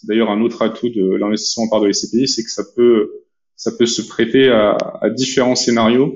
C'est 0.00 0.06
d'ailleurs 0.06 0.30
un 0.30 0.40
autre 0.42 0.62
atout 0.62 0.90
de 0.90 1.16
l'investissement 1.16 1.68
par 1.68 1.80
de 1.80 1.90
SCPI, 1.90 2.28
c'est 2.28 2.44
que 2.44 2.50
ça 2.50 2.62
peut 2.76 3.10
ça 3.56 3.72
peut 3.72 3.86
se 3.86 4.02
prêter 4.02 4.48
à, 4.48 4.76
différents 5.16 5.56
scénarios 5.56 6.14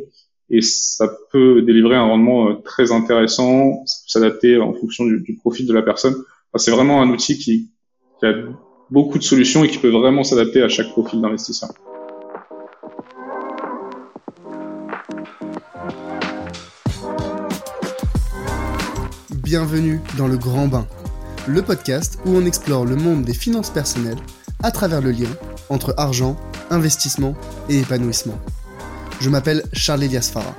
et 0.50 0.60
ça 0.60 1.12
peut 1.32 1.62
délivrer 1.62 1.96
un 1.96 2.04
rendement 2.04 2.50
euh, 2.50 2.54
très 2.64 2.92
intéressant, 2.92 3.82
s'adapter 3.86 4.58
en 4.58 4.72
fonction 4.72 5.04
du, 5.04 5.20
du, 5.20 5.34
profil 5.34 5.66
de 5.66 5.72
la 5.72 5.82
personne. 5.82 6.14
C'est 6.54 6.70
vraiment 6.70 7.02
un 7.02 7.10
outil 7.10 7.38
qui 7.38 7.70
a 8.22 8.32
beaucoup 8.90 9.18
de 9.18 9.24
solutions 9.24 9.64
et 9.64 9.68
qui 9.68 9.78
peut 9.78 9.90
vraiment 9.90 10.22
s'adapter 10.22 10.62
à 10.62 10.68
chaque 10.68 10.90
profil 10.90 11.20
d'investisseur. 11.20 11.70
Bienvenue 19.42 20.00
dans 20.16 20.28
le 20.28 20.36
Grand 20.36 20.68
Bain, 20.68 20.86
le 21.48 21.62
podcast 21.62 22.18
où 22.24 22.30
on 22.30 22.44
explore 22.44 22.84
le 22.84 22.96
monde 22.96 23.24
des 23.24 23.34
finances 23.34 23.70
personnelles 23.70 24.18
à 24.62 24.70
travers 24.70 25.00
le 25.00 25.10
lien 25.10 25.28
entre 25.70 25.94
argent, 25.96 26.36
investissement 26.70 27.34
et 27.68 27.80
épanouissement. 27.80 28.38
Je 29.20 29.28
m'appelle 29.28 29.64
Charles 29.72 30.04
Elias 30.04 30.30
Farah. 30.32 30.54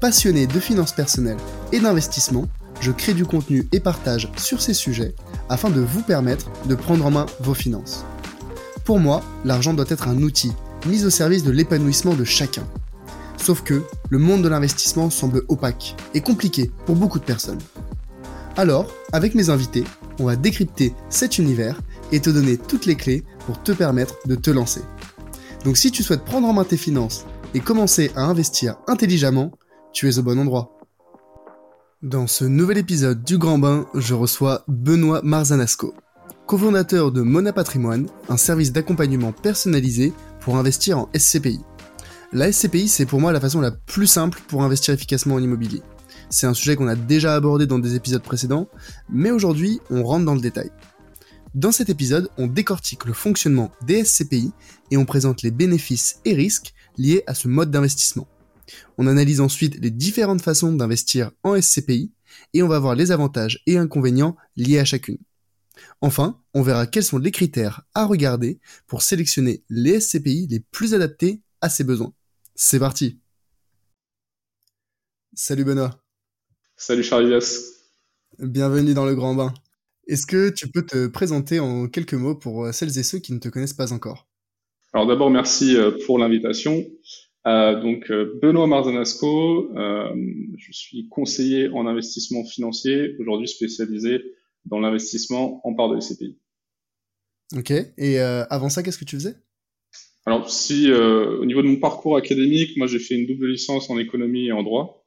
Passionné 0.00 0.46
de 0.46 0.60
finances 0.60 0.92
personnelles 0.92 1.38
et 1.72 1.80
d'investissement, 1.80 2.46
je 2.80 2.90
crée 2.92 3.14
du 3.14 3.24
contenu 3.24 3.68
et 3.72 3.80
partage 3.80 4.30
sur 4.36 4.60
ces 4.60 4.74
sujets 4.74 5.14
afin 5.48 5.70
de 5.70 5.80
vous 5.80 6.02
permettre 6.02 6.50
de 6.66 6.74
prendre 6.74 7.06
en 7.06 7.10
main 7.10 7.26
vos 7.40 7.54
finances. 7.54 8.04
Pour 8.84 8.98
moi, 8.98 9.22
l'argent 9.44 9.74
doit 9.74 9.84
être 9.88 10.08
un 10.08 10.22
outil 10.22 10.52
mis 10.86 11.04
au 11.04 11.10
service 11.10 11.44
de 11.44 11.52
l'épanouissement 11.52 12.14
de 12.14 12.24
chacun. 12.24 12.66
Sauf 13.36 13.62
que 13.62 13.82
le 14.10 14.18
monde 14.18 14.42
de 14.42 14.48
l'investissement 14.48 15.10
semble 15.10 15.42
opaque 15.48 15.96
et 16.14 16.20
compliqué 16.20 16.70
pour 16.86 16.96
beaucoup 16.96 17.18
de 17.18 17.24
personnes. 17.24 17.60
Alors, 18.56 18.86
avec 19.12 19.34
mes 19.34 19.48
invités, 19.48 19.84
on 20.18 20.24
va 20.24 20.36
décrypter 20.36 20.94
cet 21.08 21.38
univers 21.38 21.80
et 22.12 22.20
te 22.20 22.30
donner 22.30 22.56
toutes 22.56 22.86
les 22.86 22.96
clés 22.96 23.24
pour 23.46 23.62
te 23.62 23.72
permettre 23.72 24.16
de 24.26 24.34
te 24.34 24.50
lancer. 24.50 24.82
Donc 25.64 25.76
si 25.76 25.90
tu 25.90 26.02
souhaites 26.02 26.24
prendre 26.24 26.48
en 26.48 26.52
main 26.52 26.64
tes 26.64 26.76
finances 26.76 27.24
et 27.54 27.60
commencer 27.60 28.10
à 28.16 28.22
investir 28.22 28.76
intelligemment, 28.86 29.52
tu 29.92 30.08
es 30.08 30.18
au 30.18 30.22
bon 30.22 30.38
endroit. 30.38 30.78
Dans 32.02 32.26
ce 32.26 32.44
nouvel 32.44 32.78
épisode 32.78 33.22
du 33.22 33.38
Grand 33.38 33.58
Bain, 33.58 33.86
je 33.94 34.14
reçois 34.14 34.64
Benoît 34.66 35.20
Marzanasco, 35.22 35.94
cofondateur 36.46 37.12
de 37.12 37.22
Mona 37.22 37.52
Patrimoine, 37.52 38.08
un 38.28 38.36
service 38.36 38.72
d'accompagnement 38.72 39.32
personnalisé 39.32 40.12
pour 40.40 40.56
investir 40.56 40.98
en 40.98 41.08
SCPI. 41.16 41.60
La 42.32 42.50
SCPI, 42.50 42.88
c'est 42.88 43.06
pour 43.06 43.20
moi 43.20 43.30
la 43.30 43.40
façon 43.40 43.60
la 43.60 43.70
plus 43.70 44.06
simple 44.06 44.40
pour 44.48 44.64
investir 44.64 44.94
efficacement 44.94 45.36
en 45.36 45.42
immobilier. 45.42 45.82
C'est 46.32 46.46
un 46.46 46.54
sujet 46.54 46.76
qu'on 46.76 46.88
a 46.88 46.96
déjà 46.96 47.34
abordé 47.34 47.66
dans 47.66 47.78
des 47.78 47.94
épisodes 47.94 48.22
précédents, 48.22 48.66
mais 49.10 49.30
aujourd'hui, 49.30 49.80
on 49.90 50.02
rentre 50.02 50.24
dans 50.24 50.34
le 50.34 50.40
détail. 50.40 50.70
Dans 51.54 51.72
cet 51.72 51.90
épisode, 51.90 52.30
on 52.38 52.46
décortique 52.46 53.04
le 53.04 53.12
fonctionnement 53.12 53.70
des 53.84 54.02
SCPI 54.02 54.50
et 54.90 54.96
on 54.96 55.04
présente 55.04 55.42
les 55.42 55.50
bénéfices 55.50 56.20
et 56.24 56.32
risques 56.32 56.72
liés 56.96 57.22
à 57.26 57.34
ce 57.34 57.48
mode 57.48 57.70
d'investissement. 57.70 58.26
On 58.96 59.08
analyse 59.08 59.42
ensuite 59.42 59.78
les 59.78 59.90
différentes 59.90 60.40
façons 60.40 60.72
d'investir 60.72 61.32
en 61.42 61.60
SCPI 61.60 62.12
et 62.54 62.62
on 62.62 62.68
va 62.68 62.78
voir 62.78 62.94
les 62.94 63.12
avantages 63.12 63.62
et 63.66 63.76
inconvénients 63.76 64.34
liés 64.56 64.78
à 64.78 64.86
chacune. 64.86 65.18
Enfin, 66.00 66.40
on 66.54 66.62
verra 66.62 66.86
quels 66.86 67.04
sont 67.04 67.18
les 67.18 67.30
critères 67.30 67.82
à 67.92 68.06
regarder 68.06 68.58
pour 68.86 69.02
sélectionner 69.02 69.64
les 69.68 70.00
SCPI 70.00 70.46
les 70.46 70.60
plus 70.60 70.94
adaptés 70.94 71.42
à 71.60 71.68
ses 71.68 71.84
besoins. 71.84 72.14
C'est 72.54 72.78
parti 72.78 73.20
Salut 75.34 75.64
Benoît 75.64 76.01
Salut 76.84 77.04
Charles 77.04 77.38
Bienvenue 78.40 78.92
dans 78.92 79.06
le 79.06 79.14
Grand 79.14 79.36
Bain. 79.36 79.54
Est-ce 80.08 80.26
que 80.26 80.50
tu 80.50 80.68
peux 80.68 80.84
te 80.84 81.06
présenter 81.06 81.60
en 81.60 81.86
quelques 81.86 82.14
mots 82.14 82.34
pour 82.34 82.64
euh, 82.64 82.72
celles 82.72 82.98
et 82.98 83.04
ceux 83.04 83.20
qui 83.20 83.32
ne 83.32 83.38
te 83.38 83.48
connaissent 83.48 83.72
pas 83.72 83.92
encore? 83.92 84.26
Alors 84.92 85.06
d'abord, 85.06 85.30
merci 85.30 85.76
euh, 85.76 85.92
pour 86.06 86.18
l'invitation. 86.18 86.84
Euh, 87.46 87.80
donc 87.80 88.10
Benoît 88.10 88.66
Marzanasco, 88.66 89.72
je 89.76 90.72
suis 90.72 91.08
conseiller 91.08 91.68
en 91.68 91.86
investissement 91.86 92.44
financier, 92.44 93.14
aujourd'hui 93.20 93.46
spécialisé 93.46 94.20
dans 94.64 94.80
l'investissement 94.80 95.64
en 95.64 95.74
part 95.74 95.88
de 95.88 96.00
SCPI. 96.00 96.36
Ok. 97.56 97.72
Et 97.96 98.18
avant 98.18 98.70
ça, 98.70 98.82
qu'est-ce 98.82 98.98
que 98.98 99.04
tu 99.04 99.14
faisais? 99.14 99.36
Alors 100.26 100.50
si 100.50 100.90
au 100.90 101.44
niveau 101.44 101.62
de 101.62 101.68
mon 101.68 101.76
parcours 101.76 102.16
académique, 102.16 102.76
moi 102.76 102.88
j'ai 102.88 102.98
fait 102.98 103.14
une 103.14 103.28
double 103.28 103.52
licence 103.52 103.88
en 103.88 103.98
économie 104.00 104.48
et 104.48 104.52
en 104.52 104.64
droit. 104.64 105.01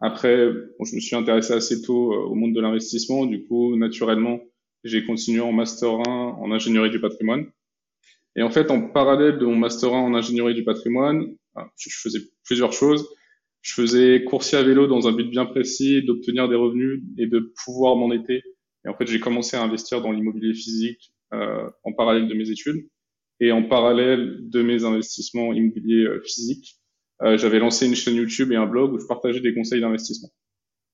Après, 0.00 0.36
je 0.36 0.94
me 0.94 1.00
suis 1.00 1.16
intéressé 1.16 1.52
assez 1.52 1.82
tôt 1.82 2.12
euh, 2.12 2.26
au 2.26 2.34
monde 2.34 2.54
de 2.54 2.60
l'investissement. 2.60 3.26
Du 3.26 3.44
coup, 3.44 3.76
naturellement, 3.76 4.40
j'ai 4.84 5.04
continué 5.04 5.40
en 5.40 5.52
master 5.52 5.90
1 6.06 6.36
en 6.38 6.52
ingénierie 6.52 6.90
du 6.90 7.00
patrimoine. 7.00 7.46
Et 8.36 8.42
en 8.42 8.50
fait, 8.50 8.70
en 8.70 8.82
parallèle 8.82 9.38
de 9.38 9.46
mon 9.46 9.56
master 9.56 9.94
1 9.94 9.98
en 9.98 10.14
ingénierie 10.14 10.54
du 10.54 10.64
patrimoine, 10.64 11.34
je 11.76 11.88
faisais 11.90 12.20
plusieurs 12.44 12.72
choses. 12.72 13.08
Je 13.62 13.72
faisais 13.72 14.22
coursier 14.24 14.58
à 14.58 14.62
vélo 14.62 14.86
dans 14.86 15.08
un 15.08 15.12
but 15.12 15.28
bien 15.28 15.46
précis, 15.46 16.02
d'obtenir 16.02 16.48
des 16.48 16.54
revenus 16.54 17.02
et 17.18 17.26
de 17.26 17.52
pouvoir 17.64 17.96
m'endetter. 17.96 18.42
Et 18.84 18.88
en 18.88 18.94
fait, 18.94 19.06
j'ai 19.06 19.18
commencé 19.18 19.56
à 19.56 19.62
investir 19.62 20.02
dans 20.02 20.12
l'immobilier 20.12 20.54
physique 20.54 21.12
euh, 21.32 21.68
en 21.82 21.92
parallèle 21.92 22.28
de 22.28 22.34
mes 22.34 22.50
études 22.50 22.86
et 23.40 23.50
en 23.50 23.64
parallèle 23.64 24.48
de 24.48 24.62
mes 24.62 24.84
investissements 24.84 25.52
immobiliers 25.52 26.04
euh, 26.04 26.22
physiques. 26.24 26.76
Euh, 27.22 27.38
j'avais 27.38 27.58
lancé 27.58 27.86
une 27.86 27.94
chaîne 27.94 28.16
YouTube 28.16 28.52
et 28.52 28.56
un 28.56 28.66
blog 28.66 28.92
où 28.92 28.98
je 28.98 29.06
partageais 29.06 29.40
des 29.40 29.54
conseils 29.54 29.80
d'investissement. 29.80 30.30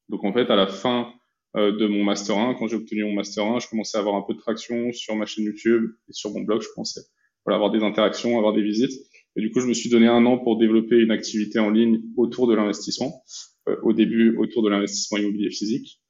Donc 0.08 0.24
en 0.24 0.32
fait, 0.32 0.50
à 0.50 0.56
la 0.56 0.66
fin 0.66 1.12
euh, 1.56 1.76
de 1.76 1.86
mon 1.86 2.04
master 2.04 2.36
1, 2.38 2.54
quand 2.54 2.68
j'ai 2.68 2.76
obtenu 2.76 3.04
mon 3.04 3.14
master 3.14 3.44
1, 3.44 3.58
je 3.60 3.68
commençais 3.68 3.98
à 3.98 4.00
avoir 4.00 4.16
un 4.16 4.22
peu 4.22 4.34
de 4.34 4.38
traction 4.38 4.92
sur 4.92 5.16
ma 5.16 5.26
chaîne 5.26 5.44
YouTube 5.44 5.90
et 6.08 6.12
sur 6.12 6.30
mon 6.32 6.40
blog. 6.40 6.62
Je 6.62 6.68
pensais 6.74 7.00
voilà, 7.44 7.56
avoir 7.56 7.70
des 7.70 7.82
interactions, 7.82 8.38
avoir 8.38 8.52
des 8.52 8.62
visites. 8.62 8.92
Et 9.34 9.40
du 9.40 9.50
coup, 9.50 9.60
je 9.60 9.66
me 9.66 9.74
suis 9.74 9.90
donné 9.90 10.06
un 10.06 10.24
an 10.26 10.38
pour 10.38 10.58
développer 10.58 10.96
une 10.96 11.10
activité 11.10 11.58
en 11.58 11.70
ligne 11.70 12.02
autour 12.16 12.46
de 12.46 12.54
l'investissement. 12.54 13.22
Euh, 13.68 13.76
au 13.82 13.92
début, 13.92 14.36
autour 14.38 14.64
de 14.64 14.70
l'investissement 14.70 15.18
immobilier 15.18 15.50
physique. 15.50 16.00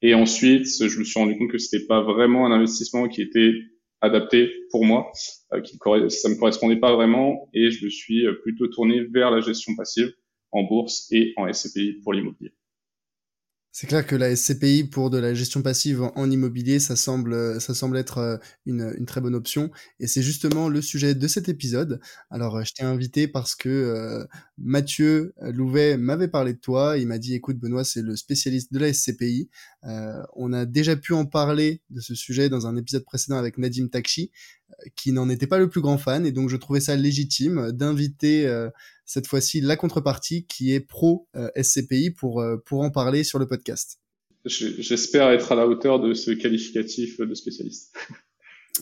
Et 0.00 0.14
ensuite, 0.14 0.66
je 0.66 0.98
me 0.98 1.04
suis 1.04 1.18
rendu 1.18 1.36
compte 1.36 1.50
que 1.50 1.58
c'était 1.58 1.84
pas 1.86 2.02
vraiment 2.02 2.46
un 2.46 2.52
investissement 2.52 3.08
qui 3.08 3.20
était 3.20 3.52
adapté 4.00 4.50
pour 4.70 4.84
moi, 4.84 5.10
euh, 5.52 5.60
qui 5.60 5.76
ça 5.76 6.28
me 6.28 6.38
correspondait 6.38 6.80
pas 6.80 6.94
vraiment, 6.94 7.48
et 7.52 7.70
je 7.70 7.84
me 7.84 7.90
suis 7.90 8.26
euh, 8.26 8.34
plutôt 8.42 8.66
tourné 8.68 9.00
vers 9.04 9.30
la 9.30 9.40
gestion 9.40 9.74
passive 9.76 10.12
en 10.52 10.62
bourse 10.64 11.06
et 11.12 11.32
en 11.36 11.52
SCPI 11.52 12.00
pour 12.02 12.12
l'immobilier. 12.12 12.52
C'est 13.72 13.86
clair 13.86 14.04
que 14.04 14.16
la 14.16 14.34
SCPI 14.34 14.84
pour 14.84 15.10
de 15.10 15.18
la 15.18 15.32
gestion 15.32 15.62
passive 15.62 16.02
en, 16.02 16.28
immobilier, 16.28 16.80
ça 16.80 16.96
semble, 16.96 17.60
ça 17.60 17.72
semble 17.72 17.96
être 17.98 18.18
euh, 18.18 18.36
une, 18.66 18.92
une 18.98 19.06
très 19.06 19.20
bonne 19.20 19.36
option. 19.36 19.70
Et 20.00 20.08
c'est 20.08 20.22
justement 20.22 20.68
le 20.68 20.82
sujet 20.82 21.14
de 21.14 21.28
cet 21.28 21.48
épisode. 21.48 22.00
Alors, 22.30 22.56
euh, 22.56 22.64
je 22.64 22.72
t'ai 22.74 22.82
invité 22.82 23.28
parce 23.28 23.54
que 23.54 23.68
euh, 23.68 24.26
Mathieu 24.58 25.34
Louvet 25.40 25.96
m'avait 25.96 26.26
parlé 26.26 26.52
de 26.52 26.58
toi. 26.58 26.98
Il 26.98 27.06
m'a 27.06 27.18
dit, 27.18 27.34
écoute, 27.34 27.58
Benoît, 27.58 27.84
c'est 27.84 28.02
le 28.02 28.16
spécialiste 28.16 28.72
de 28.72 28.80
la 28.80 28.92
SCPI. 28.92 29.48
Euh, 29.84 30.20
on 30.34 30.52
a 30.52 30.66
déjà 30.66 30.96
pu 30.96 31.12
en 31.12 31.24
parler 31.24 31.80
de 31.90 32.00
ce 32.00 32.16
sujet 32.16 32.48
dans 32.48 32.66
un 32.66 32.76
épisode 32.76 33.04
précédent 33.04 33.38
avec 33.38 33.56
Nadim 33.56 33.86
Takshi, 33.86 34.32
qui 34.96 35.12
n'en 35.12 35.28
était 35.28 35.46
pas 35.46 35.58
le 35.58 35.68
plus 35.68 35.80
grand 35.80 35.96
fan. 35.96 36.26
Et 36.26 36.32
donc, 36.32 36.48
je 36.48 36.56
trouvais 36.56 36.80
ça 36.80 36.96
légitime 36.96 37.70
d'inviter 37.70 38.48
cette 39.10 39.26
fois-ci 39.26 39.60
la 39.60 39.74
contrepartie 39.74 40.46
qui 40.46 40.72
est 40.72 40.78
pro 40.78 41.26
euh, 41.34 41.48
SCPI 41.60 42.12
pour, 42.12 42.40
euh, 42.40 42.58
pour 42.64 42.82
en 42.82 42.92
parler 42.92 43.24
sur 43.24 43.40
le 43.40 43.48
podcast. 43.48 43.98
J'espère 44.44 45.30
être 45.30 45.50
à 45.50 45.56
la 45.56 45.66
hauteur 45.66 45.98
de 45.98 46.14
ce 46.14 46.30
qualificatif 46.30 47.20
de 47.20 47.34
spécialiste. 47.34 47.92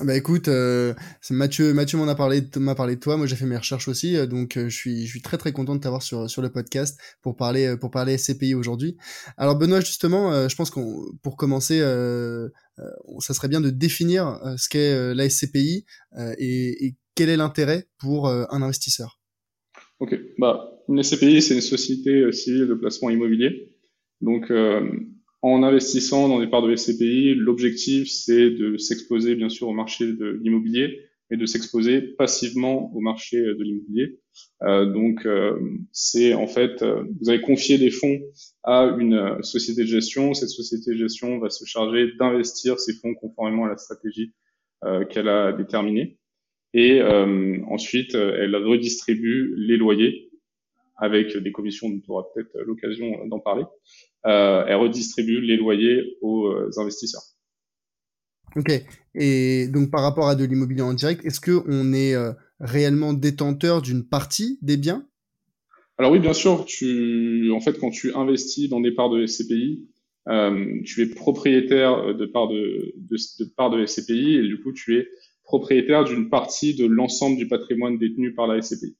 Bah 0.02 0.14
écoute, 0.14 0.46
euh, 0.46 0.94
Mathieu, 1.30 1.72
Mathieu 1.72 1.98
m'en 1.98 2.06
a 2.06 2.14
parlé, 2.14 2.42
m'a 2.56 2.74
parlé 2.74 2.94
de 2.94 3.00
toi. 3.00 3.16
Moi, 3.16 3.26
j'ai 3.26 3.34
fait 3.34 3.46
mes 3.46 3.56
recherches 3.56 3.88
aussi, 3.88 4.14
donc 4.28 4.52
je 4.54 4.68
suis, 4.68 5.06
je 5.06 5.10
suis 5.10 5.22
très 5.22 5.38
très 5.38 5.50
content 5.50 5.74
de 5.74 5.80
t'avoir 5.80 6.02
sur 6.02 6.30
sur 6.30 6.40
le 6.40 6.52
podcast 6.52 7.00
pour 7.20 7.34
parler 7.34 7.74
pour 7.80 7.90
parler 7.90 8.16
SCPI 8.16 8.54
aujourd'hui. 8.54 8.96
Alors 9.38 9.56
Benoît, 9.56 9.80
justement, 9.80 10.48
je 10.48 10.54
pense 10.54 10.70
qu'on 10.70 11.04
pour 11.22 11.36
commencer, 11.36 11.80
ça 11.80 13.34
serait 13.34 13.48
bien 13.48 13.60
de 13.60 13.70
définir 13.70 14.38
ce 14.56 14.68
qu'est 14.68 15.14
la 15.14 15.28
SCPI 15.28 15.84
et, 16.38 16.86
et, 16.86 16.96
quel 17.16 17.30
est 17.30 17.36
l'intérêt 17.36 17.88
pour 17.98 18.28
un 18.28 18.62
investisseur? 18.62 19.17
Ok, 20.00 20.16
bah, 20.38 20.80
une 20.88 21.02
SCPI, 21.02 21.42
c'est 21.42 21.54
une 21.54 21.60
société 21.60 22.10
euh, 22.10 22.32
civile 22.32 22.66
de 22.66 22.74
placement 22.74 23.10
immobilier. 23.10 23.72
Donc, 24.20 24.50
euh, 24.50 24.88
en 25.42 25.62
investissant 25.62 26.28
dans 26.28 26.40
des 26.40 26.46
parts 26.46 26.62
de 26.62 26.74
SCPI, 26.74 27.34
l'objectif, 27.34 28.08
c'est 28.08 28.50
de 28.50 28.76
s'exposer, 28.76 29.34
bien 29.34 29.48
sûr, 29.48 29.68
au 29.68 29.72
marché 29.72 30.06
de 30.06 30.38
l'immobilier, 30.42 31.00
mais 31.30 31.36
de 31.36 31.46
s'exposer 31.46 32.00
passivement 32.00 32.94
au 32.94 33.00
marché 33.00 33.38
de 33.38 33.62
l'immobilier. 33.62 34.20
Euh, 34.62 34.86
donc, 34.86 35.26
euh, 35.26 35.58
c'est 35.92 36.32
en 36.34 36.46
fait, 36.46 36.82
vous 37.20 37.28
avez 37.28 37.40
confié 37.40 37.76
des 37.78 37.90
fonds 37.90 38.20
à 38.62 38.96
une 38.98 39.42
société 39.42 39.82
de 39.82 39.88
gestion. 39.88 40.32
Cette 40.32 40.48
société 40.48 40.92
de 40.92 40.96
gestion 40.96 41.38
va 41.38 41.50
se 41.50 41.64
charger 41.64 42.12
d'investir 42.18 42.78
ces 42.78 42.94
fonds 42.94 43.14
conformément 43.14 43.66
à 43.66 43.68
la 43.68 43.76
stratégie 43.76 44.32
qu'elle 45.10 45.28
a 45.28 45.52
déterminée. 45.52 46.17
Et 46.74 47.00
euh, 47.00 47.58
ensuite, 47.68 48.14
euh, 48.14 48.38
elle 48.40 48.54
redistribue 48.56 49.54
les 49.56 49.76
loyers 49.76 50.30
avec 50.96 51.36
des 51.36 51.52
commissions 51.52 51.88
dont 51.88 52.02
on 52.08 52.12
aura 52.12 52.26
peut-être 52.34 52.50
l'occasion 52.66 53.26
d'en 53.26 53.38
parler. 53.38 53.64
Euh, 54.26 54.64
elle 54.66 54.76
redistribue 54.76 55.40
les 55.40 55.56
loyers 55.56 56.18
aux 56.22 56.52
investisseurs. 56.78 57.22
Ok. 58.56 58.72
Et 59.14 59.68
donc 59.68 59.90
par 59.90 60.02
rapport 60.02 60.28
à 60.28 60.34
de 60.34 60.44
l'immobilier 60.44 60.82
en 60.82 60.94
direct, 60.94 61.24
est-ce 61.24 61.40
que 61.40 61.62
on 61.66 61.92
est 61.92 62.14
euh, 62.14 62.32
réellement 62.60 63.12
détenteur 63.12 63.82
d'une 63.82 64.04
partie 64.04 64.58
des 64.62 64.76
biens? 64.76 65.06
Alors 65.98 66.12
oui, 66.12 66.18
bien 66.18 66.32
sûr. 66.32 66.64
Tu, 66.64 67.50
en 67.52 67.60
fait, 67.60 67.78
quand 67.78 67.90
tu 67.90 68.14
investis 68.14 68.68
dans 68.68 68.80
des 68.80 68.92
parts 68.92 69.10
de 69.10 69.26
SCPI, 69.26 69.88
euh, 70.28 70.80
tu 70.84 71.02
es 71.02 71.06
propriétaire 71.06 72.14
de 72.14 72.26
parts 72.26 72.48
de, 72.48 72.94
de, 72.96 73.16
de 73.16 73.44
parts 73.56 73.70
de 73.70 73.84
SCPI 73.84 74.36
et 74.36 74.42
du 74.42 74.60
coup, 74.60 74.72
tu 74.72 74.98
es 74.98 75.08
propriétaire 75.48 76.04
d'une 76.04 76.28
partie 76.28 76.74
de 76.74 76.84
l'ensemble 76.84 77.38
du 77.38 77.48
patrimoine 77.48 77.98
détenu 77.98 78.34
par 78.34 78.46
la 78.46 78.60
SCPI. 78.60 78.96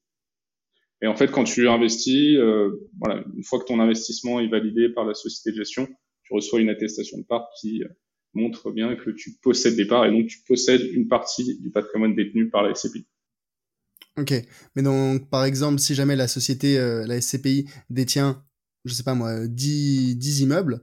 Et 1.02 1.06
en 1.06 1.14
fait, 1.14 1.30
quand 1.30 1.44
tu 1.44 1.68
investis, 1.68 2.36
euh, 2.38 2.88
voilà, 2.98 3.22
une 3.36 3.44
fois 3.44 3.60
que 3.60 3.66
ton 3.66 3.78
investissement 3.78 4.40
est 4.40 4.48
validé 4.48 4.88
par 4.88 5.04
la 5.04 5.12
société 5.12 5.52
de 5.52 5.56
gestion, 5.62 5.86
tu 6.24 6.32
reçois 6.32 6.60
une 6.60 6.70
attestation 6.70 7.18
de 7.18 7.24
part 7.24 7.48
qui 7.60 7.84
euh, 7.84 7.88
montre 8.32 8.70
bien 8.70 8.96
que 8.96 9.10
tu 9.10 9.34
possèdes 9.42 9.76
des 9.76 9.86
parts 9.86 10.06
et 10.06 10.10
donc 10.10 10.26
tu 10.26 10.38
possèdes 10.48 10.80
une 10.80 11.06
partie 11.06 11.58
du 11.60 11.70
patrimoine 11.70 12.16
détenu 12.16 12.48
par 12.48 12.62
la 12.62 12.74
SCPI. 12.74 13.06
Ok, 14.16 14.32
mais 14.74 14.82
donc 14.82 15.28
par 15.28 15.44
exemple, 15.44 15.78
si 15.80 15.94
jamais 15.94 16.16
la 16.16 16.28
société, 16.28 16.78
euh, 16.78 17.06
la 17.06 17.20
SCPI 17.20 17.68
détient, 17.90 18.42
je 18.86 18.94
sais 18.94 19.04
pas 19.04 19.14
moi, 19.14 19.46
10, 19.46 20.16
10 20.16 20.40
immeubles, 20.40 20.82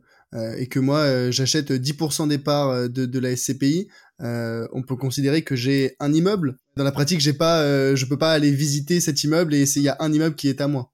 et 0.58 0.68
que 0.68 0.80
moi 0.80 1.00
euh, 1.00 1.32
j'achète 1.32 1.72
10% 1.72 2.28
des 2.28 2.38
parts 2.38 2.70
euh, 2.70 2.88
de, 2.88 3.20
la 3.20 3.36
SCPI, 3.36 3.88
on 4.20 4.84
peut 4.84 4.96
considérer 4.96 5.44
que 5.44 5.56
j'ai 5.56 5.96
un 6.00 6.14
immeuble. 6.14 6.58
Dans 6.76 6.84
la 6.84 6.92
pratique, 6.92 7.20
j'ai 7.20 7.34
pas, 7.34 7.96
je 7.96 8.06
peux 8.06 8.18
pas 8.18 8.34
aller 8.34 8.52
visiter 8.52 9.00
cet 9.00 9.24
immeuble 9.24 9.54
et 9.54 9.64
il 9.64 9.82
y 9.82 9.90
a 9.90 9.98
un 10.00 10.12
immeuble 10.12 10.36
qui 10.36 10.50
est 10.50 10.62
à 10.62 10.68
moi. 10.68 10.92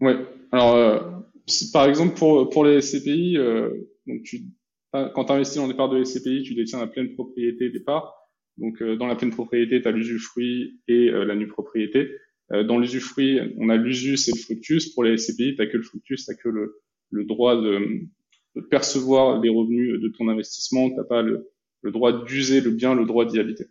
Ouais. 0.00 0.16
Alors, 0.50 1.24
par 1.72 1.86
exemple 1.86 2.16
pour 2.16 2.50
pour 2.50 2.64
les 2.64 2.80
SCPI, 2.80 3.36
donc 4.06 4.22
tu, 4.24 4.44
quand 4.92 5.24
tu 5.24 5.32
investis 5.32 5.56
dans 5.56 5.68
des 5.68 5.74
parts 5.74 5.90
de 5.90 6.02
SCPI, 6.02 6.42
tu 6.42 6.54
détiens 6.54 6.80
la 6.80 6.86
pleine 6.86 7.12
propriété 7.14 7.70
des 7.70 7.80
parts. 7.80 8.14
Donc 8.58 8.82
dans 8.82 9.06
la 9.06 9.16
pleine 9.16 9.30
propriété, 9.30 9.80
tu 9.80 9.88
as 9.88 9.92
l'usufruit 9.92 10.80
et 10.88 11.10
la 11.10 11.34
nue 11.34 11.48
propriété. 11.48 12.08
dans 12.50 12.78
l'usufruit, 12.78 13.40
on 13.58 13.68
a 13.68 13.76
l'usus 13.76 14.28
et 14.28 14.32
le 14.34 14.40
fructus. 14.40 14.90
Pour 14.94 15.04
les 15.04 15.16
SCPI, 15.16 15.56
tu 15.56 15.68
que 15.68 15.76
le 15.76 15.82
fructus, 15.82 16.26
tu 16.26 16.36
que 16.36 16.48
le, 16.48 17.24
droit 17.24 17.56
de 17.56 18.08
percevoir 18.60 19.40
les 19.40 19.48
revenus 19.48 20.00
de 20.00 20.08
ton 20.16 20.28
investissement, 20.28 20.88
tu 20.88 20.96
n'as 20.96 21.04
pas 21.04 21.22
le, 21.22 21.48
droit 21.84 22.24
d'user 22.24 22.60
le 22.60 22.70
bien, 22.70 22.94
le 22.94 23.06
droit 23.06 23.24
d'y 23.24 23.38
habiter. 23.38 23.66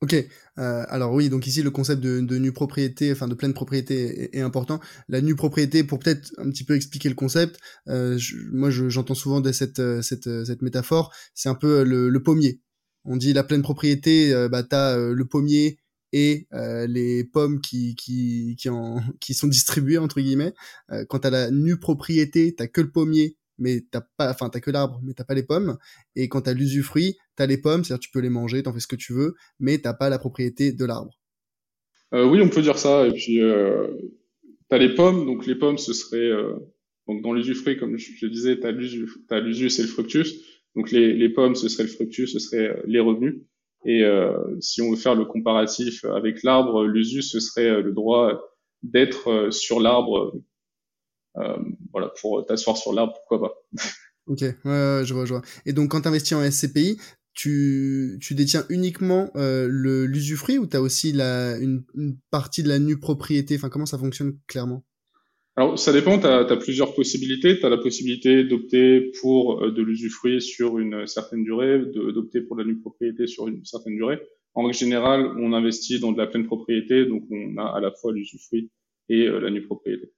Ok, 0.00 0.14
euh, 0.58 0.84
alors 0.88 1.14
oui, 1.14 1.30
donc 1.30 1.46
ici 1.46 1.62
le 1.62 1.70
concept 1.70 2.02
de, 2.02 2.20
de 2.20 2.36
nue 2.36 2.52
propriété, 2.52 3.10
enfin 3.10 3.26
de 3.26 3.34
pleine 3.34 3.54
propriété 3.54 4.36
est, 4.36 4.42
important. 4.42 4.80
La 5.08 5.22
nue 5.22 5.34
propriété, 5.34 5.82
pour 5.82 5.98
peut-être 5.98 6.30
un 6.36 6.50
petit 6.50 6.64
peu 6.64 6.74
expliquer 6.74 7.08
le 7.08 7.14
concept, 7.14 7.58
euh, 7.88 8.18
moi 8.52 8.68
j'entends 8.70 9.14
souvent 9.14 9.40
de 9.40 9.50
cette, 9.50 9.78
euh, 9.78 10.02
cette, 10.02 10.26
euh, 10.26 10.44
cette 10.44 10.60
métaphore, 10.60 11.10
c'est 11.32 11.48
un 11.48 11.54
peu 11.54 11.84
le, 11.84 12.10
le, 12.10 12.22
pommier. 12.22 12.60
On 13.04 13.16
dit 13.16 13.32
la 13.32 13.44
pleine 13.44 13.62
propriété, 13.62 14.34
euh, 14.34 14.48
bah 14.48 14.62
t'as 14.62 14.98
le 14.98 15.24
pommier 15.24 15.78
et 16.14 16.46
les 16.88 17.24
pommes 17.24 17.60
qui 17.60 17.96
qui 17.96 18.54
qui, 18.56 18.68
en, 18.68 19.00
qui 19.20 19.34
sont 19.34 19.48
distribuées 19.48 19.98
entre 19.98 20.20
guillemets. 20.20 20.54
Euh, 20.90 21.04
quand 21.08 21.20
t'as 21.20 21.30
la 21.30 21.50
nue 21.50 21.78
propriété, 21.78 22.54
t'as 22.54 22.68
que 22.68 22.80
le 22.80 22.90
pommier, 22.90 23.36
mais 23.58 23.82
t'as 23.90 24.02
pas, 24.16 24.30
enfin 24.30 24.48
t'as 24.48 24.60
que 24.60 24.70
l'arbre, 24.70 25.00
mais 25.02 25.12
t'as 25.12 25.24
pas 25.24 25.34
les 25.34 25.42
pommes. 25.42 25.76
Et 26.14 26.28
quand 26.28 26.42
t'as 26.42 26.54
l'usufruit, 26.54 27.16
t'as 27.36 27.46
les 27.46 27.58
pommes, 27.58 27.84
c'est-à-dire 27.84 28.00
tu 28.00 28.10
peux 28.10 28.20
les 28.20 28.30
manger, 28.30 28.62
t'en 28.62 28.72
fais 28.72 28.80
ce 28.80 28.86
que 28.86 28.96
tu 28.96 29.12
veux, 29.12 29.34
mais 29.58 29.78
t'as 29.78 29.94
pas 29.94 30.08
la 30.08 30.18
propriété 30.18 30.72
de 30.72 30.84
l'arbre. 30.84 31.12
Euh, 32.14 32.24
oui, 32.24 32.40
on 32.40 32.48
peut 32.48 32.62
dire 32.62 32.78
ça. 32.78 33.06
Et 33.06 33.12
puis 33.12 33.40
euh, 33.40 33.88
t'as 34.68 34.78
les 34.78 34.94
pommes, 34.94 35.26
donc 35.26 35.46
les 35.46 35.56
pommes 35.56 35.78
ce 35.78 35.92
serait 35.92 36.18
euh, 36.18 36.54
donc 37.08 37.22
dans 37.22 37.32
l'usufruit, 37.32 37.76
comme 37.76 37.98
je, 37.98 38.26
disais, 38.26 38.60
t'as 38.60 38.70
l'usus, 38.70 39.08
t'as 39.28 39.40
et 39.40 39.42
le 39.42 39.88
fructus. 39.88 40.34
Donc 40.76 40.90
les, 40.90 41.12
les 41.12 41.28
pommes 41.28 41.54
ce 41.54 41.68
serait 41.68 41.84
le 41.84 41.90
fructus, 41.90 42.32
ce 42.32 42.38
serait 42.38 42.82
les 42.86 43.00
revenus. 43.00 43.36
Et 43.84 44.02
euh, 44.02 44.36
si 44.60 44.80
on 44.82 44.90
veut 44.90 44.96
faire 44.96 45.14
le 45.14 45.24
comparatif 45.24 46.04
avec 46.04 46.42
l'arbre, 46.42 46.84
l'usus, 46.84 47.22
ce 47.22 47.40
serait 47.40 47.68
euh, 47.68 47.82
le 47.82 47.92
droit 47.92 48.40
d'être 48.82 49.30
euh, 49.30 49.50
sur 49.50 49.80
l'arbre. 49.80 50.34
voilà, 51.92 52.12
pour 52.20 52.44
t'asseoir 52.46 52.76
sur 52.76 52.92
l'arbre, 52.92 53.14
pourquoi 53.14 53.48
pas. 53.48 53.54
ok, 54.26 54.40
ouais, 54.40 54.54
ouais, 54.64 55.02
je 55.04 55.14
vois, 55.14 55.24
je 55.24 55.34
vois. 55.34 55.42
Et 55.66 55.72
donc, 55.72 55.90
quand 55.90 56.02
tu 56.02 56.08
investis 56.08 56.36
en 56.36 56.50
SCPI, 56.50 56.98
tu, 57.34 58.18
tu 58.22 58.34
détiens 58.34 58.64
uniquement 58.68 59.30
euh, 59.36 59.68
l'usufruit 60.06 60.58
ou 60.58 60.66
tu 60.66 60.76
as 60.76 60.80
aussi 60.80 61.12
la, 61.12 61.58
une, 61.58 61.84
une, 61.94 62.16
partie 62.30 62.62
de 62.62 62.68
la 62.68 62.78
nue 62.78 62.98
propriété 62.98 63.56
Enfin, 63.56 63.68
comment 63.68 63.86
ça 63.86 63.98
fonctionne 63.98 64.38
clairement? 64.46 64.84
Alors, 65.56 65.78
ça 65.78 65.92
dépend, 65.92 66.18
tu 66.18 66.26
as, 66.26 66.56
plusieurs 66.56 66.94
possibilités. 66.94 67.58
Tu 67.58 67.64
as 67.64 67.68
la 67.68 67.78
possibilité 67.78 68.42
d'opter 68.42 69.12
pour 69.20 69.62
euh, 69.62 69.70
de 69.70 69.82
l'usufruit 69.82 70.42
sur 70.42 70.78
une 70.78 71.06
certaine 71.06 71.44
durée, 71.44 71.78
d'opter 71.78 72.40
pour 72.40 72.56
la 72.56 72.64
nue 72.64 72.80
propriété 72.80 73.28
sur 73.28 73.46
une 73.46 73.64
certaine 73.64 73.94
durée. 73.94 74.20
En 74.54 74.62
règle 74.64 74.76
générale, 74.76 75.32
on 75.38 75.52
investit 75.52 76.00
dans 76.00 76.12
de 76.12 76.18
la 76.18 76.26
pleine 76.26 76.46
propriété, 76.46 77.06
donc 77.06 77.24
on 77.30 77.56
a 77.58 77.66
à 77.66 77.80
la 77.80 77.92
fois 77.92 78.12
l'usufruit 78.12 78.70
et 79.08 79.26
euh, 79.26 79.38
la 79.38 79.50
nue 79.50 79.62
propriété. 79.62 80.12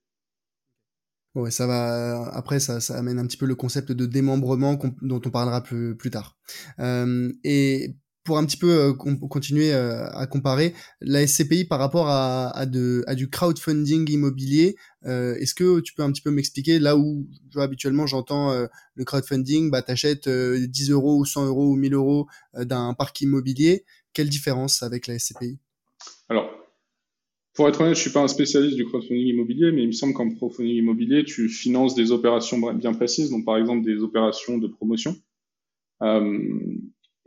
Ouais, 1.35 1.51
ça 1.51 1.67
va. 1.67 2.29
Après, 2.33 2.59
ça, 2.59 2.79
ça 2.79 2.97
amène 2.97 3.19
un 3.19 3.27
petit 3.27 3.37
peu 3.37 3.45
le 3.45 3.53
concept 3.53 3.91
de 3.91 4.07
démembrement 4.07 4.79
dont 5.03 5.21
on 5.23 5.29
parlera 5.29 5.61
plus, 5.61 5.95
plus 5.95 6.09
tard. 6.09 6.35
Euh, 6.79 7.31
et 7.43 7.91
pour 8.27 8.37
un 8.37 8.45
petit 8.45 8.57
peu 8.57 8.69
euh, 8.69 8.93
continuer 8.93 9.73
euh, 9.73 10.05
à 10.09 10.27
comparer 10.27 10.73
la 10.99 11.25
SCPI 11.25 11.63
par 11.63 11.79
rapport 11.79 12.07
à, 12.09 12.65
du 12.65 13.29
crowdfunding 13.31 14.11
immobilier, 14.11 14.75
euh, 15.05 15.35
est-ce 15.35 15.55
que 15.55 15.79
tu 15.79 15.93
peux 15.93 16.03
un 16.03 16.11
petit 16.11 16.21
peu 16.21 16.29
m'expliquer 16.29 16.77
là 16.77 16.97
où 16.97 17.25
habituellement 17.55 18.05
j'entends 18.05 18.53
le 18.95 19.05
crowdfunding, 19.05 19.71
bah 19.71 19.81
t'achètes 19.81 20.27
10 20.27 20.91
euros 20.91 21.17
ou 21.19 21.25
100 21.25 21.45
euros 21.47 21.69
ou 21.69 21.75
1000 21.77 21.93
euros 21.93 22.27
d'un 22.53 22.93
parc 22.93 23.21
immobilier, 23.21 23.85
quelle 24.11 24.27
différence 24.27 24.83
avec 24.83 25.07
la 25.07 25.17
SCPI 25.17 25.57
Alors, 26.27 26.49
pour 27.53 27.69
être 27.69 27.79
honnête, 27.79 27.95
je 27.95 28.01
suis 28.01 28.11
pas 28.11 28.21
un 28.21 28.27
spécialiste 28.27 28.75
du 28.75 28.85
crowdfunding 28.85 29.25
immobilier, 29.25 29.71
mais 29.71 29.83
il 29.83 29.87
me 29.87 29.93
semble 29.93 30.13
qu'en 30.13 30.29
crowdfunding 30.29 30.75
immobilier, 30.75 31.23
tu 31.23 31.47
finances 31.47 31.95
des 31.95 32.11
opérations 32.11 32.59
bien 32.73 32.93
précises, 32.93 33.29
donc 33.29 33.45
par 33.45 33.55
exemple 33.55 33.85
des 33.85 33.99
opérations 34.03 34.57
de 34.57 34.67
promotion. 34.67 35.15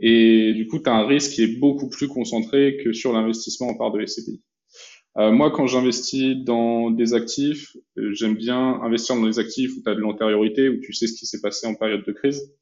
Et 0.00 0.52
du 0.55 0.67
coup, 0.67 0.79
tu 0.79 0.88
as 0.88 0.94
un 0.94 1.06
risque 1.06 1.32
qui 1.32 1.43
est 1.43 1.58
beaucoup 1.58 1.88
plus 1.88 2.08
concentré 2.08 2.79
que 2.82 2.93
sur 2.93 3.12
l'investissement 3.12 3.69
en 3.69 3.76
part 3.76 3.93
de 3.93 4.05
SCPI. 4.05 4.43
Euh, 5.19 5.32
moi, 5.32 5.50
quand 5.50 5.67
j'investis 5.67 6.37
dans 6.37 6.91
des 6.91 7.14
actifs, 7.14 7.76
euh, 7.99 8.12
j'aime 8.12 8.37
bien 8.37 8.81
investir 8.82 9.17
dans 9.17 9.26
des 9.26 9.38
actifs 9.38 9.73
où 9.76 9.82
tu 9.82 9.91
as 9.91 9.94
de 9.94 10.00
l'antériorité, 10.00 10.69
où 10.69 10.81
tu 10.81 10.93
sais 10.93 11.06
ce 11.06 11.14
qui 11.14 11.26
s'est 11.26 11.41
passé 11.41 11.67
en 11.67 11.75
période 11.75 12.05
de 12.06 12.12
crise. 12.12 12.55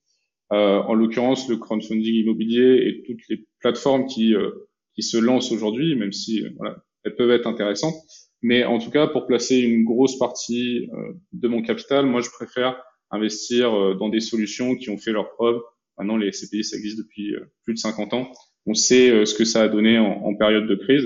Euh, 0.52 0.80
en 0.82 0.94
l'occurrence, 0.94 1.48
le 1.48 1.56
crowdfunding 1.56 2.14
immobilier 2.14 2.82
et 2.86 3.02
toutes 3.02 3.20
les 3.28 3.46
plateformes 3.60 4.06
qui, 4.06 4.34
euh, 4.34 4.50
qui 4.94 5.02
se 5.02 5.18
lancent 5.18 5.52
aujourd'hui, 5.52 5.94
même 5.94 6.12
si 6.12 6.42
euh, 6.42 6.50
voilà, 6.56 6.76
elles 7.04 7.16
peuvent 7.16 7.30
être 7.30 7.46
intéressantes. 7.46 7.96
Mais 8.40 8.64
en 8.64 8.78
tout 8.78 8.90
cas, 8.90 9.06
pour 9.08 9.26
placer 9.26 9.58
une 9.58 9.84
grosse 9.84 10.16
partie 10.18 10.88
de 11.32 11.48
mon 11.48 11.60
capital, 11.60 12.06
moi, 12.06 12.20
je 12.20 12.30
préfère 12.30 12.80
investir 13.10 13.96
dans 13.96 14.08
des 14.08 14.20
solutions 14.20 14.76
qui 14.76 14.90
ont 14.90 14.96
fait 14.96 15.10
leurs 15.10 15.30
preuves 15.30 15.60
Maintenant, 15.98 16.16
les 16.16 16.32
SCPI, 16.32 16.64
ça 16.64 16.76
existe 16.76 16.98
depuis 16.98 17.34
euh, 17.34 17.44
plus 17.64 17.74
de 17.74 17.78
50 17.78 18.14
ans. 18.14 18.32
On 18.66 18.74
sait 18.74 19.10
euh, 19.10 19.24
ce 19.24 19.34
que 19.34 19.44
ça 19.44 19.62
a 19.62 19.68
donné 19.68 19.98
en, 19.98 20.34
période 20.36 20.66
de 20.66 20.74
crise. 20.76 21.04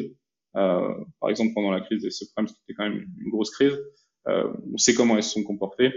Euh, 0.56 0.94
par 1.20 1.30
exemple, 1.30 1.52
pendant 1.54 1.70
la 1.70 1.80
crise 1.80 2.02
des 2.02 2.10
subprimes, 2.10 2.46
c'était 2.46 2.74
quand 2.76 2.88
même 2.88 3.06
une 3.20 3.30
grosse 3.30 3.50
crise. 3.50 3.78
on 4.26 4.76
sait 4.76 4.94
comment 4.94 5.16
elles 5.16 5.22
se 5.22 5.30
sont 5.30 5.44
comportées. 5.44 5.92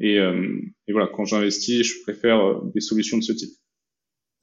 Et, 0.00 0.14
et 0.14 0.92
voilà, 0.92 1.08
quand 1.08 1.24
j'investis, 1.24 1.84
je 1.84 2.02
préfère 2.02 2.62
des 2.66 2.80
solutions 2.80 3.18
de 3.18 3.24
ce 3.24 3.32
type. 3.32 3.50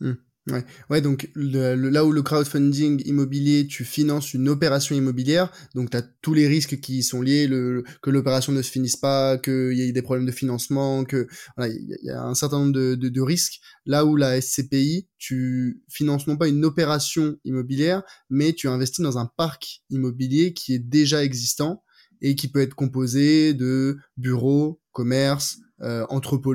Mmh. 0.01 0.13
Ouais, 0.47 0.63
ouais 0.91 1.01
donc 1.01 1.27
le, 1.33 1.73
là 1.73 2.05
où 2.05 2.11
le 2.11 2.21
crowdfunding 2.21 3.01
immobilier, 3.07 3.65
tu 3.65 3.83
finances 3.83 4.35
une 4.35 4.47
opération 4.47 4.95
immobilière, 4.95 5.51
donc 5.73 5.89
tu 5.89 5.97
as 5.97 6.03
tous 6.03 6.35
les 6.35 6.47
risques 6.47 6.79
qui 6.79 7.01
sont 7.01 7.23
liés, 7.23 7.47
le, 7.47 7.83
que 8.03 8.11
l'opération 8.11 8.51
ne 8.51 8.61
se 8.61 8.69
finisse 8.69 8.95
pas, 8.95 9.39
qu'il 9.39 9.73
y 9.73 9.81
ait 9.81 9.91
des 9.91 10.01
problèmes 10.03 10.27
de 10.27 10.31
financement, 10.31 11.03
que 11.03 11.27
voilà, 11.57 11.73
il 11.73 11.97
y, 12.03 12.11
a 12.11 12.21
un 12.21 12.35
certain 12.35 12.59
nombre 12.59 12.73
de, 12.73 12.93
de, 12.93 13.09
de, 13.09 13.21
risques. 13.21 13.59
Là 13.87 14.05
où 14.05 14.15
la 14.15 14.39
SCPI, 14.39 15.07
tu 15.17 15.81
finances 15.89 16.27
non 16.27 16.37
pas 16.37 16.47
une 16.47 16.63
opération 16.63 17.37
immobilière, 17.43 18.03
mais 18.29 18.53
tu 18.53 18.67
investis 18.67 19.01
dans 19.01 19.17
un 19.17 19.25
parc 19.25 19.81
immobilier 19.89 20.53
qui 20.53 20.75
est 20.75 20.79
déjà 20.79 21.23
existant 21.23 21.83
et 22.21 22.35
qui 22.35 22.49
peut 22.49 22.61
être 22.61 22.75
composé 22.75 23.55
de 23.55 23.97
bureaux, 24.15 24.79
commerces, 24.91 25.57
euh, 25.81 26.05
entrepôts 26.09 26.53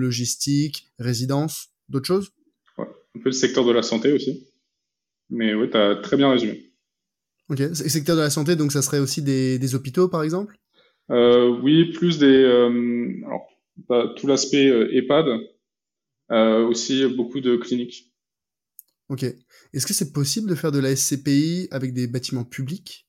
résidences, 0.99 1.71
d'autres 1.89 2.07
choses 2.07 2.31
un 3.21 3.23
peu 3.23 3.29
le 3.29 3.35
secteur 3.35 3.65
de 3.65 3.73
la 3.73 3.83
santé 3.83 4.13
aussi. 4.13 4.49
Mais 5.29 5.55
oui, 5.55 5.69
tu 5.71 5.77
as 5.77 5.97
très 5.97 6.17
bien 6.17 6.31
résumé. 6.31 6.73
Ok, 7.49 7.63
secteur 7.75 8.17
de 8.17 8.23
la 8.23 8.31
santé, 8.31 8.57
donc 8.57 8.73
ça 8.73 8.83
serait 8.83 8.99
aussi 8.99 9.23
des, 9.23 9.59
des 9.59 9.75
hôpitaux, 9.75 10.09
par 10.09 10.23
exemple? 10.23 10.57
Euh, 11.11 11.49
Oui, 11.63 11.93
plus 11.93 12.19
des... 12.19 12.27
Euh, 12.27 13.15
alors, 13.27 14.15
tout 14.17 14.27
l'aspect 14.27 14.69
euh, 14.69 14.95
EHPAD, 14.95 15.27
euh, 16.31 16.67
aussi 16.67 17.07
beaucoup 17.07 17.41
de 17.41 17.57
cliniques. 17.57 18.13
Ok. 19.09 19.25
Est-ce 19.73 19.87
que 19.87 19.95
c'est 19.95 20.13
possible 20.13 20.49
de 20.49 20.55
faire 20.55 20.73
de 20.73 20.79
la 20.79 20.95
SCPI 20.95 21.69
avec 21.71 21.93
des 21.93 22.07
bâtiments 22.07 22.45
publics? 22.45 23.09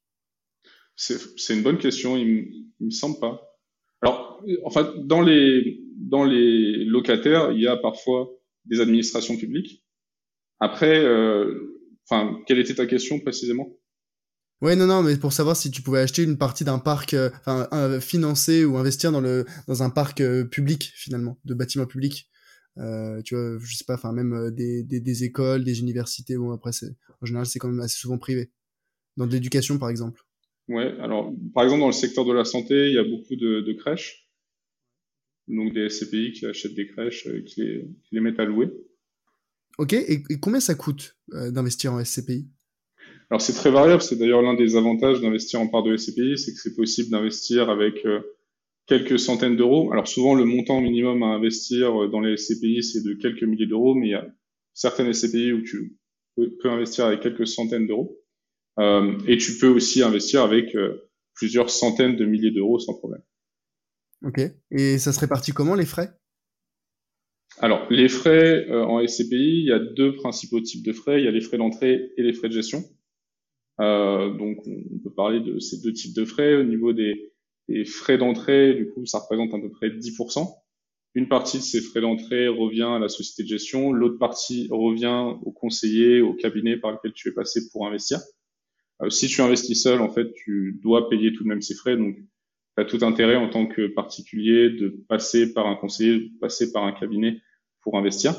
C'est 0.96 1.53
une 1.56 1.63
bonne 1.63 1.77
question, 1.77 2.18
il, 2.18 2.68
il 2.80 2.86
me 2.88 2.91
semble 2.91 3.20
pas. 3.20 3.60
Alors, 4.01 4.44
en 4.63 4.70
fait, 4.70 5.06
dans 5.06 5.22
les, 5.22 5.82
dans 5.98 6.24
les 6.24 6.84
locataires, 6.86 7.51
il 7.51 7.62
y 7.62 7.68
a 7.68 7.77
parfois 7.77 8.30
des 8.65 8.80
administrations 8.82 9.38
publiques. 9.38 9.84
Après, 10.62 11.06
enfin, 12.10 12.39
quelle 12.48 12.60
était 12.60 12.75
ta 12.75 12.86
question 12.86 13.20
précisément? 13.20 13.75
Ouais, 14.62 14.75
non, 14.75 14.86
non, 14.86 15.01
mais 15.01 15.18
pour 15.18 15.34
savoir 15.34 15.58
si 15.58 15.72
tu 15.72 15.82
pouvais 15.82 16.00
acheter 16.00 16.22
une 16.24 16.38
partie 16.38 16.63
d'un 16.63 16.77
parc, 16.77 17.15
enfin, 17.46 17.68
financer 18.00 18.63
ou 18.63 18.77
investir 18.77 19.12
dans 19.12 19.20
le 19.20 19.46
dans 19.68 19.82
un 19.82 19.89
parc 19.89 20.24
public 20.51 20.91
finalement, 20.96 21.39
de 21.46 21.53
bâtiments 21.56 21.88
publics. 21.88 22.30
Euh, 22.77 23.22
tu 23.24 23.36
vois, 23.36 23.58
je 23.60 23.75
sais 23.75 23.84
pas, 23.86 23.96
enfin 23.96 24.13
même 24.13 24.51
des, 24.51 24.84
des, 24.84 25.00
des, 25.01 25.24
écoles, 25.24 25.63
des 25.63 25.82
universités. 25.82 26.38
Bon 26.38 26.51
après, 26.51 26.72
c'est 26.72 26.96
en 27.22 27.25
général 27.25 27.46
c'est 27.46 27.60
quand 27.60 27.68
même 27.68 27.82
assez 27.82 27.98
souvent 27.98 28.18
privé. 28.18 28.51
Dans 29.18 29.27
de 29.27 29.32
l'éducation 29.32 29.77
par 29.77 29.89
exemple. 29.89 30.22
Ouais, 30.70 30.96
alors 31.00 31.34
par 31.53 31.65
exemple 31.65 31.82
dans 31.82 31.88
le 31.88 31.94
secteur 31.94 32.25
de 32.25 32.34
la 32.34 32.46
santé, 32.46 32.88
il 32.88 32.94
y 32.94 32.98
a 32.98 33.03
beaucoup 33.03 33.36
de, 33.36 33.62
de 33.62 33.74
crèches, 33.74 34.30
donc 35.48 35.74
des 35.74 35.89
SCPI 35.89 36.32
qui 36.32 36.46
achètent 36.46 36.75
des 36.75 36.88
crèches, 36.88 37.27
et 37.27 37.44
qui 37.44 37.62
les, 37.62 37.89
qui 38.03 38.15
les 38.15 38.22
mettent 38.22 38.39
à 38.39 38.46
louer. 38.46 38.70
Ok, 39.77 39.93
et, 39.93 40.23
combien 40.39 40.59
ça 40.59 40.75
coûte 40.75 41.17
euh, 41.33 41.51
d'investir 41.51 41.93
en 41.93 42.03
SCPI 42.03 42.47
Alors 43.29 43.41
c'est 43.41 43.53
très 43.53 43.71
variable, 43.71 44.01
c'est 44.01 44.17
d'ailleurs 44.17 44.41
l'un 44.41 44.53
des 44.53 44.75
avantages 44.75 45.21
d'investir 45.21 45.61
en 45.61 45.67
part 45.67 45.83
de 45.83 45.95
SCPI, 45.95 46.37
c'est 46.37 46.53
que 46.53 46.59
c'est 46.59 46.75
possible 46.75 47.09
d'investir 47.09 47.69
avec 47.69 48.05
euh, 48.05 48.19
quelques 48.85 49.19
centaines 49.19 49.55
d'euros. 49.55 49.91
Alors 49.91 50.07
souvent 50.07 50.35
le 50.35 50.45
montant 50.45 50.81
minimum 50.81 51.23
à 51.23 51.27
investir 51.27 52.09
dans 52.09 52.19
les 52.19 52.37
SCPI 52.37 52.83
c'est 52.83 53.03
de 53.03 53.13
quelques 53.13 53.43
milliers 53.43 53.67
d'euros, 53.67 53.95
mais 53.95 54.07
il 54.07 54.11
y 54.11 54.15
a 54.15 54.27
certaines 54.73 55.11
SCPI 55.13 55.53
où 55.53 55.61
tu 55.61 55.97
peux, 56.35 56.49
peux 56.61 56.69
investir 56.69 57.05
avec 57.05 57.21
quelques 57.21 57.47
centaines 57.47 57.87
d'euros. 57.87 58.21
Euh, 58.79 59.17
et 59.27 59.37
tu 59.37 59.57
peux 59.57 59.67
aussi 59.67 60.01
investir 60.01 60.41
avec 60.41 60.75
euh, 60.75 61.09
plusieurs 61.33 61.69
centaines 61.69 62.15
de 62.15 62.25
milliers 62.25 62.51
d'euros 62.51 62.79
sans 62.79 62.93
problème. 62.93 63.21
Ok. 64.23 64.39
Et 64.71 64.97
ça 64.97 65.11
se 65.11 65.19
répartit 65.19 65.51
comment 65.51 65.75
les 65.75 65.85
frais? 65.85 66.11
Alors, 67.60 67.86
les 67.91 68.08
frais 68.08 68.67
euh, 68.70 68.84
en 68.86 69.05
SCPI, 69.05 69.60
il 69.60 69.65
y 69.65 69.72
a 69.72 69.79
deux 69.79 70.15
principaux 70.15 70.62
types 70.62 70.86
de 70.86 70.93
frais. 70.93 71.22
Il 71.22 71.25
y 71.25 71.27
a 71.27 71.31
les 71.31 71.41
frais 71.41 71.58
d'entrée 71.58 72.12
et 72.17 72.24
les 72.24 72.34
frais 72.34 72.48
de 72.48 72.53
gestion. 72.53 72.84
Euh, 73.79 74.31
donc, 74.31 74.60
on 74.67 75.00
peut 75.00 75.13
parler 75.13 75.39
de 75.39 75.60
ces 75.60 75.81
deux 75.81 75.93
types 75.93 76.15
de 76.15 76.25
frais. 76.25 76.55
Au 76.55 76.63
niveau 76.63 76.93
des, 76.93 77.31
frais 77.86 78.17
d'entrée, 78.17 78.74
du 78.74 78.89
coup, 78.89 79.05
ça 79.05 79.20
représente 79.20 79.53
à 79.53 79.60
peu 79.60 79.70
près 79.70 79.89
10%. 79.89 80.48
Une 81.13 81.27
partie 81.27 81.58
de 81.58 81.63
ces 81.63 81.81
frais 81.81 82.01
d'entrée 82.01 82.48
revient 82.48 82.84
à 82.84 83.00
la 83.00 83.10
société 83.10 83.43
de 83.43 83.48
gestion, 83.50 83.91
l'autre 83.91 84.17
partie 84.17 84.67
revient 84.72 85.36
au 85.43 85.51
conseiller, 85.51 86.22
au 86.22 86.34
cabinet 86.34 86.77
par 86.77 86.91
lequel 86.91 87.12
tu 87.12 87.27
es 87.29 87.34
passé 87.34 87.70
pour 87.72 87.86
investir. 87.86 88.20
Euh, 89.01 89.10
si 89.10 89.27
tu 89.27 89.41
investis 89.41 89.81
seul, 89.81 90.00
en 90.01 90.10
fait, 90.10 90.31
tu 90.34 90.79
dois 90.81 91.10
payer 91.10 91.34
tout 91.34 91.43
de 91.43 91.50
même 91.50 91.62
ces 91.62 91.75
frais. 91.75 91.98
Tu 92.75 92.81
as 92.81 92.85
tout 92.85 92.99
intérêt 93.01 93.35
en 93.35 93.49
tant 93.49 93.67
que 93.67 93.87
particulier 93.87 94.69
de 94.69 94.89
passer 95.07 95.53
par 95.53 95.67
un 95.67 95.75
conseiller, 95.75 96.29
de 96.29 96.39
passer 96.39 96.71
par 96.71 96.85
un 96.85 96.91
cabinet 96.91 97.41
pour 97.81 97.97
investir. 97.97 98.35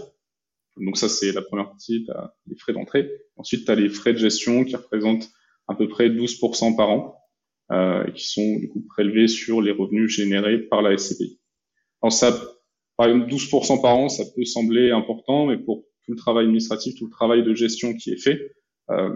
Donc 0.79 0.97
ça, 0.97 1.09
c'est 1.09 1.33
la 1.33 1.43
première 1.43 1.69
partie, 1.69 2.05
tu 2.05 2.11
as 2.11 2.35
les 2.47 2.57
frais 2.57 2.73
d'entrée. 2.73 3.11
Ensuite, 3.37 3.67
tu 3.67 3.71
as 3.71 3.75
les 3.75 3.89
frais 3.89 4.13
de 4.13 4.19
gestion 4.19 4.65
qui 4.65 4.75
représentent 4.75 5.29
à 5.69 5.75
peu 5.75 5.89
près 5.89 6.09
12% 6.09 6.77
par 6.77 6.91
an, 6.91 7.17
euh, 7.71 8.11
qui 8.13 8.27
sont 8.27 8.57
du 8.59 8.69
coup 8.69 8.83
prélevés 8.89 9.29
sur 9.29 9.61
les 9.61 9.71
revenus 9.71 10.11
générés 10.11 10.59
par 10.59 10.83
la 10.83 10.97
SCPI. 10.97 11.39
Alors 12.01 12.13
ça, 12.13 12.33
par 12.97 13.09
exemple, 13.09 13.31
12% 13.31 13.83
par 13.83 13.97
an, 13.97 14.09
ça 14.09 14.25
peut 14.35 14.45
sembler 14.45 14.91
important, 14.91 15.47
mais 15.47 15.59
pour 15.59 15.85
tout 16.05 16.13
le 16.13 16.17
travail 16.17 16.45
administratif, 16.47 16.95
tout 16.97 17.07
le 17.07 17.11
travail 17.11 17.45
de 17.45 17.55
gestion 17.55 17.95
qui 17.95 18.11
est 18.11 18.21
fait, 18.21 18.53
euh, 18.91 19.11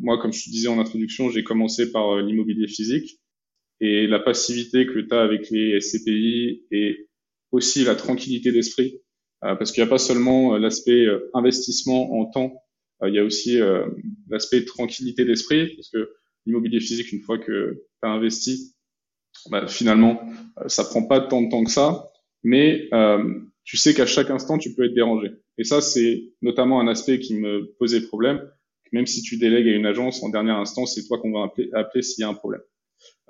moi, 0.00 0.18
comme 0.18 0.32
je 0.32 0.44
te 0.44 0.50
disais 0.50 0.68
en 0.68 0.78
introduction, 0.78 1.30
j'ai 1.30 1.44
commencé 1.44 1.92
par 1.92 2.16
euh, 2.16 2.22
l'immobilier 2.22 2.66
physique 2.66 3.19
et 3.80 4.06
la 4.06 4.18
passivité 4.18 4.86
que 4.86 4.98
tu 4.98 5.14
as 5.14 5.22
avec 5.22 5.50
les 5.50 5.80
SCPI 5.80 6.64
et 6.70 7.08
aussi 7.52 7.84
la 7.84 7.94
tranquillité 7.94 8.52
d'esprit, 8.52 9.00
euh, 9.44 9.54
parce 9.56 9.72
qu'il 9.72 9.82
n'y 9.82 9.88
a 9.88 9.90
pas 9.90 9.98
seulement 9.98 10.56
l'aspect 10.58 11.06
investissement 11.34 12.12
en 12.18 12.26
temps, 12.26 12.62
il 13.06 13.14
y 13.14 13.18
a 13.18 13.24
aussi 13.24 13.58
l'aspect 14.28 14.66
tranquillité 14.66 15.24
d'esprit, 15.24 15.74
parce 15.74 15.88
que 15.88 16.12
l'immobilier 16.44 16.80
physique, 16.80 17.10
une 17.12 17.22
fois 17.22 17.38
que 17.38 17.86
tu 18.02 18.06
as 18.06 18.10
investi, 18.10 18.74
bah, 19.50 19.66
finalement, 19.66 20.20
ça 20.66 20.84
prend 20.84 21.04
pas 21.04 21.20
tant 21.20 21.40
de 21.40 21.48
temps 21.48 21.64
que 21.64 21.70
ça, 21.70 22.10
mais 22.42 22.90
tu 23.64 23.78
sais 23.78 23.94
qu'à 23.94 24.04
chaque 24.04 24.28
instant, 24.28 24.58
tu 24.58 24.74
peux 24.74 24.84
être 24.84 24.92
dérangé. 24.92 25.30
Et 25.56 25.64
ça, 25.64 25.80
c'est 25.80 26.24
notamment 26.42 26.78
un 26.78 26.88
aspect 26.88 27.20
qui 27.20 27.36
me 27.36 27.74
posait 27.78 28.02
problème 28.02 28.46
même 28.92 29.06
si 29.06 29.22
tu 29.22 29.36
délègues 29.36 29.68
à 29.68 29.72
une 29.72 29.86
agence, 29.86 30.22
en 30.22 30.28
dernière 30.28 30.56
instance, 30.56 30.94
c'est 30.94 31.06
toi 31.06 31.18
qu'on 31.18 31.32
va 31.32 31.52
appeler 31.74 32.02
s'il 32.02 32.22
y 32.22 32.24
a 32.24 32.28
un 32.28 32.34
problème. 32.34 32.62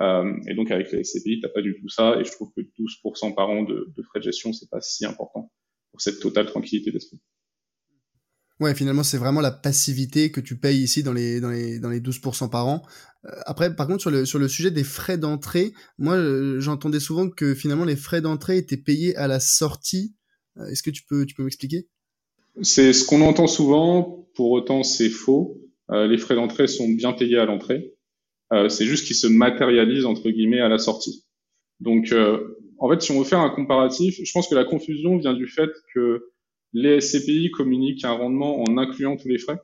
Euh, 0.00 0.32
et 0.48 0.54
donc 0.54 0.70
avec 0.70 0.92
les 0.92 1.04
SCPI, 1.04 1.40
t'as 1.40 1.48
pas 1.48 1.62
du 1.62 1.76
tout 1.80 1.88
ça, 1.88 2.18
et 2.20 2.24
je 2.24 2.32
trouve 2.32 2.50
que 2.56 2.62
12% 2.62 3.34
par 3.34 3.50
an 3.50 3.62
de, 3.62 3.92
de, 3.96 4.02
frais 4.02 4.20
de 4.20 4.24
gestion, 4.24 4.52
c'est 4.52 4.70
pas 4.70 4.80
si 4.80 5.04
important 5.04 5.52
pour 5.90 6.00
cette 6.00 6.20
totale 6.20 6.46
tranquillité 6.46 6.90
d'esprit. 6.90 7.20
Ouais, 8.60 8.74
finalement, 8.74 9.02
c'est 9.02 9.16
vraiment 9.16 9.40
la 9.40 9.50
passivité 9.50 10.30
que 10.30 10.40
tu 10.40 10.58
payes 10.58 10.82
ici 10.82 11.02
dans 11.02 11.14
les, 11.14 11.40
dans 11.40 11.48
les, 11.48 11.78
dans 11.78 11.88
les 11.88 12.00
12% 12.00 12.50
par 12.50 12.66
an. 12.68 12.82
Euh, 13.24 13.30
après, 13.46 13.74
par 13.74 13.86
contre, 13.86 14.02
sur 14.02 14.10
le, 14.10 14.26
sur 14.26 14.38
le 14.38 14.48
sujet 14.48 14.70
des 14.70 14.84
frais 14.84 15.16
d'entrée, 15.16 15.72
moi, 15.96 16.14
euh, 16.16 16.60
j'entendais 16.60 17.00
souvent 17.00 17.30
que 17.30 17.54
finalement, 17.54 17.86
les 17.86 17.96
frais 17.96 18.20
d'entrée 18.20 18.58
étaient 18.58 18.76
payés 18.76 19.16
à 19.16 19.28
la 19.28 19.40
sortie. 19.40 20.14
Euh, 20.58 20.66
est-ce 20.66 20.82
que 20.82 20.90
tu 20.90 21.04
peux, 21.08 21.24
tu 21.24 21.34
peux 21.34 21.42
m'expliquer? 21.42 21.88
C'est 22.60 22.92
ce 22.92 23.06
qu'on 23.06 23.22
entend 23.22 23.46
souvent, 23.46 24.28
pour 24.34 24.50
autant 24.50 24.82
c'est 24.82 25.08
faux. 25.08 25.56
Les 25.92 26.18
frais 26.18 26.36
d'entrée 26.36 26.68
sont 26.68 26.88
bien 26.88 27.12
payés 27.12 27.38
à 27.38 27.46
l'entrée. 27.46 27.96
Euh, 28.52 28.68
c'est 28.68 28.84
juste 28.84 29.06
qu'ils 29.06 29.16
se 29.16 29.26
matérialisent 29.26 30.06
entre 30.06 30.28
guillemets 30.30 30.60
à 30.60 30.68
la 30.68 30.78
sortie. 30.78 31.24
Donc, 31.78 32.12
euh, 32.12 32.56
en 32.78 32.90
fait, 32.90 33.00
si 33.02 33.12
on 33.12 33.18
veut 33.18 33.24
faire 33.24 33.40
un 33.40 33.50
comparatif, 33.50 34.16
je 34.22 34.32
pense 34.32 34.48
que 34.48 34.54
la 34.54 34.64
confusion 34.64 35.16
vient 35.18 35.34
du 35.34 35.46
fait 35.46 35.70
que 35.94 36.30
les 36.72 37.00
SCPI 37.00 37.50
communiquent 37.50 38.04
un 38.04 38.12
rendement 38.12 38.62
en 38.62 38.76
incluant 38.78 39.16
tous 39.16 39.28
les 39.28 39.38
frais. 39.38 39.58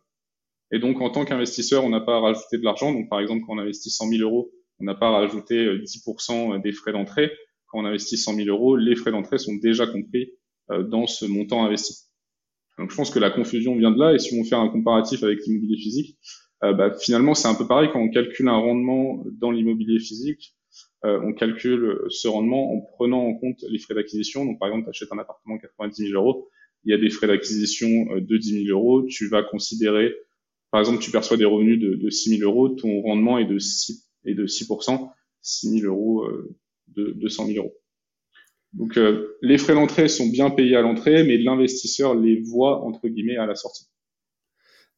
Et 0.73 0.78
donc, 0.78 1.00
en 1.00 1.11
tant 1.11 1.25
qu'investisseur, 1.25 1.85
on 1.85 1.90
n'a 1.90 2.00
pas 2.00 2.16
à 2.16 2.21
rajouter 2.21 2.59
de 2.59 2.64
l'argent. 2.64 2.93
Donc, 2.93 3.09
par 3.09 3.21
exemple, 3.21 3.45
quand 3.47 3.55
on 3.55 3.59
investit 3.59 3.90
100 3.90 4.09
000 4.09 4.23
euros, 4.23 4.50
on 4.81 4.85
n'a 4.85 4.95
pas 4.95 5.09
à 5.09 5.12
rajouter 5.12 5.78
10% 5.78 6.61
des 6.61 6.73
frais 6.73 6.93
d'entrée. 6.93 7.31
Quand 7.69 7.81
on 7.81 7.85
investit 7.85 8.16
100 8.16 8.35
000 8.35 8.49
euros, 8.49 8.76
les 8.76 8.97
frais 8.97 9.12
d'entrée 9.12 9.38
sont 9.38 9.55
déjà 9.55 9.87
compris 9.87 10.33
dans 10.69 11.07
ce 11.07 11.25
montant 11.25 11.64
investi. 11.64 12.07
Donc 12.78 12.90
je 12.90 12.97
pense 12.97 13.11
que 13.11 13.19
la 13.19 13.31
confusion 13.31 13.76
vient 13.76 13.90
de 13.90 13.99
là. 13.99 14.14
Et 14.14 14.19
si 14.19 14.38
on 14.38 14.45
fait 14.45 14.57
un 14.57 14.69
comparatif 14.69 15.23
avec 15.23 15.38
l'immobilier 15.47 15.76
physique, 15.76 16.19
euh, 16.65 16.73
bah, 16.73 16.95
finalement 16.99 17.35
c'est 17.35 17.49
un 17.49 17.55
peu 17.55 17.67
pareil 17.67 17.91
quand 17.93 18.01
on 18.01 18.11
calcule 18.11 18.49
un 18.49 18.57
rendement 18.57 19.23
dans 19.33 19.51
l'immobilier 19.51 19.99
physique. 19.99 20.55
Euh, 21.05 21.21
on 21.23 21.33
calcule 21.33 21.99
ce 22.09 22.29
rendement 22.29 22.73
en 22.73 22.81
prenant 22.81 23.21
en 23.27 23.35
compte 23.35 23.65
les 23.69 23.79
frais 23.79 23.95
d'acquisition. 23.95 24.45
Donc 24.45 24.59
par 24.59 24.69
exemple, 24.69 24.85
tu 24.85 24.91
achètes 24.91 25.13
un 25.13 25.19
appartement 25.19 25.59
90 25.59 26.09
000 26.09 26.21
euros, 26.21 26.49
il 26.85 26.91
y 26.91 26.95
a 26.95 26.99
des 26.99 27.11
frais 27.11 27.27
d'acquisition 27.27 27.89
euh, 28.13 28.21
de 28.21 28.37
10 28.37 28.65
000 28.67 28.79
euros. 28.79 29.03
Tu 29.03 29.29
vas 29.29 29.43
considérer, 29.43 30.15
par 30.71 30.81
exemple, 30.81 31.01
tu 31.01 31.11
perçois 31.11 31.37
des 31.37 31.45
revenus 31.45 31.79
de, 31.79 31.95
de 31.95 32.11
6 32.11 32.39
000 32.39 32.51
euros, 32.51 32.69
ton 32.71 33.03
rendement 33.03 33.39
est 33.39 33.45
de 33.45 33.59
6 33.59 34.09
et 34.25 34.35
de 34.35 34.47
6 34.47 34.69
6 35.43 35.81
000 35.81 35.93
euros 35.93 36.25
euh, 36.25 36.57
de 36.89 37.13
200 37.13 37.47
000 37.47 37.59
euros. 37.59 37.75
Donc 38.73 38.97
euh, 38.99 39.37
les 39.43 39.59
frais 39.59 39.75
d'entrée 39.75 40.09
sont 40.09 40.29
bien 40.29 40.51
payés 40.51 40.77
à 40.77 40.83
l'entrée, 40.83 41.25
mais 41.25 41.39
l'investisseur 41.39 42.15
les 42.15 42.41
voit 42.43 42.85
entre 42.85 43.09
guillemets 43.09 43.37
à 43.37 43.47
la 43.47 43.55
sortie. 43.55 43.87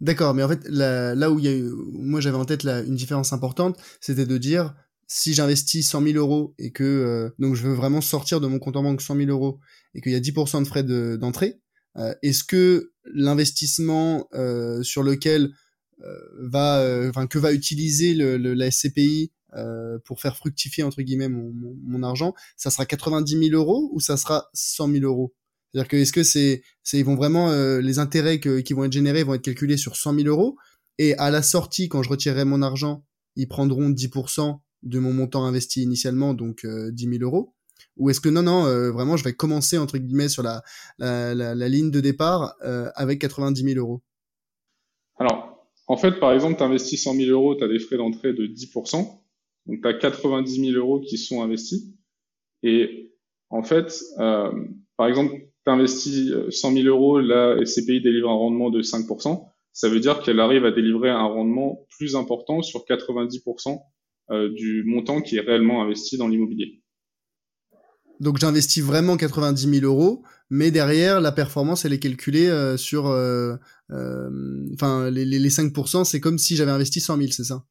D'accord, 0.00 0.32
mais 0.34 0.42
en 0.42 0.48
fait 0.48 0.66
là, 0.68 1.30
où 1.30 1.38
il 1.38 1.44
y 1.44 1.48
a 1.48 1.68
moi 1.92 2.20
j'avais 2.20 2.36
en 2.36 2.44
tête 2.44 2.64
une 2.64 2.94
différence 2.94 3.32
importante, 3.32 3.78
c'était 4.00 4.26
de 4.26 4.38
dire 4.38 4.74
si 5.08 5.34
j'investis 5.34 5.88
100 5.88 6.02
000 6.02 6.18
euros 6.18 6.54
et 6.58 6.70
que 6.70 6.84
euh, 6.84 7.30
donc 7.38 7.54
je 7.54 7.66
veux 7.66 7.74
vraiment 7.74 8.00
sortir 8.00 8.40
de 8.40 8.46
mon 8.46 8.58
compte 8.58 8.76
en 8.76 8.82
banque 8.82 9.00
100 9.00 9.16
000 9.16 9.30
euros 9.30 9.58
et 9.94 10.00
qu'il 10.00 10.12
y 10.12 10.14
a 10.14 10.20
10% 10.20 10.62
de 10.62 10.68
frais 10.68 10.84
d'entrée, 10.84 11.60
euh, 11.96 12.14
est-ce 12.22 12.44
que 12.44 12.92
l'investissement 13.12 14.28
sur 14.82 15.02
lequel 15.02 15.52
va, 16.38 17.08
enfin 17.08 17.26
que 17.26 17.38
va 17.38 17.52
utiliser 17.52 18.14
le, 18.14 18.36
la 18.36 18.70
SCPI 18.70 19.32
euh, 19.54 19.98
pour 20.04 20.20
faire 20.20 20.36
fructifier 20.36 20.84
entre 20.84 21.00
guillemets 21.00 21.30
mon, 21.30 21.54
mon, 21.54 22.02
argent, 22.02 22.34
ça 22.58 22.70
sera 22.70 22.84
90 22.84 23.48
000 23.48 23.56
euros 23.58 23.88
ou 23.94 24.00
ça 24.00 24.18
sera 24.18 24.50
100 24.52 24.92
000 24.92 25.04
euros? 25.04 25.34
C'est-à-dire 25.72 25.88
que 25.88 25.96
est-ce 25.96 26.12
que 26.12 26.22
c'est, 26.22 26.62
c'est 26.82 26.98
ils 26.98 27.04
vont 27.04 27.16
vraiment 27.16 27.50
euh, 27.50 27.80
les 27.80 27.98
intérêts 27.98 28.40
qui 28.40 28.72
vont 28.72 28.84
être 28.84 28.92
générés 28.92 29.22
vont 29.22 29.34
être 29.34 29.42
calculés 29.42 29.76
sur 29.76 29.96
100 29.96 30.14
000 30.14 30.28
euros 30.28 30.56
et 30.98 31.14
à 31.18 31.30
la 31.30 31.42
sortie 31.42 31.88
quand 31.88 32.02
je 32.02 32.08
retirerai 32.08 32.44
mon 32.44 32.62
argent, 32.62 33.04
ils 33.36 33.48
prendront 33.48 33.90
10% 33.90 34.58
de 34.82 34.98
mon 34.98 35.12
montant 35.12 35.44
investi 35.44 35.82
initialement, 35.82 36.34
donc 36.34 36.64
10 36.64 36.68
euh, 36.68 36.90
000 36.92 37.22
euros? 37.22 37.54
Ou 37.96 38.10
est-ce 38.10 38.20
que 38.20 38.28
non, 38.28 38.42
non, 38.42 38.62
vraiment, 38.92 39.16
je 39.16 39.24
vais 39.24 39.32
commencer 39.32 39.76
entre 39.76 39.98
guillemets 39.98 40.28
sur 40.28 40.42
la, 40.42 40.62
la, 40.98 41.34
la, 41.34 41.54
la 41.54 41.68
ligne 41.68 41.90
de 41.90 42.00
départ 42.00 42.54
avec 42.94 43.20
90 43.20 43.62
000 43.62 43.78
euros? 43.78 44.02
Alors, 45.16 45.68
en 45.88 45.96
fait, 45.96 46.20
par 46.20 46.32
exemple, 46.32 46.56
tu 46.58 46.62
investis 46.62 47.02
100 47.02 47.14
000 47.14 47.30
euros, 47.30 47.56
tu 47.56 47.64
as 47.64 47.68
des 47.68 47.78
frais 47.78 47.96
d'entrée 47.96 48.34
de 48.34 48.46
10%. 48.46 49.20
Donc, 49.66 49.80
tu 49.80 49.88
as 49.88 49.94
90 49.94 50.72
000 50.72 50.76
euros 50.76 51.00
qui 51.00 51.18
sont 51.18 51.42
investis. 51.42 51.86
Et 52.62 53.14
en 53.50 53.62
fait, 53.62 54.02
euh, 54.18 54.52
par 54.96 55.06
exemple, 55.06 55.47
tu 55.68 55.72
investis 55.74 56.32
100 56.50 56.72
000 56.72 56.86
euros, 56.86 57.20
la 57.20 57.56
SCPI 57.64 58.00
délivre 58.00 58.30
un 58.30 58.34
rendement 58.34 58.70
de 58.70 58.82
5%. 58.82 59.44
Ça 59.72 59.88
veut 59.88 60.00
dire 60.00 60.22
qu'elle 60.22 60.40
arrive 60.40 60.64
à 60.64 60.72
délivrer 60.72 61.10
un 61.10 61.26
rendement 61.26 61.86
plus 61.96 62.16
important 62.16 62.62
sur 62.62 62.80
90% 62.80 63.78
euh, 64.30 64.48
du 64.52 64.82
montant 64.84 65.20
qui 65.20 65.36
est 65.36 65.40
réellement 65.40 65.82
investi 65.82 66.16
dans 66.16 66.28
l'immobilier. 66.28 66.82
Donc 68.20 68.38
j'investis 68.38 68.82
vraiment 68.82 69.16
90 69.16 69.80
000 69.80 69.86
euros, 69.86 70.24
mais 70.50 70.72
derrière 70.72 71.20
la 71.20 71.30
performance 71.30 71.84
elle 71.84 71.92
est 71.92 72.00
calculée 72.00 72.48
euh, 72.48 72.76
sur, 72.76 73.04
enfin 73.94 75.10
les, 75.10 75.24
les, 75.24 75.48
5%, 75.48 76.04
c'est 76.04 76.18
comme 76.18 76.38
si 76.38 76.56
j'avais 76.56 76.72
investi 76.72 77.00
100 77.00 77.16
000, 77.16 77.30
c'est 77.30 77.44
ça? 77.44 77.64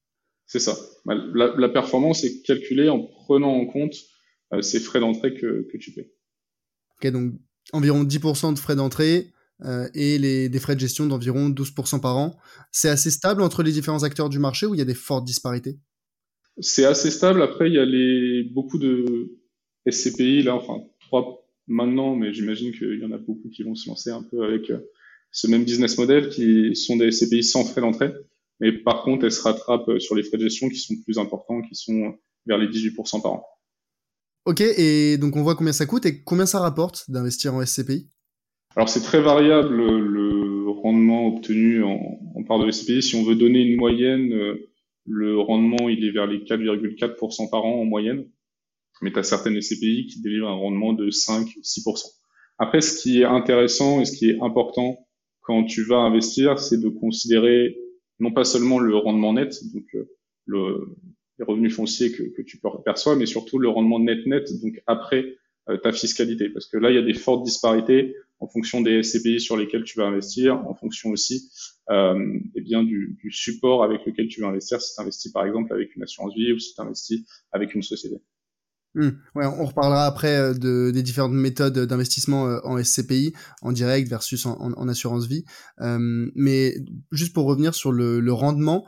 C'est 0.46 0.60
ça. 0.60 0.78
Bah, 1.04 1.16
la, 1.34 1.54
la, 1.58 1.68
performance 1.68 2.24
est 2.24 2.42
calculée 2.44 2.88
en 2.88 3.00
prenant 3.00 3.52
en 3.52 3.66
compte 3.66 3.96
ces 4.62 4.80
frais 4.80 5.02
d'entrée 5.02 5.34
que, 5.34 5.68
que 5.70 5.78
tu 5.78 5.92
paies. 5.92 6.14
Ok, 6.96 7.12
donc 7.12 7.34
environ 7.74 8.04
10% 8.04 8.54
de 8.54 8.60
frais 8.60 8.76
d'entrée 8.76 9.32
euh, 9.66 9.88
et 9.94 10.18
les, 10.18 10.50
des 10.50 10.60
frais 10.60 10.76
de 10.76 10.80
gestion 10.80 11.06
d'environ 11.06 11.50
12% 11.50 12.00
par 12.00 12.18
an. 12.18 12.38
C'est 12.72 12.90
assez 12.90 13.12
stable 13.12 13.42
entre 13.42 13.64
les 13.64 13.72
différents 13.72 14.04
acteurs 14.04 14.30
du 14.30 14.40
marché 14.40 14.66
ou 14.66 14.76
il 14.76 14.78
y 14.78 14.82
a 14.82 14.86
des 14.86 14.94
fortes 14.94 15.26
disparités? 15.26 15.78
C'est 16.60 16.86
assez 16.86 17.12
stable. 17.12 17.42
Après, 17.42 17.68
il 17.68 17.74
y 17.74 17.80
a 17.80 17.86
les, 17.86 18.44
beaucoup 18.44 18.78
de 18.78 19.38
SCPI, 19.90 20.44
là, 20.44 20.56
enfin, 20.56 20.84
trois 21.00 21.44
maintenant, 21.68 22.16
mais 22.16 22.34
j'imagine 22.34 22.72
qu'il 22.72 23.00
y 23.00 23.06
en 23.06 23.12
a 23.12 23.18
beaucoup 23.18 23.50
qui 23.50 23.64
vont 23.64 23.76
se 23.76 23.90
lancer 23.90 24.10
un 24.10 24.24
peu 24.24 24.44
avec 24.44 24.70
euh, 24.70 24.80
ce 25.32 25.48
même 25.48 25.66
business 25.66 25.98
model, 25.98 26.30
qui 26.30 26.76
sont 26.76 26.96
des 26.96 27.12
SCPI 27.12 27.44
sans 27.44 27.66
frais 27.66 27.82
d'entrée. 27.82 28.14
Mais 28.60 28.72
par 28.72 29.04
contre, 29.04 29.26
elles 29.26 29.32
se 29.32 29.42
rattrapent 29.42 30.00
sur 30.00 30.16
les 30.16 30.24
frais 30.24 30.38
de 30.38 30.44
gestion 30.44 30.70
qui 30.70 30.78
sont 30.78 30.96
plus 31.04 31.18
importants, 31.20 31.62
qui 31.62 31.76
sont 31.76 32.16
vers 32.46 32.58
les 32.58 32.68
18% 32.68 33.22
par 33.22 33.34
an. 33.34 33.46
Ok, 34.48 34.62
et 34.62 35.18
donc 35.18 35.36
on 35.36 35.44
voit 35.44 35.56
combien 35.56 35.74
ça 35.74 35.86
coûte 35.86 36.06
et 36.06 36.24
combien 36.24 36.46
ça 36.46 36.62
rapporte 36.62 37.12
d'investir 37.12 37.54
en 37.54 37.66
SCPI 37.66 38.08
Alors 38.78 38.88
c'est 38.88 39.02
très 39.02 39.22
variable 39.22 39.76
le 39.76 40.70
rendement 40.70 41.28
obtenu 41.28 41.84
en, 41.84 42.44
part 42.48 42.60
de 42.60 42.72
SCPI. 42.72 43.02
Si 43.04 43.16
on 43.18 43.24
veut 43.24 43.36
donner 43.36 43.60
une 43.60 43.76
moyenne, 43.76 44.32
euh, 44.32 44.70
le 45.06 45.38
rendement 45.38 45.90
il 45.90 46.06
est 46.06 46.12
vers 46.12 46.28
les 46.28 46.40
4,4% 46.40 47.50
par 47.50 47.66
an 47.66 47.82
en 47.82 47.84
moyenne. 47.84 48.26
Mais 49.02 49.12
tu 49.12 49.20
as 49.20 49.24
certaines 49.24 49.62
SCPI 49.62 50.08
qui 50.08 50.22
délivrent 50.22 50.48
un 50.48 50.56
rendement 50.56 50.94
de 50.94 51.10
5-6%. 51.10 52.06
Après, 52.58 52.80
ce 52.80 53.02
qui 53.02 53.20
est 53.22 53.26
intéressant 53.26 54.00
et 54.00 54.06
ce 54.06 54.18
qui 54.18 54.30
est 54.30 54.42
important 54.42 54.98
quand 55.42 55.66
tu 55.66 55.84
vas 55.84 55.98
investir, 55.98 56.58
c'est 56.58 56.80
de 56.80 56.88
considérer 56.88 57.76
non 58.22 58.32
pas 58.32 58.46
seulement 58.46 58.80
le 58.80 58.96
rendement 58.96 59.34
net, 59.34 59.54
donc 59.74 59.86
euh, 59.96 60.96
les 61.40 61.46
revenus 61.46 61.76
fonciers 61.76 62.12
que, 62.12 62.24
que 62.24 62.42
tu 62.42 62.60
perçois, 62.86 63.16
mais 63.16 63.26
surtout 63.26 63.60
le 63.60 63.70
rendement 63.70 64.00
net-net, 64.00 64.50
donc 64.62 64.82
après 64.88 65.38
euh, 65.70 65.78
ta 65.78 65.92
fiscalité. 65.92 66.50
Parce 66.50 66.68
que 66.68 66.78
là, 66.78 66.92
il 66.92 66.96
y 66.96 67.00
a 67.00 67.04
des 67.04 67.14
fortes 67.14 67.44
disparités 67.44 68.16
en 68.40 68.48
fonction 68.48 68.82
des 68.82 69.02
SCPI 69.04 69.40
sur 69.40 69.58
lesquels 69.58 69.84
tu 69.84 69.98
vas 69.98 70.06
investir, 70.06 70.56
en 70.68 70.76
fonction 70.76 71.10
aussi 71.10 71.50
euh, 71.90 72.40
eh 72.56 72.62
bien 72.62 72.84
du, 72.84 73.18
du, 73.22 73.32
support 73.32 73.84
avec 73.84 74.06
lequel 74.06 74.28
tu 74.28 74.42
vas 74.42 74.48
investir, 74.48 74.80
si 74.82 74.94
tu 74.94 75.02
investis 75.02 75.32
par 75.32 75.46
exemple 75.46 75.74
avec 75.74 75.96
une 75.96 76.04
assurance 76.04 76.36
vie 76.36 76.54
ou 76.54 76.60
si 76.60 76.76
tu 76.76 76.82
investis 76.82 77.22
avec 77.52 77.74
une 77.74 77.82
société. 77.82 78.22
Mmh. 78.98 79.10
Ouais, 79.36 79.46
on 79.46 79.66
reparlera 79.66 80.06
après 80.06 80.36
euh, 80.36 80.54
de, 80.54 80.90
des 80.92 81.04
différentes 81.04 81.34
méthodes 81.34 81.78
d'investissement 81.78 82.48
euh, 82.48 82.60
en 82.64 82.82
SCPI, 82.84 83.34
en 83.62 83.72
direct 83.72 84.10
versus 84.10 84.46
en, 84.48 84.58
en, 84.60 84.88
assurance 84.88 85.28
vie. 85.28 85.46
Euh, 85.82 86.32
mais 86.34 86.76
juste 87.12 87.34
pour 87.34 87.46
revenir 87.46 87.76
sur 87.76 87.92
le, 87.92 88.20
le 88.20 88.34
rendement, 88.34 88.86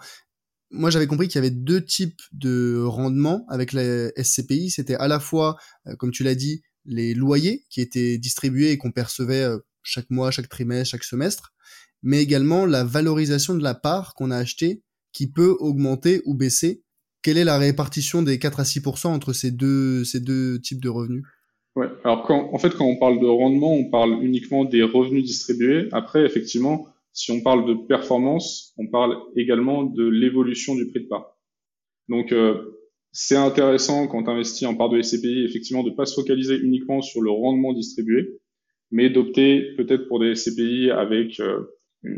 moi 0.71 0.89
j'avais 0.89 1.07
compris 1.07 1.27
qu'il 1.27 1.35
y 1.35 1.39
avait 1.39 1.49
deux 1.49 1.83
types 1.83 2.21
de 2.31 2.81
rendement 2.83 3.45
avec 3.49 3.73
la 3.73 4.09
SCPI. 4.21 4.69
C'était 4.69 4.95
à 4.95 5.07
la 5.07 5.19
fois, 5.19 5.57
euh, 5.87 5.95
comme 5.95 6.11
tu 6.11 6.23
l'as 6.23 6.35
dit, 6.35 6.61
les 6.85 7.13
loyers 7.13 7.65
qui 7.69 7.81
étaient 7.81 8.17
distribués 8.17 8.71
et 8.71 8.77
qu'on 8.77 8.91
percevait 8.91 9.43
euh, 9.43 9.59
chaque 9.83 10.09
mois, 10.09 10.31
chaque 10.31 10.49
trimestre, 10.49 10.91
chaque 10.91 11.03
semestre, 11.03 11.53
mais 12.03 12.21
également 12.21 12.65
la 12.65 12.83
valorisation 12.83 13.55
de 13.55 13.63
la 13.63 13.75
part 13.75 14.13
qu'on 14.13 14.31
a 14.31 14.37
achetée 14.37 14.83
qui 15.11 15.31
peut 15.31 15.55
augmenter 15.59 16.21
ou 16.25 16.35
baisser. 16.35 16.83
Quelle 17.21 17.37
est 17.37 17.43
la 17.43 17.57
répartition 17.57 18.21
des 18.21 18.39
4 18.39 18.59
à 18.59 18.63
6% 18.63 19.07
entre 19.07 19.33
ces 19.33 19.51
deux, 19.51 20.03
ces 20.05 20.19
deux 20.19 20.59
types 20.61 20.81
de 20.81 20.89
revenus? 20.89 21.23
Ouais, 21.75 21.87
alors 22.03 22.23
quand, 22.25 22.49
en 22.53 22.57
fait, 22.57 22.71
quand 22.71 22.85
on 22.85 22.97
parle 22.97 23.19
de 23.19 23.25
rendement, 23.25 23.73
on 23.73 23.89
parle 23.89 24.23
uniquement 24.23 24.65
des 24.65 24.83
revenus 24.83 25.23
distribués. 25.23 25.89
Après, 25.91 26.25
effectivement, 26.25 26.87
si 27.19 27.31
on 27.31 27.41
parle 27.41 27.67
de 27.67 27.73
performance, 27.73 28.73
on 28.77 28.87
parle 28.87 29.17
également 29.35 29.83
de 29.83 30.07
l'évolution 30.07 30.73
du 30.73 30.87
prix 30.87 31.03
de 31.03 31.07
part. 31.09 31.37
Donc, 32.07 32.31
euh, 32.31 32.79
c'est 33.11 33.35
intéressant 33.35 34.07
quand 34.07 34.23
tu 34.23 34.29
investis 34.29 34.65
en 34.65 34.75
part 34.75 34.87
de 34.87 35.01
SCPI, 35.01 35.43
effectivement, 35.43 35.83
de 35.83 35.89
ne 35.89 35.95
pas 35.95 36.05
se 36.05 36.13
focaliser 36.13 36.55
uniquement 36.55 37.01
sur 37.01 37.21
le 37.21 37.29
rendement 37.29 37.73
distribué, 37.73 38.39
mais 38.89 39.09
d'opter 39.09 39.75
peut-être 39.75 40.07
pour 40.07 40.21
des 40.21 40.33
SCPI 40.33 40.91
avec 40.91 41.41
euh, 41.41 41.65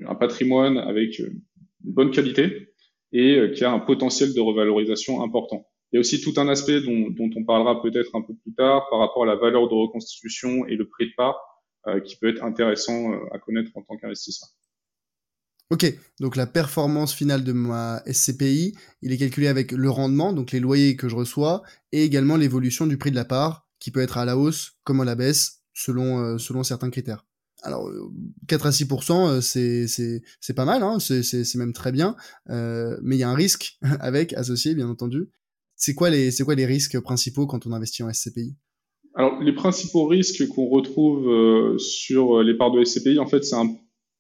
un 0.08 0.14
patrimoine, 0.14 0.78
avec 0.78 1.18
une 1.18 1.42
bonne 1.80 2.12
qualité 2.12 2.68
et 3.12 3.38
euh, 3.38 3.48
qui 3.48 3.64
a 3.64 3.72
un 3.72 3.80
potentiel 3.80 4.36
de 4.36 4.40
revalorisation 4.40 5.24
important. 5.24 5.66
Il 5.92 5.96
y 5.96 5.98
a 5.98 6.02
aussi 6.02 6.22
tout 6.22 6.40
un 6.40 6.48
aspect 6.48 6.80
dont, 6.80 7.10
dont 7.10 7.32
on 7.36 7.44
parlera 7.44 7.82
peut-être 7.82 8.16
un 8.16 8.22
peu 8.22 8.36
plus 8.36 8.54
tard 8.54 8.88
par 8.92 9.00
rapport 9.00 9.24
à 9.24 9.26
la 9.26 9.36
valeur 9.36 9.68
de 9.68 9.74
reconstitution 9.74 10.68
et 10.68 10.76
le 10.76 10.88
prix 10.88 11.08
de 11.08 11.14
part 11.18 11.40
qui 12.06 12.16
peut 12.18 12.30
être 12.30 12.44
intéressant 12.44 13.12
à 13.32 13.40
connaître 13.40 13.72
en 13.74 13.82
tant 13.82 13.98
qu'investisseur. 13.98 14.48
Ok, 15.72 15.86
donc 16.20 16.36
la 16.36 16.48
performance 16.48 17.14
finale 17.14 17.46
de 17.46 17.54
ma 17.54 18.04
SCPI, 18.06 18.76
il 19.02 19.14
est 19.14 19.18
calculé 19.18 19.48
avec 19.48 19.72
le 19.72 19.90
rendement, 19.90 20.34
donc 20.34 20.52
les 20.52 20.60
loyers 20.60 20.98
que 20.98 21.08
je 21.08 21.16
reçois, 21.16 21.64
et 21.94 22.04
également 22.04 22.36
l'évolution 22.36 22.86
du 22.88 22.98
prix 22.98 23.10
de 23.10 23.16
la 23.16 23.24
part, 23.24 23.70
qui 23.80 23.90
peut 23.90 24.02
être 24.02 24.18
à 24.18 24.26
la 24.26 24.38
hausse 24.38 24.74
comme 24.84 25.00
à 25.00 25.06
la 25.06 25.16
baisse, 25.16 25.62
selon, 25.74 26.20
euh, 26.20 26.38
selon 26.38 26.64
certains 26.64 26.90
critères. 26.90 27.26
Alors, 27.64 27.90
4 28.50 28.66
euh, 28.66 28.68
à 28.68 28.72
6%, 28.72 29.30
euh, 29.30 29.40
c'est, 29.40 30.54
pas 30.54 30.66
mal, 30.66 30.84
hein, 30.84 31.00
c'est, 31.00 31.56
même 31.56 31.72
très 31.72 31.94
bien, 31.94 32.18
mais 32.50 33.16
il 33.16 33.20
y 33.20 33.24
a 33.24 33.30
un 33.30 33.36
risque 33.36 33.78
avec, 34.02 34.34
associé, 34.34 34.76
bien 34.76 34.90
entendu. 34.90 35.30
C'est 35.78 35.94
quoi, 35.94 36.10
les, 36.10 36.32
quoi 36.44 36.56
les 36.56 36.66
risques 36.66 37.00
principaux 37.00 37.48
quand 37.48 37.66
on 37.66 37.72
investit 37.72 38.04
en 38.04 38.12
SCPI 38.12 38.58
Alors, 39.16 39.42
les 39.42 39.54
principaux 39.54 40.06
risques 40.06 40.46
qu'on 40.50 40.68
retrouve 40.68 41.78
sur 41.80 42.44
les 42.44 42.58
parts 42.58 42.72
de 42.72 42.84
SCPI, 42.84 43.20
en 43.20 43.26
fait, 43.26 43.46
c'est 43.46 43.56
un 43.56 43.74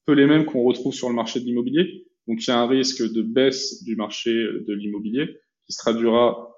peu 0.05 0.13
les 0.13 0.25
mêmes 0.25 0.45
qu'on 0.45 0.63
retrouve 0.63 0.93
sur 0.93 1.09
le 1.09 1.15
marché 1.15 1.39
de 1.39 1.45
l'immobilier. 1.45 2.05
Donc 2.27 2.45
il 2.45 2.47
y 2.47 2.51
a 2.51 2.59
un 2.59 2.67
risque 2.67 3.01
de 3.01 3.21
baisse 3.21 3.83
du 3.83 3.95
marché 3.95 4.31
de 4.31 4.73
l'immobilier 4.73 5.27
qui 5.65 5.73
se 5.73 5.77
traduira. 5.77 6.49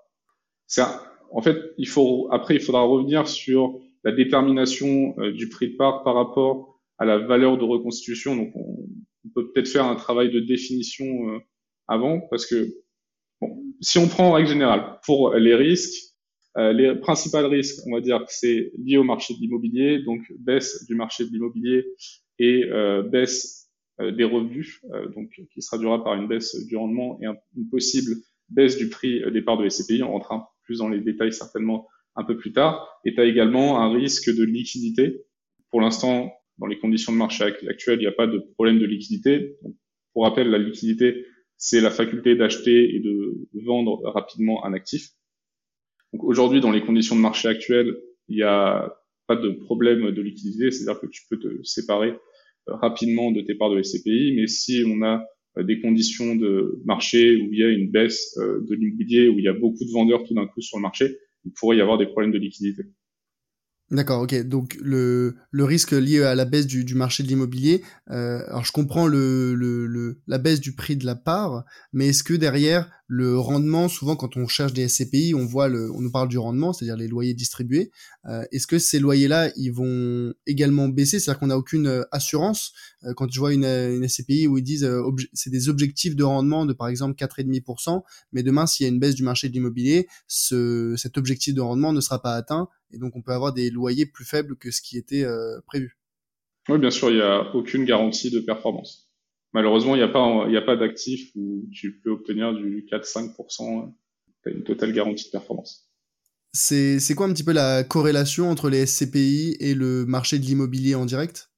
en 1.32 1.41
fait, 1.41 1.58
il 1.77 1.88
faut 1.88 2.27
après 2.32 2.56
il 2.56 2.62
faudra 2.62 2.82
revenir 2.82 3.27
sur 3.27 3.79
la 4.03 4.12
détermination 4.12 5.15
euh, 5.19 5.32
du 5.32 5.49
prix 5.49 5.71
de 5.71 5.77
part 5.77 6.03
par 6.03 6.15
rapport 6.15 6.79
à 6.97 7.06
la 7.06 7.17
valeur 7.17 7.58
de 7.58 7.63
reconstitution. 7.63 8.36
Donc 8.36 8.56
on, 8.56 8.88
peut 9.34 9.51
peut-être 9.51 9.69
faire 9.69 9.86
un 9.86 9.95
travail 9.95 10.32
de 10.32 10.41
définition 10.41 11.06
euh, 11.29 11.39
avant 11.88 12.19
parce 12.29 12.45
que 12.45 12.75
si 13.82 13.97
on 13.97 14.08
prend 14.08 14.29
en 14.29 14.32
règle 14.34 14.49
générale 14.49 14.99
pour 15.06 15.34
les 15.34 15.56
risques, 15.56 16.12
les 16.55 16.95
principaux 16.95 17.47
risques, 17.47 17.81
on 17.87 17.93
va 17.93 18.01
dire, 18.01 18.23
c'est 18.27 18.71
lié 18.77 18.97
au 18.97 19.03
marché 19.03 19.33
de 19.33 19.39
l'immobilier, 19.39 20.03
donc 20.03 20.21
baisse 20.39 20.85
du 20.85 20.95
marché 20.95 21.25
de 21.25 21.31
l'immobilier 21.31 21.85
et 22.39 22.65
euh, 22.65 23.03
baisse 23.03 23.69
euh, 23.99 24.11
des 24.11 24.23
revenus, 24.23 24.81
euh, 24.91 25.07
donc 25.09 25.29
qui 25.53 25.61
se 25.61 25.67
traduira 25.67 26.03
par 26.03 26.15
une 26.15 26.27
baisse 26.27 26.55
du 26.65 26.75
rendement 26.75 27.19
et 27.21 27.25
une 27.25 27.69
possible 27.69 28.15
baisse 28.49 28.77
du 28.77 28.89
prix 28.89 29.21
des 29.31 29.41
parts 29.41 29.57
de 29.57 29.67
SCPI. 29.67 30.03
On 30.03 30.11
rentrera 30.11 30.53
plus 30.63 30.79
dans 30.79 30.89
les 30.89 30.99
détails 30.99 31.33
certainement 31.33 31.87
un 32.15 32.23
peu 32.23 32.37
plus 32.37 32.51
tard. 32.51 32.87
Et 33.05 33.13
tu 33.13 33.21
as 33.21 33.25
également 33.25 33.79
un 33.79 33.91
risque 33.91 34.29
de 34.29 34.43
liquidité. 34.43 35.23
Pour 35.71 35.81
l'instant, 35.81 36.31
dans 36.59 36.67
les 36.67 36.77
conditions 36.77 37.11
de 37.11 37.17
marché 37.17 37.43
actuelles, 37.43 37.99
il 37.99 38.03
n'y 38.03 38.07
a 38.07 38.11
pas 38.11 38.27
de 38.27 38.39
problème 38.55 38.79
de 38.79 38.85
liquidité. 38.85 39.57
pour 40.13 40.23
rappel, 40.23 40.49
la 40.49 40.59
liquidité, 40.59 41.25
c'est 41.57 41.81
la 41.81 41.89
faculté 41.89 42.35
d'acheter 42.35 42.95
et 42.95 42.99
de 42.99 43.47
vendre 43.65 44.01
rapidement 44.03 44.65
un 44.65 44.73
actif. 44.73 45.09
Donc 46.13 46.23
aujourd'hui, 46.23 46.62
dans 46.62 46.71
les 46.71 46.82
conditions 46.82 47.15
de 47.15 47.21
marché 47.21 47.47
actuelles, 47.47 47.95
il 48.30 48.38
y 48.38 48.43
a 48.43 48.95
pas 49.28 49.36
de 49.36 49.49
problème 49.49 50.12
de 50.12 50.21
liquidité, 50.21 50.71
c'est-à-dire 50.71 51.02
que 51.02 51.08
tu 51.08 51.23
peux 51.30 51.38
te 51.39 51.63
séparer 51.63 52.10
euh, 52.69 52.76
rapidement 52.76 53.32
de 53.32 53.41
tes 53.41 53.56
parts 53.56 53.71
de 53.71 53.82
SCPI, 53.82 54.34
mais 54.36 54.47
si 54.47 54.84
on 54.88 55.02
a 55.02 55.26
euh, 55.58 55.63
des 55.63 55.82
conditions 55.82 56.36
de 56.36 56.82
marché 56.86 57.36
où 57.38 57.52
il 57.52 57.60
y 57.60 57.63
a 57.63 57.69
une 57.69 57.89
baisse 57.89 58.38
euh, 58.38 58.62
de 58.69 58.76
l'immobilier, 58.76 59.28
où 59.28 59.39
il 59.39 59.45
y 59.45 59.47
a 59.47 59.54
beaucoup 59.54 59.84
de 59.84 59.91
vendeurs 59.91 60.23
tout 60.23 60.34
d'un 60.34 60.45
coup 60.45 60.62
sur 60.62 60.78
le 60.78 60.84
marché, 60.84 61.17
il 61.45 61.52
pourrait 61.54 61.78
y 61.78 61.82
avoir 61.82 61.97
des 61.97 62.06
problèmes 62.06 62.32
de 62.32 62.38
liquidité. 62.38 62.84
D'accord, 63.93 64.23
ok. 64.23 64.47
Donc 64.47 64.75
le, 64.82 65.36
le 65.51 65.63
risque 65.65 65.91
lié 65.91 66.23
à 66.23 66.34
la 66.34 66.45
baisse 66.45 66.65
du, 66.65 66.84
du 66.84 66.95
marché 66.95 67.21
de 67.21 67.27
l'immobilier, 67.27 67.84
euh, 68.10 68.43
alors 68.47 68.65
je 68.65 68.71
comprends 68.71 69.06
le, 69.06 69.53
le, 69.53 69.86
le, 69.86 70.19
la 70.25 70.39
baisse 70.39 70.60
du 70.60 70.73
prix 70.73 70.97
de 70.97 71.06
la 71.06 71.15
part, 71.15 71.63
mais 71.93 72.08
est-ce 72.08 72.23
que 72.23 72.34
derrière 72.34 72.89
le 73.06 73.38
rendement, 73.38 73.89
souvent 73.89 74.15
quand 74.15 74.36
on 74.36 74.47
cherche 74.47 74.73
des 74.73 74.88
SCPI, 74.88 75.36
on 75.36 75.45
voit 75.45 75.67
le, 75.67 75.91
on 75.91 76.01
nous 76.01 76.10
parle 76.10 76.27
du 76.27 76.39
rendement, 76.39 76.73
c'est-à-dire 76.73 76.97
les 76.97 77.08
loyers 77.08 77.36
distribués. 77.36 77.91
Euh, 78.27 78.43
est-ce 78.51 78.65
que 78.65 78.79
ces 78.79 78.97
loyers-là, 78.97 79.51
ils 79.58 79.69
vont 79.71 80.34
également 80.47 80.88
baisser, 80.88 81.19
c'est-à-dire 81.19 81.39
qu'on 81.39 81.47
n'a 81.47 81.58
aucune 81.60 81.86
euh, 81.86 82.01
assurance 82.12 82.71
euh, 83.03 83.13
quand 83.15 83.32
je 83.32 83.39
vois 83.39 83.53
une, 83.53 83.65
une 83.65 84.08
SCPI 84.08 84.47
où 84.47 84.58
ils 84.58 84.63
disent 84.63 84.86
euh, 84.86 85.03
c'est 85.34 85.51
des 85.51 85.69
objectifs 85.69 86.15
de 86.15 86.23
rendement 86.23 86.65
de 86.65 86.73
par 86.73 86.88
exemple 86.88 87.13
4,5%, 87.15 88.01
mais 88.32 88.41
demain 88.41 88.65
s'il 88.65 88.86
y 88.86 88.89
a 88.89 88.91
une 88.91 88.99
baisse 88.99 89.13
du 89.13 89.23
marché 89.23 89.49
de 89.49 89.53
l'immobilier, 89.53 90.08
ce, 90.27 90.95
cet 90.97 91.19
objectif 91.19 91.53
de 91.53 91.62
rendement 91.62 91.93
ne 91.93 92.01
sera 92.01 92.19
pas 92.19 92.34
atteint 92.34 92.67
et 92.93 92.97
donc 92.97 93.15
on 93.15 93.21
peut 93.21 93.32
avoir 93.32 93.53
des 93.53 93.69
loyers 93.69 94.06
plus 94.06 94.25
faibles 94.25 94.56
que 94.56 94.71
ce 94.71 94.82
qui 94.82 94.97
était 94.97 95.23
euh, 95.23 95.60
prévu. 95.65 95.97
Oui, 96.69 96.77
bien 96.77 96.91
sûr, 96.91 97.10
il 97.10 97.15
n'y 97.15 97.21
a 97.21 97.53
aucune 97.56 97.86
garantie 97.86 98.32
de 98.32 98.39
performance. 98.39 99.10
Malheureusement, 99.53 99.95
il 99.95 99.99
n'y 99.99 100.03
a 100.03 100.08
pas, 100.08 100.45
il 100.47 100.56
a 100.58 100.62
pas 100.62 100.77
d'actif 100.77 101.32
où 101.36 101.67
tu 101.71 101.99
peux 102.03 102.12
obtenir 102.12 102.53
du 102.53 102.88
4-5%. 102.91 103.93
Tu 104.43 104.49
as 104.49 104.51
une 104.51 104.63
totale 104.63 104.93
garantie 104.93 105.25
de 105.25 105.29
performance. 105.29 105.89
C'est 106.53 107.15
quoi 107.15 107.27
un 107.27 107.34
petit 107.34 107.43
peu 107.43 107.51
la 107.51 107.84
corrélation 107.84 108.49
entre 108.49 108.69
les 108.69 108.86
SCPI 108.86 109.58
et 109.60 109.73
le 109.73 110.06
marché 110.06 110.39
de 110.39 110.45
l'immobilier 110.45 110.95
en 110.95 111.06
direct? 111.06 111.51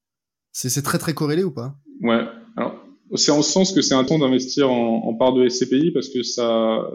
C'est 0.52 0.82
très 0.82 0.98
très 0.98 1.13
corrélé 1.13 1.43
ou 1.43 1.52
pas? 1.52 1.76
Ouais, 2.02 2.21
alors 2.56 2.82
c'est 3.15 3.32
en 3.32 3.41
ce 3.41 3.52
sens 3.52 3.74
que 3.74 3.82
c'est 3.82 3.93
un 3.93 4.04
temps 4.04 4.19
d'investir 4.19 4.71
en, 4.71 5.06
en, 5.06 5.13
part 5.13 5.34
de 5.34 5.48
SCPI 5.48 5.91
parce 5.91 6.10
que 6.10 6.24
ça, 6.24 6.89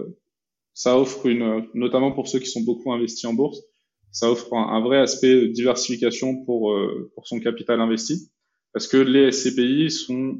ça 0.74 0.98
offre 0.98 1.26
une, 1.26 1.66
notamment 1.74 2.12
pour 2.12 2.28
ceux 2.28 2.38
qui 2.38 2.48
sont 2.48 2.62
beaucoup 2.62 2.92
investis 2.92 3.24
en 3.26 3.34
bourse, 3.34 3.60
ça 4.12 4.30
offre 4.30 4.54
un, 4.54 4.80
vrai 4.80 4.98
aspect 4.98 5.34
de 5.34 5.46
diversification 5.46 6.44
pour, 6.44 6.72
euh, 6.72 7.10
pour 7.14 7.26
son 7.26 7.40
capital 7.40 7.80
investi 7.80 8.30
parce 8.72 8.86
que 8.86 8.96
les 8.96 9.32
SCPI 9.32 9.90
sont 9.90 10.38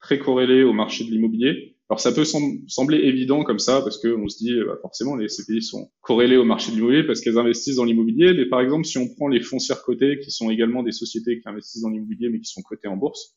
très 0.00 0.18
corrélés 0.18 0.62
au 0.62 0.72
marché 0.72 1.04
de 1.04 1.10
l'immobilier 1.10 1.72
alors 1.92 2.00
ça 2.00 2.10
peut 2.10 2.24
sembler 2.24 3.00
évident 3.00 3.44
comme 3.44 3.58
ça 3.58 3.82
parce 3.82 3.98
qu'on 3.98 4.26
se 4.26 4.38
dit 4.38 4.54
bah, 4.66 4.78
forcément 4.80 5.14
les 5.14 5.28
SCPI 5.28 5.60
sont 5.60 5.90
corrélées 6.00 6.38
au 6.38 6.44
marché 6.44 6.70
de 6.70 6.76
l'immobilier 6.76 7.04
parce 7.04 7.20
qu'elles 7.20 7.36
investissent 7.36 7.76
dans 7.76 7.84
l'immobilier. 7.84 8.32
Mais 8.32 8.46
par 8.46 8.62
exemple, 8.62 8.86
si 8.86 8.96
on 8.96 9.12
prend 9.14 9.28
les 9.28 9.42
foncières 9.42 9.82
cotées 9.82 10.18
qui 10.18 10.30
sont 10.30 10.48
également 10.48 10.82
des 10.82 10.92
sociétés 10.92 11.38
qui 11.38 11.46
investissent 11.46 11.82
dans 11.82 11.90
l'immobilier 11.90 12.30
mais 12.30 12.40
qui 12.40 12.50
sont 12.50 12.62
cotées 12.62 12.88
en 12.88 12.96
bourse, 12.96 13.36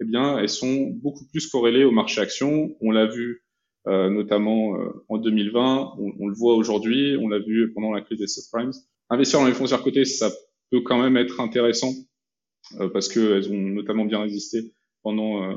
eh 0.00 0.04
bien 0.04 0.38
elles 0.38 0.48
sont 0.48 0.86
beaucoup 1.02 1.26
plus 1.32 1.48
corrélées 1.48 1.82
au 1.82 1.90
marché 1.90 2.20
action. 2.20 2.76
On 2.80 2.92
l'a 2.92 3.06
vu 3.06 3.42
euh, 3.88 4.08
notamment 4.08 4.80
euh, 4.80 5.04
en 5.08 5.18
2020, 5.18 5.94
on, 5.98 6.12
on 6.20 6.28
le 6.28 6.34
voit 6.34 6.54
aujourd'hui, 6.54 7.16
on 7.20 7.26
l'a 7.26 7.40
vu 7.40 7.72
pendant 7.72 7.90
la 7.90 8.02
crise 8.02 8.20
des 8.20 8.28
subprimes. 8.28 8.70
Investir 9.10 9.40
dans 9.40 9.46
les 9.46 9.54
foncières 9.54 9.82
cotées, 9.82 10.04
ça 10.04 10.30
peut 10.70 10.80
quand 10.80 11.00
même 11.00 11.16
être 11.16 11.40
intéressant 11.40 11.92
euh, 12.80 12.88
parce 12.88 13.08
qu'elles 13.08 13.50
ont 13.52 13.56
notamment 13.56 14.04
bien 14.04 14.20
résisté 14.20 14.72
pendant 15.02 15.42
euh, 15.42 15.56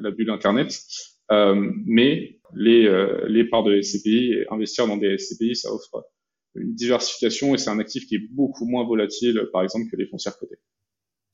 la 0.00 0.10
bulle 0.10 0.30
Internet. 0.30 0.78
Euh, 1.32 1.70
mais 1.86 2.38
les, 2.54 2.86
euh, 2.86 3.26
les 3.28 3.48
parts 3.48 3.64
de 3.64 3.80
SCPI, 3.80 4.44
investir 4.50 4.86
dans 4.86 4.98
des 4.98 5.16
SCPI, 5.16 5.56
ça 5.56 5.72
offre 5.72 6.04
une 6.54 6.74
diversification 6.74 7.54
et 7.54 7.58
c'est 7.58 7.70
un 7.70 7.78
actif 7.78 8.06
qui 8.06 8.16
est 8.16 8.28
beaucoup 8.30 8.66
moins 8.66 8.86
volatile, 8.86 9.48
par 9.52 9.62
exemple, 9.62 9.86
que 9.90 9.96
les 9.96 10.06
foncières 10.06 10.36
cotées. 10.38 10.58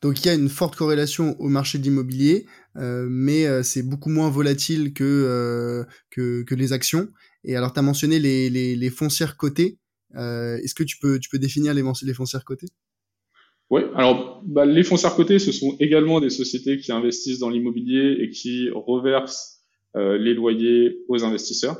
Donc 0.02 0.20
il 0.20 0.26
y 0.26 0.30
a 0.30 0.34
une 0.34 0.48
forte 0.48 0.76
corrélation 0.76 1.38
au 1.40 1.48
marché 1.48 1.78
de 1.78 1.82
l'immobilier, 1.82 2.46
euh, 2.76 3.06
mais 3.10 3.46
euh, 3.46 3.62
c'est 3.62 3.82
beaucoup 3.82 4.08
moins 4.08 4.30
volatile 4.30 4.94
que, 4.94 5.04
euh, 5.04 5.84
que, 6.10 6.42
que, 6.42 6.54
les 6.54 6.72
actions. 6.72 7.08
Et 7.44 7.54
alors 7.54 7.72
tu 7.74 7.80
as 7.80 7.82
mentionné 7.82 8.18
les, 8.18 8.48
les, 8.48 8.76
les 8.76 8.90
foncières 8.90 9.36
cotées. 9.36 9.78
Est-ce 10.14 10.74
que 10.74 10.84
tu 10.84 10.98
peux, 10.98 11.18
tu 11.18 11.28
peux 11.30 11.38
définir 11.38 11.74
les, 11.74 11.82
les 12.02 12.14
foncières 12.14 12.44
cotées? 12.44 12.68
Oui, 13.70 13.82
alors 13.94 14.42
bah, 14.44 14.66
les 14.66 14.82
foncières 14.82 15.14
cotées, 15.14 15.38
ce 15.38 15.52
sont 15.52 15.76
également 15.78 16.20
des 16.20 16.30
sociétés 16.30 16.78
qui 16.78 16.90
investissent 16.90 17.38
dans 17.38 17.50
l'immobilier 17.50 18.16
et 18.20 18.30
qui 18.30 18.68
reversent 18.70 19.60
euh, 19.96 20.18
les 20.18 20.34
loyers 20.34 20.98
aux 21.08 21.24
investisseurs. 21.24 21.76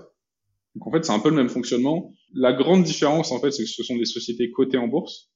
Donc 0.76 0.86
en 0.86 0.92
fait, 0.92 1.04
c'est 1.04 1.12
un 1.12 1.18
peu 1.18 1.30
le 1.30 1.34
même 1.34 1.48
fonctionnement. 1.48 2.12
La 2.32 2.52
grande 2.52 2.84
différence, 2.84 3.32
en 3.32 3.40
fait, 3.40 3.50
c'est 3.50 3.64
que 3.64 3.68
ce 3.68 3.82
sont 3.82 3.96
des 3.96 4.04
sociétés 4.04 4.52
cotées 4.52 4.78
en 4.78 4.86
bourse. 4.86 5.32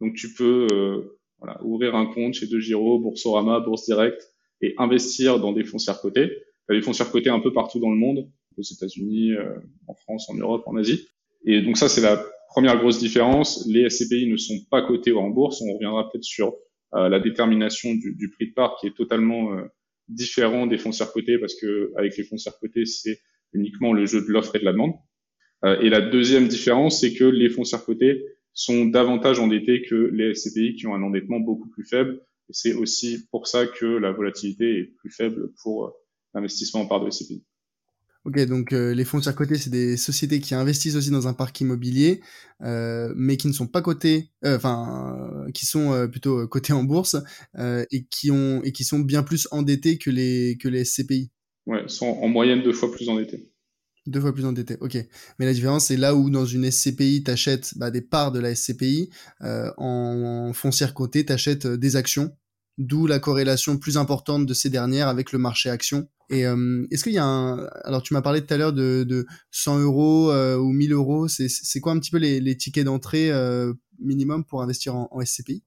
Donc 0.00 0.14
tu 0.14 0.32
peux 0.34 0.68
euh, 0.72 1.18
voilà, 1.38 1.60
ouvrir 1.64 1.96
un 1.96 2.06
compte 2.06 2.34
chez 2.34 2.46
De 2.46 2.60
Giro, 2.60 3.00
Boursorama, 3.00 3.58
Bourse 3.58 3.84
Direct 3.86 4.22
et 4.60 4.74
investir 4.78 5.40
dans 5.40 5.52
des 5.52 5.64
foncières 5.64 6.00
cotées. 6.00 6.30
Il 6.68 6.74
y 6.74 6.76
a 6.76 6.80
des 6.80 6.84
foncières 6.84 7.10
cotées 7.10 7.30
un 7.30 7.40
peu 7.40 7.52
partout 7.52 7.80
dans 7.80 7.90
le 7.90 7.96
monde, 7.96 8.30
aux 8.56 8.62
États-Unis, 8.62 9.32
euh, 9.32 9.58
en 9.88 9.94
France, 9.94 10.30
en 10.30 10.34
Europe, 10.34 10.62
en 10.66 10.76
Asie. 10.76 11.08
Et 11.44 11.62
donc 11.62 11.76
ça, 11.76 11.88
c'est 11.88 12.00
la 12.00 12.22
première 12.48 12.78
grosse 12.78 12.98
différence. 12.98 13.66
Les 13.68 13.88
SCPI 13.88 14.30
ne 14.30 14.36
sont 14.36 14.58
pas 14.70 14.82
cotés 14.82 15.12
en 15.12 15.28
bourse. 15.28 15.62
On 15.62 15.74
reviendra 15.74 16.10
peut-être 16.10 16.24
sur 16.24 16.54
euh, 16.94 17.08
la 17.08 17.20
détermination 17.20 17.94
du, 17.94 18.14
du, 18.14 18.30
prix 18.30 18.48
de 18.48 18.54
part 18.54 18.76
qui 18.80 18.86
est 18.86 18.96
totalement 18.96 19.54
différent 20.08 20.66
des 20.66 20.78
foncières 20.78 21.12
cotées 21.12 21.38
parce 21.38 21.54
que 21.54 21.92
avec 21.96 22.16
les 22.16 22.24
foncières 22.24 22.58
cotées, 22.58 22.86
c'est 22.86 23.20
uniquement 23.52 23.92
le 23.92 24.06
jeu 24.06 24.20
de 24.20 24.28
l'offre 24.28 24.56
et 24.56 24.58
de 24.58 24.64
la 24.64 24.72
demande. 24.72 24.94
Euh, 25.64 25.80
et 25.80 25.88
la 25.88 26.00
deuxième 26.00 26.48
différence, 26.48 27.00
c'est 27.00 27.14
que 27.14 27.24
les 27.24 27.48
foncières 27.48 27.84
cotées 27.84 28.24
sont 28.52 28.86
davantage 28.86 29.38
endettés 29.38 29.82
que 29.82 29.94
les 29.94 30.34
SCPI 30.34 30.74
qui 30.76 30.86
ont 30.86 30.94
un 30.94 31.02
endettement 31.02 31.40
beaucoup 31.40 31.68
plus 31.68 31.84
faible. 31.84 32.20
C'est 32.50 32.74
aussi 32.74 33.26
pour 33.30 33.46
ça 33.46 33.66
que 33.66 33.84
la 33.84 34.10
volatilité 34.10 34.78
est 34.78 34.84
plus 34.98 35.10
faible 35.10 35.52
pour 35.62 35.86
euh, 35.86 35.90
l'investissement 36.34 36.82
en 36.82 36.86
part 36.86 37.04
de 37.04 37.10
SCPI. 37.10 37.44
Ok, 38.28 38.38
donc 38.44 38.74
euh, 38.74 38.92
les 38.92 39.06
foncières 39.06 39.34
cotées, 39.34 39.56
c'est 39.56 39.70
des 39.70 39.96
sociétés 39.96 40.38
qui 40.38 40.54
investissent 40.54 40.96
aussi 40.96 41.10
dans 41.10 41.28
un 41.28 41.32
parc 41.32 41.58
immobilier, 41.62 42.20
euh, 42.62 43.10
mais 43.16 43.38
qui 43.38 43.48
ne 43.48 43.54
sont 43.54 43.66
pas 43.66 43.80
cotées, 43.80 44.28
euh, 44.44 44.56
enfin, 44.56 45.46
qui 45.54 45.64
sont 45.64 46.06
plutôt 46.10 46.46
cotées 46.46 46.74
en 46.74 46.84
bourse 46.84 47.16
et 47.58 48.04
qui 48.10 48.30
ont 48.30 48.60
et 48.64 48.72
qui 48.72 48.84
sont 48.84 48.98
bien 48.98 49.22
plus 49.22 49.48
endettées 49.50 49.96
que 49.96 50.10
les 50.10 50.58
que 50.60 50.68
les 50.68 50.84
SCPI. 50.84 51.30
Ouais, 51.64 51.84
sont 51.86 52.04
en 52.04 52.28
moyenne 52.28 52.62
deux 52.62 52.74
fois 52.74 52.92
plus 52.92 53.08
endettés. 53.08 53.50
Deux 54.06 54.20
fois 54.20 54.34
plus 54.34 54.44
endettés, 54.44 54.76
ok. 54.78 54.98
Mais 55.38 55.46
la 55.46 55.54
différence, 55.54 55.86
c'est 55.86 55.96
là 55.96 56.14
où 56.14 56.28
dans 56.28 56.44
une 56.44 56.70
SCPI, 56.70 57.22
tu 57.24 57.30
achètes 57.30 57.78
bah, 57.78 57.90
des 57.90 58.02
parts 58.02 58.32
de 58.32 58.40
la 58.40 58.54
SCPI, 58.54 59.08
en, 59.40 59.72
en 59.78 60.52
foncière 60.52 60.92
cotée, 60.92 61.24
tu 61.24 61.32
achètes 61.32 61.66
des 61.66 61.96
actions, 61.96 62.30
d'où 62.78 63.06
la 63.06 63.18
corrélation 63.18 63.76
plus 63.76 63.98
importante 63.98 64.46
de 64.46 64.54
ces 64.54 64.70
dernières 64.70 65.08
avec 65.08 65.32
le 65.32 65.38
marché 65.38 65.68
action 65.68 66.08
et 66.30 66.46
euh, 66.46 66.86
est-ce 66.90 67.04
qu'il 67.04 67.14
y 67.14 67.18
a 67.18 67.24
un... 67.24 67.66
Alors 67.84 68.02
tu 68.02 68.12
m'as 68.12 68.22
parlé 68.22 68.44
tout 68.44 68.52
à 68.52 68.56
l'heure 68.56 68.72
de, 68.72 69.04
de 69.04 69.26
100 69.50 69.80
euros 69.80 70.30
euh, 70.30 70.56
ou 70.56 70.72
1000 70.72 70.92
euros. 70.92 71.28
C'est 71.28 71.80
quoi 71.80 71.92
un 71.92 71.98
petit 71.98 72.10
peu 72.10 72.18
les, 72.18 72.40
les 72.40 72.56
tickets 72.56 72.84
d'entrée 72.84 73.30
euh, 73.30 73.72
minimum 73.98 74.44
pour 74.44 74.62
investir 74.62 74.94
en, 74.94 75.08
en, 75.10 75.24
SCPI 75.24 75.62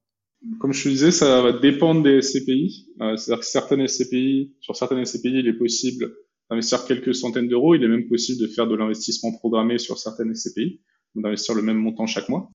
Comme 0.59 0.73
je 0.73 0.83
te 0.83 0.89
disais, 0.89 1.11
ça 1.11 1.41
va 1.41 1.53
dépendre 1.53 2.03
des 2.03 2.21
SCPI. 2.21 2.89
C'est-à-dire 2.99 3.39
que 3.39 3.45
certaines 3.45 3.87
SCPI, 3.87 4.53
sur 4.59 4.75
certaines 4.75 5.03
SCPI, 5.03 5.39
il 5.39 5.47
est 5.47 5.57
possible 5.57 6.13
d'investir 6.49 6.85
quelques 6.85 7.15
centaines 7.15 7.47
d'euros. 7.47 7.73
Il 7.73 7.83
est 7.83 7.87
même 7.87 8.07
possible 8.07 8.39
de 8.39 8.47
faire 8.47 8.67
de 8.67 8.75
l'investissement 8.75 9.31
programmé 9.31 9.79
sur 9.79 9.97
certaines 9.97 10.35
SCPI, 10.35 10.79
d'investir 11.15 11.55
le 11.55 11.63
même 11.63 11.77
montant 11.77 12.05
chaque 12.05 12.29
mois. 12.29 12.51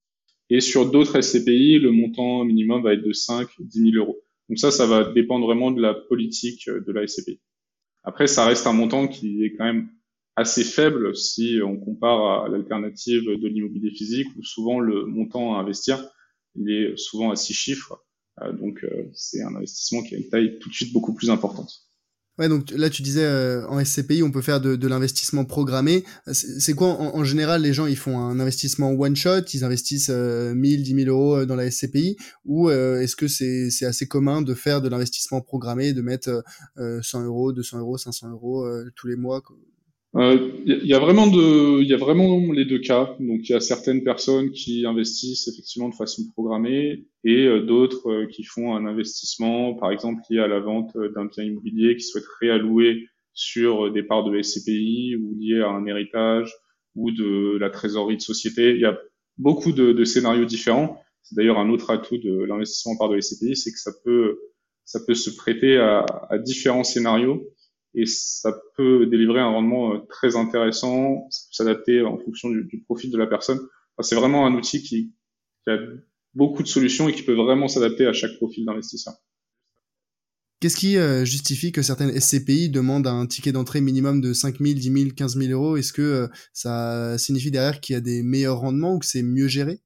Et 0.49 0.61
sur 0.61 0.88
d'autres 0.88 1.21
SCPI, 1.21 1.81
le 1.81 1.90
montant 1.90 2.45
minimum 2.45 2.85
va 2.85 2.92
être 2.92 3.03
de 3.05 3.12
5, 3.12 3.49
10 3.59 3.90
000 3.90 3.97
euros. 3.97 4.19
Donc 4.49 4.59
ça, 4.59 4.71
ça 4.71 4.87
va 4.87 5.13
dépendre 5.13 5.47
vraiment 5.47 5.71
de 5.71 5.81
la 5.81 5.95
politique 5.95 6.69
de 6.69 6.93
la 6.93 7.07
SCPI. 7.07 7.41
Après, 8.05 8.27
ça 8.27 8.47
reste 8.47 8.67
un 8.67 8.73
montant 8.73 9.09
qui 9.09 9.45
est 9.45 9.55
quand 9.57 9.65
même 9.65 9.89
assez 10.37 10.65
faible 10.65 11.17
si 11.17 11.59
on 11.65 11.77
compare 11.77 12.45
à 12.45 12.49
l'alternative 12.49 13.25
de 13.25 13.49
l'immobilier 13.49 13.91
physique 13.91 14.29
où 14.37 14.43
souvent 14.43 14.79
le 14.79 15.07
montant 15.07 15.57
à 15.57 15.61
investir 15.61 15.99
il 16.57 16.71
est 16.71 16.97
souvent 16.97 17.31
à 17.31 17.37
six 17.37 17.55
chiffres. 17.55 18.05
Euh, 18.43 18.53
donc 18.53 18.85
euh, 18.85 19.11
c'est 19.15 19.43
un 19.43 19.55
investissement 19.55 20.03
qui 20.03 20.15
a 20.15 20.19
une 20.19 20.29
taille 20.29 20.59
tout 20.59 20.69
de 20.69 20.75
suite 20.75 20.93
beaucoup 20.93 21.15
plus 21.15 21.31
importante. 21.31 21.86
Ouais, 22.38 22.51
donc 22.51 22.70
là 22.70 22.90
tu 22.90 23.01
disais 23.01 23.25
euh, 23.25 23.66
en 23.68 23.83
SCPI 23.83 24.22
on 24.22 24.31
peut 24.31 24.42
faire 24.42 24.61
de, 24.61 24.87
l'investissement 24.87 25.46
programmé. 25.46 26.05
C'est 26.33 26.75
quoi 26.75 26.88
en, 26.88 27.25
général 27.25 27.62
les 27.62 27.72
gens 27.72 27.87
ils 27.87 27.96
font 27.96 28.18
un 28.18 28.38
investissement 28.40 28.90
one 28.90 29.16
shot, 29.16 29.40
ils 29.55 29.64
investissent 29.64 30.11
euh, 30.11 30.55
1000, 30.55 30.83
10 30.83 31.05
000 31.05 31.09
euros 31.09 31.37
euh, 31.37 31.46
dans 31.46 31.57
la 31.57 31.70
SCPI 31.70 32.18
ou 32.44 32.68
euh, 32.68 33.01
est-ce 33.01 33.16
que 33.16 33.27
c'est 33.27 33.70
c'est 33.70 33.87
assez 33.87 34.07
commun 34.07 34.42
de 34.42 34.53
faire 34.53 34.83
de 34.83 34.88
l'investissement 34.90 35.40
programmé, 35.40 35.94
de 35.94 36.03
mettre 36.03 36.44
100 36.77 37.25
euros, 37.25 37.53
200 37.53 37.79
euros, 37.79 37.96
500 37.96 38.31
euros 38.31 38.66
tous 38.94 39.07
les 39.07 39.16
mois 39.16 39.42
il 40.18 40.22
euh, 40.22 40.52
y, 40.64 40.94
a 40.94 40.98
vraiment 40.98 41.26
de, 41.26 41.83
il 41.83 41.88
y 41.88 41.92
a 41.92 41.98
vraiment 41.98 42.40
les 42.50 42.64
deux 42.64 42.79
cas. 42.79 43.14
Donc 43.20 43.40
il 43.46 43.50
y 43.50 43.55
a 43.55 43.61
certaines 43.61 44.02
personnes 44.02 44.50
qui 44.50 44.87
investissent 44.87 45.46
effectivement 45.46 45.90
de 45.90 45.94
façon 45.94 46.22
programmée 46.33 47.05
et 47.24 47.46
euh, 47.46 47.61
d'autres 47.61 48.11
euh, 48.11 48.26
qui 48.26 48.42
font 48.42 48.74
un 48.74 48.87
investissement, 48.87 49.74
par 49.74 49.90
exemple 49.90 50.22
lié 50.31 50.38
à 50.38 50.46
la 50.46 50.61
vente 50.61 50.96
d'un 51.14 51.26
bien 51.26 51.44
immobilier, 51.44 51.96
qui 51.96 52.05
souhaitent 52.05 52.24
réallouer 52.40 53.09
sur 53.35 53.92
des 53.92 54.02
parts 54.02 54.24
de 54.24 54.40
SCPI 54.40 55.16
ou 55.16 55.37
lié 55.38 55.61
à 55.61 55.68
un 55.68 55.85
héritage 55.85 56.50
ou 56.94 57.11
de 57.11 57.59
la 57.59 57.68
trésorerie 57.68 58.16
de 58.16 58.22
société. 58.22 58.70
Il 58.70 58.81
y 58.81 58.87
a 58.87 58.98
beaucoup 59.37 59.72
de, 59.72 60.02
scénarios 60.05 60.46
différents. 60.46 60.98
C'est 61.24 61.35
d'ailleurs 61.35 61.59
un 61.59 61.68
autre 61.68 61.90
atout 61.90 62.16
de 62.16 62.44
l'investissement 62.44 62.92
en 62.92 62.96
part 62.96 63.11
de 63.11 63.20
SCPI, 63.20 63.55
c'est 63.55 63.70
que 63.70 63.79
ça 63.79 63.92
peut, 64.02 64.38
ça 64.87 65.00
peut 65.07 65.14
se 65.14 65.29
prêter 65.29 65.76
à 65.76 66.07
différents 66.38 66.85
scénarios 66.85 67.44
et 67.97 68.05
ça 68.07 68.55
peut 68.77 69.07
délivrer 69.07 69.41
un 69.41 69.49
rendement 69.49 69.95
euh, 69.95 69.99
très 70.09 70.37
intéressant, 70.37 71.27
s'adapter 71.31 72.03
en 72.03 72.19
fonction 72.19 72.51
du, 72.51 72.83
profil 72.85 73.11
de 73.11 73.19
la 73.19 73.27
personne. 73.27 73.59
C'est 74.01 74.15
vraiment 74.15 74.47
un 74.47 74.55
outil 74.55 74.83
qui, 74.83 75.15
qui, 75.65 75.71
a 75.71 75.79
beaucoup 76.35 76.63
de 76.63 76.69
solutions 76.69 77.09
et 77.09 77.15
qui 77.15 77.23
peut 77.23 77.35
vraiment 77.35 77.67
s'adapter 77.67 78.07
à 78.07 78.13
chaque 78.13 78.37
profil 78.37 78.67
d'investisseur. 78.67 79.15
Qu'est-ce 80.61 80.77
qui 80.77 80.99
euh, 80.99 81.25
justifie 81.25 81.73
que 81.73 81.83
certaines 81.83 82.19
SCPI 82.19 82.69
demandent 82.69 83.07
un 83.07 83.27
ticket 83.27 83.53
d'entrée 83.53 83.81
minimum 83.81 84.21
de 84.21 84.35
5 84.35 84.59
000, 84.61 84.75
10 84.75 84.83
000, 84.93 85.11
15 85.17 85.37
000 85.39 85.53
euros? 85.53 85.77
Est-ce 85.77 85.93
que 85.93 86.03
euh, 86.03 86.29
ça 86.53 87.17
signifie 87.19 87.51
derrière 87.51 87.81
qu'il 87.81 87.95
y 87.95 87.97
a 87.97 88.01
des 88.01 88.23
meilleurs 88.23 88.59
rendements 88.59 88.95
ou 88.95 88.99
que 88.99 89.07
c'est 89.07 89.23
mieux 89.23 89.49
géré? 89.49 89.81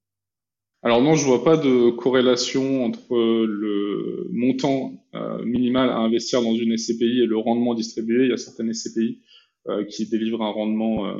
Alors 0.83 1.03
non, 1.03 1.13
je 1.13 1.25
vois 1.25 1.43
pas 1.43 1.57
de 1.57 1.91
corrélation 1.91 2.83
entre 2.83 3.15
le 3.15 4.27
montant 4.31 4.93
euh, 5.13 5.43
minimal 5.45 5.89
à 5.89 5.97
investir 5.97 6.41
dans 6.41 6.55
une 6.55 6.75
SCPI 6.75 7.21
et 7.21 7.27
le 7.27 7.37
rendement 7.37 7.75
distribué. 7.75 8.25
Il 8.25 8.29
y 8.31 8.33
a 8.33 8.37
certaines 8.37 8.73
SCPI 8.73 9.21
euh, 9.67 9.85
qui 9.85 10.07
délivrent 10.07 10.41
un 10.41 10.51
rendement 10.51 11.05
euh, 11.05 11.17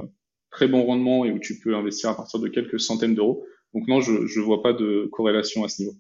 très 0.50 0.68
bon 0.68 0.84
rendement 0.84 1.26
et 1.26 1.32
où 1.32 1.38
tu 1.38 1.60
peux 1.60 1.76
investir 1.76 2.10
à 2.10 2.18
partir 2.18 2.40
de 2.40 2.48
quelques 2.48 2.80
centaines 2.80 3.14
d'euros. 3.14 3.46
Donc 3.76 3.88
non, 3.88 4.02
je 4.02 4.12
ne 4.14 4.44
vois 4.44 4.64
pas 4.64 4.74
de 4.74 5.08
corrélation 5.12 5.64
à 5.64 5.70
ce 5.70 5.84
niveau. 5.84 5.96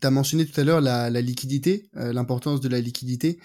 Tu 0.00 0.06
as 0.06 0.10
mentionné 0.10 0.46
tout 0.46 0.58
à 0.60 0.62
l'heure 0.62 0.80
la, 0.80 1.10
la, 1.10 1.20
liquidité, 1.20 1.88
l'importance 1.92 2.60
de 2.60 2.68
la 2.68 2.80
liquidité. 2.80 3.38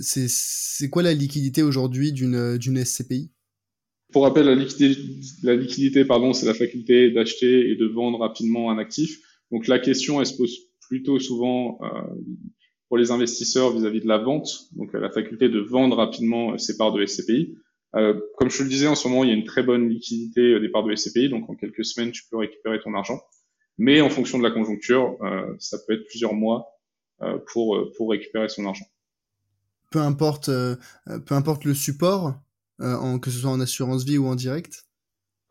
C'est 0.00 0.90
quoi 0.90 1.02
la 1.02 1.14
liquidité 1.14 1.62
aujourd'hui 1.62 2.12
d'une 2.12 2.84
SCPI 2.84 3.30
Pour 4.12 4.22
rappel, 4.22 4.46
la 4.46 5.54
liquidité, 5.54 6.04
pardon, 6.04 6.32
c'est 6.32 6.46
la 6.46 6.54
faculté 6.54 7.10
d'acheter 7.10 7.70
et 7.70 7.76
de 7.76 7.86
vendre 7.86 8.18
rapidement 8.18 8.70
un 8.70 8.78
actif. 8.78 9.18
Donc 9.50 9.66
la 9.66 9.78
question, 9.78 10.20
elle 10.20 10.26
se 10.26 10.36
pose 10.36 10.56
plutôt 10.88 11.18
souvent 11.18 11.78
euh, 11.82 12.02
pour 12.88 12.96
les 12.96 13.10
investisseurs 13.10 13.72
vis-à-vis 13.72 14.00
de 14.00 14.08
la 14.08 14.18
vente, 14.18 14.48
donc 14.72 14.92
la 14.94 15.10
faculté 15.10 15.48
de 15.48 15.60
vendre 15.60 15.96
rapidement 15.96 16.56
ses 16.56 16.76
parts 16.78 16.92
de 16.92 17.04
SCPI. 17.04 17.54
Euh, 17.96 18.18
comme 18.36 18.50
je 18.50 18.62
le 18.62 18.68
disais, 18.68 18.86
en 18.86 18.94
ce 18.94 19.08
moment, 19.08 19.24
il 19.24 19.30
y 19.30 19.32
a 19.32 19.36
une 19.36 19.44
très 19.44 19.62
bonne 19.62 19.88
liquidité 19.88 20.58
des 20.60 20.68
parts 20.68 20.84
de 20.84 20.94
SCPI, 20.94 21.28
donc 21.28 21.48
en 21.48 21.54
quelques 21.54 21.84
semaines, 21.84 22.12
tu 22.12 22.22
peux 22.30 22.38
récupérer 22.38 22.80
ton 22.80 22.94
argent. 22.94 23.20
Mais 23.78 24.00
en 24.00 24.10
fonction 24.10 24.38
de 24.38 24.42
la 24.42 24.50
conjoncture, 24.50 25.16
euh, 25.22 25.54
ça 25.58 25.78
peut 25.86 25.94
être 25.94 26.06
plusieurs 26.06 26.34
mois 26.34 26.66
euh, 27.22 27.38
pour, 27.52 27.88
récupérer 28.10 28.48
son 28.48 28.66
argent. 28.66 28.86
Peu 29.90 30.00
importe 31.34 31.64
le 31.64 31.74
support, 31.74 32.34
en, 32.80 33.18
que 33.18 33.30
ce 33.30 33.38
soit 33.40 33.50
en 33.50 33.60
assurance 33.60 34.04
vie 34.04 34.18
ou 34.18 34.26
en 34.26 34.34
direct 34.34 34.84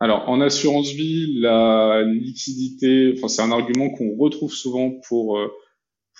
alors, 0.00 0.28
en 0.28 0.40
assurance 0.40 0.92
vie, 0.92 1.40
la 1.40 2.04
liquidité, 2.04 3.14
enfin, 3.16 3.26
c'est 3.26 3.42
un 3.42 3.50
argument 3.50 3.90
qu'on 3.90 4.16
retrouve 4.16 4.52
souvent 4.52 4.92
pour 5.08 5.36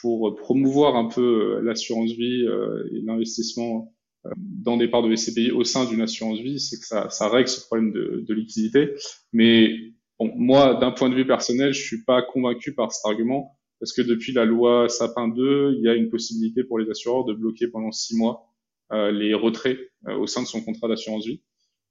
pour 0.00 0.34
promouvoir 0.34 0.96
un 0.96 1.06
peu 1.06 1.60
l'assurance 1.60 2.10
vie 2.10 2.44
et 2.90 3.00
l'investissement 3.04 3.94
dans 4.36 4.76
des 4.76 4.88
parts 4.88 5.02
de 5.02 5.14
SCPI 5.14 5.50
au 5.52 5.64
sein 5.64 5.84
d'une 5.84 6.00
assurance 6.00 6.40
vie, 6.40 6.60
c'est 6.60 6.78
que 6.78 6.86
ça, 6.86 7.08
ça 7.10 7.28
règle 7.28 7.48
ce 7.48 7.64
problème 7.64 7.92
de, 7.92 8.24
de 8.26 8.34
liquidité. 8.34 8.94
Mais 9.32 9.70
bon, 10.18 10.32
moi, 10.36 10.74
d'un 10.74 10.90
point 10.90 11.08
de 11.08 11.14
vue 11.14 11.26
personnel, 11.26 11.72
je 11.72 11.82
suis 11.82 12.04
pas 12.04 12.22
convaincu 12.22 12.74
par 12.74 12.92
cet 12.92 13.06
argument 13.06 13.58
parce 13.80 13.92
que 13.92 14.02
depuis 14.02 14.32
la 14.32 14.44
loi 14.44 14.88
Sapin 14.88 15.28
2, 15.28 15.76
il 15.78 15.84
y 15.84 15.88
a 15.88 15.94
une 15.94 16.10
possibilité 16.10 16.64
pour 16.64 16.78
les 16.78 16.90
assureurs 16.90 17.24
de 17.24 17.32
bloquer 17.32 17.68
pendant 17.68 17.92
six 17.92 18.16
mois 18.16 18.42
euh, 18.42 18.57
les 18.90 19.34
retraits 19.34 19.78
euh, 20.06 20.16
au 20.16 20.26
sein 20.28 20.42
de 20.42 20.46
son 20.46 20.62
contrat 20.62 20.88
d'assurance 20.88 21.26
vie. 21.26 21.42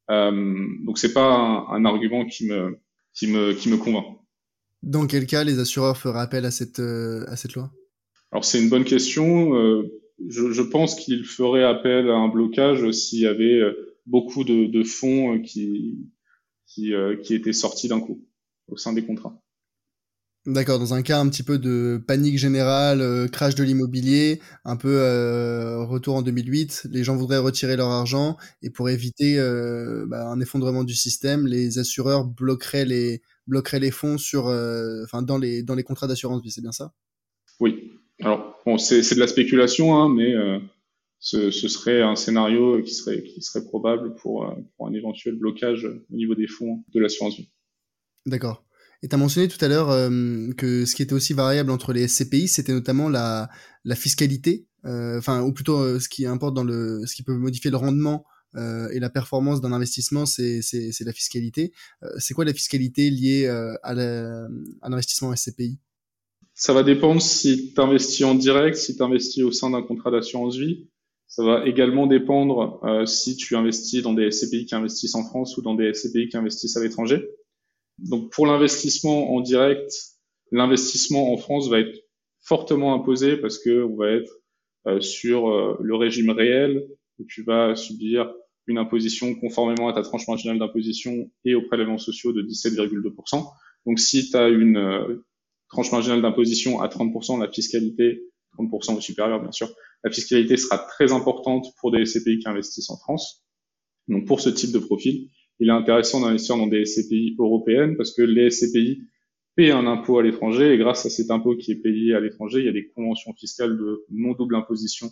Euh, 0.09 0.65
donc 0.85 0.97
c'est 0.97 1.11
pas 1.11 1.33
un, 1.33 1.67
un, 1.67 1.83
argument 1.83 2.25
qui 2.25 2.47
me 2.47 2.79
qui 3.13 3.27
me 3.27 3.51
qui 3.51 3.69
me 3.69 3.75
convainc. 3.75 4.05
Dans 4.81 5.05
quel 5.07 5.25
cas 5.25 5.43
les 5.43 5.59
assureurs 5.59 5.97
feraient 5.97 6.21
appel 6.21 6.45
à 6.45 6.51
cette 6.51 6.79
euh, 6.79 7.25
à 7.27 7.35
cette 7.35 7.53
loi? 7.55 7.71
Alors 8.31 8.45
c'est 8.45 8.61
une 8.61 8.69
bonne 8.69 8.85
question. 8.85 9.55
Euh, 9.55 9.83
je, 10.25 10.51
je, 10.51 10.61
pense 10.61 10.95
qu'il 10.95 11.25
ferait 11.25 11.63
appel 11.63 12.09
à 12.09 12.15
un 12.15 12.29
blocage 12.29 12.89
s'il 12.91 13.19
y 13.19 13.27
avait 13.27 13.59
euh, 13.59 13.97
beaucoup 14.05 14.45
de, 14.45 14.65
de 14.65 14.83
fonds 14.83 15.35
euh, 15.35 15.39
qui, 15.39 16.09
qui, 16.65 16.93
euh, 16.93 17.17
qui 17.17 17.35
étaient 17.35 17.53
sortis 17.53 17.89
d'un 17.89 17.99
coup 17.99 18.25
au 18.67 18.77
sein 18.77 18.93
des 18.93 19.05
contrats. 19.05 19.39
D'accord, 20.47 20.79
dans 20.79 20.93
un 20.93 21.01
cas 21.03 21.19
un 21.19 21.29
petit 21.29 21.43
peu 21.43 21.59
de 21.59 22.01
panique 22.07 22.39
générale, 22.39 23.29
crash 23.31 23.53
de 23.53 23.63
l'immobilier, 23.63 24.41
un 24.65 24.77
peu 24.77 24.97
euh, 25.01 25.83
retour 25.83 26.15
en 26.15 26.21
2008, 26.21 26.87
les 26.89 27.03
gens 27.03 27.15
voudraient 27.15 27.37
retirer 27.37 27.75
leur 27.75 27.89
argent 27.89 28.37
et 28.63 28.69
pour 28.69 28.89
éviter 28.89 29.37
euh, 29.37 30.05
bah, 30.07 30.25
un 30.25 30.39
effondrement 30.39 30.85
du 30.85 30.95
système, 30.95 31.45
les 31.45 31.77
assureurs 31.79 32.23
bloqueraient 32.23 32.85
les 32.85 33.21
bloqueraient 33.45 33.79
les 33.79 33.91
fonds 33.91 34.17
sur, 34.17 34.45
enfin 35.03 35.21
dans 35.21 35.37
les 35.37 35.63
dans 35.63 35.75
les 35.75 35.83
contrats 35.83 36.07
d'assurance 36.07 36.41
vie, 36.41 36.51
c'est 36.51 36.61
bien 36.61 36.71
ça? 36.71 36.93
Oui, 37.59 37.91
alors, 38.21 38.59
bon, 38.65 38.77
c'est 38.77 39.13
de 39.13 39.19
la 39.19 39.27
spéculation, 39.27 39.95
hein, 39.95 40.09
mais 40.09 40.33
euh, 40.33 40.59
ce, 41.19 41.51
ce, 41.51 41.67
serait 41.67 42.01
un 42.01 42.15
scénario 42.15 42.81
qui 42.81 42.93
serait, 42.93 43.23
qui 43.23 43.41
serait 43.41 43.65
probable 43.65 44.15
pour, 44.15 44.45
euh, 44.45 44.55
pour 44.75 44.87
un 44.87 44.93
éventuel 44.93 45.35
blocage 45.35 45.85
au 45.85 46.15
niveau 46.15 46.33
des 46.33 46.47
fonds 46.47 46.83
de 46.93 46.99
l'assurance 46.99 47.37
vie. 47.37 47.49
D'accord. 48.25 48.63
Et 49.03 49.07
tu 49.07 49.15
as 49.15 49.17
mentionné 49.17 49.47
tout 49.47 49.63
à 49.63 49.67
l'heure 49.67 49.89
euh, 49.89 50.51
que 50.57 50.85
ce 50.85 50.95
qui 50.95 51.03
était 51.03 51.13
aussi 51.13 51.33
variable 51.33 51.71
entre 51.71 51.93
les 51.93 52.07
SCPI, 52.07 52.47
c'était 52.47 52.73
notamment 52.73 53.09
la, 53.09 53.49
la 53.85 53.95
fiscalité, 53.95 54.67
euh, 54.85 55.17
enfin, 55.19 55.41
ou 55.41 55.53
plutôt 55.53 55.77
euh, 55.77 55.99
ce 55.99 56.09
qui 56.09 56.25
importe 56.25 56.53
dans 56.53 56.63
le, 56.63 57.05
ce 57.05 57.15
qui 57.15 57.23
peut 57.23 57.37
modifier 57.37 57.69
le 57.69 57.77
rendement 57.77 58.25
euh, 58.55 58.89
et 58.89 58.99
la 58.99 59.09
performance 59.09 59.61
d'un 59.61 59.71
investissement, 59.71 60.25
c'est 60.25 60.61
la 61.01 61.13
fiscalité. 61.13 61.73
c'est 62.17 62.33
quoi 62.33 62.45
la 62.45 62.53
fiscalité 62.53 63.09
liée 63.09 63.47
à 63.47 63.93
l'investissement 63.93 65.35
SCPI 65.35 65.79
ça 66.59 66.73
va 66.73 66.81
dépendre 66.81 67.21
si 67.21 67.71
tu 67.71 67.79
investis 67.79 68.25
en 68.25 68.33
direct, 68.33 68.77
si 68.77 68.97
tu 68.97 69.03
investis 69.03 69.43
au 69.43 69.51
sein 69.51 69.69
d'un 69.69 69.83
contrat 69.83 70.09
d'assurance 70.09 70.57
vie. 70.57 70.87
Ça 71.27 71.43
va 71.43 71.67
également 71.67 72.07
dépendre 72.07 72.79
euh, 72.83 73.05
si 73.05 73.35
tu 73.35 73.55
investis 73.55 74.01
dans 74.01 74.13
des 74.13 74.31
SCPI 74.31 74.65
qui 74.65 74.73
investissent 74.73 75.13
en 75.13 75.23
France 75.23 75.55
ou 75.57 75.61
dans 75.61 75.75
des 75.75 75.93
SCPI 75.93 76.29
qui 76.29 76.35
investissent 76.35 76.75
à 76.75 76.81
l'étranger. 76.81 77.29
Donc 77.99 78.31
pour 78.31 78.45
l'investissement 78.45 79.33
en 79.33 79.41
direct, 79.41 79.91
l'investissement 80.51 81.33
en 81.33 81.37
France 81.37 81.69
va 81.69 81.79
être 81.79 81.97
fortement 82.41 82.93
imposé 82.93 83.37
parce 83.37 83.57
que 83.57 83.83
on 83.83 83.95
va 83.95 84.11
être 84.11 84.31
euh, 84.87 85.01
sur 85.01 85.49
euh, 85.49 85.77
le 85.81 85.95
régime 85.95 86.29
réel 86.29 86.87
où 87.19 87.25
tu 87.25 87.43
vas 87.43 87.75
subir 87.75 88.31
une 88.67 88.77
imposition 88.77 89.33
conformément 89.35 89.87
à 89.87 89.93
ta 89.93 90.01
tranche 90.01 90.27
marginale 90.27 90.59
d'imposition 90.59 91.31
et 91.45 91.55
aux 91.55 91.63
prélèvements 91.63 91.97
sociaux 91.97 92.33
de 92.33 92.41
17,2%. 92.41 93.45
Donc 93.85 93.99
si 93.99 94.29
tu 94.29 94.37
as 94.37 94.49
une 94.49 95.23
tranche 95.69 95.91
marginale 95.91 96.21
d'imposition 96.21 96.81
à 96.81 96.87
30%, 96.87 97.39
la 97.39 97.49
fiscalité, 97.49 98.23
30% 98.57 98.97
ou 98.97 99.01
supérieur 99.01 99.41
bien 99.41 99.51
sûr, 99.51 99.69
la 100.03 100.11
fiscalité 100.11 100.57
sera 100.57 100.77
très 100.77 101.11
importante 101.11 101.67
pour 101.79 101.91
des 101.91 102.05
SCPI 102.05 102.39
qui 102.39 102.47
investissent 102.47 102.89
en 102.89 102.97
France. 102.97 103.43
Donc 104.07 104.25
pour 104.25 104.41
ce 104.41 104.49
type 104.49 104.71
de 104.71 104.79
profil, 104.79 105.29
il 105.59 105.69
est 105.69 105.73
intéressant 105.73 106.21
d'investir 106.21 106.57
dans 106.57 106.67
des 106.67 106.85
SCPI 106.85 107.35
européennes 107.39 107.95
parce 107.97 108.13
que 108.13 108.21
les 108.21 108.49
SCPI 108.49 109.03
paient 109.55 109.71
un 109.71 109.87
impôt 109.87 110.19
à 110.19 110.23
l'étranger 110.23 110.73
et 110.73 110.77
grâce 110.77 111.05
à 111.05 111.09
cet 111.09 111.31
impôt 111.31 111.55
qui 111.55 111.71
est 111.71 111.81
payé 111.81 112.13
à 112.13 112.19
l'étranger, 112.19 112.59
il 112.59 112.65
y 112.65 112.69
a 112.69 112.73
des 112.73 112.87
conventions 112.89 113.33
fiscales 113.33 113.77
de 113.77 114.05
non 114.11 114.33
double 114.33 114.55
imposition 114.55 115.09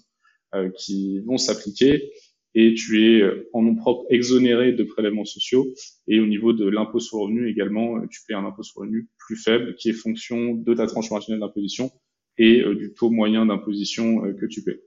euh, 0.53 0.69
qui 0.77 1.19
vont 1.21 1.37
s'appliquer 1.37 2.11
et 2.55 2.73
tu 2.73 3.03
es 3.05 3.21
euh, 3.21 3.49
en 3.53 3.61
nom 3.61 3.75
propre 3.75 4.05
exonéré 4.09 4.71
de 4.71 4.83
prélèvements 4.83 5.25
sociaux. 5.25 5.67
Et 6.07 6.19
au 6.21 6.25
niveau 6.25 6.53
de 6.53 6.67
l'impôt 6.67 6.99
sur 6.99 7.19
revenu 7.19 7.49
également, 7.49 7.97
euh, 7.97 8.07
tu 8.09 8.21
payes 8.25 8.37
un 8.37 8.45
impôt 8.45 8.63
sur 8.63 8.81
revenu 8.81 9.09
plus 9.17 9.35
faible 9.35 9.75
qui 9.75 9.89
est 9.89 9.93
fonction 9.93 10.55
de 10.55 10.73
ta 10.73 10.87
tranche 10.87 11.11
marginale 11.11 11.41
d'imposition 11.41 11.91
et 12.37 12.61
euh, 12.61 12.75
du 12.75 12.93
taux 12.93 13.09
moyen 13.09 13.45
d'imposition 13.45 14.21
que 14.33 14.45
tu 14.45 14.63
paies. 14.63 14.81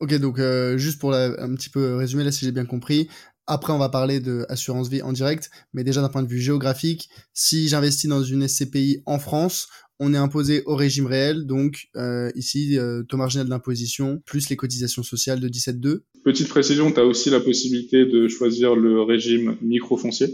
Ok, 0.00 0.14
donc 0.14 0.40
juste 0.76 0.98
pour 0.98 1.12
un 1.12 1.54
petit 1.54 1.68
peu 1.68 1.96
résumer 1.96 2.24
là 2.24 2.32
si 2.32 2.46
j'ai 2.46 2.52
bien 2.52 2.64
compris, 2.64 3.10
après, 3.46 3.72
on 3.72 3.78
va 3.78 3.88
parler 3.88 4.20
de 4.20 4.46
assurance 4.48 4.88
vie 4.88 5.02
en 5.02 5.12
direct, 5.12 5.50
mais 5.72 5.84
déjà 5.84 6.00
d'un 6.00 6.08
point 6.08 6.22
de 6.22 6.28
vue 6.28 6.40
géographique, 6.40 7.08
si 7.32 7.68
j'investis 7.68 8.08
dans 8.08 8.22
une 8.22 8.46
SCPI 8.46 9.02
en 9.06 9.18
France, 9.18 9.68
on 9.98 10.14
est 10.14 10.18
imposé 10.18 10.62
au 10.64 10.76
régime 10.76 11.06
réel, 11.06 11.46
donc 11.46 11.88
euh, 11.96 12.30
ici, 12.34 12.78
euh, 12.78 13.02
taux 13.02 13.18
marginal 13.18 13.48
d'imposition, 13.48 14.22
plus 14.24 14.48
les 14.48 14.56
cotisations 14.56 15.02
sociales 15.02 15.40
de 15.40 15.48
17,2. 15.48 16.00
Petite 16.24 16.48
précision, 16.48 16.90
tu 16.90 17.00
as 17.00 17.04
aussi 17.04 17.28
la 17.28 17.40
possibilité 17.40 18.06
de 18.06 18.26
choisir 18.28 18.74
le 18.74 19.02
régime 19.02 19.56
microfoncier 19.60 20.28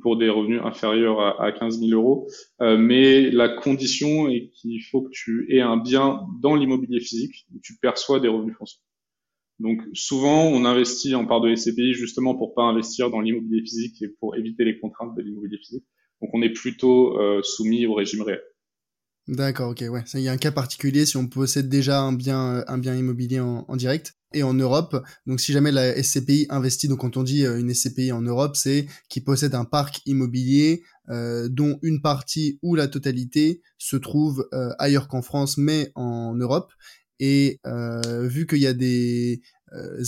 pour 0.00 0.16
des 0.16 0.30
revenus 0.30 0.60
inférieurs 0.64 1.20
à, 1.20 1.44
à 1.44 1.52
15 1.52 1.80
000 1.80 1.90
euros. 1.90 2.28
Euh, 2.62 2.78
mais 2.78 3.30
la 3.30 3.50
condition 3.50 4.28
est 4.28 4.50
qu'il 4.54 4.82
faut 4.90 5.02
que 5.02 5.10
tu 5.12 5.46
aies 5.50 5.60
un 5.60 5.76
bien 5.76 6.22
dans 6.40 6.54
l'immobilier 6.54 7.00
physique 7.00 7.46
où 7.54 7.58
tu 7.62 7.76
perçois 7.76 8.20
des 8.20 8.28
revenus 8.28 8.56
fonciers. 8.56 8.80
Donc 9.60 9.80
souvent, 9.92 10.44
on 10.46 10.64
investit 10.64 11.14
en 11.14 11.26
part 11.26 11.40
de 11.40 11.54
SCPI 11.54 11.94
justement 11.94 12.34
pour 12.34 12.54
pas 12.54 12.62
investir 12.62 13.10
dans 13.10 13.20
l'immobilier 13.20 13.62
physique 13.62 14.02
et 14.02 14.08
pour 14.20 14.36
éviter 14.36 14.64
les 14.64 14.78
contraintes 14.80 15.14
de 15.16 15.22
l'immobilier 15.22 15.58
physique. 15.58 15.84
Donc 16.20 16.30
on 16.32 16.42
est 16.42 16.52
plutôt 16.52 17.18
euh, 17.20 17.40
soumis 17.42 17.86
au 17.86 17.94
régime 17.94 18.22
réel. 18.22 18.40
D'accord, 19.26 19.70
ok, 19.70 19.84
ouais. 19.88 20.02
Il 20.14 20.20
y 20.20 20.28
a 20.28 20.32
un 20.32 20.36
cas 20.36 20.52
particulier 20.52 21.06
si 21.06 21.16
on 21.16 21.26
possède 21.28 21.68
déjà 21.68 22.00
un 22.00 22.12
bien, 22.12 22.56
euh, 22.56 22.64
un 22.66 22.78
bien 22.78 22.94
immobilier 22.94 23.40
en, 23.40 23.76
direct. 23.76 24.14
Et 24.36 24.42
en 24.42 24.52
Europe, 24.52 24.96
donc 25.26 25.38
si 25.38 25.52
jamais 25.52 25.70
la 25.70 26.02
SCPI 26.02 26.46
investit, 26.50 26.88
donc 26.88 26.98
quand 26.98 27.16
on 27.16 27.22
dit 27.22 27.46
euh, 27.46 27.56
une 27.56 27.72
SCPI 27.72 28.10
en 28.10 28.20
Europe, 28.20 28.56
c'est 28.56 28.86
qui 29.08 29.20
possède 29.20 29.54
un 29.54 29.64
parc 29.64 30.00
immobilier 30.06 30.82
dont 31.06 31.78
une 31.82 32.00
partie 32.00 32.58
ou 32.62 32.74
la 32.74 32.88
totalité 32.88 33.60
se 33.76 33.96
trouve 33.96 34.48
ailleurs 34.78 35.06
qu'en 35.06 35.20
France, 35.20 35.58
mais 35.58 35.92
en 35.94 36.34
Europe. 36.34 36.72
Et 37.20 37.60
euh, 37.66 38.26
vu 38.26 38.46
qu'il 38.46 38.58
y 38.58 38.66
a 38.66 38.74
des 38.74 39.40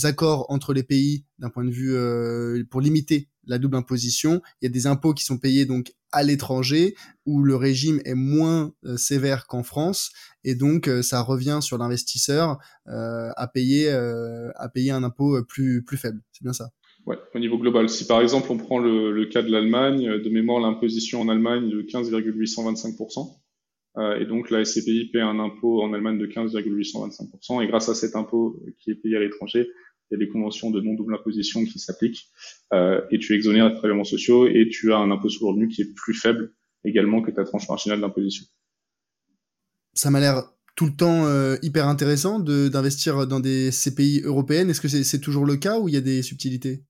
accords 0.03 0.45
entre 0.49 0.73
les 0.73 0.83
pays 0.83 1.25
d'un 1.39 1.49
point 1.49 1.65
de 1.65 1.71
vue 1.71 2.65
pour 2.67 2.79
limiter 2.79 3.27
la 3.47 3.57
double 3.57 3.75
imposition, 3.77 4.41
il 4.61 4.65
y 4.65 4.67
a 4.67 4.71
des 4.71 4.87
impôts 4.87 5.13
qui 5.13 5.23
sont 5.23 5.37
payés 5.37 5.65
donc 5.65 5.93
à 6.11 6.23
l'étranger 6.23 6.95
où 7.25 7.43
le 7.43 7.55
régime 7.55 8.01
est 8.05 8.15
moins 8.15 8.73
euh, 8.85 8.97
sévère 8.97 9.47
qu'en 9.47 9.63
France 9.63 10.11
et 10.43 10.55
donc 10.55 10.87
euh, 10.87 11.01
ça 11.01 11.21
revient 11.21 11.59
sur 11.61 11.77
l'investisseur 11.77 12.57
euh, 12.87 13.29
à 13.35 13.47
payer 13.47 13.89
à 13.89 14.69
payer 14.69 14.91
un 14.91 15.03
impôt 15.03 15.43
plus 15.43 15.83
plus 15.83 15.97
faible. 15.97 16.21
C'est 16.31 16.43
bien 16.43 16.53
ça. 16.53 16.69
Ouais, 17.05 17.17
au 17.33 17.39
niveau 17.39 17.57
global. 17.57 17.89
Si 17.89 18.05
par 18.05 18.21
exemple 18.21 18.51
on 18.51 18.57
prend 18.57 18.79
le, 18.79 19.11
le 19.11 19.25
cas 19.25 19.41
de 19.41 19.49
l'Allemagne, 19.49 20.21
de 20.21 20.29
mémoire 20.29 20.59
l'imposition 20.59 21.21
en 21.21 21.29
Allemagne 21.29 21.69
de 21.69 21.81
15,825%. 21.81 23.37
Et 23.97 24.25
donc 24.25 24.51
la 24.51 24.63
SCPI 24.63 25.09
paie 25.11 25.21
un 25.21 25.39
impôt 25.39 25.81
en 25.81 25.93
Allemagne 25.93 26.19
de 26.19 26.27
15,825%. 26.27 27.63
Et 27.63 27.67
grâce 27.67 27.89
à 27.89 27.95
cet 27.95 28.15
impôt 28.15 28.61
qui 28.77 28.91
est 28.91 28.95
payé 28.95 29.15
à 29.15 29.19
l'étranger, 29.19 29.67
il 30.09 30.13
y 30.13 30.23
a 30.23 30.25
des 30.25 30.31
conventions 30.31 30.71
de 30.71 30.79
non-double 30.79 31.15
imposition 31.15 31.65
qui 31.65 31.79
s'appliquent, 31.79 32.29
euh, 32.73 33.01
et 33.11 33.19
tu 33.19 33.35
exonères 33.35 33.69
de 33.71 33.77
prélèvements 33.77 34.03
sociaux, 34.03 34.47
et 34.47 34.69
tu 34.69 34.93
as 34.93 34.97
un 34.97 35.11
impôt 35.11 35.29
sur 35.29 35.45
le 35.45 35.51
revenu 35.51 35.67
qui 35.67 35.81
est 35.81 35.93
plus 35.93 36.13
faible 36.13 36.53
également 36.85 37.21
que 37.21 37.31
ta 37.31 37.43
tranche 37.43 37.67
marginale 37.67 37.99
d'imposition. 37.99 38.45
Ça 39.93 40.09
m'a 40.09 40.19
l'air 40.19 40.43
tout 40.75 40.85
le 40.85 40.95
temps 40.95 41.25
euh, 41.25 41.57
hyper 41.61 41.87
intéressant 41.87 42.39
d'investir 42.39 43.27
dans 43.27 43.39
des 43.39 43.71
CPI 43.71 44.21
européennes. 44.23 44.69
Est-ce 44.69 44.81
que 44.81 44.87
c'est 44.87 45.19
toujours 45.19 45.45
le 45.45 45.57
cas 45.57 45.79
ou 45.79 45.89
il 45.89 45.95
y 45.95 45.97
a 45.97 46.01
des 46.01 46.21
subtilités? 46.21 46.83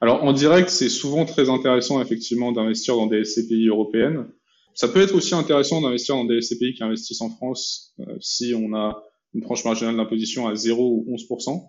Alors 0.00 0.24
en 0.24 0.32
direct, 0.32 0.70
c'est 0.70 0.88
souvent 0.88 1.24
très 1.24 1.50
intéressant 1.50 2.00
effectivement 2.02 2.50
d'investir 2.50 2.96
dans 2.96 3.06
des 3.06 3.24
SCPI 3.24 3.68
européennes. 3.68 4.26
Ça 4.74 4.88
peut 4.88 5.00
être 5.00 5.14
aussi 5.14 5.34
intéressant 5.34 5.80
d'investir 5.80 6.16
dans 6.16 6.24
des 6.24 6.40
SCPI 6.40 6.74
qui 6.74 6.82
investissent 6.82 7.20
en 7.20 7.30
France 7.30 7.94
euh, 8.00 8.16
si 8.20 8.54
on 8.54 8.74
a 8.74 9.02
une 9.32 9.42
tranche 9.42 9.64
marginale 9.64 9.96
d'imposition 9.96 10.46
à 10.46 10.54
0 10.54 11.04
ou 11.06 11.16
11%. 11.16 11.62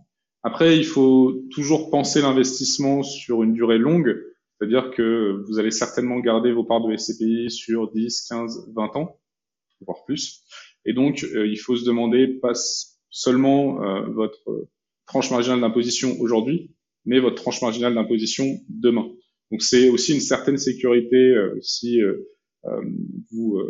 Après, 0.44 0.78
il 0.78 0.86
faut 0.86 1.44
toujours 1.52 1.90
penser 1.90 2.22
l'investissement 2.22 3.02
sur 3.02 3.42
une 3.42 3.54
durée 3.54 3.80
longue, 3.80 4.16
c'est-à-dire 4.58 4.92
que 4.92 5.44
vous 5.48 5.60
allez 5.60 5.72
certainement 5.72 6.20
garder 6.20 6.52
vos 6.52 6.64
parts 6.64 6.88
de 6.88 6.96
SCPI 6.96 7.50
sur 7.50 7.92
10, 7.92 8.28
15, 8.30 8.72
20 8.76 8.96
ans, 8.96 9.20
voire 9.82 10.04
plus. 10.06 10.44
Et 10.86 10.94
donc, 10.94 11.24
euh, 11.24 11.48
il 11.48 11.58
faut 11.58 11.76
se 11.76 11.86
demander 11.86 12.28
pas 12.28 12.54
seulement 13.10 13.84
euh, 13.84 14.02
votre 14.12 14.68
tranche 15.08 15.32
marginale 15.32 15.62
d'imposition 15.62 16.16
aujourd'hui, 16.20 16.72
mais 17.06 17.20
votre 17.20 17.42
tranche 17.42 17.62
marginale 17.62 17.96
d'imposition 17.96 18.46
demain. 18.70 19.08
Donc, 19.52 19.62
c'est 19.62 19.90
aussi 19.90 20.14
une 20.14 20.22
certaine 20.22 20.58
sécurité 20.58 21.18
euh, 21.18 21.60
si 21.62 22.00
vous, 23.32 23.62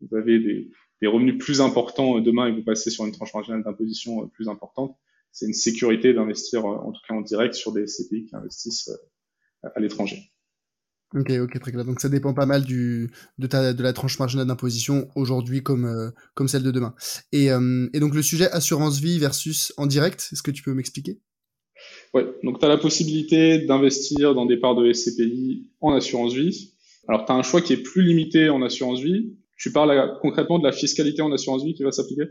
vous, 0.00 0.16
avez 0.16 0.38
des, 0.38 0.70
des, 1.00 1.06
revenus 1.06 1.38
plus 1.38 1.60
importants 1.60 2.20
demain 2.20 2.46
et 2.46 2.52
vous 2.52 2.64
passez 2.64 2.90
sur 2.90 3.04
une 3.04 3.12
tranche 3.12 3.34
marginale 3.34 3.62
d'imposition 3.62 4.28
plus 4.28 4.48
importante. 4.48 4.96
C'est 5.32 5.46
une 5.46 5.54
sécurité 5.54 6.14
d'investir, 6.14 6.64
en 6.64 6.92
tout 6.92 7.00
cas 7.08 7.14
en 7.14 7.20
direct, 7.20 7.54
sur 7.54 7.72
des 7.72 7.86
CPI 7.86 8.26
qui 8.26 8.36
investissent 8.36 8.90
à 9.62 9.80
l'étranger. 9.80 10.34
Ok, 11.14 11.30
ok, 11.30 11.60
très 11.60 11.70
clair. 11.70 11.84
Donc 11.84 12.00
ça 12.00 12.08
dépend 12.08 12.34
pas 12.34 12.46
mal 12.46 12.64
du, 12.64 13.08
de, 13.38 13.46
ta, 13.46 13.72
de 13.72 13.82
la 13.82 13.92
tranche 13.92 14.18
marginale 14.18 14.48
d'imposition 14.48 15.08
aujourd'hui 15.14 15.62
comme, 15.62 15.84
euh, 15.84 16.10
comme 16.34 16.48
celle 16.48 16.64
de 16.64 16.72
demain. 16.72 16.94
Et, 17.30 17.52
euh, 17.52 17.88
et, 17.92 18.00
donc 18.00 18.14
le 18.14 18.22
sujet 18.22 18.50
assurance 18.50 18.98
vie 18.98 19.20
versus 19.20 19.72
en 19.76 19.86
direct, 19.86 20.28
est-ce 20.32 20.42
que 20.42 20.50
tu 20.50 20.64
peux 20.64 20.74
m'expliquer? 20.74 21.20
Ouais, 22.14 22.26
donc 22.42 22.58
tu 22.58 22.64
as 22.64 22.68
la 22.68 22.78
possibilité 22.78 23.64
d'investir 23.64 24.34
dans 24.34 24.46
des 24.46 24.56
parts 24.56 24.74
de 24.74 24.92
SCPI 24.92 25.70
en 25.80 25.92
assurance 25.92 26.34
vie. 26.34 26.73
Alors 27.08 27.24
tu 27.26 27.32
as 27.32 27.34
un 27.34 27.42
choix 27.42 27.60
qui 27.60 27.72
est 27.72 27.82
plus 27.82 28.02
limité 28.02 28.48
en 28.50 28.62
assurance 28.62 29.00
vie. 29.00 29.34
Tu 29.56 29.72
parles 29.72 30.18
concrètement 30.20 30.58
de 30.58 30.64
la 30.64 30.72
fiscalité 30.72 31.22
en 31.22 31.32
assurance 31.32 31.64
vie 31.64 31.74
qui 31.74 31.84
va 31.84 31.92
s'appliquer? 31.92 32.24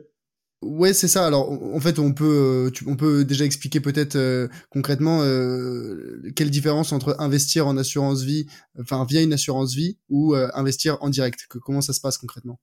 Ouais, 0.64 0.94
c'est 0.94 1.08
ça. 1.08 1.26
Alors, 1.26 1.52
en 1.52 1.80
fait, 1.80 2.00
on 2.00 2.14
peut, 2.14 2.70
euh, 2.70 2.88
on 2.88 2.96
peut 2.96 3.26
déjà 3.26 3.44
expliquer 3.44 3.82
peut-être 3.82 4.16
euh, 4.16 4.48
concrètement 4.70 5.22
euh, 5.22 6.22
quelle 6.36 6.50
différence 6.50 6.94
entre 6.94 7.16
investir 7.20 7.68
en 7.68 7.76
assurance 7.78 8.24
vie, 8.24 8.46
enfin 8.80 9.06
via 9.08 9.22
une 9.22 9.34
assurance 9.34 9.76
vie, 9.76 9.98
ou 10.10 10.36
investir 10.36 10.98
en 11.02 11.10
direct. 11.10 11.48
Que, 11.50 11.58
comment 11.58 11.82
ça 11.82 11.94
se 11.94 12.02
passe 12.02 12.18
concrètement? 12.18 12.60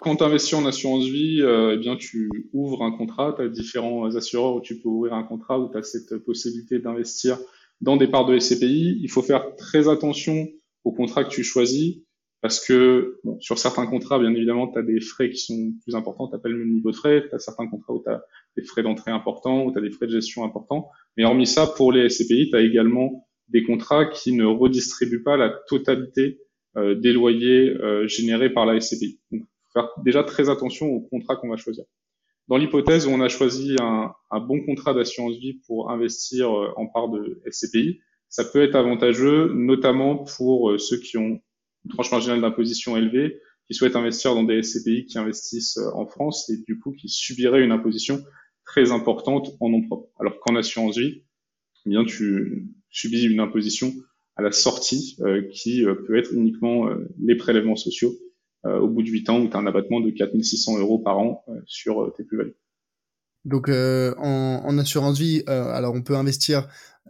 Quand 0.00 0.16
tu 0.16 0.24
investis 0.24 0.54
en 0.54 0.66
assurance 0.66 1.06
vie, 1.06 1.40
eh 1.40 1.76
bien, 1.78 1.96
tu 1.96 2.28
ouvres 2.52 2.84
un 2.84 2.92
contrat. 2.92 3.34
Tu 3.36 3.42
as 3.42 3.48
différents 3.48 4.14
assureurs 4.14 4.56
où 4.56 4.60
tu 4.60 4.78
peux 4.78 4.88
ouvrir 4.88 5.14
un 5.14 5.24
contrat 5.24 5.58
où 5.58 5.70
tu 5.70 5.78
as 5.78 5.82
cette 5.82 6.18
possibilité 6.18 6.78
d'investir 6.78 7.38
dans 7.80 7.96
des 7.96 8.08
parts 8.08 8.26
de 8.26 8.38
SCPI. 8.38 8.98
Il 9.00 9.10
faut 9.10 9.22
faire 9.22 9.56
très 9.56 9.88
attention 9.88 10.48
au 10.84 10.92
contrat 10.92 11.24
que 11.24 11.30
tu 11.30 11.42
choisis 11.42 11.98
parce 12.40 12.64
que 12.64 13.18
bon, 13.24 13.38
sur 13.40 13.58
certains 13.58 13.86
contrats, 13.86 14.18
bien 14.18 14.32
évidemment, 14.32 14.68
tu 14.68 14.78
as 14.78 14.82
des 14.82 15.00
frais 15.00 15.30
qui 15.30 15.38
sont 15.38 15.72
plus 15.82 15.94
importants, 15.96 16.28
tu 16.28 16.38
pas 16.38 16.48
le 16.48 16.58
même 16.58 16.72
niveau 16.72 16.92
de 16.92 16.96
frais, 16.96 17.24
tu 17.28 17.34
as 17.34 17.38
certains 17.38 17.66
contrats 17.66 17.92
où 17.92 18.02
tu 18.02 18.10
as 18.10 18.22
des 18.56 18.62
frais 18.62 18.82
d'entrée 18.82 19.10
importants, 19.10 19.64
où 19.64 19.72
tu 19.72 19.78
as 19.78 19.80
des 19.80 19.90
frais 19.90 20.06
de 20.06 20.12
gestion 20.12 20.44
importants. 20.44 20.88
Mais 21.16 21.24
hormis 21.24 21.46
ça, 21.46 21.66
pour 21.66 21.90
les 21.90 22.08
SCPI, 22.08 22.50
tu 22.50 22.56
as 22.56 22.60
également 22.60 23.26
des 23.48 23.64
contrats 23.64 24.06
qui 24.06 24.32
ne 24.32 24.44
redistribuent 24.44 25.22
pas 25.22 25.36
la 25.36 25.50
totalité 25.68 26.38
euh, 26.76 26.94
des 26.94 27.12
loyers 27.12 27.70
euh, 27.70 28.06
générés 28.06 28.50
par 28.50 28.66
la 28.66 28.80
SCPI. 28.80 29.18
Donc, 29.32 29.42
faut 29.42 29.80
faire 29.80 29.88
déjà 30.04 30.22
très 30.22 30.48
attention 30.48 30.86
au 30.86 31.00
contrat 31.00 31.36
qu'on 31.36 31.48
va 31.48 31.56
choisir. 31.56 31.84
Dans 32.46 32.56
l'hypothèse 32.56 33.06
où 33.06 33.10
on 33.10 33.20
a 33.20 33.28
choisi 33.28 33.74
un, 33.80 34.12
un 34.30 34.40
bon 34.40 34.64
contrat 34.64 34.94
d'assurance 34.94 35.36
vie 35.38 35.60
pour 35.66 35.90
investir 35.90 36.56
euh, 36.56 36.72
en 36.76 36.86
part 36.86 37.08
de 37.08 37.42
SCPI, 37.50 38.00
ça 38.28 38.44
peut 38.44 38.62
être 38.62 38.74
avantageux, 38.74 39.52
notamment 39.54 40.18
pour 40.18 40.78
ceux 40.78 40.98
qui 40.98 41.16
ont 41.16 41.40
une 41.84 41.90
tranche 41.90 42.10
marginale 42.10 42.40
d'imposition 42.40 42.96
élevée, 42.96 43.40
qui 43.68 43.74
souhaitent 43.74 43.96
investir 43.96 44.34
dans 44.34 44.44
des 44.44 44.62
SCPI 44.62 45.04
qui 45.06 45.18
investissent 45.18 45.76
euh, 45.76 45.90
en 45.94 46.06
France 46.06 46.50
et 46.50 46.56
du 46.66 46.78
coup 46.78 46.92
qui 46.92 47.08
subiraient 47.08 47.62
une 47.62 47.72
imposition 47.72 48.24
très 48.64 48.90
importante 48.90 49.50
en 49.60 49.68
nom 49.68 49.82
propre. 49.82 50.08
Alors 50.18 50.40
qu'en 50.40 50.56
assurance 50.56 50.98
vie, 50.98 51.22
eh 51.86 51.90
bien 51.90 52.04
tu 52.04 52.66
subis 52.90 53.24
une 53.24 53.40
imposition 53.40 53.92
à 54.36 54.42
la 54.42 54.52
sortie 54.52 55.16
euh, 55.20 55.42
qui 55.52 55.84
euh, 55.84 55.94
peut 55.94 56.16
être 56.16 56.32
uniquement 56.32 56.88
les 57.20 57.36
prélèvements 57.36 57.76
sociaux 57.76 58.14
au 58.64 58.88
bout 58.88 59.02
de 59.02 59.08
8 59.08 59.30
ans 59.30 59.40
où 59.40 59.48
tu 59.48 59.56
as 59.56 59.60
un 59.60 59.66
abattement 59.66 60.00
de 60.00 60.10
4600 60.10 60.80
euros 60.80 60.98
par 60.98 61.18
an 61.18 61.44
sur 61.64 62.12
tes 62.16 62.24
plus-values. 62.24 62.56
Donc 63.44 63.68
en, 63.68 64.62
en, 64.64 64.78
assurance 64.78 65.18
vie, 65.18 65.42
alors 65.46 65.94
on 65.94 66.02
peut 66.02 66.16
investir 66.16 66.68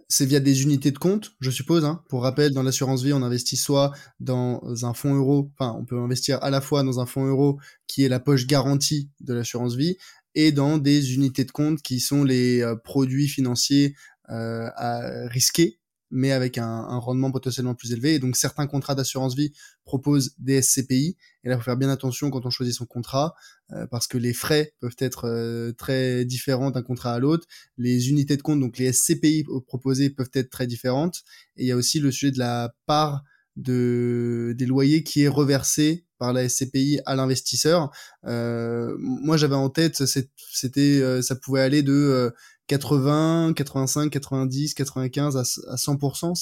c'est 0.09 0.27
via 0.27 0.41
des 0.41 0.63
unités 0.63 0.91
de 0.91 0.99
compte, 0.99 1.33
je 1.41 1.51
suppose. 1.51 1.85
Hein. 1.85 2.03
Pour 2.09 2.23
rappel, 2.23 2.53
dans 2.53 2.63
l'assurance 2.63 3.03
vie, 3.03 3.13
on 3.13 3.23
investit 3.23 3.57
soit 3.57 3.93
dans 4.21 4.63
un 4.85 4.95
fonds 4.95 5.15
euro, 5.15 5.51
enfin, 5.59 5.77
on 5.79 5.85
peut 5.85 5.99
investir 5.99 6.43
à 6.43 6.51
la 6.51 6.61
fois 6.61 6.83
dans 6.83 7.01
un 7.01 7.07
fonds 7.07 7.27
euro 7.27 7.59
qui 7.87 8.05
est 8.05 8.09
la 8.09 8.21
poche 8.21 8.47
garantie 8.47 9.11
de 9.21 9.35
l'assurance 9.35 9.75
vie 9.75 9.97
et 10.35 10.53
dans 10.53 10.79
des 10.79 11.15
unités 11.15 11.45
de 11.45 11.51
compte 11.51 11.83
qui 11.83 12.01
sont 12.01 12.25
les 12.25 12.61
euh, 12.63 12.77
produits 12.77 13.29
financiers 13.29 13.95
euh, 14.31 14.69
à 14.77 15.29
risquer 15.29 15.79
mais 16.11 16.33
avec 16.33 16.59
un, 16.59 16.67
un, 16.67 16.99
rendement 16.99 17.31
potentiellement 17.31 17.75
plus 17.75 17.93
élevé. 17.93 18.15
Et 18.15 18.19
donc 18.19 18.37
certains 18.37 18.67
contrats 18.67 18.95
d'assurance 18.95 19.35
vie 19.35 19.53
proposent 19.85 20.35
des 20.39 20.63
SCPI. 20.63 21.17
Et 21.45 21.49
là, 21.49 21.55
il 21.55 21.59
faut 21.59 21.65
faire 21.65 21.77
bien 21.77 21.91
attention 21.91 22.31
quand 22.31 22.45
on 22.47 22.51
choisit 22.51 22.75
son 22.75 22.87
contrat, 22.87 23.35
euh, 23.73 23.87
parce 23.87 24.07
que 24.07 24.19
les 24.19 24.33
frais 24.33 24.75
peuvent 24.81 24.97
être 24.99 25.27
euh, 25.27 25.73
très 25.73 26.25
différents 26.25 26.71
d'un 26.71 26.83
contrat 26.83 27.15
à 27.15 27.19
l'autre. 27.19 27.47
Les 27.77 28.11
unités 28.11 28.37
de 28.37 28.43
compte, 28.43 28.61
donc 28.61 28.79
les 28.79 28.93
SCPI 28.93 29.45
proposées, 29.67 30.11
peuvent 30.11 30.31
être 30.35 30.51
très 30.51 30.67
différentes. 30.67 31.23
Et 31.57 31.65
il 31.65 31.67
y 31.67 31.73
a 31.73 31.77
aussi 31.77 32.01
le 32.01 32.11
sujet 32.11 32.33
de 32.33 32.39
la 32.39 32.75
part 32.87 33.23
de 33.57 34.55
des 34.57 34.67
loyers 34.67 35.03
qui 35.03 35.23
est 35.23 35.29
reversé 35.29 36.07
par 36.19 36.33
la 36.33 36.49
SCPI 36.49 37.01
à 37.07 37.15
l'investisseur. 37.15 37.91
Euh, 38.27 38.97
moi, 38.99 39.37
j'avais 39.37 39.55
en 39.55 39.71
tête, 39.71 40.03
c'était, 40.05 41.01
euh, 41.01 41.23
ça 41.23 41.37
pouvait 41.37 41.61
aller 41.61 41.83
de 41.83 42.33
80, 42.69 43.55
85, 43.55 44.11
90, 44.11 44.75
95 44.75 45.37
à, 45.37 45.43
100%, 45.43 46.35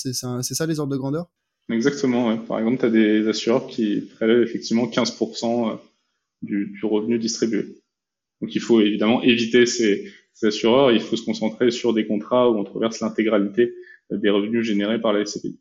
c'est 0.42 0.54
ça 0.54 0.66
les 0.66 0.80
ordres 0.80 0.92
de 0.92 0.98
grandeur? 0.98 1.30
Exactement, 1.70 2.28
ouais. 2.28 2.38
par 2.46 2.58
exemple, 2.58 2.78
tu 2.80 2.90
des 2.90 3.26
assureurs 3.26 3.66
qui 3.66 4.02
prélèvent 4.16 4.42
effectivement 4.42 4.86
15% 4.86 5.72
euh, 5.72 5.76
du, 6.42 6.78
revenu 6.84 7.18
distribué. 7.18 7.82
Donc 8.40 8.54
il 8.54 8.60
faut 8.60 8.80
évidemment 8.80 9.22
éviter 9.22 9.66
ces, 9.66 10.12
assureurs, 10.42 10.92
il 10.92 11.00
faut 11.00 11.16
se 11.16 11.24
concentrer 11.24 11.70
sur 11.70 11.94
des 11.94 12.06
contrats 12.06 12.50
où 12.50 12.56
on 12.56 12.64
reverse 12.64 13.00
l'intégralité 13.00 13.74
des 14.10 14.30
revenus 14.30 14.64
générés 14.64 15.00
par 15.00 15.12
la 15.12 15.24
SCPI. 15.24 15.58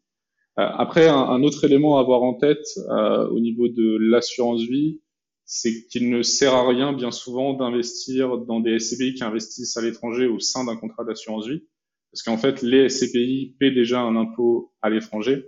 Euh, 0.59 0.63
après, 0.77 1.07
un, 1.07 1.41
autre 1.41 1.63
élément 1.63 1.97
à 1.97 2.01
avoir 2.01 2.21
en 2.21 2.33
tête 2.35 2.65
euh, 2.89 3.27
au 3.29 3.39
niveau 3.39 3.67
de 3.67 3.97
l'assurance 3.99 4.61
vie, 4.61 5.01
c'est 5.45 5.85
qu'il 5.87 6.09
ne 6.09 6.23
sert 6.23 6.53
à 6.53 6.67
rien 6.67 6.91
bien 6.93 7.11
souvent 7.11 7.53
d'investir 7.53 8.37
dans 8.39 8.59
des 8.59 8.79
SCPI 8.79 9.13
qui 9.13 9.23
investissent 9.23 9.77
à 9.77 9.81
l'étranger 9.81 10.25
au 10.27 10.39
sein 10.39 10.65
d'un 10.65 10.75
contrat 10.75 11.03
d'assurance 11.03 11.47
vie, 11.47 11.63
parce 12.11 12.23
qu'en 12.23 12.37
fait 12.37 12.61
les 12.61 12.89
SCPI 12.89 13.55
paient 13.59 13.71
déjà 13.71 14.01
un 14.01 14.15
impôt 14.15 14.73
à 14.81 14.89
l'étranger. 14.89 15.45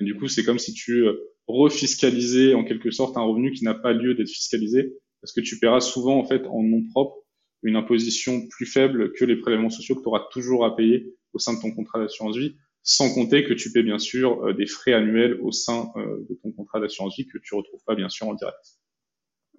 Du 0.00 0.16
coup, 0.16 0.28
c'est 0.28 0.44
comme 0.44 0.58
si 0.58 0.74
tu 0.74 1.06
euh, 1.06 1.14
refiscalisais 1.46 2.54
en 2.54 2.64
quelque 2.64 2.90
sorte 2.90 3.16
un 3.16 3.22
revenu 3.22 3.52
qui 3.52 3.64
n'a 3.64 3.74
pas 3.74 3.92
lieu 3.92 4.14
d'être 4.14 4.28
fiscalisé, 4.28 4.94
parce 5.20 5.32
que 5.32 5.40
tu 5.40 5.58
paieras 5.58 5.80
souvent 5.80 6.18
en 6.18 6.24
fait 6.24 6.46
en 6.46 6.62
nom 6.62 6.82
propre 6.90 7.24
une 7.62 7.76
imposition 7.76 8.46
plus 8.48 8.66
faible 8.66 9.12
que 9.12 9.24
les 9.24 9.36
prélèvements 9.36 9.70
sociaux 9.70 9.94
que 9.94 10.02
tu 10.02 10.08
auras 10.08 10.26
toujours 10.30 10.66
à 10.66 10.76
payer 10.76 11.14
au 11.32 11.38
sein 11.38 11.54
de 11.54 11.60
ton 11.60 11.72
contrat 11.72 11.98
d'assurance 11.98 12.36
vie, 12.36 12.56
sans 12.82 13.12
compter 13.14 13.44
que 13.44 13.54
tu 13.54 13.72
paies 13.72 13.82
bien 13.82 13.98
sûr 13.98 14.44
euh, 14.44 14.52
des 14.52 14.66
frais 14.66 14.92
annuels 14.92 15.40
au 15.40 15.50
sein 15.50 15.90
euh, 15.96 16.26
de 16.28 16.34
ton 16.42 16.52
contrat 16.52 16.80
d'assurance 16.80 17.16
vie 17.16 17.26
que 17.26 17.38
tu 17.38 17.54
retrouves 17.54 17.82
pas 17.86 17.94
bien 17.94 18.10
sûr 18.10 18.28
en 18.28 18.34
direct. 18.34 18.78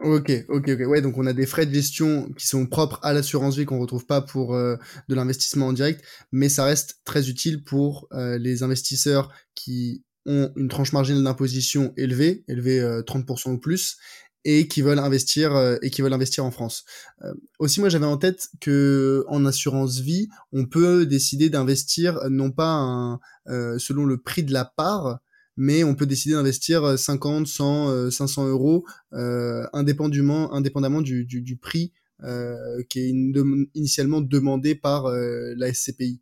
Ok, 0.01 0.29
ok, 0.49 0.69
ok. 0.69 0.88
Ouais, 0.88 1.01
donc 1.01 1.17
on 1.17 1.25
a 1.25 1.31
des 1.31 1.45
frais 1.45 1.65
de 1.65 1.73
gestion 1.73 2.29
qui 2.38 2.47
sont 2.47 2.65
propres 2.65 2.99
à 3.01 3.13
l'assurance 3.13 3.55
vie 3.55 3.65
qu'on 3.65 3.79
retrouve 3.79 4.05
pas 4.05 4.21
pour 4.21 4.53
euh, 4.53 4.75
de 5.08 5.15
l'investissement 5.15 5.67
en 5.67 5.73
direct, 5.73 6.03
mais 6.34 6.49
ça 6.49 6.65
reste 6.65 6.99
très 7.05 7.29
utile 7.29 7.63
pour 7.63 8.08
euh, 8.12 8.38
les 8.38 8.62
investisseurs 8.62 9.31
qui 9.55 10.03
ont 10.25 10.51
une 10.58 10.67
tranche 10.67 10.91
marginale 10.91 11.23
d'imposition 11.23 11.93
élevée, 11.95 12.43
élevée 12.49 12.81
30% 12.81 13.49
euh, 13.49 13.53
ou 13.53 13.58
plus, 13.58 13.97
et 14.43 14.67
qui 14.67 14.81
veulent 14.81 14.99
investir 14.99 15.78
et 15.82 15.89
qui 15.89 16.01
veulent 16.01 16.13
investir 16.13 16.45
en 16.45 16.51
France. 16.51 16.84
aussi, 17.57 17.80
moi, 17.80 17.89
j'avais 17.89 18.05
en 18.05 18.17
tête 18.17 18.49
que 18.61 19.24
en 19.28 19.45
assurance 19.45 19.99
vie, 19.99 20.28
on 20.51 20.65
peut 20.65 21.05
décider 21.05 21.49
d'investir 21.49 22.19
non 22.30 22.51
pas 22.51 22.74
un, 22.74 23.19
selon 23.80 24.05
le 24.05 24.19
prix 24.19 24.43
de 24.43 24.53
la 24.53 24.65
part, 24.65 25.19
mais 25.58 25.84
on 25.84 25.95
peut 25.95 26.06
décider 26.06 26.36
d'investir 26.36 26.97
50, 26.97 27.47
100, 27.47 28.12
500 28.12 28.47
euros 28.47 28.86
euh, 29.14 29.66
indépendamment, 29.74 30.53
indépendamment 30.53 31.01
du, 31.01 31.26
du, 31.26 31.41
du 31.41 31.58
prix 31.58 31.91
euh, 32.24 32.82
qui 32.88 32.99
est 32.99 33.10
initialement 33.76 34.22
demandé 34.22 34.74
par 34.74 35.08
euh, 35.08 35.53
la 35.58 35.74
SCPI. 35.74 36.22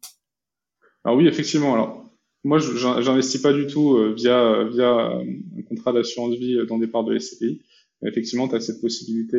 Alors 1.03 1.17
oui, 1.17 1.27
effectivement. 1.27 1.75
Alors 1.75 2.11
moi, 2.43 2.57
j'investis 2.57 3.39
pas 3.39 3.53
du 3.53 3.67
tout 3.67 3.95
euh, 3.97 4.13
via 4.15 4.63
via 4.63 4.89
un 4.89 5.61
contrat 5.69 5.93
d'assurance 5.93 6.33
vie 6.33 6.57
dans 6.67 6.79
des 6.79 6.87
parts 6.87 7.03
de 7.03 7.13
la 7.13 7.19
SCPI. 7.19 7.61
Mais 8.01 8.09
effectivement, 8.09 8.47
tu 8.47 8.55
as 8.55 8.59
cette 8.59 8.81
possibilité 8.81 9.37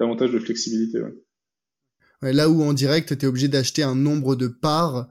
davantage 0.00 0.32
de 0.32 0.40
flexibilité. 0.40 1.00
Ouais. 1.00 1.14
Ouais, 2.22 2.32
là 2.32 2.50
où 2.50 2.62
en 2.62 2.72
direct, 2.72 3.16
tu 3.16 3.24
es 3.24 3.28
obligé 3.28 3.46
d'acheter 3.46 3.84
un 3.84 3.94
nombre 3.94 4.34
de 4.34 4.48
parts 4.48 5.08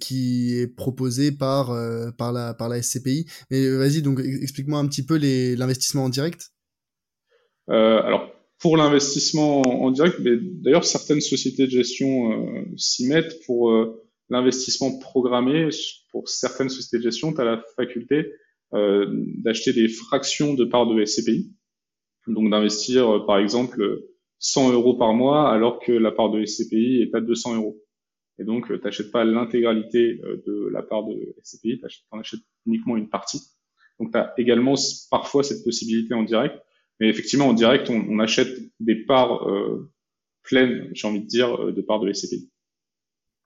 qui 0.00 0.58
est 0.58 0.66
proposé 0.66 1.32
par 1.32 1.74
par 2.16 2.32
la 2.32 2.54
par 2.54 2.68
la 2.68 2.82
SCPI. 2.82 3.26
Mais 3.50 3.68
vas-y, 3.70 4.02
donc 4.02 4.20
explique-moi 4.20 4.78
un 4.78 4.86
petit 4.86 5.04
peu 5.04 5.16
l'investissement 5.56 6.04
en 6.04 6.08
direct. 6.08 6.50
alors 7.68 8.30
pour 8.60 8.76
l'investissement 8.76 9.62
en, 9.62 9.90
direct, 9.92 10.20
d'ailleurs 10.20 10.84
certaines 10.84 11.20
sociétés 11.20 11.66
de 11.66 11.70
gestion 11.70 12.66
s'y 12.76 13.06
mettent 13.06 13.44
pour 13.46 13.72
l'investissement 14.28 14.98
programmé. 14.98 15.68
Pour 16.10 16.28
certaines 16.28 16.68
sociétés 16.68 16.98
de 16.98 17.02
gestion, 17.10 17.32
tu 17.32 17.40
as 17.40 17.44
la 17.44 17.62
faculté 17.76 18.32
d'acheter 18.72 19.72
des 19.72 19.88
fractions 19.88 20.54
de 20.54 20.64
parts 20.64 20.92
de 20.92 21.04
SCPI 21.04 21.52
donc 22.28 22.50
d'investir 22.50 23.08
euh, 23.08 23.26
par 23.26 23.38
exemple 23.38 24.02
100 24.38 24.72
euros 24.72 24.94
par 24.94 25.14
mois 25.14 25.52
alors 25.52 25.80
que 25.80 25.92
la 25.92 26.12
part 26.12 26.30
de 26.30 26.44
SCPI 26.44 27.02
est 27.02 27.14
à 27.14 27.20
200 27.20 27.56
euros. 27.56 27.78
Et 28.38 28.44
donc, 28.44 28.70
euh, 28.70 28.78
tu 28.78 28.84
n'achètes 28.84 29.10
pas 29.10 29.24
l'intégralité 29.24 30.20
euh, 30.24 30.42
de 30.46 30.68
la 30.72 30.82
part 30.82 31.04
de 31.04 31.34
SCPI, 31.42 31.80
tu 31.80 31.86
en 32.10 32.20
achètes 32.20 32.40
uniquement 32.66 32.96
une 32.96 33.08
partie. 33.08 33.40
Donc, 33.98 34.12
tu 34.12 34.18
as 34.18 34.32
également 34.38 34.74
parfois 35.10 35.42
cette 35.42 35.64
possibilité 35.64 36.14
en 36.14 36.22
direct. 36.22 36.54
Mais 37.00 37.08
effectivement, 37.08 37.48
en 37.48 37.54
direct, 37.54 37.90
on, 37.90 38.18
achète 38.18 38.58
des 38.80 38.96
parts 38.96 39.46
pleines, 40.42 40.90
j'ai 40.94 41.06
envie 41.06 41.20
de 41.20 41.26
dire, 41.26 41.72
de 41.72 41.80
parts 41.80 42.00
de 42.00 42.12
SCPI. 42.12 42.50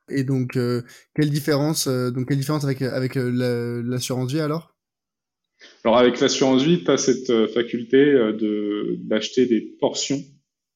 Et 0.09 0.25
donc, 0.25 0.59
quelle 1.15 1.29
différence, 1.29 1.87
donc 1.87 2.29
quelle 2.29 2.39
différence 2.39 2.65
avec 2.65 2.81
avec 2.81 3.15
l'assurance 3.15 4.33
vie 4.33 4.41
alors? 4.41 4.73
Alors 5.85 5.99
avec 5.99 6.21
l'assurance 6.21 6.63
vie, 6.63 6.85
tu 6.85 6.91
as 6.91 6.99
cette 6.99 7.31
euh, 7.31 7.49
faculté 7.49 7.97
euh, 7.97 8.33
de 8.33 8.97
d'acheter 9.01 9.47
des 9.47 9.61
portions, 9.61 10.23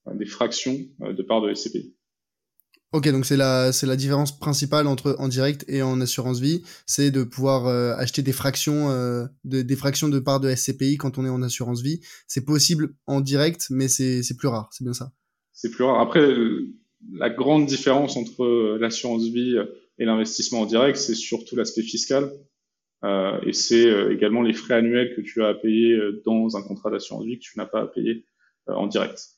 euh, 0.09 0.14
des 0.14 0.27
fractions 0.27 0.79
de 1.01 1.23
parts 1.23 1.43
de 1.43 1.53
SCPI. 1.55 1.96
Ok, 2.93 3.11
donc 3.11 3.26
c'est 3.26 3.37
la 3.37 3.72
c'est 3.72 3.87
la 3.87 3.97
différence 3.97 4.39
principale 4.39 4.87
entre 4.87 5.16
en 5.18 5.28
direct 5.28 5.64
et 5.68 5.82
en 5.82 6.01
assurance 6.01 6.41
vie, 6.41 6.62
c'est 6.87 7.11
de 7.11 7.24
pouvoir 7.24 7.66
acheter 7.99 8.22
des 8.22 8.32
fractions 8.32 8.89
de, 9.45 9.62
des 9.62 9.76
fractions 9.76 10.09
de 10.09 10.18
parts 10.18 10.41
de 10.41 10.55
SCPI 10.55 10.97
quand 10.97 11.18
on 11.18 11.26
est 11.26 11.28
en 11.28 11.43
assurance 11.43 11.82
vie. 11.82 12.01
C'est 12.26 12.45
possible 12.45 12.95
en 13.07 13.20
direct, 13.20 13.66
mais 13.70 13.89
c'est 13.89 14.22
c'est 14.22 14.37
plus 14.37 14.49
rare, 14.49 14.68
c'est 14.70 14.84
bien 14.84 14.95
ça. 14.95 15.12
C'est 15.53 15.70
plus 15.70 15.84
rare. 15.84 16.01
Après, 16.01 16.26
la 17.12 17.28
grande 17.28 17.66
différence 17.66 18.16
entre 18.16 18.78
l'assurance 18.78 19.24
vie 19.24 19.57
et 19.99 20.05
l'investissement 20.05 20.61
en 20.61 20.66
direct, 20.66 20.97
c'est 20.97 21.14
surtout 21.14 21.57
l'aspect 21.57 21.82
fiscal. 21.82 22.30
Euh, 23.05 23.39
et 23.43 23.53
c'est 23.53 23.87
euh, 23.87 24.12
également 24.12 24.43
les 24.43 24.55
frais 24.55 24.74
annuels 24.74 25.14
que 25.14 25.20
tu 25.20 25.43
as 25.45 25.49
à 25.49 25.55
payer 25.55 25.93
euh, 25.93 26.22
dans 26.24 26.57
un 26.57 26.62
contrat 26.62 26.91
d'assurance 26.91 27.24
vie 27.24 27.39
que 27.39 27.45
tu 27.45 27.59
n'as 27.59 27.66
pas 27.66 27.82
à 27.82 27.87
payer 27.87 28.24
en 28.66 28.87
direct. 28.87 29.36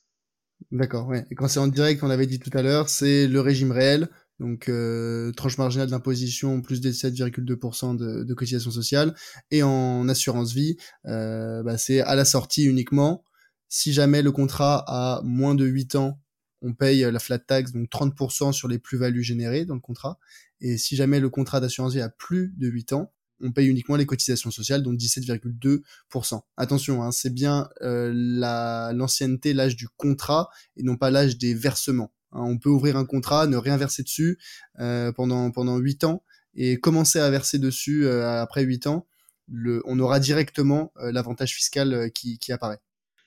D'accord, 0.71 1.07
ouais. 1.07 1.25
Quand 1.35 1.47
c'est 1.47 1.59
en 1.59 1.67
direct, 1.67 2.03
on 2.03 2.07
l'avait 2.07 2.27
dit 2.27 2.39
tout 2.39 2.51
à 2.53 2.61
l'heure, 2.61 2.89
c'est 2.89 3.27
le 3.27 3.41
régime 3.41 3.71
réel, 3.71 4.07
donc 4.39 4.69
euh, 4.69 5.31
tranche 5.31 5.57
marginale 5.57 5.89
d'imposition 5.89 6.61
plus 6.61 6.79
des 6.79 6.91
7,2% 6.91 7.95
de, 7.95 8.23
de 8.23 8.33
cotisation 8.33 8.69
sociale. 8.69 9.15
Et 9.51 9.63
en 9.63 10.07
assurance 10.07 10.53
vie, 10.53 10.77
euh, 11.05 11.63
bah, 11.63 11.77
c'est 11.77 12.01
à 12.01 12.15
la 12.15 12.25
sortie 12.25 12.65
uniquement. 12.65 13.23
Si 13.67 13.93
jamais 13.93 14.21
le 14.21 14.31
contrat 14.31 14.83
a 14.87 15.21
moins 15.23 15.55
de 15.55 15.65
8 15.65 15.95
ans, 15.95 16.19
on 16.61 16.73
paye 16.73 17.01
la 17.09 17.19
flat 17.19 17.39
tax, 17.39 17.71
donc 17.71 17.89
30% 17.89 18.51
sur 18.51 18.67
les 18.67 18.79
plus-values 18.79 19.23
générées 19.23 19.65
dans 19.65 19.75
le 19.75 19.79
contrat. 19.79 20.19
Et 20.61 20.77
si 20.77 20.95
jamais 20.95 21.19
le 21.19 21.29
contrat 21.29 21.61
d'assurance 21.61 21.93
vie 21.93 22.01
a 22.01 22.09
plus 22.09 22.53
de 22.57 22.67
8 22.67 22.93
ans, 22.93 23.13
on 23.41 23.51
paye 23.51 23.67
uniquement 23.67 23.95
les 23.95 24.05
cotisations 24.05 24.51
sociales, 24.51 24.83
donc 24.83 24.97
17,2%. 24.97 26.41
Attention, 26.57 27.03
hein, 27.03 27.11
c'est 27.11 27.33
bien 27.33 27.69
euh, 27.81 28.11
l'ancienneté, 28.93 29.53
l'âge 29.53 29.75
du 29.75 29.87
contrat, 29.87 30.49
et 30.77 30.83
non 30.83 30.97
pas 30.97 31.11
l'âge 31.11 31.37
des 31.37 31.53
versements. 31.53 32.11
Hein. 32.31 32.43
on 32.43 32.57
peut 32.57 32.69
ouvrir 32.69 32.95
un 32.97 33.05
contrat, 33.05 33.47
ne 33.47 33.57
rien 33.57 33.77
verser 33.77 34.03
dessus 34.03 34.37
euh, 34.79 35.11
pendant 35.11 35.51
pendant 35.51 35.77
8 35.77 36.03
ans, 36.03 36.23
et 36.55 36.77
commencer 36.77 37.19
à 37.19 37.29
verser 37.29 37.59
dessus 37.59 38.05
euh, 38.05 38.41
après 38.41 38.63
8 38.63 38.87
ans, 38.87 39.07
le, 39.51 39.81
on 39.85 39.99
aura 39.99 40.19
directement 40.19 40.93
l'avantage 40.97 41.55
fiscal 41.55 42.11
qui, 42.13 42.37
qui 42.37 42.51
apparaît. 42.51 42.77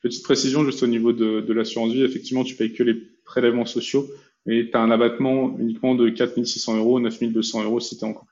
Petite 0.02 0.22
précision 0.22 0.64
juste 0.64 0.82
au 0.84 0.86
niveau 0.86 1.12
de, 1.12 1.40
de 1.40 1.52
l'assurance 1.52 1.92
vie, 1.92 2.02
effectivement, 2.02 2.44
tu 2.44 2.54
payes 2.54 2.72
que 2.72 2.84
les 2.84 2.94
prélèvements 3.24 3.66
sociaux, 3.66 4.08
et 4.46 4.70
tu 4.70 4.76
as 4.76 4.80
un 4.80 4.90
abattement 4.90 5.56
uniquement 5.58 5.94
de 5.94 6.08
4600 6.08 6.76
euros, 6.76 7.00
9200 7.00 7.64
euros 7.64 7.80
si 7.80 7.96
tu 7.96 8.04
es 8.04 8.08
en 8.08 8.12
couple. 8.12 8.31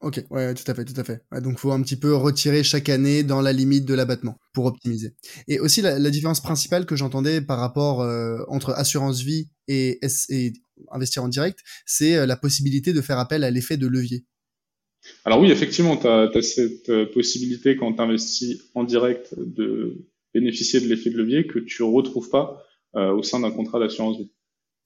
Ok, 0.00 0.24
ouais, 0.30 0.54
tout 0.54 0.64
à 0.66 0.74
fait, 0.74 0.84
tout 0.86 0.98
à 0.98 1.04
fait. 1.04 1.20
Donc, 1.42 1.58
faut 1.58 1.72
un 1.72 1.82
petit 1.82 1.96
peu 1.96 2.14
retirer 2.14 2.62
chaque 2.62 2.88
année 2.88 3.22
dans 3.22 3.42
la 3.42 3.52
limite 3.52 3.84
de 3.84 3.92
l'abattement 3.92 4.38
pour 4.54 4.64
optimiser. 4.64 5.14
Et 5.46 5.60
aussi, 5.60 5.82
la, 5.82 5.98
différence 6.10 6.40
principale 6.40 6.86
que 6.86 6.96
j'entendais 6.96 7.42
par 7.42 7.58
rapport 7.58 8.00
euh, 8.00 8.38
entre 8.48 8.70
assurance 8.70 9.20
vie 9.20 9.50
et, 9.68 10.00
et 10.30 10.52
investir 10.90 11.22
en 11.22 11.28
direct, 11.28 11.58
c'est 11.84 12.16
euh, 12.16 12.24
la 12.24 12.36
possibilité 12.36 12.94
de 12.94 13.00
faire 13.02 13.18
appel 13.18 13.44
à 13.44 13.50
l'effet 13.50 13.76
de 13.76 13.86
levier. 13.86 14.24
Alors 15.26 15.38
oui, 15.38 15.50
effectivement, 15.50 15.98
tu 15.98 16.06
as, 16.06 16.30
cette 16.40 16.88
euh, 16.88 17.04
possibilité 17.04 17.76
quand 17.76 17.92
tu 17.92 18.00
investis 18.00 18.58
en 18.74 18.84
direct 18.84 19.34
de 19.38 20.06
bénéficier 20.32 20.80
de 20.80 20.86
l'effet 20.86 21.10
de 21.10 21.18
levier 21.18 21.46
que 21.46 21.58
tu 21.58 21.82
retrouves 21.82 22.30
pas 22.30 22.64
au 22.92 23.22
sein 23.22 23.38
d'un 23.38 23.52
contrat 23.52 23.78
d'assurance 23.78 24.18
vie. 24.18 24.32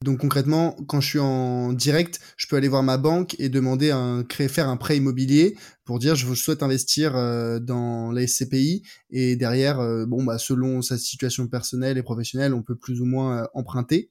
Donc 0.04 0.18
concrètement, 0.18 0.76
quand 0.86 1.00
je 1.00 1.08
suis 1.08 1.18
en 1.18 1.72
direct, 1.72 2.20
je 2.36 2.46
peux 2.46 2.56
aller 2.56 2.68
voir 2.68 2.82
ma 2.82 2.98
banque 2.98 3.34
et 3.38 3.48
demander 3.48 3.90
un 3.90 4.22
créer 4.22 4.48
faire 4.48 4.68
un 4.68 4.76
prêt 4.76 4.98
immobilier 4.98 5.56
pour 5.86 5.98
dire 5.98 6.14
je 6.14 6.32
souhaite 6.34 6.62
investir 6.62 7.16
euh, 7.16 7.58
dans 7.58 8.12
la 8.12 8.26
SCPI 8.26 8.82
et 9.08 9.34
derrière 9.34 9.80
euh, 9.80 10.04
bon 10.04 10.22
bah 10.22 10.36
selon 10.36 10.82
sa 10.82 10.98
situation 10.98 11.48
personnelle 11.48 11.96
et 11.96 12.02
professionnelle, 12.02 12.52
on 12.52 12.62
peut 12.62 12.76
plus 12.76 13.00
ou 13.00 13.06
moins 13.06 13.38
euh, 13.38 13.46
emprunter 13.54 14.10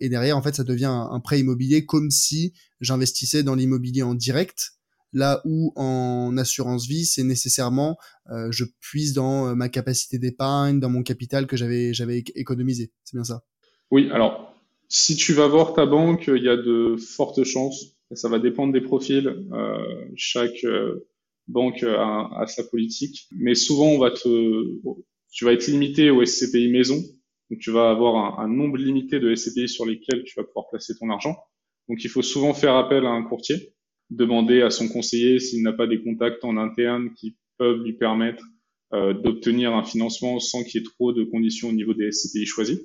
et 0.00 0.10
derrière 0.10 0.36
en 0.36 0.42
fait 0.42 0.56
ça 0.56 0.64
devient 0.64 0.92
un, 0.92 1.20
prêt 1.20 1.40
immobilier 1.40 1.86
comme 1.86 2.10
si 2.10 2.52
j'investissais 2.82 3.42
dans 3.42 3.54
l'immobilier 3.54 4.02
en 4.02 4.14
direct 4.14 4.72
là 5.14 5.40
où 5.46 5.72
en 5.74 6.36
assurance 6.36 6.86
vie, 6.86 7.06
c'est 7.06 7.22
nécessairement 7.22 7.96
je 8.50 8.64
puise 8.80 9.14
dans 9.14 9.56
ma 9.56 9.70
capacité 9.70 10.18
d'épargne, 10.18 10.80
dans 10.80 10.90
mon 10.90 11.02
capital 11.02 11.46
que 11.46 11.56
j'avais 11.56 11.94
j'avais 11.94 12.22
économisé. 12.34 12.92
C'est 13.04 13.16
bien 13.16 13.24
ça? 13.24 13.42
Oui, 13.90 14.10
alors 14.12 14.49
si 14.90 15.14
tu 15.16 15.32
vas 15.32 15.46
voir 15.46 15.72
ta 15.72 15.86
banque, 15.86 16.24
il 16.26 16.42
y 16.42 16.48
a 16.48 16.56
de 16.56 16.96
fortes 16.96 17.44
chances. 17.44 17.96
Ça 18.12 18.28
va 18.28 18.40
dépendre 18.40 18.72
des 18.72 18.80
profils. 18.80 19.28
Euh, 19.52 20.04
chaque 20.16 20.64
euh, 20.64 21.06
banque 21.46 21.84
a, 21.84 22.44
sa 22.48 22.64
politique, 22.64 23.28
mais 23.30 23.54
souvent 23.54 23.86
on 23.86 23.98
va 23.98 24.10
te, 24.10 24.66
tu 25.30 25.44
vas 25.44 25.52
être 25.52 25.68
limité 25.68 26.10
au 26.10 26.24
SCPI 26.24 26.68
maison. 26.68 26.96
Donc 27.50 27.60
tu 27.60 27.70
vas 27.70 27.90
avoir 27.90 28.40
un, 28.40 28.48
nombre 28.48 28.76
limité 28.78 29.20
de 29.20 29.34
SCPI 29.34 29.68
sur 29.68 29.86
lesquels 29.86 30.24
tu 30.24 30.34
vas 30.36 30.44
pouvoir 30.44 30.68
placer 30.68 30.94
ton 30.98 31.08
argent. 31.08 31.36
Donc 31.88 32.02
il 32.04 32.10
faut 32.10 32.22
souvent 32.22 32.52
faire 32.52 32.74
appel 32.74 33.06
à 33.06 33.10
un 33.10 33.22
courtier, 33.22 33.74
demander 34.10 34.60
à 34.60 34.70
son 34.70 34.88
conseiller 34.88 35.38
s'il 35.38 35.62
n'a 35.62 35.72
pas 35.72 35.86
des 35.86 36.02
contacts 36.02 36.44
en 36.44 36.56
interne 36.56 37.14
qui 37.14 37.36
peuvent 37.58 37.82
lui 37.82 37.92
permettre 37.92 38.44
euh, 38.92 39.14
d'obtenir 39.14 39.72
un 39.72 39.84
financement 39.84 40.40
sans 40.40 40.64
qu'il 40.64 40.80
y 40.80 40.84
ait 40.84 40.86
trop 40.86 41.12
de 41.12 41.22
conditions 41.22 41.68
au 41.68 41.72
niveau 41.72 41.94
des 41.94 42.10
SCPI 42.10 42.44
choisis. 42.46 42.80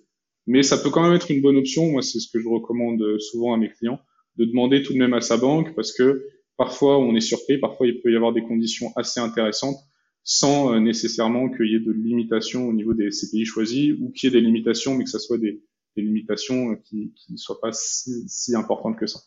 Mais 0.47 0.63
ça 0.63 0.77
peut 0.77 0.89
quand 0.89 1.03
même 1.03 1.13
être 1.13 1.31
une 1.31 1.41
bonne 1.41 1.57
option. 1.57 1.89
Moi, 1.89 2.01
c'est 2.01 2.19
ce 2.19 2.29
que 2.31 2.39
je 2.39 2.47
recommande 2.47 3.03
souvent 3.19 3.53
à 3.53 3.57
mes 3.57 3.69
clients, 3.69 3.99
de 4.37 4.45
demander 4.45 4.83
tout 4.83 4.93
de 4.93 4.99
même 4.99 5.13
à 5.13 5.21
sa 5.21 5.37
banque 5.37 5.75
parce 5.75 5.91
que 5.91 6.25
parfois 6.57 6.99
on 6.99 7.15
est 7.15 7.21
surpris, 7.21 7.57
parfois 7.57 7.87
il 7.87 8.01
peut 8.01 8.11
y 8.11 8.15
avoir 8.15 8.33
des 8.33 8.43
conditions 8.43 8.91
assez 8.95 9.19
intéressantes 9.19 9.77
sans 10.23 10.73
euh, 10.73 10.79
nécessairement 10.79 11.49
qu'il 11.49 11.67
y 11.67 11.75
ait 11.75 11.79
de 11.79 11.91
limitations 11.91 12.67
au 12.67 12.73
niveau 12.73 12.93
des 12.93 13.09
CPI 13.09 13.45
choisis 13.45 13.93
ou 14.01 14.11
qu'il 14.11 14.27
y 14.27 14.35
ait 14.35 14.41
des 14.41 14.45
limitations, 14.45 14.95
mais 14.95 15.03
que 15.03 15.09
ça 15.09 15.19
soit 15.19 15.37
des, 15.37 15.61
limitations 15.97 16.75
qui 16.75 17.13
ne 17.29 17.37
soient 17.37 17.61
pas 17.61 17.69
si 17.71 18.53
importantes 18.53 18.99
que 18.99 19.07
ça. 19.07 19.21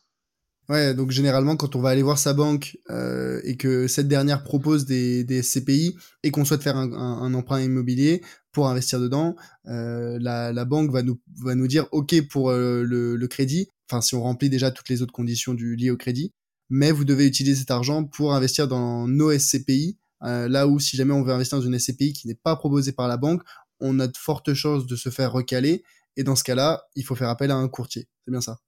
Ouais, 0.69 0.93
donc 0.93 1.13
généralement 1.13 1.57
quand 1.57 1.77
on 1.77 1.81
va 1.81 1.89
aller 1.89 2.03
voir 2.03 2.19
sa 2.19 2.35
banque 2.35 2.77
euh, 2.91 3.41
et 3.43 3.57
que 3.57 3.89
cette 3.89 4.07
dernière 4.07 4.43
propose 4.45 4.85
des, 4.85 5.25
des 5.25 5.41
CPI 5.41 5.97
et 6.23 6.31
qu'on 6.31 6.45
souhaite 6.45 6.63
faire 6.63 6.77
un, 6.77 6.93
un, 6.93 7.33
emprunt 7.33 7.63
immobilier 7.63 8.23
pour 8.53 8.69
investir 8.69 9.01
dedans, 9.01 9.35
euh, 9.67 10.19
la, 10.21 10.65
banque 10.67 10.91
va 10.91 11.03
nous, 11.03 11.67
dire 11.67 11.87
OK 11.93 12.15
pour 12.29 12.51
euh, 12.51 12.83
le, 12.83 13.27
crédit, 13.29 13.71
enfin 13.89 14.03
si 14.03 14.15
on 14.15 14.23
remplit 14.23 14.51
déjà 14.51 14.71
toutes 14.71 14.91
les 14.91 15.01
autres 15.01 15.13
conditions 15.13 15.55
du 15.55 15.75
liées 15.75 15.91
au 15.91 15.97
crédit, 15.97 16.35
mais 16.69 16.93
vous 16.93 17.07
devez 17.07 17.27
utiliser 17.27 17.61
cet 17.61 17.71
argent 17.71 18.05
pour 18.05 18.35
investir 18.35 18.69
dans 18.69 19.09
nos 19.09 19.33
SCPI, 19.33 19.97
là 20.21 20.67
où 20.67 20.79
si 20.79 20.99
jamais 20.99 21.15
on 21.15 21.23
veut 21.23 21.33
investir 21.33 21.57
dans 21.59 21.65
une 21.65 21.79
SCPI 21.79 22.13
qui 22.13 22.29
n'est 22.29 22.35
pas 22.35 22.57
proposée 22.57 22.93
par 22.93 23.09
la 23.09 23.17
banque, 23.17 23.43
on 23.81 23.99
a 24.01 24.07
de 24.07 24.17
fortes 24.19 24.53
chances 24.53 24.87
de 24.87 24.97
se 24.97 25.09
faire 25.09 25.33
recaler 25.33 25.83
et 26.19 26.25
dans 26.25 26.37
ce 26.37 26.45
cas-là, 26.45 26.85
il 26.95 27.05
faut 27.05 27.15
faire 27.15 27.31
appel 27.31 27.51
à 27.51 27.57
un 27.57 27.69
courtier. 27.69 28.07
C'est 28.25 28.33
bien 28.33 28.43
ça? 28.43 28.59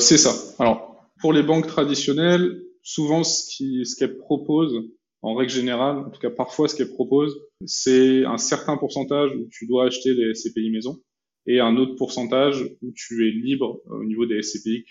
C'est 0.00 0.18
ça. 0.18 0.34
Alors 0.58 0.89
pour 1.20 1.32
les 1.32 1.42
banques 1.42 1.66
traditionnelles, 1.66 2.62
souvent 2.82 3.24
ce 3.24 3.96
qu'elles 3.96 4.18
proposent, 4.18 4.82
en 5.22 5.34
règle 5.34 5.52
générale, 5.52 5.98
en 5.98 6.10
tout 6.10 6.20
cas 6.20 6.30
parfois 6.30 6.68
ce 6.68 6.74
qu'elles 6.74 6.92
proposent, 6.92 7.38
c'est 7.66 8.24
un 8.24 8.38
certain 8.38 8.76
pourcentage 8.76 9.32
où 9.36 9.46
tu 9.50 9.66
dois 9.66 9.86
acheter 9.86 10.14
des 10.14 10.34
SCPI 10.34 10.70
maison 10.70 11.02
et 11.46 11.60
un 11.60 11.76
autre 11.76 11.94
pourcentage 11.96 12.62
où 12.82 12.92
tu 12.94 13.28
es 13.28 13.30
libre 13.30 13.80
au 13.86 14.04
niveau 14.04 14.26
des 14.26 14.42
SCPI 14.42 14.84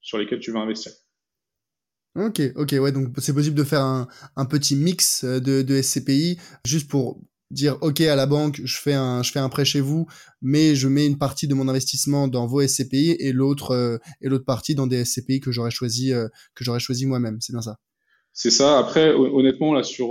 sur 0.00 0.18
lesquels 0.18 0.40
tu 0.40 0.50
vas 0.50 0.60
investir. 0.60 0.92
Ok, 2.16 2.42
ok, 2.56 2.74
ouais, 2.80 2.90
donc 2.90 3.08
c'est 3.18 3.34
possible 3.34 3.56
de 3.56 3.62
faire 3.62 3.82
un, 3.82 4.44
petit 4.46 4.74
mix 4.74 5.24
de, 5.24 5.62
de 5.62 5.80
SCPI 5.80 6.38
juste 6.64 6.90
pour 6.90 7.20
dire 7.50 7.78
ok 7.80 8.00
à 8.02 8.16
la 8.16 8.26
banque, 8.26 8.60
je 8.64 8.76
fais 8.78 8.92
un 8.92 9.22
je 9.22 9.32
fais 9.32 9.38
un 9.38 9.48
prêt 9.48 9.64
chez 9.64 9.80
vous, 9.80 10.06
mais 10.40 10.74
je 10.74 10.88
mets 10.88 11.06
une 11.06 11.18
partie 11.18 11.48
de 11.48 11.54
mon 11.54 11.68
investissement 11.68 12.28
dans 12.28 12.46
vos 12.46 12.66
SCPI 12.66 13.16
et 13.18 13.32
l'autre 13.32 13.72
euh, 13.72 13.98
et 14.20 14.28
l'autre 14.28 14.44
partie 14.44 14.74
dans 14.74 14.86
des 14.86 15.04
SCPI 15.04 15.40
que 15.40 15.50
j'aurais 15.50 15.70
choisi 15.70 16.12
euh, 16.12 16.28
que 16.54 16.64
j'aurais 16.64 16.80
choisi 16.80 17.06
moi-même. 17.06 17.38
C'est 17.40 17.52
bien 17.52 17.62
ça. 17.62 17.78
C'est 18.32 18.50
ça. 18.50 18.78
Après, 18.78 19.12
honnêtement 19.12 19.74
là 19.74 19.82
sur 19.82 20.08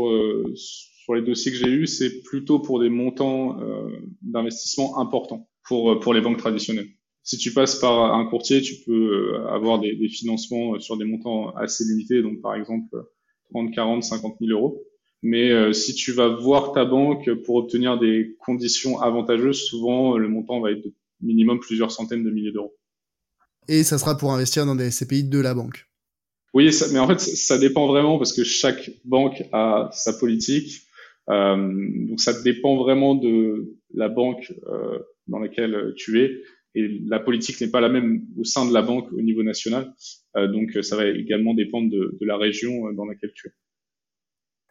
sur 0.55 1.15
les 1.15 1.21
dossiers 1.21 1.51
que 1.51 1.57
j'ai 1.57 1.69
eus, 1.69 1.87
c'est 1.87 2.21
plutôt 2.21 2.59
pour 2.59 2.79
des 2.81 2.89
montants 2.89 3.57
d'investissement 4.21 4.99
importants 4.99 5.49
pour 5.63 5.99
pour 5.99 6.13
les 6.13 6.21
banques 6.21 6.37
traditionnelles. 6.37 6.89
Si 7.23 7.37
tu 7.37 7.53
passes 7.53 7.75
par 7.79 8.13
un 8.13 8.25
courtier, 8.25 8.61
tu 8.61 8.75
peux 8.85 9.37
avoir 9.49 9.79
des, 9.79 9.95
des 9.95 10.09
financements 10.09 10.79
sur 10.79 10.97
des 10.97 11.05
montants 11.05 11.51
assez 11.55 11.83
limités, 11.85 12.21
donc 12.21 12.41
par 12.41 12.55
exemple 12.55 12.89
30, 13.51 13.73
40, 13.73 14.03
50 14.03 14.35
000 14.41 14.51
euros. 14.51 14.83
Mais 15.21 15.51
euh, 15.51 15.73
si 15.73 15.93
tu 15.93 16.13
vas 16.13 16.29
voir 16.29 16.71
ta 16.71 16.85
banque 16.85 17.29
pour 17.45 17.55
obtenir 17.55 17.99
des 17.99 18.35
conditions 18.39 19.01
avantageuses, 19.01 19.63
souvent 19.63 20.17
le 20.17 20.29
montant 20.29 20.61
va 20.61 20.71
être 20.71 20.83
de 20.83 20.93
minimum 21.21 21.59
plusieurs 21.59 21.91
centaines 21.91 22.23
de 22.23 22.31
milliers 22.31 22.51
d'euros. 22.51 22.75
Et 23.67 23.83
ça 23.83 23.97
sera 23.97 24.17
pour 24.17 24.33
investir 24.33 24.65
dans 24.65 24.75
des 24.75 24.89
SCPI 24.89 25.25
de 25.25 25.39
la 25.39 25.53
banque. 25.53 25.89
Oui, 26.53 26.71
mais 26.91 26.99
en 26.99 27.07
fait, 27.07 27.19
ça 27.19 27.57
dépend 27.59 27.87
vraiment 27.87 28.17
parce 28.17 28.33
que 28.33 28.43
chaque 28.43 28.89
banque 29.05 29.43
a 29.51 29.89
sa 29.93 30.13
politique. 30.13 30.83
Euh, 31.29 31.55
donc 32.07 32.19
ça 32.19 32.41
dépend 32.41 32.77
vraiment 32.77 33.13
de 33.13 33.77
la 33.93 34.09
banque 34.09 34.51
euh, 34.67 34.99
dans 35.27 35.39
laquelle 35.39 35.93
tu 35.95 36.21
es. 36.21 36.41
Et 36.75 36.99
la 37.05 37.19
politique 37.19 37.61
n'est 37.61 37.69
pas 37.69 37.81
la 37.81 37.89
même 37.89 38.25
au 38.37 38.43
sein 38.43 38.67
de 38.67 38.73
la 38.73 38.81
banque 38.81 39.11
au 39.11 39.21
niveau 39.21 39.43
national. 39.43 39.93
Euh, 40.35 40.47
donc 40.47 40.77
ça 40.81 40.95
va 40.95 41.07
également 41.07 41.53
dépendre 41.53 41.91
de, 41.91 42.17
de 42.19 42.25
la 42.25 42.37
région 42.37 42.91
dans 42.93 43.05
laquelle 43.05 43.31
tu 43.35 43.47
es. 43.47 43.51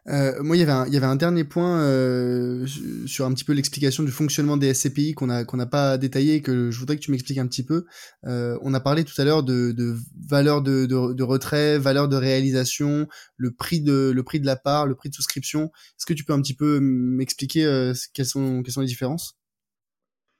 Euh, 0.09 0.41
moi, 0.41 0.57
il 0.57 0.59
y 0.59 0.63
avait 0.63 0.71
un, 0.71 0.87
il 0.87 0.93
y 0.93 0.97
avait 0.97 1.05
un 1.05 1.15
dernier 1.15 1.43
point 1.43 1.81
euh, 1.81 2.65
sur 3.05 3.25
un 3.25 3.33
petit 3.33 3.43
peu 3.43 3.53
l'explication 3.53 4.03
du 4.03 4.11
fonctionnement 4.11 4.57
des 4.57 4.73
SCPI 4.73 5.13
qu'on 5.13 5.29
a 5.29 5.45
qu'on 5.45 5.57
n'a 5.57 5.67
pas 5.67 5.97
détaillé 5.97 6.35
et 6.35 6.41
que 6.41 6.71
je 6.71 6.79
voudrais 6.79 6.95
que 6.95 7.01
tu 7.01 7.11
m'expliques 7.11 7.37
un 7.37 7.47
petit 7.47 7.63
peu. 7.63 7.85
Euh, 8.25 8.57
on 8.61 8.73
a 8.73 8.79
parlé 8.79 9.03
tout 9.03 9.19
à 9.21 9.23
l'heure 9.23 9.43
de, 9.43 9.71
de 9.71 9.95
valeur 10.27 10.61
de, 10.61 10.87
de, 10.87 11.13
de, 11.13 11.23
retrait, 11.23 11.77
valeur 11.77 12.07
de 12.07 12.15
réalisation, 12.15 13.07
le 13.37 13.51
prix 13.51 13.81
de 13.81 14.11
le 14.13 14.23
prix 14.23 14.39
de 14.39 14.47
la 14.47 14.55
part, 14.55 14.87
le 14.87 14.95
prix 14.95 15.09
de 15.09 15.15
souscription. 15.15 15.65
Est-ce 15.65 16.07
que 16.07 16.13
tu 16.13 16.23
peux 16.23 16.33
un 16.33 16.41
petit 16.41 16.55
peu 16.55 16.79
m'expliquer 16.81 17.65
euh, 17.65 17.93
quelles 18.13 18.25
sont 18.25 18.63
quelles 18.63 18.73
sont 18.73 18.81
les 18.81 18.87
différences? 18.87 19.39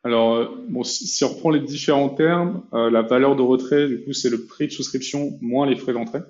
Alors, 0.04 0.36
euh, 0.36 0.46
bon, 0.70 0.84
si 0.84 1.24
on 1.26 1.30
reprend 1.30 1.50
les 1.50 1.60
différents 1.60 2.10
termes, 2.10 2.64
euh, 2.74 2.90
la 2.90 3.02
valeur 3.02 3.36
de 3.36 3.42
retrait, 3.42 3.88
du 3.88 4.04
coup, 4.04 4.14
c'est 4.14 4.30
le 4.30 4.46
prix 4.46 4.68
de 4.68 4.72
souscription 4.72 5.38
moins 5.42 5.68
les 5.68 5.76
frais 5.76 5.94
d'entrée. 5.94 6.22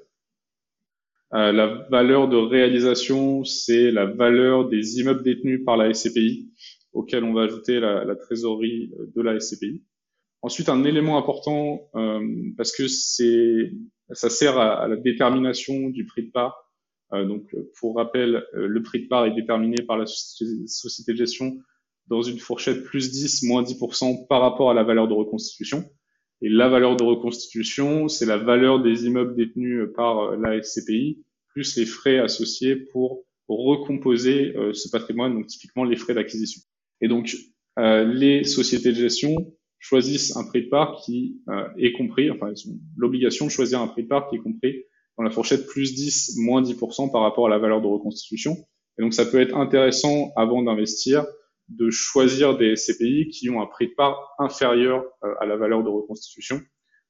Euh, 1.33 1.51
la 1.51 1.87
valeur 1.89 2.27
de 2.27 2.37
réalisation, 2.37 3.43
c'est 3.43 3.91
la 3.91 4.05
valeur 4.05 4.67
des 4.67 4.99
immeubles 4.99 5.23
détenus 5.23 5.63
par 5.65 5.77
la 5.77 5.93
SCPI, 5.93 6.51
auquel 6.93 7.23
on 7.23 7.33
va 7.33 7.43
ajouter 7.43 7.79
la, 7.79 8.15
trésorerie 8.15 8.91
de 9.15 9.21
la 9.21 9.39
SCPI. 9.39 9.83
Ensuite, 10.41 10.69
un 10.69 10.83
élément 10.85 11.17
important, 11.17 11.89
euh, 11.95 12.21
parce 12.57 12.71
que 12.71 12.87
c'est, 12.87 13.71
ça 14.11 14.29
sert 14.29 14.57
à, 14.57 14.87
la 14.87 14.95
détermination 14.95 15.89
du 15.89 16.05
prix 16.05 16.27
de 16.27 16.31
part. 16.31 16.69
Euh, 17.13 17.25
donc, 17.25 17.43
pour 17.79 17.95
rappel, 17.95 18.35
euh, 18.53 18.67
le 18.67 18.81
prix 18.81 19.03
de 19.03 19.07
part 19.07 19.25
est 19.25 19.33
déterminé 19.33 19.75
par 19.85 19.97
la 19.97 20.05
société 20.05 21.11
de 21.11 21.17
gestion 21.17 21.57
dans 22.07 22.21
une 22.21 22.39
fourchette 22.39 22.83
plus 22.83 23.11
10, 23.11 23.43
moins 23.43 23.63
10% 23.63 24.27
par 24.27 24.41
rapport 24.41 24.71
à 24.71 24.73
la 24.73 24.83
valeur 24.83 25.07
de 25.07 25.13
reconstitution. 25.13 25.83
Et 26.41 26.49
la 26.49 26.69
valeur 26.69 26.95
de 26.95 27.03
reconstitution, 27.03 28.07
c'est 28.07 28.25
la 28.25 28.37
valeur 28.37 28.81
des 28.81 29.05
immeubles 29.05 29.35
détenus 29.35 29.89
par 29.95 30.19
euh, 30.19 30.37
la 30.37 30.61
SCPI, 30.61 31.23
plus 31.49 31.75
les 31.75 31.85
frais 31.85 32.19
associés 32.19 32.75
pour 32.75 33.25
recomposer 33.47 34.55
euh, 34.55 34.73
ce 34.73 34.89
patrimoine, 34.89 35.33
donc 35.33 35.47
typiquement 35.47 35.83
les 35.83 35.97
frais 35.97 36.13
d'acquisition. 36.13 36.61
Et 37.01 37.07
donc, 37.07 37.35
euh, 37.77 38.05
les 38.05 38.43
sociétés 38.43 38.91
de 38.91 38.97
gestion 38.97 39.35
choisissent 39.79 40.35
un 40.37 40.45
prix 40.45 40.63
de 40.63 40.69
part 40.69 41.01
qui 41.05 41.37
est 41.77 41.93
compris, 41.93 42.29
enfin, 42.29 42.51
ils 42.53 42.69
ont 42.69 42.77
l'obligation 42.97 43.45
de 43.45 43.51
choisir 43.51 43.79
un 43.79 43.87
prix 43.87 44.03
de 44.03 44.09
part 44.09 44.29
qui 44.29 44.35
est 44.35 44.39
compris 44.39 44.83
dans 45.17 45.23
la 45.23 45.31
fourchette 45.31 45.67
plus 45.67 45.95
10, 45.95 46.37
moins 46.37 46.61
10% 46.61 47.11
par 47.11 47.21
rapport 47.21 47.47
à 47.47 47.49
la 47.49 47.57
valeur 47.59 47.81
de 47.81 47.87
reconstitution. 47.87 48.57
Et 48.97 49.01
donc, 49.01 49.13
ça 49.13 49.25
peut 49.25 49.39
être 49.39 49.55
intéressant 49.55 50.33
avant 50.35 50.61
d'investir 50.63 51.25
de 51.69 51.89
choisir 51.89 52.57
des 52.57 52.73
CPI 52.75 53.29
qui 53.29 53.49
ont 53.49 53.61
un 53.61 53.67
prix 53.67 53.87
de 53.87 53.93
part 53.93 54.33
inférieur 54.39 55.05
euh, 55.23 55.33
à 55.39 55.45
la 55.45 55.55
valeur 55.55 55.83
de 55.83 55.89
reconstitution 55.89 56.61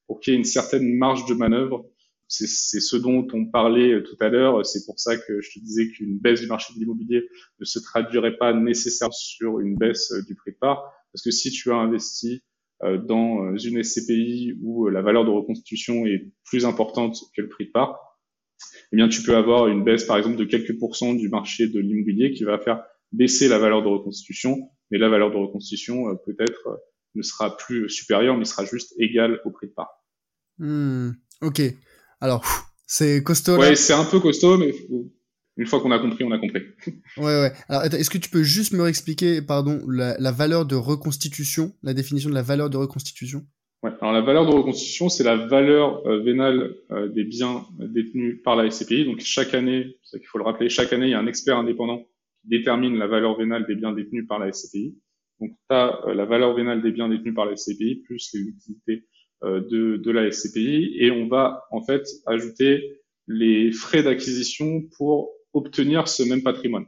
pour 0.08 0.20
qu'il 0.20 0.34
y 0.34 0.36
ait 0.36 0.40
une 0.40 0.46
certaine 0.46 0.98
marge 0.98 1.26
de 1.28 1.34
manœuvre. 1.34 1.90
C'est 2.28 2.48
ce 2.48 2.96
dont 2.96 3.28
on 3.34 3.46
parlait 3.46 3.94
euh, 3.94 4.04
tout 4.04 4.18
à 4.20 4.30
l'heure. 4.30 4.64
C'est 4.66 4.86
pour 4.86 5.00
ça 5.00 5.18
que 5.18 5.42
je 5.42 5.52
te 5.52 5.60
disais 5.60 5.90
qu'une 5.90 6.20
baisse 6.20 6.42
du 6.42 6.48
marché 6.48 6.74
de 6.74 6.80
l'immobilier 6.80 7.28
ne 7.60 7.66
se 7.66 7.80
traduirait 7.80 8.38
pas 8.38 8.54
nécessairement 8.54 9.12
sur 9.12 9.60
une 9.60 9.76
baisse 9.76 10.12
euh, 10.12 10.22
du 10.24 10.36
prix 10.36 10.52
de 10.52 10.58
part. 10.58 10.92
Parce 11.12 11.24
que 11.24 11.32
si 11.32 11.50
tu 11.52 11.72
as 11.72 11.76
investi 11.76 12.44
dans 12.82 13.58
une 13.58 13.84
SCPI 13.84 14.54
où 14.62 14.88
la 14.88 15.02
valeur 15.02 15.26
de 15.26 15.32
reconstitution 15.32 16.06
est 16.06 16.32
plus 16.46 16.66
importante 16.66 17.18
que 17.36 17.42
le 17.42 17.50
prix 17.50 17.66
de 17.66 17.72
part, 17.72 17.98
eh 18.92 18.96
bien, 18.96 19.10
tu 19.10 19.22
peux 19.22 19.36
avoir 19.36 19.68
une 19.68 19.84
baisse, 19.84 20.06
par 20.06 20.18
exemple, 20.18 20.38
de 20.38 20.46
quelques 20.46 20.78
pourcents 20.78 21.14
du 21.14 21.30
marché 21.30 21.68
de 21.68 21.80
l'immobilier 21.80 22.32
qui 22.32 22.44
va 22.44 22.58
faire 22.58 22.84
baisser 23.12 23.48
la 23.48 23.60
valeur 23.60 23.82
de 23.82 23.88
reconstitution, 23.88 24.70
mais 24.92 24.98
la 24.98 25.10
valeur 25.10 25.32
de 25.32 25.38
reconstitution 25.38 26.10
euh, 26.10 26.16
peut-être 26.26 26.68
euh, 26.68 26.76
ne 27.16 27.22
sera 27.22 27.58
plus 27.58 27.90
supérieure, 27.90 28.38
mais 28.38 28.46
sera 28.46 28.66
juste 28.66 28.94
égale 29.00 29.40
au 29.46 29.52
prix 29.52 29.68
de 29.68 29.74
part. 29.74 29.90
Hmm, 30.58 31.12
ok. 31.42 31.62
Alors, 32.22 32.44
c'est 32.86 33.24
costaud. 33.24 33.58
Ouais, 33.58 33.76
c'est 33.76 33.94
un 33.94 34.06
peu 34.06 34.20
costaud, 34.20 34.58
mais 34.58 34.74
une 35.58 35.66
fois 35.66 35.80
qu'on 35.82 35.92
a 35.92 36.00
compris, 36.00 36.24
on 36.24 36.32
a 36.32 36.40
compris. 36.40 36.62
ouais, 37.18 37.24
ouais. 37.24 37.54
Alors, 37.68 37.86
est-ce 37.86 38.10
que 38.10 38.18
tu 38.18 38.30
peux 38.30 38.44
juste 38.44 38.74
me 38.74 38.82
réexpliquer, 38.82 39.42
pardon, 39.42 39.82
la, 39.88 40.18
la, 40.20 40.32
valeur 40.32 40.66
de 40.66 40.76
reconstitution, 40.76 41.74
la 41.82 41.94
définition 41.94 42.30
de 42.30 42.36
la 42.36 42.42
valeur 42.42 42.70
de 42.70 42.78
reconstitution? 42.78 43.46
Ouais. 43.82 43.92
Alors, 44.02 44.14
la 44.14 44.22
valeur 44.22 44.46
de 44.46 44.52
reconstitution, 44.52 45.08
c'est 45.08 45.24
la 45.24 45.38
valeur 45.38 46.06
euh, 46.06 46.22
vénale 46.22 46.76
des 47.16 47.24
biens 47.24 47.66
détenus 47.80 48.42
par 48.44 48.58
la 48.58 48.70
SCPI. 48.70 49.06
Donc, 49.06 49.22
chaque 49.22 49.54
année, 49.54 49.98
c'est 50.04 50.20
qu'il 50.20 50.28
faut 50.28 50.38
le 50.38 50.44
rappeler, 50.44 50.70
chaque 50.70 50.92
année, 50.92 51.08
il 51.08 51.12
y 51.12 51.16
a 51.16 51.20
un 51.20 51.28
expert 51.28 51.58
indépendant 51.58 52.06
détermine 52.44 52.98
la 52.98 53.08
valeur 53.08 53.38
vénale 53.38 53.66
des 53.68 53.76
biens 53.76 53.94
détenus 53.94 54.28
par 54.28 54.40
la 54.40 54.52
SCPI. 54.52 54.98
Donc, 55.40 55.52
tu 55.52 55.76
as 55.76 56.06
euh, 56.06 56.14
la 56.14 56.26
valeur 56.26 56.54
vénale 56.56 56.82
des 56.82 56.92
biens 56.92 57.10
détenus 57.10 57.36
par 57.36 57.46
la 57.46 57.56
SCPI 57.56 58.04
plus 58.06 58.30
les 58.34 58.42
liquidités 58.42 59.08
euh, 59.44 59.62
de, 59.62 59.98
de 59.98 60.12
la 60.12 60.30
SCPI 60.32 60.98
et 61.00 61.12
on 61.12 61.28
va 61.28 61.64
en 61.72 61.82
fait 61.82 62.04
ajouter 62.26 63.00
les 63.28 63.72
frais 63.72 64.04
d'acquisition 64.04 64.82
pour 64.98 65.32
obtenir 65.54 66.08
ce 66.08 66.24
même 66.24 66.44
patrimoine. 66.44 66.86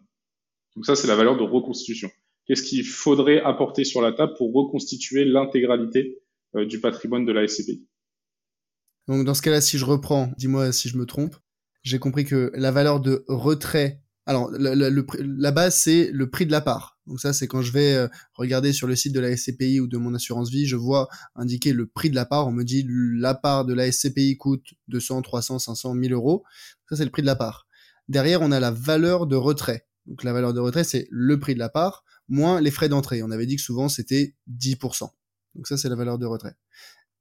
Donc 0.75 0.85
ça, 0.85 0.95
c'est 0.95 1.07
la 1.07 1.15
valeur 1.15 1.37
de 1.37 1.43
reconstitution. 1.43 2.09
Qu'est-ce 2.45 2.63
qu'il 2.63 2.85
faudrait 2.85 3.41
apporter 3.41 3.83
sur 3.83 4.01
la 4.01 4.11
table 4.11 4.33
pour 4.37 4.53
reconstituer 4.53 5.25
l'intégralité 5.25 6.19
euh, 6.55 6.65
du 6.65 6.81
patrimoine 6.81 7.25
de 7.25 7.31
la 7.31 7.47
SCPI 7.47 7.87
Donc 9.07 9.25
dans 9.25 9.33
ce 9.33 9.41
cas-là, 9.41 9.61
si 9.61 9.77
je 9.77 9.85
reprends, 9.85 10.31
dis-moi 10.37 10.71
si 10.71 10.89
je 10.89 10.97
me 10.97 11.05
trompe, 11.05 11.35
j'ai 11.83 11.99
compris 11.99 12.25
que 12.25 12.51
la 12.55 12.71
valeur 12.71 12.99
de 12.99 13.23
retrait 13.27 14.01
alors, 14.31 14.49
la 14.53 15.51
base, 15.51 15.75
c'est 15.75 16.09
le 16.13 16.29
prix 16.29 16.45
de 16.45 16.51
la 16.51 16.61
part. 16.61 16.97
Donc 17.05 17.19
ça, 17.19 17.33
c'est 17.33 17.47
quand 17.47 17.61
je 17.61 17.73
vais 17.73 17.93
euh, 17.93 18.07
regarder 18.33 18.71
sur 18.71 18.87
le 18.87 18.95
site 18.95 19.13
de 19.13 19.19
la 19.19 19.35
SCPI 19.35 19.81
ou 19.81 19.87
de 19.87 19.97
mon 19.97 20.13
assurance 20.15 20.49
vie, 20.49 20.65
je 20.65 20.77
vois 20.77 21.09
indiquer 21.35 21.73
le 21.73 21.85
prix 21.85 22.09
de 22.09 22.15
la 22.15 22.25
part. 22.25 22.47
On 22.47 22.51
me 22.51 22.63
dit 22.63 22.87
la 22.87 23.35
part 23.35 23.65
de 23.65 23.73
la 23.73 23.91
SCPI 23.91 24.37
coûte 24.37 24.65
200, 24.87 25.21
300, 25.21 25.59
500, 25.59 25.95
1000 25.95 26.13
euros. 26.13 26.43
Ça, 26.89 26.95
c'est 26.95 27.03
le 27.03 27.11
prix 27.11 27.21
de 27.23 27.27
la 27.27 27.35
part. 27.35 27.67
Derrière, 28.07 28.41
on 28.41 28.51
a 28.51 28.61
la 28.61 28.71
valeur 28.71 29.27
de 29.27 29.35
retrait. 29.35 29.85
Donc 30.05 30.23
la 30.23 30.31
valeur 30.31 30.53
de 30.53 30.59
retrait, 30.61 30.85
c'est 30.85 31.07
le 31.11 31.39
prix 31.39 31.53
de 31.53 31.59
la 31.59 31.69
part 31.69 32.03
moins 32.29 32.61
les 32.61 32.71
frais 32.71 32.89
d'entrée. 32.89 33.21
On 33.21 33.29
avait 33.29 33.45
dit 33.45 33.57
que 33.57 33.61
souvent, 33.61 33.89
c'était 33.89 34.35
10%. 34.49 35.09
Donc 35.55 35.67
ça, 35.67 35.77
c'est 35.77 35.89
la 35.89 35.95
valeur 35.95 36.17
de 36.17 36.25
retrait. 36.25 36.55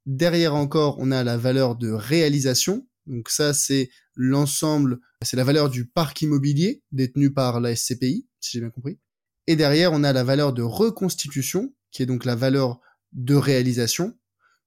Derrière 0.06 0.54
encore, 0.54 0.96
on 0.98 1.10
a 1.10 1.24
la 1.24 1.36
valeur 1.36 1.76
de 1.76 1.90
réalisation. 1.90 2.86
Donc 3.06 3.28
ça, 3.28 3.52
c'est 3.52 3.90
l'ensemble, 4.20 5.00
c'est 5.22 5.38
la 5.38 5.44
valeur 5.44 5.70
du 5.70 5.86
parc 5.86 6.20
immobilier 6.20 6.82
détenu 6.92 7.32
par 7.32 7.58
la 7.58 7.74
SCPI, 7.74 8.28
si 8.38 8.50
j'ai 8.52 8.60
bien 8.60 8.68
compris. 8.68 8.98
Et 9.46 9.56
derrière, 9.56 9.94
on 9.94 10.04
a 10.04 10.12
la 10.12 10.24
valeur 10.24 10.52
de 10.52 10.60
reconstitution, 10.60 11.74
qui 11.90 12.02
est 12.02 12.06
donc 12.06 12.26
la 12.26 12.36
valeur 12.36 12.80
de 13.12 13.34
réalisation, 13.34 14.18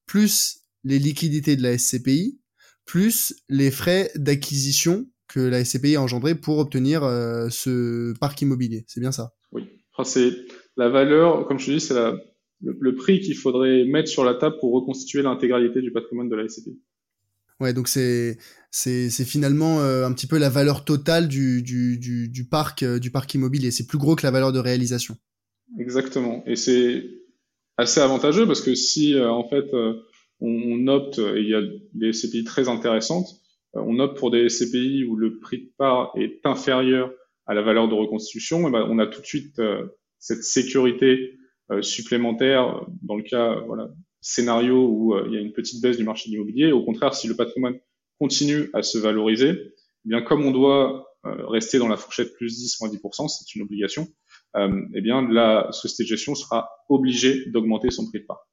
plus 0.06 0.64
les 0.82 0.98
liquidités 0.98 1.54
de 1.54 1.62
la 1.62 1.78
SCPI, 1.78 2.40
plus 2.84 3.34
les 3.48 3.70
frais 3.70 4.10
d'acquisition 4.16 5.08
que 5.28 5.38
la 5.38 5.64
SCPI 5.64 5.94
a 5.96 6.02
engendré 6.02 6.34
pour 6.34 6.58
obtenir 6.58 7.04
euh, 7.04 7.48
ce 7.48 8.12
parc 8.18 8.42
immobilier. 8.42 8.84
C'est 8.88 9.00
bien 9.00 9.12
ça? 9.12 9.34
Oui. 9.52 9.68
Enfin, 9.92 10.02
c'est 10.02 10.32
la 10.76 10.88
valeur, 10.88 11.46
comme 11.46 11.60
je 11.60 11.66
te 11.66 11.70
dis, 11.70 11.80
c'est 11.80 11.94
le, 11.94 12.18
le, 12.60 12.94
prix 12.96 13.20
qu'il 13.20 13.36
faudrait 13.36 13.84
mettre 13.84 14.08
sur 14.08 14.24
la 14.24 14.34
table 14.34 14.56
pour 14.58 14.72
reconstituer 14.72 15.22
l'intégralité 15.22 15.80
du 15.80 15.92
patrimoine 15.92 16.28
de 16.28 16.34
la 16.34 16.48
SCPI. 16.48 16.76
Ouais, 17.64 17.72
donc 17.72 17.88
c'est 17.88 18.36
c'est 18.70 19.24
finalement 19.24 19.80
euh, 19.80 20.04
un 20.04 20.12
petit 20.12 20.26
peu 20.26 20.36
la 20.36 20.50
valeur 20.50 20.84
totale 20.84 21.28
du 21.28 21.62
du 21.62 21.96
du, 22.28 22.44
parc 22.46 22.82
euh, 22.82 22.98
du 22.98 23.10
parc 23.10 23.32
immobilier. 23.32 23.70
C'est 23.70 23.86
plus 23.86 23.96
gros 23.96 24.16
que 24.16 24.26
la 24.26 24.30
valeur 24.30 24.52
de 24.52 24.58
réalisation. 24.58 25.16
Exactement. 25.78 26.42
Et 26.46 26.56
c'est 26.56 27.06
assez 27.78 28.00
avantageux 28.00 28.46
parce 28.46 28.60
que 28.60 28.74
si 28.74 29.14
euh, 29.14 29.30
en 29.30 29.48
fait 29.48 29.64
on, 30.40 30.50
on, 30.50 30.86
opte 30.88 31.18
et 31.18 31.40
il 31.40 31.48
y 31.48 31.54
a 31.54 31.62
des 31.94 32.12
SCPI 32.12 32.44
très 32.44 32.68
intéressantes, 32.68 33.28
on 33.72 33.98
opte 33.98 34.18
pour 34.18 34.30
des 34.30 34.50
SCPI 34.50 35.04
où 35.04 35.16
le 35.16 35.38
prix 35.38 35.62
de 35.62 35.72
part 35.78 36.12
est 36.16 36.44
inférieur 36.44 37.10
à 37.46 37.54
la 37.54 37.62
valeur 37.62 37.88
de 37.88 37.94
reconstitution, 37.94 38.68
et 38.68 38.70
ben 38.70 38.86
on 38.90 38.98
a 38.98 39.06
tout 39.06 39.22
de 39.22 39.26
suite 39.26 39.58
cette 40.18 40.44
sécurité 40.44 41.38
supplémentaire 41.80 42.86
dans 43.02 43.16
le 43.16 43.22
cas 43.22 43.60
voilà 43.66 43.88
scénario 44.24 44.88
où 44.88 45.14
il 45.26 45.34
y 45.34 45.36
a 45.36 45.40
une 45.40 45.52
petite 45.52 45.82
baisse 45.82 45.96
du 45.96 46.04
marché 46.04 46.30
de 46.30 46.34
l'immobilier. 46.34 46.72
Au 46.72 46.84
contraire, 46.84 47.14
si 47.14 47.28
le 47.28 47.36
patrimoine 47.36 47.78
continue 48.18 48.70
à 48.72 48.82
se 48.82 48.98
valoriser, 48.98 49.50
eh 49.50 50.08
bien 50.08 50.22
comme 50.22 50.44
on 50.46 50.50
doit 50.50 51.06
rester 51.22 51.78
dans 51.78 51.88
la 51.88 51.96
fourchette 51.96 52.34
plus 52.34 52.56
10 52.56 52.80
moins 52.80 52.90
10%, 52.90 53.28
c'est 53.28 53.54
une 53.54 53.62
obligation, 53.62 54.08
eh 54.56 55.00
bien 55.02 55.28
la 55.28 55.68
société 55.72 56.04
de 56.04 56.08
gestion 56.08 56.34
sera 56.34 56.70
obligée 56.88 57.44
d'augmenter 57.50 57.90
son 57.90 58.06
prix 58.08 58.20
de 58.20 58.26
part. 58.26 58.48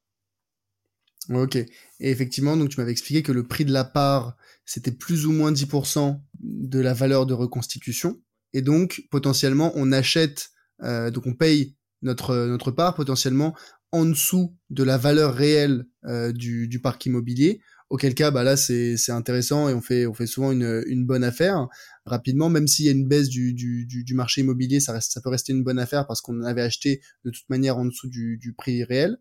Ok. 1.29 1.55
Et 1.55 1.69
effectivement, 1.99 2.57
donc 2.57 2.69
tu 2.69 2.79
m'avais 2.79 2.91
expliqué 2.91 3.23
que 3.23 3.31
le 3.31 3.47
prix 3.47 3.65
de 3.65 3.71
la 3.71 3.83
part, 3.83 4.35
c'était 4.65 4.91
plus 4.91 5.25
ou 5.25 5.31
moins 5.31 5.51
10% 5.51 6.19
de 6.39 6.79
la 6.79 6.93
valeur 6.93 7.25
de 7.25 7.33
reconstitution. 7.33 8.21
Et 8.53 8.61
donc, 8.61 9.03
potentiellement, 9.11 9.71
on 9.75 9.91
achète, 9.91 10.49
euh, 10.83 11.11
donc 11.11 11.25
on 11.27 11.33
paye 11.33 11.75
notre, 12.01 12.35
notre 12.47 12.71
part 12.71 12.95
potentiellement 12.95 13.55
en 13.91 14.05
dessous 14.05 14.55
de 14.69 14.83
la 14.83 14.97
valeur 14.97 15.33
réelle 15.33 15.85
euh, 16.05 16.31
du, 16.31 16.67
du 16.67 16.79
parc 16.79 17.05
immobilier 17.05 17.61
Auquel 17.91 18.15
cas, 18.15 18.31
bah 18.31 18.43
là, 18.43 18.55
c'est 18.55 18.95
intéressant 19.09 19.67
et 19.67 19.73
on 19.73 19.81
fait, 19.81 20.07
on 20.07 20.13
fait 20.13 20.25
souvent 20.25 20.53
une, 20.53 20.81
une 20.87 21.05
bonne 21.05 21.25
affaire 21.25 21.67
rapidement, 22.05 22.47
même 22.47 22.65
s'il 22.65 22.85
y 22.85 22.87
a 22.87 22.93
une 22.93 23.05
baisse 23.05 23.27
du, 23.27 23.53
du, 23.53 23.85
du, 23.85 24.13
marché 24.13 24.39
immobilier, 24.39 24.79
ça, 24.79 24.93
reste, 24.93 25.11
ça 25.11 25.19
peut 25.19 25.27
rester 25.27 25.51
une 25.51 25.61
bonne 25.61 25.77
affaire 25.77 26.07
parce 26.07 26.21
qu'on 26.21 26.41
avait 26.43 26.61
acheté 26.61 27.01
de 27.25 27.31
toute 27.31 27.49
manière 27.49 27.77
en 27.77 27.83
dessous 27.83 28.07
du, 28.07 28.37
du 28.37 28.53
prix 28.53 28.85
réel. 28.85 29.17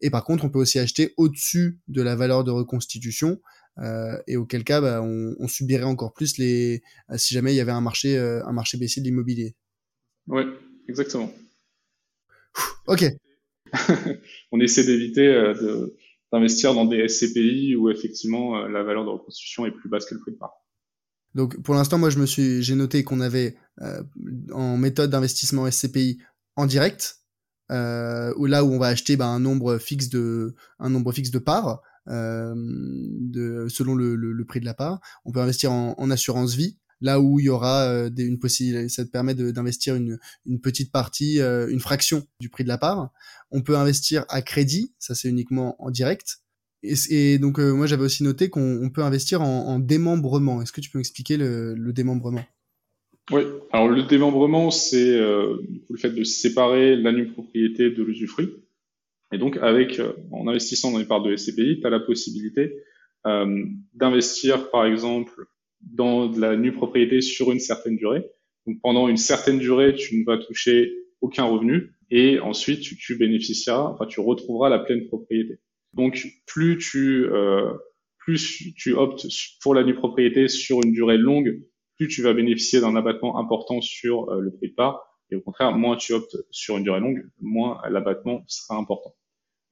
Et 0.00 0.08
par 0.08 0.22
contre, 0.22 0.44
on 0.44 0.50
peut 0.50 0.60
aussi 0.60 0.78
acheter 0.78 1.14
au-dessus 1.16 1.80
de 1.88 2.00
la 2.00 2.14
valeur 2.14 2.44
de 2.44 2.52
reconstitution. 2.52 3.40
Euh, 3.78 4.16
et 4.28 4.36
auquel 4.36 4.62
cas, 4.62 4.80
bah, 4.80 5.02
on, 5.02 5.34
on, 5.40 5.48
subirait 5.48 5.82
encore 5.82 6.12
plus 6.12 6.38
les, 6.38 6.80
si 7.16 7.34
jamais 7.34 7.52
il 7.52 7.56
y 7.56 7.60
avait 7.60 7.72
un 7.72 7.80
marché, 7.80 8.16
euh, 8.16 8.46
un 8.46 8.52
marché 8.52 8.78
baissier 8.78 9.02
de 9.02 9.06
l'immobilier. 9.08 9.56
Oui, 10.28 10.44
exactement. 10.88 11.32
ok. 12.86 13.04
on 14.52 14.60
essaie 14.60 14.84
d'éviter 14.84 15.26
euh, 15.26 15.86
d'investir 16.32 16.74
dans 16.74 16.86
des 16.86 17.06
SCPI 17.08 17.76
où 17.76 17.90
effectivement 17.90 18.56
euh, 18.56 18.68
la 18.68 18.82
valeur 18.82 19.04
de 19.04 19.10
reconstitution 19.10 19.66
est 19.66 19.70
plus 19.70 19.88
basse 19.88 20.06
que 20.06 20.14
le 20.14 20.20
prix 20.20 20.32
de 20.32 20.38
part. 20.38 20.54
Donc 21.34 21.62
pour 21.62 21.74
l'instant, 21.74 21.98
moi 21.98 22.10
je 22.10 22.18
me 22.18 22.26
suis, 22.26 22.62
j'ai 22.62 22.74
noté 22.74 23.04
qu'on 23.04 23.20
avait 23.20 23.56
euh, 23.80 24.02
en 24.52 24.76
méthode 24.76 25.10
d'investissement 25.10 25.70
SCPI 25.70 26.18
en 26.56 26.66
direct, 26.66 27.18
euh, 27.70 28.32
où 28.36 28.46
là 28.46 28.64
où 28.64 28.72
on 28.72 28.78
va 28.78 28.88
acheter 28.88 29.16
bah, 29.16 29.26
un 29.26 29.40
nombre 29.40 29.78
fixe 29.78 30.08
de 30.08 30.54
un 30.78 30.90
nombre 30.90 31.12
fixe 31.12 31.30
de 31.30 31.38
parts 31.38 31.80
selon 32.06 33.94
le, 33.94 34.44
prix 34.44 34.60
de 34.60 34.64
la 34.64 34.74
part. 34.74 35.00
On 35.24 35.32
peut 35.32 35.40
investir 35.40 35.70
en 35.70 36.10
assurance 36.10 36.54
vie 36.54 36.76
là 37.02 37.20
où 37.20 37.40
il 37.40 37.46
y 37.46 37.48
aura 37.48 37.84
euh, 37.88 38.08
des, 38.08 38.24
une 38.24 38.38
possibilité, 38.38 38.88
ça 38.88 39.04
te 39.04 39.10
permet 39.10 39.34
d'investir 39.34 39.96
une, 39.96 40.18
petite 40.62 40.90
partie, 40.90 41.40
euh, 41.40 41.68
une 41.68 41.80
fraction 41.80 42.22
du 42.40 42.48
prix 42.48 42.62
de 42.64 42.68
la 42.68 42.78
part. 42.78 43.10
On 43.50 43.60
peut 43.60 43.76
investir 43.76 44.24
à 44.28 44.40
crédit, 44.40 44.94
ça 44.98 45.14
c'est 45.14 45.28
uniquement 45.28 45.76
en 45.82 45.90
direct. 45.90 46.38
Et, 46.84 47.38
donc 47.38 47.60
euh, 47.60 47.72
moi 47.72 47.86
j'avais 47.86 48.04
aussi 48.04 48.24
noté 48.24 48.48
qu'on 48.48 48.90
peut 48.92 49.02
investir 49.02 49.42
en, 49.42 49.66
en 49.66 49.78
démembrement. 49.78 50.62
Est-ce 50.62 50.72
que 50.72 50.80
tu 50.80 50.90
peux 50.90 51.00
expliquer 51.00 51.36
le, 51.36 51.74
le 51.74 51.92
démembrement? 51.92 52.44
Oui, 53.30 53.42
alors 53.72 53.88
le 53.88 54.02
démembrement 54.02 54.70
c'est 54.70 55.16
le 55.16 55.96
fait 55.96 56.10
de 56.10 56.24
séparer 56.24 56.96
la 56.96 57.12
nue 57.12 57.28
propriété 57.28 57.90
de 57.90 58.02
l'usufruit. 58.02 58.50
Et 59.32 59.38
donc 59.38 59.58
avec 59.58 60.00
en 60.32 60.48
investissant 60.48 60.90
dans 60.90 60.98
les 60.98 61.04
parts 61.04 61.22
de 61.22 61.36
SCPI, 61.36 61.80
tu 61.80 61.86
as 61.86 61.90
la 61.90 62.00
possibilité 62.00 62.74
d'investir 63.94 64.70
par 64.70 64.86
exemple 64.86 65.46
dans 65.82 66.30
la 66.30 66.56
nue 66.56 66.72
propriété 66.72 67.20
sur 67.20 67.52
une 67.52 67.60
certaine 67.60 67.96
durée. 67.96 68.24
Donc 68.66 68.76
pendant 68.82 69.08
une 69.08 69.16
certaine 69.16 69.58
durée, 69.58 69.94
tu 69.94 70.18
ne 70.18 70.24
vas 70.24 70.38
toucher 70.38 70.92
aucun 71.20 71.44
revenu 71.44 71.92
et 72.10 72.38
ensuite 72.40 72.80
tu, 72.80 72.96
tu 72.96 73.16
bénéficieras, 73.16 73.90
enfin 73.92 74.06
tu 74.06 74.20
retrouveras 74.20 74.68
la 74.68 74.78
pleine 74.78 75.06
propriété. 75.06 75.58
Donc 75.94 76.26
plus 76.46 76.78
tu 76.78 77.26
euh, 77.26 77.72
plus 78.18 78.72
tu 78.76 78.94
optes 78.94 79.26
pour 79.62 79.74
la 79.74 79.82
nue 79.82 79.94
propriété 79.94 80.48
sur 80.48 80.82
une 80.82 80.92
durée 80.92 81.18
longue, 81.18 81.60
plus 81.98 82.08
tu 82.08 82.22
vas 82.22 82.32
bénéficier 82.32 82.80
d'un 82.80 82.96
abattement 82.96 83.38
important 83.38 83.80
sur 83.80 84.30
euh, 84.30 84.40
le 84.40 84.52
prix 84.52 84.70
de 84.70 84.74
part. 84.74 85.00
Et 85.30 85.36
au 85.36 85.40
contraire, 85.40 85.72
moins 85.72 85.96
tu 85.96 86.12
optes 86.12 86.36
sur 86.50 86.76
une 86.76 86.84
durée 86.84 87.00
longue, 87.00 87.24
moins 87.40 87.80
l'abattement 87.90 88.44
sera 88.46 88.78
important. 88.78 89.14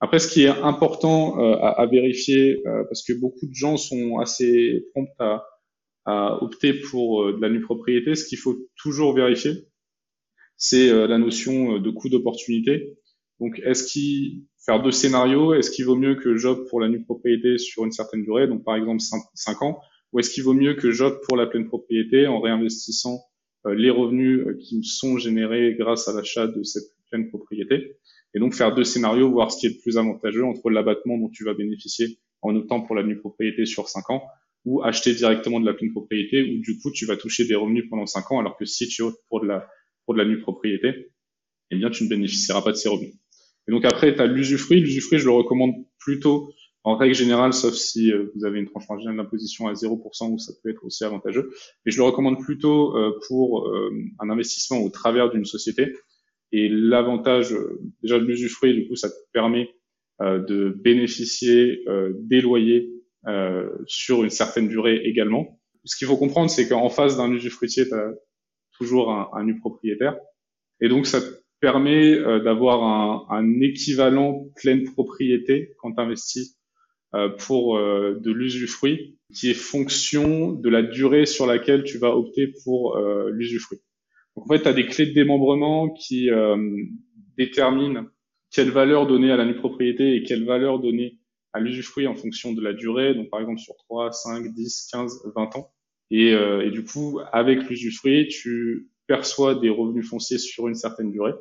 Après, 0.01 0.19
ce 0.19 0.29
qui 0.29 0.45
est 0.45 0.49
important 0.49 1.39
euh, 1.39 1.57
à, 1.57 1.83
à, 1.83 1.87
vérifier, 1.87 2.63
euh, 2.67 2.85
parce 2.85 3.05
que 3.05 3.13
beaucoup 3.13 3.47
de 3.47 3.55
gens 3.55 3.77
sont 3.77 4.19
assez 4.19 4.87
prompts 4.93 5.09
à, 5.19 5.45
opter 6.41 6.75
pour 6.75 7.23
euh, 7.23 7.37
de 7.37 7.41
la 7.41 7.49
nue 7.49 7.61
propriété, 7.61 8.15
ce 8.15 8.25
qu'il 8.25 8.39
faut 8.39 8.69
toujours 8.77 9.15
vérifier, 9.15 9.53
c'est 10.57 10.91
euh, 10.91 11.07
la 11.07 11.19
notion 11.19 11.77
euh, 11.77 11.81
de 11.81 11.91
coût 11.91 12.09
d'opportunité. 12.09 12.97
Donc, 13.41 13.61
est-ce 13.65 13.85
qu'il 13.85 14.45
faire 14.65 14.83
deux 14.83 14.91
scénarios 14.91 15.55
Est-ce 15.55 15.71
qu'il 15.71 15.87
vaut 15.87 15.97
mieux 15.97 16.17
que 16.17 16.37
j'opte 16.37 16.69
pour 16.69 16.81
la 16.81 16.89
nue 16.89 17.03
propriété 17.03 17.59
sur 17.59 17.85
une 17.85 17.93
certaine 17.93 18.23
durée, 18.23 18.47
donc 18.47 18.65
par 18.65 18.77
exemple 18.77 19.01
5 19.35 19.63
ans, 19.63 19.81
ou 20.13 20.21
est-ce 20.21 20.31
qu'il 20.31 20.45
vaut 20.45 20.55
mieux 20.55 20.75
que 20.75 20.91
j'opte 20.91 21.25
pour 21.27 21.37
la 21.37 21.47
pleine 21.47 21.67
propriété 21.67 22.27
en 22.27 22.41
réinvestissant 22.41 23.25
les 23.65 23.91
revenus 23.91 24.45
qui 24.61 24.79
me 24.79 24.83
sont 24.83 25.19
générés 25.19 25.77
grâce 25.79 26.09
à 26.09 26.15
l'achat 26.15 26.47
de 26.47 26.63
cette 26.63 26.91
pleine 27.11 27.29
propriété? 27.29 27.97
Et 28.35 28.39
donc 28.39 28.55
faire 28.55 28.75
deux 28.75 28.85
scénarios, 28.85 29.31
voir 29.31 29.51
ce 29.51 29.59
qui 29.59 29.67
est 29.67 29.71
le 29.71 29.81
plus 29.81 29.97
avantageux 29.97 30.45
entre 30.45 30.69
l'abattement 30.69 31.17
dont 31.17 31.31
tu 31.31 31.45
vas 31.45 31.55
bénéficier 31.55 32.19
en 32.43 32.55
optant 32.57 32.83
pour 32.83 32.95
la 32.95 33.03
nue 33.03 33.19
propriété 33.19 33.65
sur 33.65 33.89
5 33.89 34.11
ans 34.11 34.23
ou 34.65 34.83
acheter 34.83 35.15
directement 35.15 35.61
de 35.61 35.67
la 35.67 35.75
pleine 35.75 35.91
propriété 35.91 36.43
où 36.43 36.61
du 36.61 36.79
coup 36.79 36.91
tu 36.91 37.07
vas 37.07 37.17
toucher 37.17 37.45
des 37.45 37.55
revenus 37.55 37.85
pendant 37.89 38.07
5 38.07 38.33
ans 38.33 38.41
alors 38.41 38.57
que 38.57 38.65
si 38.65 38.89
tu 38.89 39.03
optes 39.03 39.21
pour 39.29 39.41
de 39.41 39.47
la 39.47 39.67
pour 40.05 40.15
de 40.15 40.19
la 40.19 40.25
nue 40.25 40.41
propriété, 40.41 41.13
eh 41.71 41.77
bien 41.77 41.91
tu 41.91 42.05
ne 42.05 42.09
bénéficieras 42.09 42.63
pas 42.63 42.73
de 42.73 42.77
ces 42.77 42.89
revenus. 42.89 43.15
Et 43.69 43.73
donc 43.73 43.85
après 43.85 44.15
tu 44.15 44.21
as 44.21 44.27
l'usufruit, 44.27 44.81
l'usufruit 44.81 45.19
je 45.19 45.27
le 45.27 45.33
recommande 45.33 45.75
plutôt 45.99 46.53
en 46.83 46.97
règle 46.97 47.15
générale 47.15 47.53
sauf 47.53 47.75
si 47.75 48.13
euh, 48.13 48.31
vous 48.35 48.45
avez 48.45 48.59
une 48.59 48.67
tranche 48.67 48.89
marginale 48.89 49.17
d'imposition 49.17 49.69
à 49.69 49.73
0% 49.73 50.33
où 50.33 50.39
ça 50.39 50.53
peut 50.63 50.71
être 50.71 50.85
aussi 50.85 51.05
avantageux, 51.05 51.51
mais 51.85 51.93
je 51.93 51.99
le 51.99 52.05
recommande 52.05 52.41
plutôt 52.41 52.97
euh, 52.97 53.19
pour 53.29 53.69
euh, 53.69 53.91
un 54.19 54.31
investissement 54.31 54.79
au 54.79 54.91
travers 54.91 55.31
d'une 55.31 55.45
société. 55.45 55.95
Et 56.53 56.69
l'avantage 56.69 57.55
déjà 58.03 58.19
de 58.19 58.25
l'usufruit 58.25 58.75
du 58.75 58.89
coup 58.89 58.97
ça 58.97 59.09
te 59.09 59.15
permet 59.33 59.69
de 60.21 60.77
bénéficier 60.83 61.83
des 62.13 62.41
loyers 62.43 62.91
sur 63.87 64.25
une 64.25 64.31
certaine 64.31 64.69
durée 64.69 65.03
également. 65.05 65.61
Ce 65.85 65.97
qu'il 65.97 66.07
faut 66.07 66.17
comprendre, 66.17 66.51
c'est 66.51 66.69
qu'en 66.69 66.89
face 66.89 67.17
d'un 67.17 67.31
usufruitier, 67.33 67.87
tu 67.87 67.95
as 67.95 68.13
toujours 68.79 69.11
un, 69.11 69.29
un 69.35 69.45
nu 69.45 69.59
propriétaire. 69.59 70.17
Et 70.81 70.89
donc, 70.89 71.07
ça 71.07 71.21
permet 71.61 72.15
euh, 72.15 72.41
d'avoir 72.41 72.83
un, 72.83 73.27
un, 73.31 73.61
équivalent 73.61 74.47
pleine 74.57 74.85
propriété 74.85 75.75
quand 75.79 75.93
tu 75.93 76.01
investis 76.01 76.59
euh, 77.15 77.29
pour 77.29 77.77
euh, 77.77 78.19
de 78.21 78.33
l'usufruit 78.33 79.19
qui 79.35 79.51
est 79.51 79.55
fonction 79.55 80.53
de 80.53 80.69
la 80.69 80.83
durée 80.83 81.27
sur 81.27 81.47
laquelle 81.47 81.85
tu 81.85 81.99
vas 81.99 82.17
opter 82.17 82.53
pour 82.65 82.97
euh, 82.97 83.31
l'usufruit. 83.31 83.79
Donc, 84.37 84.47
en 84.47 84.55
fait, 84.55 84.63
tu 84.63 84.69
as 84.69 84.73
des 84.73 84.87
clés 84.87 85.07
de 85.07 85.13
démembrement 85.13 85.91
qui 85.91 86.31
déterminent 87.37 88.07
quelle 88.51 88.71
valeur 88.71 89.07
donner 89.07 89.31
à 89.31 89.37
la 89.37 89.45
nue 89.45 89.57
propriété 89.57 90.15
et 90.15 90.23
quelle 90.23 90.45
valeur 90.45 90.79
donner 90.79 91.19
à 91.53 91.61
l'usufruit 91.61 92.07
en 92.07 92.15
fonction 92.15 92.53
de 92.53 92.61
la 92.61 92.73
durée, 92.73 93.15
donc 93.15 93.31
par 93.31 93.41
exemple 93.41 93.61
sur 93.61 93.77
3, 93.77 94.13
5, 94.13 94.53
10, 94.53 94.89
15, 94.93 95.23
20 95.35 95.57
ans. 95.57 95.73
Et, 96.11 96.33
euh, 96.33 96.67
et 96.67 96.71
du 96.71 96.85
coup, 96.85 97.21
avec 97.33 97.69
l'usufruit, 97.69 98.29
tu 98.29 98.91
perçois 99.07 99.55
des 99.55 99.71
revenus 99.71 100.09
fonciers 100.09 100.39
sur 100.39 100.69
une 100.69 100.75
certaine 100.75 101.11
durée. 101.11 101.33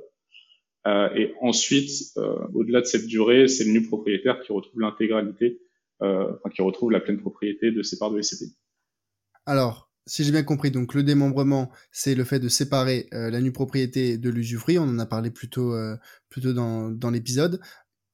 Euh, 0.88 1.10
et 1.16 1.34
ensuite, 1.42 1.90
euh, 2.18 2.48
au-delà 2.54 2.82
de 2.82 2.86
cette 2.86 3.06
durée, 3.06 3.48
c'est 3.48 3.66
le 3.66 3.72
nu 3.72 3.84
propriétaire 3.88 4.40
qui 4.42 4.52
retrouve 4.52 4.80
l'intégralité, 4.82 5.60
euh, 6.02 6.32
enfin 6.38 6.50
qui 6.50 6.62
retrouve 6.62 6.92
la 6.92 7.00
pleine 7.00 7.20
propriété 7.20 7.72
de 7.72 7.84
ses 7.84 7.98
parts 7.98 8.12
de 8.12 8.22
SCPI. 8.22 8.56
Alors, 9.46 9.90
si 10.10 10.24
j'ai 10.24 10.32
bien 10.32 10.44
compris, 10.44 10.72
donc 10.72 10.96
le 10.96 11.04
démembrement, 11.04 11.70
c'est 11.92 12.16
le 12.16 12.24
fait 12.24 12.40
de 12.40 12.48
séparer 12.48 13.08
euh, 13.14 13.30
la 13.30 13.42
nue 13.42 13.52
propriété 13.52 14.18
de 14.18 14.30
l'usufruit. 14.30 14.80
On 14.80 14.84
en 14.84 14.98
a 14.98 15.06
parlé 15.06 15.30
plutôt 15.30 15.76
euh, 15.76 15.96
plutôt 16.30 16.54
dans, 16.54 16.90
dans 16.90 17.12
l'épisode 17.12 17.62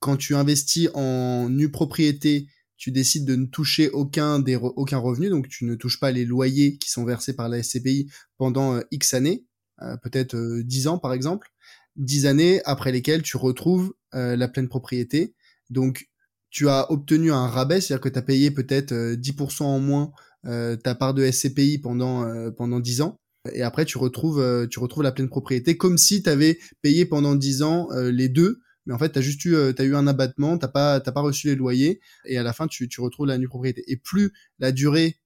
quand 0.05 0.17
tu 0.17 0.35
investis 0.35 0.87
en 0.93 1.49
nue 1.49 1.71
propriété, 1.71 2.47
tu 2.77 2.91
décides 2.91 3.25
de 3.25 3.35
ne 3.35 3.47
toucher 3.47 3.89
aucun, 3.89 4.37
des 4.37 4.55
aucun 4.55 4.99
revenu, 4.99 5.29
donc 5.29 5.47
tu 5.47 5.65
ne 5.65 5.73
touches 5.73 5.99
pas 5.99 6.11
les 6.11 6.25
loyers 6.25 6.77
qui 6.77 6.91
sont 6.91 7.05
versés 7.05 7.35
par 7.35 7.49
la 7.49 7.63
SCPI 7.63 8.11
pendant 8.37 8.75
euh, 8.75 8.81
X 8.91 9.15
années, 9.15 9.47
euh, 9.81 9.97
peut-être 9.97 10.35
euh, 10.35 10.63
10 10.63 10.89
ans 10.89 10.99
par 10.99 11.11
exemple, 11.11 11.47
10 11.95 12.27
années 12.27 12.61
après 12.65 12.91
lesquelles 12.91 13.23
tu 13.23 13.35
retrouves 13.35 13.95
euh, 14.13 14.35
la 14.35 14.47
pleine 14.47 14.67
propriété. 14.67 15.33
Donc 15.71 16.05
tu 16.51 16.69
as 16.69 16.91
obtenu 16.91 17.31
un 17.31 17.47
rabais, 17.47 17.81
c'est-à-dire 17.81 18.01
que 18.01 18.09
tu 18.09 18.19
as 18.19 18.21
payé 18.21 18.51
peut-être 18.51 18.93
10% 18.93 19.63
en 19.63 19.79
moins 19.79 20.11
ta 20.43 20.93
part 20.93 21.15
de 21.15 21.29
SCPI 21.29 21.79
pendant, 21.79 22.51
pendant 22.51 22.79
10 22.79 23.01
ans. 23.01 23.17
Et 23.51 23.63
après, 23.63 23.83
tu 23.83 23.97
retrouves, 23.97 24.67
tu 24.69 24.79
retrouves 24.79 25.01
la 25.03 25.11
pleine 25.11 25.27
propriété 25.27 25.75
comme 25.75 25.97
si 25.97 26.21
tu 26.21 26.29
avais 26.29 26.59
payé 26.83 27.05
pendant 27.05 27.35
10 27.35 27.63
ans 27.63 27.89
les 27.91 28.29
deux, 28.29 28.61
mais 28.85 28.93
en 28.93 28.97
fait, 28.97 29.11
tu 29.11 29.19
as 29.19 29.21
juste 29.21 29.43
eu, 29.45 29.55
euh, 29.55 29.73
as 29.77 29.83
eu 29.83 29.95
un 29.95 30.07
abattement, 30.07 30.57
t'as 30.57 30.67
pas, 30.67 30.99
t'as 30.99 31.11
pas 31.11 31.21
reçu 31.21 31.47
les 31.47 31.55
loyers, 31.55 31.99
et 32.25 32.37
à 32.37 32.43
la 32.43 32.53
fin, 32.53 32.67
tu, 32.67 32.87
tu 32.87 33.01
retrouves 33.01 33.27
la 33.27 33.37
nue 33.37 33.47
propriété. 33.47 33.83
Et 33.87 33.97
plus 33.97 34.31
la 34.59 34.71
durée 34.71 35.17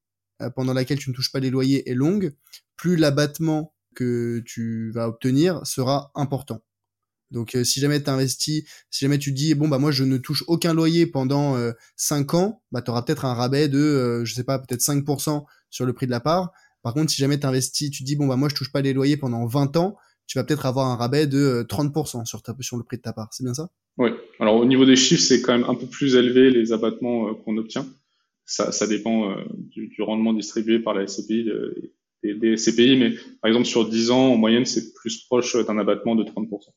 euh, 0.41 0.49
pendant 0.49 0.73
laquelle 0.73 0.99
tu 0.99 1.09
ne 1.09 1.15
touches 1.15 1.31
pas 1.31 1.39
les 1.39 1.49
loyers 1.49 1.89
est 1.89 1.93
longue, 1.93 2.33
plus 2.75 2.95
l'abattement 2.95 3.73
que 3.95 4.41
tu 4.45 4.91
vas 4.91 5.07
obtenir 5.07 5.65
sera 5.65 6.11
important. 6.15 6.63
Donc 7.31 7.55
si 7.63 7.79
jamais 7.79 8.01
tu 8.01 8.09
investis, 8.09 8.63
si 8.89 9.05
jamais 9.05 9.19
tu 9.19 9.31
dis 9.31 9.53
bon 9.53 9.67
bah 9.67 9.77
moi 9.77 9.91
je 9.91 10.03
ne 10.03 10.17
touche 10.17 10.43
aucun 10.47 10.73
loyer 10.73 11.05
pendant 11.05 11.57
5 11.95 12.33
ans, 12.33 12.63
bah 12.71 12.81
tu 12.81 12.89
auras 12.89 13.03
peut-être 13.03 13.25
un 13.25 13.35
rabais 13.35 13.67
de 13.67 14.23
je 14.25 14.33
sais 14.33 14.43
pas 14.43 14.57
peut-être 14.57 14.81
5% 14.81 15.45
sur 15.69 15.85
le 15.85 15.93
prix 15.93 16.07
de 16.07 16.11
la 16.11 16.21
part. 16.21 16.51
Par 16.81 16.93
contre, 16.93 17.11
si 17.11 17.17
jamais 17.17 17.39
tu 17.39 17.45
investis, 17.45 17.91
tu 17.91 18.03
dis 18.03 18.15
bon 18.15 18.25
bah 18.25 18.35
moi 18.35 18.49
je 18.49 18.55
touche 18.55 18.71
pas 18.71 18.81
les 18.81 18.93
loyers 18.93 19.17
pendant 19.17 19.45
20 19.45 19.77
ans, 19.77 19.97
tu 20.29 20.37
vas 20.37 20.45
peut-être 20.45 20.65
avoir 20.65 20.87
un 20.87 20.95
rabais 20.95 21.27
de 21.27 21.65
30% 21.67 22.25
sur 22.25 22.41
ta 22.41 22.55
sur 22.61 22.77
le 22.77 22.83
prix 22.83 22.97
de 22.97 23.01
ta 23.01 23.11
part. 23.11 23.27
C'est 23.33 23.43
bien 23.43 23.53
ça? 23.53 23.69
Oui. 23.97 24.11
Alors 24.39 24.55
au 24.55 24.65
niveau 24.65 24.85
des 24.85 24.95
chiffres, 24.95 25.23
c'est 25.23 25.41
quand 25.41 25.51
même 25.51 25.67
un 25.67 25.75
peu 25.75 25.87
plus 25.87 26.15
élevé 26.15 26.51
les 26.51 26.71
abattements 26.71 27.33
qu'on 27.35 27.57
obtient. 27.57 27.85
Ça, 28.45 28.71
ça 28.71 28.87
dépend 28.87 29.35
du, 29.57 29.89
du, 29.89 30.01
rendement 30.01 30.33
distribué 30.33 30.79
par 30.79 30.93
la 30.93 31.05
SCPI 31.05 31.49
des, 32.23 32.33
des 32.35 32.57
SCPI, 32.57 32.97
mais 32.97 33.13
par 33.41 33.49
exemple 33.49 33.65
sur 33.65 33.87
10 33.87 34.11
ans, 34.11 34.33
en 34.33 34.37
moyenne, 34.37 34.65
c'est 34.65 34.93
plus 34.93 35.23
proche 35.25 35.55
d'un 35.65 35.77
abattement 35.77 36.15
de 36.15 36.23
30%. 36.23 36.69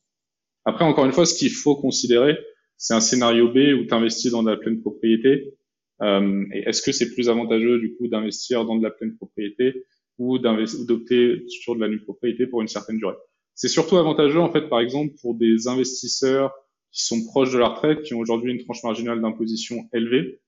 Après, 0.65 0.85
encore 0.85 1.05
une 1.05 1.11
fois, 1.11 1.25
ce 1.25 1.35
qu'il 1.35 1.51
faut 1.51 1.75
considérer, 1.75 2.37
c'est 2.77 2.93
un 2.93 3.01
scénario 3.01 3.49
B 3.49 3.79
où 3.79 3.85
tu 3.85 3.93
investis 3.93 4.31
dans 4.31 4.43
de 4.43 4.49
la 4.49 4.57
pleine 4.57 4.79
propriété. 4.79 5.55
Euh, 6.01 6.45
et 6.53 6.69
est-ce 6.69 6.81
que 6.81 6.91
c'est 6.91 7.13
plus 7.13 7.29
avantageux 7.29 7.79
du 7.79 7.95
coup 7.95 8.07
d'investir 8.07 8.65
dans 8.65 8.77
de 8.77 8.83
la 8.83 8.91
pleine 8.91 9.15
propriété 9.15 9.85
ou 10.17 10.37
d'opter 10.37 11.43
sur 11.47 11.75
de 11.75 11.81
la 11.81 11.87
nue 11.87 12.01
propriété 12.01 12.47
pour 12.47 12.61
une 12.61 12.67
certaine 12.67 12.97
durée? 12.97 13.15
C'est 13.55 13.67
surtout 13.67 13.97
avantageux 13.97 14.39
en 14.39 14.51
fait, 14.51 14.67
par 14.69 14.79
exemple, 14.79 15.13
pour 15.21 15.35
des 15.35 15.67
investisseurs 15.67 16.51
qui 16.91 17.03
sont 17.03 17.23
proches 17.25 17.51
de 17.51 17.57
la 17.57 17.69
retraite, 17.69 18.03
qui 18.03 18.13
ont 18.13 18.19
aujourd'hui 18.19 18.53
une 18.53 18.63
tranche 18.63 18.83
marginale 18.83 19.21
d'imposition 19.21 19.89
élevée 19.93 20.39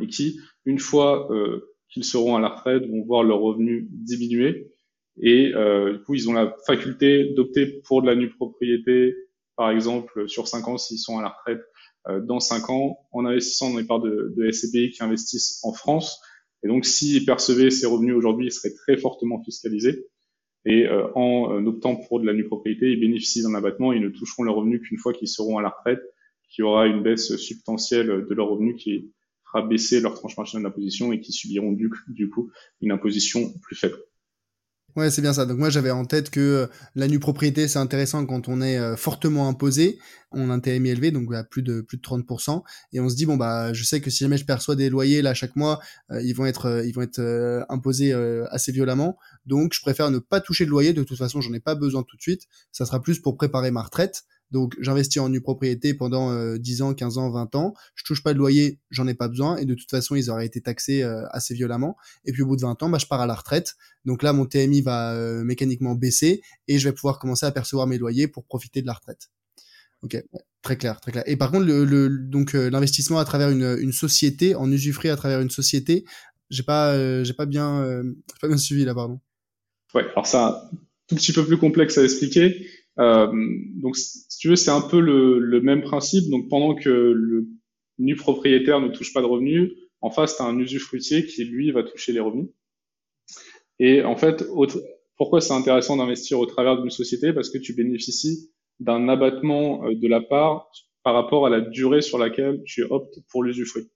et 0.00 0.06
qui, 0.06 0.40
une 0.64 0.78
fois 0.78 1.30
euh, 1.32 1.74
qu'ils 1.88 2.04
seront 2.04 2.36
à 2.36 2.40
la 2.40 2.48
retraite, 2.48 2.88
vont 2.88 3.04
voir 3.04 3.24
leurs 3.24 3.40
revenus 3.40 3.86
diminuer. 3.90 4.70
Et 5.20 5.52
euh, 5.54 5.98
du 5.98 6.04
coup, 6.04 6.14
ils 6.14 6.28
ont 6.30 6.32
la 6.32 6.54
faculté 6.66 7.34
d'opter 7.34 7.66
pour 7.84 8.02
de 8.02 8.06
la 8.06 8.14
nue 8.14 8.30
propriété, 8.30 9.14
par 9.56 9.70
exemple, 9.70 10.28
sur 10.28 10.48
5 10.48 10.68
ans, 10.68 10.78
s'ils 10.78 10.98
sont 10.98 11.18
à 11.18 11.22
la 11.22 11.28
retraite 11.30 11.62
euh, 12.08 12.20
dans 12.20 12.40
5 12.40 12.70
ans, 12.70 12.98
en 13.12 13.26
investissant 13.26 13.70
dans 13.70 13.78
les 13.78 13.84
parts 13.84 14.00
de, 14.00 14.32
de 14.36 14.50
SCPI 14.50 14.90
qui 14.90 15.02
investissent 15.02 15.60
en 15.64 15.72
France. 15.72 16.20
Et 16.62 16.68
donc, 16.68 16.86
s'ils 16.86 17.24
percevaient 17.24 17.70
ces 17.70 17.86
revenus 17.86 18.14
aujourd'hui, 18.14 18.46
ils 18.46 18.52
seraient 18.52 18.74
très 18.74 18.96
fortement 18.96 19.42
fiscalisés. 19.42 20.06
Et 20.66 20.86
euh, 20.86 21.06
en 21.14 21.52
euh, 21.52 21.66
optant 21.66 21.96
pour 21.96 22.20
de 22.20 22.26
la 22.26 22.34
nue 22.34 22.44
propriété, 22.44 22.90
ils 22.90 23.00
bénéficient 23.00 23.42
d'un 23.42 23.54
abattement. 23.54 23.92
Ils 23.92 24.02
ne 24.02 24.08
toucheront 24.10 24.42
leurs 24.42 24.56
revenus 24.56 24.82
qu'une 24.82 24.98
fois 24.98 25.12
qu'ils 25.12 25.28
seront 25.28 25.58
à 25.58 25.62
la 25.62 25.70
retraite, 25.70 26.02
qui 26.48 26.62
aura 26.62 26.86
une 26.86 27.02
baisse 27.02 27.36
substantielle 27.36 28.26
de 28.28 28.34
leurs 28.34 28.48
revenus 28.48 28.76
qui 28.82 29.12
fera 29.44 29.62
baisser 29.62 30.00
leur 30.00 30.14
tranche 30.14 30.36
marginale 30.36 30.64
d'imposition 30.64 31.12
et 31.12 31.20
qui 31.20 31.32
subiront 31.32 31.72
du, 31.72 31.90
du 32.08 32.28
coup 32.28 32.50
une 32.80 32.92
imposition 32.92 33.52
plus 33.62 33.76
faible. 33.76 33.96
Ouais, 34.96 35.10
c'est 35.10 35.22
bien 35.22 35.32
ça. 35.32 35.46
Donc 35.46 35.58
moi 35.58 35.70
j'avais 35.70 35.90
en 35.90 36.04
tête 36.04 36.30
que 36.30 36.40
euh, 36.40 36.66
la 36.96 37.06
nue 37.06 37.20
propriété 37.20 37.68
c'est 37.68 37.78
intéressant 37.78 38.26
quand 38.26 38.48
on 38.48 38.60
est 38.60 38.76
euh, 38.76 38.96
fortement 38.96 39.48
imposé, 39.48 39.98
on 40.32 40.50
a 40.50 40.54
un 40.54 40.58
TMI 40.60 40.90
élevé 40.90 41.12
donc 41.12 41.32
à 41.32 41.44
plus 41.44 41.62
de 41.62 41.80
plus 41.80 41.96
de 41.96 42.02
30% 42.02 42.62
et 42.92 42.98
on 42.98 43.08
se 43.08 43.14
dit 43.14 43.24
bon 43.24 43.36
bah 43.36 43.72
je 43.72 43.84
sais 43.84 44.00
que 44.00 44.10
si 44.10 44.24
jamais 44.24 44.36
je 44.36 44.44
perçois 44.44 44.74
des 44.74 44.90
loyers 44.90 45.22
là 45.22 45.32
chaque 45.32 45.54
mois, 45.54 45.78
euh, 46.10 46.20
ils 46.22 46.34
vont 46.34 46.44
être 46.44 46.82
ils 46.84 46.92
vont 46.92 47.02
être 47.02 47.20
imposés 47.68 48.12
assez 48.50 48.72
violemment. 48.72 49.16
Donc 49.46 49.74
je 49.74 49.80
préfère 49.80 50.10
ne 50.10 50.18
pas 50.18 50.40
toucher 50.40 50.64
le 50.64 50.70
loyer 50.70 50.92
de 50.92 51.04
toute 51.04 51.18
façon, 51.18 51.40
j'en 51.40 51.52
ai 51.52 51.60
pas 51.60 51.76
besoin 51.76 52.02
tout 52.02 52.16
de 52.16 52.22
suite, 52.22 52.42
ça 52.72 52.84
sera 52.84 53.00
plus 53.00 53.20
pour 53.20 53.36
préparer 53.36 53.70
ma 53.70 53.82
retraite. 53.82 54.24
Donc 54.50 54.74
j'investis 54.80 55.20
en 55.20 55.28
nue 55.28 55.40
propriété 55.40 55.94
pendant 55.94 56.56
10 56.56 56.80
euh, 56.80 56.84
ans, 56.84 56.94
15 56.94 57.18
ans, 57.18 57.30
20 57.30 57.54
ans. 57.54 57.74
Je 57.94 58.04
touche 58.04 58.22
pas 58.22 58.32
de 58.32 58.38
loyer, 58.38 58.80
j'en 58.90 59.06
ai 59.06 59.14
pas 59.14 59.28
besoin. 59.28 59.56
Et 59.56 59.64
de 59.64 59.74
toute 59.74 59.90
façon, 59.90 60.16
ils 60.16 60.30
auraient 60.30 60.46
été 60.46 60.60
taxés 60.60 61.02
euh, 61.02 61.24
assez 61.30 61.54
violemment. 61.54 61.96
Et 62.24 62.32
puis 62.32 62.42
au 62.42 62.46
bout 62.46 62.56
de 62.56 62.62
20 62.62 62.82
ans, 62.82 62.90
bah, 62.90 62.98
je 62.98 63.06
pars 63.06 63.20
à 63.20 63.26
la 63.26 63.34
retraite. 63.34 63.76
Donc 64.04 64.22
là, 64.22 64.32
mon 64.32 64.46
TMI 64.46 64.82
va 64.82 65.14
euh, 65.14 65.44
mécaniquement 65.44 65.94
baisser 65.94 66.42
et 66.68 66.78
je 66.78 66.88
vais 66.88 66.94
pouvoir 66.94 67.18
commencer 67.18 67.46
à 67.46 67.52
percevoir 67.52 67.86
mes 67.86 67.98
loyers 67.98 68.28
pour 68.28 68.44
profiter 68.44 68.82
de 68.82 68.86
la 68.86 68.94
retraite. 68.94 69.30
Ok, 70.02 70.16
très 70.62 70.76
clair, 70.78 70.98
très 71.00 71.12
clair. 71.12 71.24
Et 71.26 71.36
par 71.36 71.50
contre, 71.50 71.66
le, 71.66 72.08
donc 72.08 72.54
l'investissement 72.54 73.18
à 73.18 73.24
travers 73.26 73.50
une, 73.50 73.76
une, 73.80 73.92
société, 73.92 74.54
en 74.54 74.72
usufruit 74.72 75.10
à 75.10 75.16
travers 75.16 75.42
une 75.42 75.50
société, 75.50 76.06
j'ai 76.48 76.62
pas, 76.62 77.22
j'ai 77.22 77.34
pas 77.34 77.44
bien, 77.44 78.02
pas 78.40 78.48
bien 78.48 78.56
suivi 78.56 78.86
là, 78.86 78.94
pardon. 78.94 79.20
Ouais, 79.94 80.06
alors 80.12 80.26
c'est 80.26 80.38
un 80.38 80.56
tout 81.06 81.16
petit 81.16 81.32
peu 81.32 81.44
plus 81.44 81.58
complexe 81.58 81.98
à 81.98 82.04
expliquer. 82.04 82.66
Euh, 83.00 83.28
donc, 83.76 83.96
si 83.96 84.38
tu 84.38 84.48
veux, 84.48 84.56
c'est 84.56 84.70
un 84.70 84.80
peu 84.80 85.00
le, 85.00 85.38
le, 85.38 85.60
même 85.60 85.82
principe. 85.82 86.28
Donc, 86.30 86.48
pendant 86.48 86.74
que 86.74 86.90
le 86.90 87.46
nu 87.98 88.14
propriétaire 88.14 88.80
ne 88.80 88.88
touche 88.88 89.12
pas 89.12 89.20
de 89.20 89.26
revenus, 89.26 89.72
en 90.02 90.10
face, 90.10 90.36
tu 90.36 90.42
as 90.42 90.46
un 90.46 90.58
usufruitier 90.58 91.26
qui, 91.26 91.44
lui, 91.44 91.70
va 91.72 91.82
toucher 91.82 92.12
les 92.12 92.20
revenus. 92.20 92.48
Et 93.78 94.02
en 94.02 94.16
fait, 94.16 94.44
pourquoi 95.16 95.40
c'est 95.40 95.54
intéressant 95.54 95.96
d'investir 95.96 96.38
au 96.38 96.46
travers 96.46 96.80
d'une 96.80 96.90
société? 96.90 97.32
Parce 97.32 97.50
que 97.50 97.58
tu 97.58 97.74
bénéficies 97.74 98.50
d'un 98.78 99.08
abattement 99.08 99.84
euh, 99.86 99.94
de 99.94 100.08
la 100.08 100.20
part 100.20 100.70
par 101.02 101.14
rapport 101.14 101.46
à 101.46 101.50
la 101.50 101.60
durée 101.60 102.02
sur 102.02 102.18
laquelle 102.18 102.62
tu 102.64 102.84
optes 102.84 103.18
pour 103.30 103.42
l'usufruit. 103.42 103.90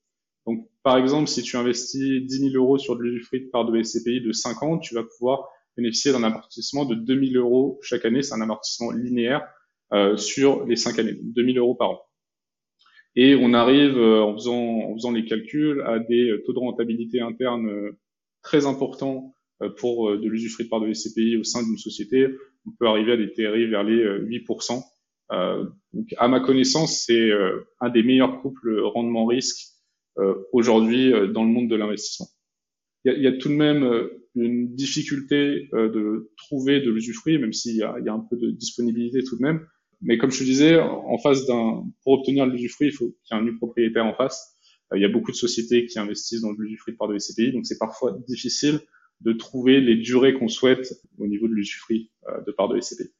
Donc, 0.47 0.69
par 0.83 0.99
exemple, 0.99 1.29
si 1.29 1.43
tu 1.43 1.57
investis 1.57 2.23
10 2.27 2.51
000 2.51 2.55
euros 2.55 2.79
sur 2.79 2.97
de 2.97 3.03
l'usufruit 3.03 3.47
de 3.47 3.51
part 3.51 3.71
de 3.71 3.83
SCPI 3.83 4.21
de 4.21 4.33
5 4.33 4.63
ans, 4.63 4.79
tu 4.79 4.95
vas 4.95 5.03
pouvoir 5.03 5.49
bénéficier 5.77 6.13
d'un 6.13 6.23
amortissement 6.23 6.85
de 6.85 6.95
2000 6.95 7.37
euros 7.37 7.79
chaque 7.83 8.05
année. 8.05 8.23
C'est 8.23 8.35
un 8.35 8.41
amortissement 8.41 8.91
linéaire 8.91 9.47
euh, 9.93 10.17
sur 10.17 10.67
les 10.67 10.77
cinq 10.77 10.99
années, 10.99 11.17
2000 11.23 11.59
euros 11.59 11.75
par 11.75 11.91
an. 11.91 12.01
Et 13.17 13.37
on 13.37 13.55
arrive, 13.55 13.97
euh, 13.97 14.23
en, 14.23 14.35
faisant, 14.35 14.57
en 14.57 14.95
faisant 14.95 15.13
les 15.13 15.25
calculs, 15.25 15.83
à 15.87 15.99
des 15.99 16.35
taux 16.45 16.53
de 16.53 16.59
rentabilité 16.59 17.21
interne 17.21 17.69
euh, 17.69 17.99
très 18.43 18.67
importants 18.67 19.35
euh, 19.63 19.71
pour 19.71 20.11
de 20.11 20.29
l'usufruit 20.29 20.65
de 20.65 20.71
part 20.71 20.81
de 20.81 20.93
SCPI 20.93 21.37
au 21.37 21.45
sein 21.45 21.63
d'une 21.63 21.79
société. 21.79 22.29
On 22.67 22.73
peut 22.79 22.87
arriver 22.87 23.13
à 23.13 23.17
des 23.17 23.33
TRI 23.33 23.67
vers 23.67 23.85
les 23.85 24.03
8%. 24.05 24.83
donc, 25.93 26.15
à 26.17 26.29
ma 26.29 26.41
connaissance, 26.41 27.05
c'est 27.07 27.31
un 27.81 27.91
des 27.91 28.03
meilleurs 28.03 28.41
couples 28.41 28.81
rendement-risque 28.81 29.75
aujourd'hui 30.53 31.13
dans 31.33 31.45
le 31.45 31.51
monde 31.51 31.69
de 31.69 31.77
l'investissement. 31.77 32.27
Il 33.05 33.19
y, 33.19 33.21
y 33.25 33.27
a, 33.27 33.33
tout 33.33 33.51
de 33.51 33.55
même 33.55 34.09
une 34.35 34.75
difficulté 34.75 35.69
euh, 35.75 35.91
de 35.91 36.33
trouver 36.37 36.81
de 36.81 36.91
l'usufruit, 36.91 37.39
même 37.39 37.53
s'il 37.53 37.75
y 37.75 37.79
y 37.79 37.83
a 37.83 38.13
un 38.13 38.27
peu 38.29 38.37
de 38.37 38.51
disponibilité 38.51 39.23
tout 39.23 39.37
de 39.37 39.43
même. 39.43 39.67
Mais 40.01 40.19
comme 40.19 40.31
je 40.31 40.41
te 40.41 40.45
disais, 40.45 40.79
en 40.79 41.17
face 41.19 41.47
d'un, 41.47 41.85
pour 42.03 42.15
obtenir 42.15 42.47
l'usufruit, 42.47 42.89
il 42.89 42.93
faut 42.93 43.17
qu'il 43.25 43.37
y 43.37 43.39
ait 43.39 43.43
un 43.43 43.45
nu 43.45 43.57
propriétaire 43.57 44.05
en 44.05 44.15
face. 44.15 44.59
Euh, 44.93 44.99
il 44.99 45.03
y 45.03 45.05
a 45.05 45.09
beaucoup 45.09 45.31
de 45.31 45.37
sociétés 45.37 45.87
qui 45.87 45.99
investissent 45.99 46.43
dans 46.43 46.53
l'usufruit 46.53 46.93
de 46.93 46.99
part 46.99 47.09
de 47.09 47.19
SCPI, 47.19 47.53
donc 47.53 47.67
c'est 47.67 47.79
parfois 47.79 48.17
difficile 48.29 48.81
de 49.21 49.33
trouver 49.33 49.81
les 49.81 49.97
durées 49.97 50.35
qu'on 50.35 50.49
souhaite 50.49 50.93
au 51.19 51.27
niveau 51.27 51.49
de 51.49 51.55
l'usufruit 51.55 52.11
euh, 52.29 52.43
de 52.47 52.53
part 52.53 52.69
de 52.69 52.79
SCPI 52.81 53.11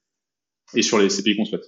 et 0.75 0.83
sur 0.83 0.99
les 0.99 1.09
SCPI 1.09 1.37
qu'on 1.37 1.45
souhaite 1.45 1.65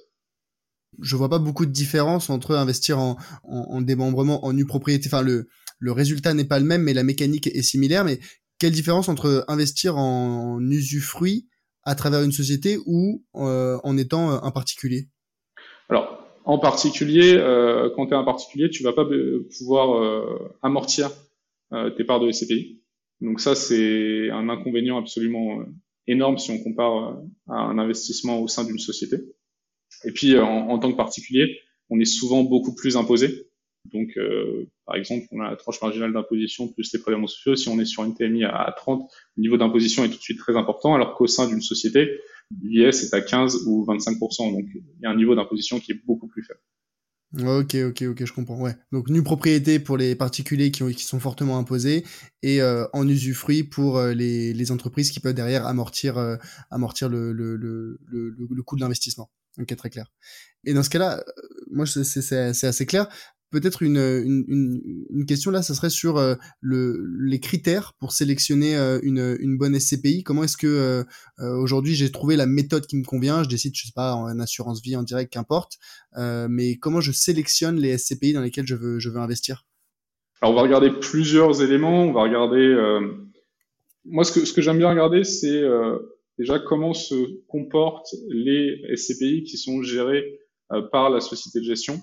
je 1.02 1.16
vois 1.16 1.28
pas 1.28 1.38
beaucoup 1.38 1.66
de 1.66 1.72
différence 1.72 2.30
entre 2.30 2.54
investir 2.54 2.98
en, 2.98 3.16
en, 3.44 3.58
en 3.58 3.80
démembrement 3.82 4.44
en 4.46 4.52
nue 4.52 4.64
propriété. 4.64 5.08
Enfin, 5.08 5.20
le, 5.22 5.46
le 5.78 5.92
résultat 5.92 6.34
n'est 6.34 6.44
pas 6.44 6.58
le 6.58 6.64
même, 6.64 6.82
mais 6.82 6.94
la 6.94 7.02
mécanique 7.02 7.48
est 7.48 7.62
similaire. 7.62 8.04
Mais 8.04 8.18
quelle 8.58 8.72
différence 8.72 9.08
entre 9.08 9.44
investir 9.48 9.96
en 9.96 10.60
usufruit 10.70 11.48
à 11.86 11.94
travers 11.94 12.22
une 12.22 12.32
société 12.32 12.78
ou 12.84 13.24
euh, 13.36 13.78
en 13.84 13.96
étant 13.96 14.32
euh, 14.32 14.38
un 14.42 14.50
particulier? 14.50 15.08
Alors, 15.88 16.26
en 16.44 16.58
particulier, 16.58 17.36
euh, 17.36 17.90
quand 17.94 18.06
tu 18.06 18.12
es 18.12 18.16
un 18.16 18.24
particulier, 18.24 18.68
tu 18.70 18.82
vas 18.82 18.92
pas 18.92 19.06
pouvoir 19.58 20.50
amortir 20.62 21.10
tes 21.96 22.04
parts 22.04 22.20
de 22.20 22.30
SCPI. 22.30 22.82
Donc 23.20 23.40
ça, 23.40 23.54
c'est 23.54 24.30
un 24.30 24.48
inconvénient 24.48 24.98
absolument 24.98 25.64
énorme 26.06 26.38
si 26.38 26.50
on 26.52 26.62
compare 26.62 27.18
à 27.48 27.54
un 27.54 27.78
investissement 27.78 28.40
au 28.40 28.46
sein 28.46 28.64
d'une 28.64 28.78
société. 28.78 29.16
Et 30.04 30.12
puis, 30.12 30.38
en, 30.38 30.78
tant 30.78 30.92
que 30.92 30.96
particulier, 30.96 31.58
on 31.90 31.98
est 31.98 32.04
souvent 32.04 32.44
beaucoup 32.44 32.74
plus 32.74 32.96
imposé. 32.96 33.45
Donc, 33.92 34.10
euh, 34.16 34.68
par 34.84 34.96
exemple, 34.96 35.26
on 35.32 35.40
a 35.40 35.50
la 35.50 35.56
tranche 35.56 35.80
marginale 35.80 36.12
d'imposition 36.12 36.68
plus 36.68 36.92
les 36.92 37.00
prélèvements 37.00 37.26
sociaux. 37.26 37.56
Si 37.56 37.68
on 37.68 37.78
est 37.78 37.84
sur 37.84 38.04
une 38.04 38.14
TMI 38.14 38.44
à 38.44 38.72
30, 38.76 39.10
le 39.36 39.40
niveau 39.40 39.56
d'imposition 39.56 40.04
est 40.04 40.08
tout 40.08 40.16
de 40.16 40.22
suite 40.22 40.38
très 40.38 40.56
important, 40.56 40.94
alors 40.94 41.14
qu'au 41.14 41.26
sein 41.26 41.48
d'une 41.48 41.60
société, 41.60 42.20
l'IS 42.62 43.04
est 43.04 43.14
à 43.14 43.20
15 43.20 43.66
ou 43.66 43.84
25%. 43.84 44.52
Donc, 44.52 44.66
il 44.74 45.02
y 45.02 45.06
a 45.06 45.10
un 45.10 45.16
niveau 45.16 45.34
d'imposition 45.34 45.78
qui 45.80 45.92
est 45.92 46.00
beaucoup 46.06 46.28
plus 46.28 46.42
faible. 46.42 46.60
Ok, 47.38 47.74
ok, 47.74 48.02
ok, 48.02 48.24
je 48.24 48.32
comprends. 48.32 48.60
Ouais. 48.60 48.74
Donc, 48.92 49.10
nue 49.10 49.22
propriété 49.22 49.78
pour 49.78 49.96
les 49.96 50.14
particuliers 50.14 50.70
qui, 50.70 50.82
ont, 50.84 50.88
qui 50.88 51.04
sont 51.04 51.20
fortement 51.20 51.58
imposés 51.58 52.04
et 52.42 52.62
euh, 52.62 52.86
en 52.92 53.06
usufruit 53.06 53.64
pour 53.64 53.98
euh, 53.98 54.14
les, 54.14 54.54
les, 54.54 54.72
entreprises 54.72 55.10
qui 55.10 55.20
peuvent 55.20 55.34
derrière 55.34 55.66
amortir, 55.66 56.18
euh, 56.18 56.36
amortir 56.70 57.08
le, 57.08 57.32
le, 57.32 57.56
le, 57.56 57.98
le, 58.06 58.34
le 58.38 58.62
coût 58.62 58.76
de 58.76 58.80
l'investissement. 58.80 59.28
Ok, 59.58 59.74
très 59.74 59.90
clair. 59.90 60.06
Et 60.64 60.72
dans 60.72 60.82
ce 60.82 60.90
cas-là, 60.90 61.24
moi, 61.70 61.86
c'est 61.86 62.66
assez 62.66 62.86
clair 62.86 63.08
peut-être 63.60 63.82
une, 63.82 63.96
une, 63.96 65.24
question 65.26 65.50
là, 65.50 65.62
ça 65.62 65.74
serait 65.74 65.88
sur 65.88 66.18
euh, 66.18 66.34
le, 66.60 67.06
les 67.20 67.40
critères 67.40 67.94
pour 67.98 68.12
sélectionner 68.12 68.76
euh, 68.76 68.98
une, 69.02 69.36
une 69.40 69.56
bonne 69.56 69.78
SCPI. 69.78 70.24
Comment 70.24 70.44
est-ce 70.44 70.58
que 70.58 70.66
euh, 70.66 71.04
aujourd'hui 71.38 71.94
j'ai 71.94 72.12
trouvé 72.12 72.36
la 72.36 72.44
méthode 72.44 72.86
qui 72.86 72.96
me 72.96 73.04
convient? 73.04 73.42
Je 73.42 73.48
décide, 73.48 73.74
je 73.74 73.86
sais 73.86 73.92
pas, 73.94 74.14
en 74.14 74.38
assurance 74.40 74.82
vie, 74.82 74.94
en 74.94 75.02
direct, 75.02 75.32
qu'importe. 75.32 75.78
mais 76.16 76.76
comment 76.76 77.00
je 77.00 77.12
sélectionne 77.12 77.76
les 77.76 77.96
SCPI 77.96 78.34
dans 78.34 78.42
lesquelles 78.42 78.66
je 78.66 78.74
veux, 78.74 78.98
je 78.98 79.08
veux 79.08 79.20
investir? 79.20 79.64
Alors 80.42 80.52
on 80.52 80.56
va 80.56 80.62
regarder 80.62 80.90
plusieurs 80.90 81.62
éléments. 81.62 82.04
On 82.04 82.12
va 82.12 82.22
regarder. 82.22 82.76
Moi, 84.04 84.24
ce 84.24 84.32
que, 84.32 84.44
ce 84.44 84.52
que 84.52 84.60
j'aime 84.60 84.78
bien 84.78 84.90
regarder, 84.90 85.24
c'est 85.24 85.62
déjà 86.38 86.58
comment 86.58 86.92
se 86.92 87.14
comportent 87.46 88.14
les 88.28 88.82
SCPI 88.94 89.44
qui 89.44 89.56
sont 89.56 89.82
gérés 89.82 90.40
par 90.92 91.08
la 91.08 91.20
société 91.20 91.60
de 91.60 91.64
gestion. 91.64 92.02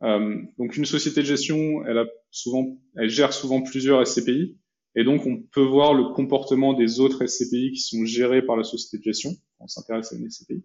Donc 0.00 0.76
une 0.76 0.84
société 0.84 1.20
de 1.20 1.26
gestion, 1.26 1.84
elle 1.86 1.98
a 1.98 2.06
souvent, 2.30 2.78
elle 2.96 3.10
gère 3.10 3.32
souvent 3.32 3.62
plusieurs 3.62 4.06
SCPI, 4.06 4.56
et 4.96 5.04
donc 5.04 5.26
on 5.26 5.42
peut 5.52 5.62
voir 5.62 5.94
le 5.94 6.14
comportement 6.14 6.72
des 6.74 7.00
autres 7.00 7.26
SCPI 7.26 7.72
qui 7.72 7.80
sont 7.80 8.04
gérés 8.04 8.42
par 8.42 8.56
la 8.56 8.64
société 8.64 8.98
de 8.98 9.04
gestion. 9.04 9.30
On 9.58 9.66
s'intéresse 9.66 10.12
à 10.12 10.16
une 10.16 10.30
SCPI. 10.30 10.64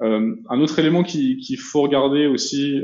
un 0.00 0.60
autre 0.60 0.78
élément 0.78 1.02
qu'il 1.02 1.58
faut 1.58 1.82
regarder 1.82 2.26
aussi, 2.26 2.80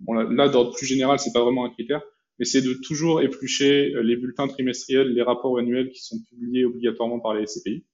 bon, 0.00 0.14
là 0.14 0.48
d'ordre 0.48 0.74
plus 0.74 0.86
général, 0.86 1.18
c'est 1.18 1.32
pas 1.32 1.42
vraiment 1.42 1.64
un 1.64 1.70
critère, 1.70 2.02
mais 2.38 2.44
c'est 2.44 2.62
de 2.62 2.74
toujours 2.74 3.20
éplucher 3.20 3.92
les 4.02 4.16
bulletins 4.16 4.48
trimestriels, 4.48 5.12
les 5.12 5.22
rapports 5.22 5.58
annuels 5.58 5.90
qui 5.90 6.02
sont 6.02 6.16
publiés 6.30 6.64
obligatoirement 6.64 7.20
par 7.20 7.34
les 7.34 7.46
SCPI. 7.46 7.84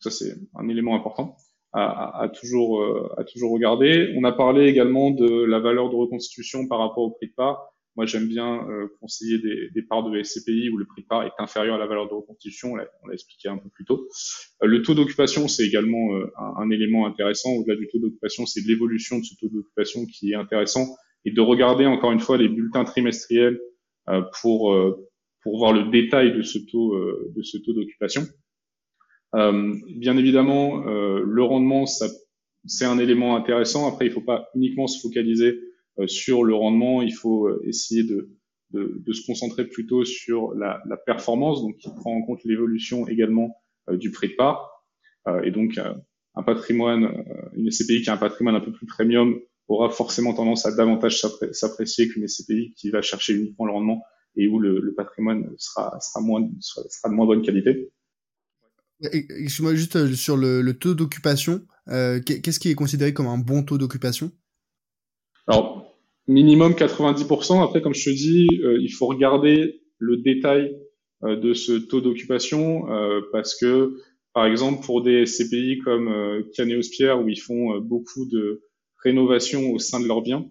Ça, 0.00 0.10
c'est 0.10 0.34
un 0.54 0.68
élément 0.68 0.96
important 0.96 1.36
à, 1.74 2.22
à, 2.22 2.28
toujours, 2.28 2.80
euh, 2.80 3.12
à 3.18 3.24
toujours 3.24 3.52
regarder. 3.52 4.14
On 4.16 4.24
a 4.24 4.32
parlé 4.32 4.66
également 4.66 5.10
de 5.10 5.44
la 5.44 5.58
valeur 5.58 5.90
de 5.90 5.96
reconstitution 5.96 6.68
par 6.68 6.78
rapport 6.78 7.02
au 7.02 7.10
prix 7.10 7.26
de 7.26 7.34
part. 7.34 7.68
Moi, 7.96 8.06
j'aime 8.06 8.26
bien 8.26 8.66
euh, 8.68 8.88
conseiller 9.00 9.38
des, 9.38 9.70
des, 9.74 9.82
parts 9.82 10.08
de 10.08 10.22
SCPI 10.22 10.70
où 10.70 10.76
le 10.76 10.84
prix 10.84 11.02
de 11.02 11.06
part 11.06 11.24
est 11.24 11.32
inférieur 11.38 11.74
à 11.74 11.78
la 11.78 11.86
valeur 11.86 12.08
de 12.08 12.14
reconstitution. 12.14 12.72
On 12.72 12.76
l'a 12.76 13.14
expliqué 13.14 13.48
un 13.48 13.58
peu 13.58 13.68
plus 13.68 13.84
tôt. 13.84 14.06
Euh, 14.62 14.66
le 14.66 14.82
taux 14.82 14.94
d'occupation, 14.94 15.48
c'est 15.48 15.66
également 15.66 16.16
un, 16.38 16.62
un, 16.62 16.70
élément 16.70 17.06
intéressant. 17.06 17.50
Au-delà 17.50 17.76
du 17.76 17.88
taux 17.88 17.98
d'occupation, 17.98 18.46
c'est 18.46 18.64
l'évolution 18.64 19.18
de 19.18 19.24
ce 19.24 19.34
taux 19.34 19.48
d'occupation 19.48 20.06
qui 20.06 20.30
est 20.32 20.36
intéressant 20.36 20.86
et 21.24 21.32
de 21.32 21.40
regarder 21.40 21.86
encore 21.86 22.12
une 22.12 22.20
fois 22.20 22.36
les 22.38 22.48
bulletins 22.48 22.84
trimestriels 22.84 23.58
pour 24.42 24.76
pour 25.42 25.58
voir 25.58 25.72
le 25.72 25.90
détail 25.90 26.36
de 26.36 26.42
ce 26.42 26.58
taux 26.58 26.94
de 26.98 27.42
ce 27.42 27.56
taux 27.56 27.72
d'occupation. 27.72 28.22
Euh, 29.34 29.74
bien 29.96 30.16
évidemment, 30.16 30.86
euh, 30.86 31.22
le 31.26 31.42
rendement, 31.42 31.84
c'est 31.86 32.84
un 32.84 32.98
élément 32.98 33.36
intéressant. 33.36 33.88
Après, 33.88 34.06
il 34.06 34.08
ne 34.08 34.14
faut 34.14 34.20
pas 34.20 34.48
uniquement 34.54 34.86
se 34.86 35.00
focaliser 35.00 35.60
euh, 35.98 36.06
sur 36.06 36.44
le 36.44 36.54
rendement. 36.54 37.02
Il 37.02 37.12
faut 37.12 37.48
essayer 37.64 38.04
de, 38.04 38.30
de, 38.70 39.02
de, 39.04 39.12
se 39.12 39.26
concentrer 39.26 39.66
plutôt 39.66 40.04
sur 40.04 40.54
la, 40.54 40.80
la, 40.86 40.96
performance, 40.96 41.62
donc 41.62 41.76
qui 41.78 41.88
prend 41.94 42.14
en 42.14 42.22
compte 42.22 42.44
l'évolution 42.44 43.08
également 43.08 43.56
du 43.90 44.10
prix 44.10 44.28
de 44.28 44.34
part. 44.34 44.82
et 45.44 45.50
donc, 45.50 45.78
un 46.36 46.42
patrimoine, 46.42 47.24
une 47.54 47.70
SCPI 47.70 48.00
qui 48.00 48.08
a 48.08 48.14
un 48.14 48.18
patrimoine 48.18 48.54
un 48.54 48.60
peu 48.60 48.72
plus 48.72 48.86
premium 48.86 49.38
aura 49.68 49.90
forcément 49.90 50.32
tendance 50.32 50.64
à 50.64 50.74
davantage 50.74 51.20
s'apprécier 51.52 52.08
qu'une 52.08 52.26
SCPI 52.26 52.72
qui 52.76 52.90
va 52.90 53.02
chercher 53.02 53.34
uniquement 53.34 53.66
le 53.66 53.72
rendement 53.72 54.02
et 54.36 54.48
où 54.48 54.58
le, 54.58 54.80
le 54.80 54.94
patrimoine 54.94 55.54
sera, 55.58 55.98
sera, 56.00 56.20
moins, 56.24 56.48
sera 56.60 57.08
de 57.08 57.14
moins 57.14 57.26
bonne 57.26 57.42
qualité. 57.42 57.90
Excuse-moi 59.02 59.74
juste 59.74 59.96
euh, 59.96 60.12
sur 60.14 60.36
le, 60.36 60.72
taux 60.72 60.94
d'occupation. 60.94 61.62
Euh, 61.88 62.20
qu'est-ce 62.20 62.60
qui 62.60 62.70
est 62.70 62.74
considéré 62.74 63.12
comme 63.12 63.26
un 63.26 63.38
bon 63.38 63.62
taux 63.62 63.78
d'occupation? 63.78 64.30
Alors, 65.46 65.96
minimum 66.26 66.72
90%. 66.72 67.62
Après, 67.62 67.82
comme 67.82 67.94
je 67.94 68.04
te 68.04 68.14
dis, 68.14 68.48
euh, 68.62 68.78
il 68.80 68.90
faut 68.90 69.06
regarder 69.06 69.82
le 69.98 70.18
détail 70.18 70.76
de 71.22 71.54
ce 71.54 71.72
taux 71.72 72.02
d'occupation 72.02 72.82
parce 73.32 73.58
que, 73.58 73.96
par 74.34 74.44
exemple, 74.44 74.84
pour 74.84 75.02
des 75.02 75.24
CPI 75.24 75.78
comme 75.78 76.44
Caneos 76.54 76.90
Pierre 76.92 77.24
où 77.24 77.30
ils 77.30 77.40
font 77.40 77.78
beaucoup 77.78 78.26
de 78.26 78.60
rénovation 79.02 79.70
au 79.70 79.78
sein 79.78 80.00
de 80.00 80.06
leurs 80.06 80.20
biens, 80.20 80.46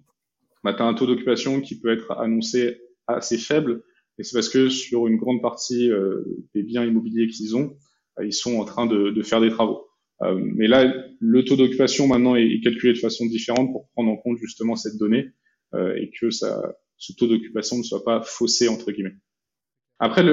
bah, 0.63 0.73
tu 0.73 0.81
as 0.81 0.85
un 0.85 0.95
taux 0.95 1.05
d'occupation 1.05 1.61
qui 1.61 1.79
peut 1.79 1.91
être 1.91 2.11
annoncé 2.13 2.81
assez 3.05 3.37
faible. 3.37 3.83
Et 4.17 4.23
c'est 4.23 4.35
parce 4.35 4.49
que 4.49 4.69
sur 4.69 5.05
une 5.05 5.17
grande 5.17 5.43
partie 5.43 5.91
des 6.55 6.63
biens 6.63 6.85
immobiliers 6.85 7.27
qu'ils 7.27 7.55
ont, 7.55 7.77
ils 8.21 8.33
sont 8.33 8.59
en 8.59 8.65
train 8.65 8.85
de, 8.85 9.09
de 9.09 9.23
faire 9.23 9.41
des 9.41 9.49
travaux. 9.49 9.87
Euh, 10.21 10.39
mais 10.39 10.67
là, 10.67 10.93
le 11.19 11.43
taux 11.43 11.55
d'occupation 11.55 12.07
maintenant 12.07 12.35
est, 12.35 12.61
calculé 12.63 12.93
de 12.93 12.99
façon 12.99 13.25
différente 13.25 13.71
pour 13.71 13.89
prendre 13.89 14.11
en 14.11 14.17
compte 14.17 14.37
justement 14.37 14.75
cette 14.75 14.97
donnée 14.97 15.29
euh, 15.73 15.95
et 15.95 16.11
que 16.19 16.29
ça, 16.29 16.75
ce 16.97 17.13
taux 17.13 17.27
d'occupation 17.27 17.77
ne 17.77 17.83
soit 17.83 18.03
pas 18.03 18.21
faussé 18.21 18.67
entre 18.67 18.91
guillemets. 18.91 19.15
Après, 19.99 20.23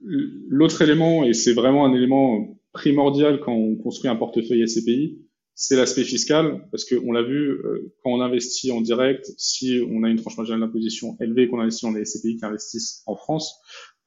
l'autre 0.00 0.82
élément, 0.82 1.24
et 1.24 1.32
c'est 1.32 1.52
vraiment 1.52 1.86
un 1.86 1.94
élément 1.94 2.60
primordial 2.72 3.40
quand 3.40 3.54
on 3.54 3.76
construit 3.76 4.10
un 4.10 4.16
portefeuille 4.16 4.66
SCPI, 4.66 5.22
c'est 5.54 5.76
l'aspect 5.76 6.04
fiscal, 6.04 6.68
parce 6.70 6.84
qu'on 6.84 7.12
l'a 7.12 7.22
vu, 7.22 7.58
quand 8.02 8.10
on 8.10 8.20
investit 8.20 8.70
en 8.70 8.82
direct, 8.82 9.32
si 9.38 9.80
on 9.90 10.02
a 10.02 10.10
une 10.10 10.20
tranche 10.20 10.36
marginale 10.36 10.60
d'imposition 10.60 11.16
élevée, 11.18 11.48
qu'on 11.48 11.60
investit 11.60 11.86
dans 11.86 11.92
des 11.92 12.04
SCPI 12.04 12.36
qui 12.36 12.44
investissent 12.44 13.02
en 13.06 13.16
France, 13.16 13.58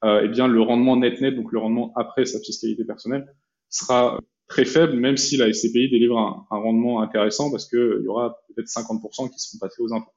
euh, 0.04 0.22
eh 0.24 0.28
bien 0.28 0.48
le 0.48 0.60
rendement 0.60 0.96
net-net, 0.96 1.34
donc 1.34 1.52
le 1.52 1.58
rendement 1.58 1.92
après 1.96 2.24
sa 2.24 2.40
fiscalité 2.40 2.84
personnelle, 2.84 3.26
sera 3.68 4.18
très 4.50 4.64
faible, 4.64 4.96
même 4.96 5.16
si 5.16 5.36
la 5.36 5.50
SCPI 5.52 5.90
délivre 5.90 6.18
un, 6.18 6.44
rendement 6.50 7.00
intéressant, 7.00 7.50
parce 7.50 7.68
qu'il 7.68 8.02
y 8.02 8.08
aura 8.08 8.36
peut-être 8.48 8.66
50% 8.66 9.30
qui 9.30 9.38
seront 9.38 9.58
passés 9.58 9.80
aux 9.80 9.94
impôts. 9.94 10.12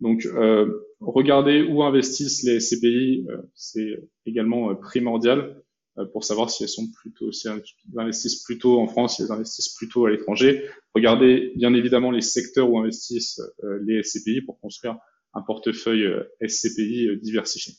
Donc, 0.00 0.26
euh, 0.26 0.86
regarder 1.00 1.62
où 1.62 1.82
investissent 1.82 2.42
les 2.42 2.58
SCPI, 2.58 3.26
euh, 3.28 3.36
c'est 3.54 4.02
également 4.26 4.70
euh, 4.70 4.74
primordial 4.74 5.62
euh, 5.98 6.06
pour 6.06 6.24
savoir 6.24 6.50
si 6.50 6.62
elles 6.62 6.70
sont 6.70 6.90
plutôt, 6.90 7.32
si 7.32 7.48
elles 7.48 7.62
investissent 7.96 8.42
plutôt 8.42 8.80
en 8.80 8.88
France, 8.88 9.16
si 9.16 9.22
elles 9.22 9.32
investissent 9.32 9.74
plutôt 9.74 10.06
à 10.06 10.10
l'étranger. 10.10 10.64
Regardez 10.94 11.52
bien 11.54 11.74
évidemment 11.74 12.10
les 12.10 12.22
secteurs 12.22 12.70
où 12.70 12.78
investissent 12.78 13.40
les 13.82 14.02
SCPI 14.02 14.40
pour 14.40 14.58
construire 14.58 14.96
un 15.34 15.42
portefeuille 15.42 16.08
SCPI 16.44 17.18
diversifié 17.22 17.74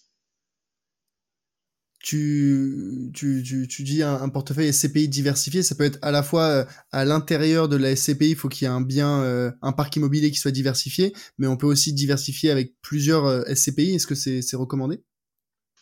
tu, 2.12 3.10
tu, 3.14 3.42
tu, 3.42 3.68
tu 3.70 3.84
dis 3.84 4.04
un, 4.04 4.28
portefeuille 4.28 4.74
SCPI 4.74 5.08
diversifié, 5.08 5.64
ça 5.64 5.76
peut 5.76 5.86
être 5.86 5.98
à 6.02 6.12
la 6.12 6.24
fois 6.24 6.44
euh, 6.44 6.66
à 6.92 7.06
l'intérieur 7.06 7.70
de 7.70 7.78
la 7.78 7.96
SCPI, 7.96 8.32
il 8.32 8.36
faut 8.36 8.50
qu'il 8.50 8.66
y 8.66 8.70
ait 8.70 8.74
un 8.74 8.82
bien, 8.82 9.22
euh, 9.22 9.50
un 9.62 9.72
parc 9.72 9.96
immobilier 9.96 10.30
qui 10.30 10.38
soit 10.38 10.52
diversifié, 10.52 11.14
mais 11.38 11.48
on 11.48 11.56
peut 11.56 11.68
aussi 11.68 11.94
diversifier 11.94 12.52
avec 12.52 12.74
plusieurs 12.82 13.26
euh, 13.28 13.44
SCPI. 13.54 13.96
Est-ce 13.96 14.08
que 14.08 14.16
c'est 14.16 14.56
recommandé? 14.58 15.00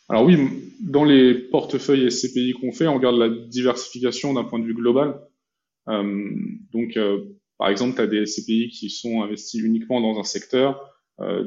Alors 0.08 0.24
oui, 0.24 0.38
dans 0.80 1.02
les 1.02 1.34
portefeuilles 1.34 2.08
SCPI 2.08 2.52
qu'on 2.52 2.70
fait, 2.70 2.86
on 2.86 2.94
regarde 2.94 3.18
la 3.18 3.28
diversification 3.28 4.32
d'un 4.32 4.44
point 4.44 4.60
de 4.60 4.66
vue 4.66 4.74
global. 4.74 5.20
donc, 5.88 6.98
par 7.58 7.68
exemple, 7.70 7.96
tu 7.96 8.02
as 8.02 8.06
des 8.06 8.24
SCPI 8.24 8.68
qui 8.68 8.88
sont 8.88 9.22
investis 9.22 9.60
uniquement 9.60 10.00
dans 10.00 10.18
un 10.18 10.24
secteur, 10.24 10.80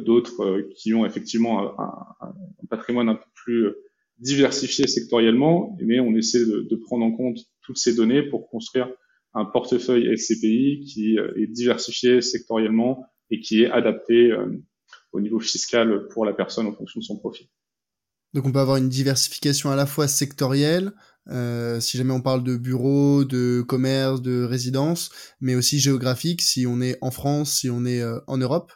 d'autres 0.06 0.62
qui 0.76 0.94
ont 0.94 1.06
effectivement 1.06 1.78
un, 1.78 2.34
patrimoine 2.70 3.10
un 3.10 3.16
peu 3.16 3.30
plus 3.34 3.68
diversifié 4.24 4.88
sectoriellement, 4.88 5.78
mais 5.82 6.00
on 6.00 6.16
essaie 6.16 6.40
de, 6.40 6.76
prendre 6.76 7.06
en 7.06 7.12
compte 7.12 7.38
toutes 7.62 7.78
ces 7.78 7.94
données 7.94 8.24
pour 8.24 8.50
construire 8.50 8.90
un 9.34 9.46
portefeuille 9.46 10.18
SCPI 10.18 10.86
qui 10.86 11.20
euh, 11.20 11.34
est 11.38 11.48
diversifié 11.48 12.22
sectoriellement 12.22 13.06
et 13.30 13.40
qui 13.40 13.64
est 13.64 13.70
adapté 13.70 14.32
euh, 14.32 14.62
au 15.12 15.22
niveau 15.22 15.40
fiscal 15.40 16.08
pour 16.10 16.26
la 16.26 16.34
personne 16.34 16.68
en 16.68 16.74
fonction 16.74 17.00
de 17.00 17.06
son 17.06 17.18
profil. 17.18 17.48
Donc 18.34 18.46
on 18.46 18.52
peut 18.52 18.60
avoir 18.60 18.78
une 18.78 18.90
diversification 18.90 19.70
à 19.72 19.76
la 19.76 19.86
fois 19.86 20.08
sectorielle, 20.08 20.94
euh, 21.30 21.80
si 21.80 21.98
jamais 21.98 22.14
on 22.14 22.22
parle 22.22 22.44
de 22.44 22.58
bureaux, 22.58 23.26
de 23.26 23.62
commerce, 23.62 24.22
de 24.22 24.44
résidence, 24.44 25.12
mais 25.40 25.56
aussi 25.56 25.80
géographique, 25.80 26.42
si 26.42 26.66
on 26.66 26.82
est 26.82 26.98
en 27.02 27.12
France, 27.12 27.60
si 27.60 27.70
on 27.70 27.86
est 27.86 28.04
en 28.28 28.38
Europe. 28.38 28.72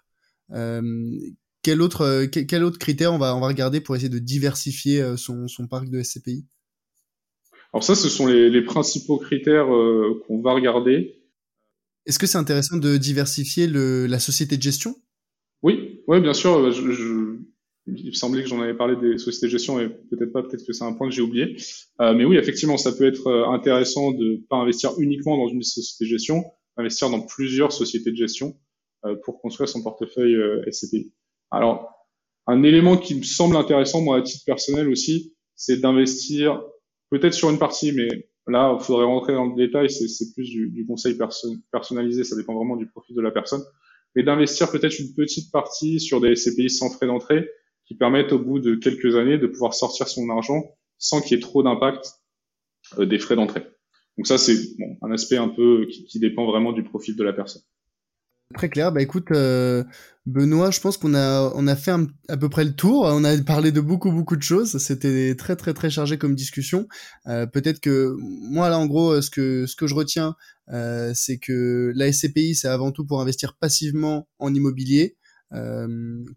Quel 1.68 1.82
autre, 1.82 2.02
euh, 2.04 2.28
quel, 2.28 2.64
autre 2.64 2.80
critère 2.80 3.12
on 3.12 3.18
va, 3.18 3.36
on 3.36 3.42
va 3.42 3.48
regarder 3.48 3.82
pour 3.82 3.94
essayer 3.94 4.08
de 4.08 4.20
diversifier 4.20 5.02
euh, 5.02 5.18
son, 5.18 5.50
son 5.50 5.68
parc 5.68 5.90
de 5.90 6.02
SCPI 6.02 6.46
Alors 7.74 7.84
ça, 7.84 7.94
ce 7.94 8.08
sont 8.08 8.26
les, 8.26 8.50
les 8.50 8.62
principaux 8.62 9.18
critères 9.18 9.76
euh, 9.76 10.24
qu'on 10.26 10.42
va 10.42 10.54
regarder. 10.54 11.20
Est-ce 12.06 12.20
que 12.20 12.26
c'est 12.26 12.38
intéressant 12.38 12.78
de 12.78 12.96
diversifier 12.96 13.68
le, 13.68 14.06
la 14.06 14.20
société 14.20 14.56
de 14.56 14.62
gestion? 14.62 14.96
Oui, 15.62 16.00
ouais, 16.08 16.22
bien 16.22 16.34
sûr. 16.34 16.72
Je, 16.72 16.90
je, 16.90 17.38
il 17.88 18.06
me 18.06 18.12
semblait 18.14 18.44
que 18.44 18.48
j'en 18.48 18.62
avais 18.62 18.74
parlé 18.74 18.96
des 18.96 19.18
sociétés 19.18 19.48
de 19.48 19.52
gestion 19.52 19.78
et 19.82 19.90
peut-être 19.90 20.32
pas, 20.32 20.44
peut-être 20.44 20.66
que 20.66 20.72
c'est 20.72 20.86
un 20.86 20.94
point 20.94 21.10
que 21.10 21.14
j'ai 21.14 21.22
oublié. 21.22 21.58
Euh, 22.00 22.14
mais 22.14 22.24
oui, 22.24 22.38
effectivement, 22.38 22.78
ça 22.78 22.94
peut 22.94 23.06
être 23.06 23.30
intéressant 23.52 24.14
de 24.14 24.42
pas 24.50 24.56
investir 24.56 24.92
uniquement 25.00 25.36
dans 25.36 25.50
une 25.50 25.64
société 25.64 26.06
de 26.06 26.18
gestion, 26.18 26.46
investir 26.78 27.10
dans 27.10 27.24
plusieurs 27.24 27.74
sociétés 27.74 28.12
de 28.12 28.16
gestion 28.16 28.58
euh, 29.04 29.18
pour 29.26 29.42
construire 29.42 29.68
son 29.68 29.84
portefeuille 29.84 30.38
SCPI. 30.72 31.12
Alors, 31.52 31.90
un 32.48 32.64
élément 32.64 32.98
qui 32.98 33.16
me 33.16 33.24
semble 33.24 33.58
intéressant, 33.58 34.02
moi, 34.02 34.18
à 34.18 34.22
titre 34.22 34.44
personnel 34.46 34.90
aussi, 34.90 35.36
c'est 35.56 35.78
d'investir 35.78 36.62
peut-être 37.10 37.34
sur 37.34 37.50
une 37.50 37.60
partie, 37.60 37.92
mais 37.92 38.08
là, 38.48 38.76
il 38.78 38.84
faudrait 38.84 39.06
rentrer 39.06 39.34
dans 39.34 39.46
le 39.46 39.56
détail, 39.56 39.90
c'est 39.90 40.34
plus 40.34 40.50
du, 40.50 40.86
conseil 40.88 41.18
personnalisé, 41.72 42.24
ça 42.24 42.36
dépend 42.36 42.56
vraiment 42.56 42.78
du 42.78 42.88
profit 42.88 43.14
de 43.14 43.22
la 43.22 43.32
personne, 43.32 43.64
mais 44.16 44.24
d'investir 44.24 44.72
peut-être 44.72 45.00
une 45.00 45.14
petite 45.14 45.52
partie 45.52 46.00
sur 46.00 46.22
des 46.22 46.36
SCPI 46.36 46.70
sans 46.70 46.90
frais 46.90 47.08
d'entrée 47.08 47.50
qui 47.86 47.96
permettent 47.96 48.34
au 48.34 48.40
bout 48.40 48.60
de 48.60 48.76
quelques 48.76 49.16
années 49.16 49.38
de 49.38 49.48
pouvoir 49.48 49.74
sortir 49.74 50.08
son 50.08 50.30
argent 50.30 50.64
sans 50.98 51.22
qu'il 51.22 51.38
y 51.38 51.40
ait 51.40 51.44
trop 51.44 51.64
d'impact 51.64 52.14
euh, 52.98 53.06
des 53.06 53.20
frais 53.20 53.36
d'entrée. 53.36 53.64
Donc 54.18 54.28
ça, 54.28 54.38
c'est 54.38 54.58
un 55.02 55.12
aspect 55.12 55.38
un 55.38 55.50
peu 55.50 55.86
qui, 55.90 56.06
qui 56.06 56.20
dépend 56.20 56.46
vraiment 56.46 56.74
du 56.74 56.84
profil 56.84 57.16
de 57.16 57.24
la 57.24 57.34
personne. 57.34 57.62
Très 58.56 58.70
clair. 58.70 58.94
Bah 58.94 59.02
écoute, 59.02 59.30
euh, 59.32 59.84
Benoît, 60.26 60.72
je 60.72 60.80
pense 60.80 60.96
qu'on 60.96 61.14
a 61.16 61.52
on 61.54 61.68
a 61.68 61.76
fait 61.76 61.92
à 62.30 62.38
peu 62.38 62.48
près 62.48 62.64
le 62.64 62.74
tour. 62.74 63.04
On 63.06 63.24
a 63.26 63.38
parlé 63.44 63.74
de 63.74 63.82
beaucoup 63.82 64.10
beaucoup 64.12 64.38
de 64.38 64.42
choses. 64.42 64.78
C'était 64.78 65.36
très 65.36 65.58
très 65.58 65.74
très 65.74 65.90
chargé 65.90 66.18
comme 66.18 66.34
discussion. 66.34 66.88
Euh, 67.28 67.46
peut-être 67.46 67.82
que 67.82 68.16
moi 68.20 68.70
là 68.70 68.80
en 68.80 68.86
gros, 68.86 69.22
ce 69.22 69.30
que 69.30 69.66
ce 69.66 69.76
que 69.76 69.86
je 69.86 69.96
retiens, 69.96 70.36
euh, 70.72 71.12
c'est 71.14 71.40
que 71.40 71.92
la 71.94 72.08
SCPI 72.12 72.56
c'est 72.56 72.70
avant 72.70 72.92
tout 72.92 73.06
pour 73.06 73.20
investir 73.22 73.54
passivement 73.60 74.30
en 74.40 74.54
immobilier. 74.54 75.18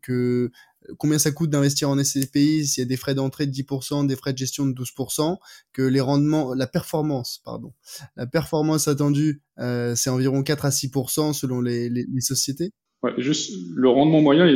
que 0.03 0.51
combien 0.99 1.19
ça 1.19 1.31
coûte 1.31 1.51
d'investir 1.51 1.91
en 1.91 2.03
SCPI 2.03 2.67
s'il 2.67 2.83
y 2.83 2.85
a 2.85 2.89
des 2.89 2.97
frais 2.97 3.15
d'entrée 3.15 3.47
de 3.47 3.53
10%, 3.53 4.07
des 4.07 4.17
frais 4.17 4.33
de 4.33 4.39
gestion 4.39 4.67
de 4.67 4.73
12%, 4.73 5.37
que 5.73 5.83
les 5.83 6.01
rendements, 6.01 6.55
la 6.55 6.67
performance, 6.67 7.41
pardon, 7.45 7.73
la 8.17 8.27
performance 8.27 8.89
attendue, 8.89 9.43
euh, 9.59 9.95
c'est 9.95 10.11
environ 10.11 10.43
4 10.43 10.65
à 10.65 10.71
6% 10.71 11.33
selon 11.33 11.61
les, 11.61 11.89
les, 11.89 12.07
les, 12.11 12.21
sociétés. 12.21 12.73
Ouais, 13.03 13.13
juste 13.19 13.53
le 13.75 13.89
rendement 13.89 14.21
moyen, 14.21 14.47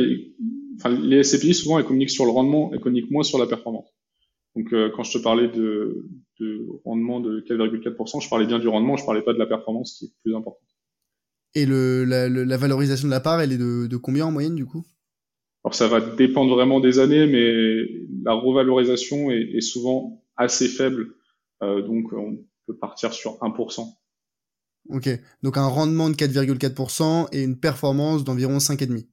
enfin, 0.77 0.89
les 0.89 1.23
SCPI 1.23 1.53
souvent 1.53 1.79
elles 1.79 1.85
communiquent 1.85 2.11
sur 2.11 2.25
le 2.25 2.31
rendement, 2.31 2.71
elles 2.73 2.79
communiquent 2.79 3.11
moins 3.11 3.23
sur 3.23 3.37
la 3.37 3.47
performance. 3.47 3.89
Donc 4.55 4.71
euh, 4.73 4.89
quand 4.95 5.03
je 5.03 5.17
te 5.17 5.23
parlais 5.23 5.49
de, 5.49 6.07
de 6.39 6.67
rendement 6.85 7.19
de 7.19 7.41
4,4%, 7.41 8.23
je 8.23 8.29
parlais 8.29 8.47
bien 8.47 8.59
du 8.59 8.67
rendement, 8.67 8.95
je 8.97 9.05
parlais 9.05 9.21
pas 9.21 9.33
de 9.33 9.39
la 9.39 9.45
performance 9.45 9.97
qui 9.99 10.05
est 10.05 10.13
plus 10.23 10.35
importante. 10.35 10.61
Et 11.57 11.65
le, 11.65 12.03
la, 12.03 12.27
la 12.27 12.57
valorisation 12.57 13.07
de 13.07 13.11
la 13.11 13.21
part, 13.21 13.39
elle 13.39 13.53
est 13.53 13.57
de, 13.57 13.87
de 13.87 13.97
combien 13.97 14.25
en 14.25 14.31
moyenne 14.31 14.55
du 14.55 14.65
coup? 14.65 14.85
Alors 15.65 15.73
ça 15.73 15.87
va 15.87 15.99
dépendre 15.99 16.53
vraiment 16.53 16.79
des 16.79 16.99
années, 16.99 17.25
mais 17.25 17.87
la 18.23 18.33
revalorisation 18.33 19.31
est, 19.31 19.61
souvent 19.61 20.23
assez 20.37 20.67
faible, 20.67 21.15
euh, 21.63 21.81
donc 21.81 22.13
on 22.13 22.37
peut 22.67 22.77
partir 22.77 23.13
sur 23.13 23.39
1%. 23.39 23.91
Ok, 24.89 25.09
donc 25.41 25.57
un 25.57 25.65
rendement 25.65 26.11
de 26.11 26.15
4,4% 26.15 27.29
et 27.31 27.41
une 27.41 27.59
performance 27.59 28.23
d'environ 28.23 28.59
5,5%. 28.59 29.07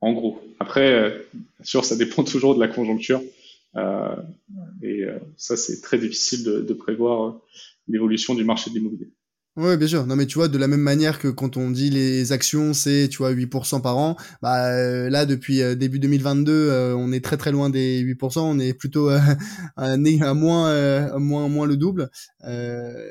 En 0.00 0.12
gros. 0.14 0.40
Après, 0.58 0.92
euh, 0.92 1.10
bien 1.30 1.64
sûr, 1.64 1.84
ça 1.84 1.94
dépend 1.94 2.24
toujours 2.24 2.56
de 2.56 2.60
la 2.60 2.66
conjoncture. 2.66 3.22
Euh, 3.76 4.16
et 4.82 5.04
ça, 5.36 5.56
c'est 5.56 5.80
très 5.80 5.98
difficile 5.98 6.42
de, 6.42 6.60
de 6.62 6.74
prévoir 6.74 7.38
l'évolution 7.86 8.34
du 8.34 8.42
marché 8.42 8.70
de 8.70 8.74
l'immobilier. 8.74 9.12
Ouais, 9.56 9.76
bien 9.76 9.86
sûr. 9.86 10.06
Non, 10.06 10.16
mais 10.16 10.24
tu 10.24 10.36
vois, 10.36 10.48
de 10.48 10.56
la 10.56 10.66
même 10.66 10.80
manière 10.80 11.18
que 11.18 11.28
quand 11.28 11.58
on 11.58 11.70
dit 11.70 11.90
les 11.90 12.32
actions, 12.32 12.72
c'est, 12.72 13.08
tu 13.10 13.18
vois, 13.18 13.32
8% 13.32 13.82
par 13.82 13.98
an, 13.98 14.16
bah, 14.40 14.68
euh, 14.72 15.10
là, 15.10 15.26
depuis 15.26 15.60
euh, 15.60 15.74
début 15.74 15.98
2022, 15.98 16.52
euh, 16.70 16.96
on 16.96 17.12
est 17.12 17.22
très 17.22 17.36
très 17.36 17.52
loin 17.52 17.68
des 17.68 18.00
8%, 18.00 18.40
on 18.40 18.58
est 18.58 18.72
plutôt 18.72 19.10
à, 19.10 19.20
à, 19.76 19.96
moins, 20.34 21.18
moins, 21.18 21.48
moins 21.48 21.66
le 21.66 21.76
double. 21.76 22.08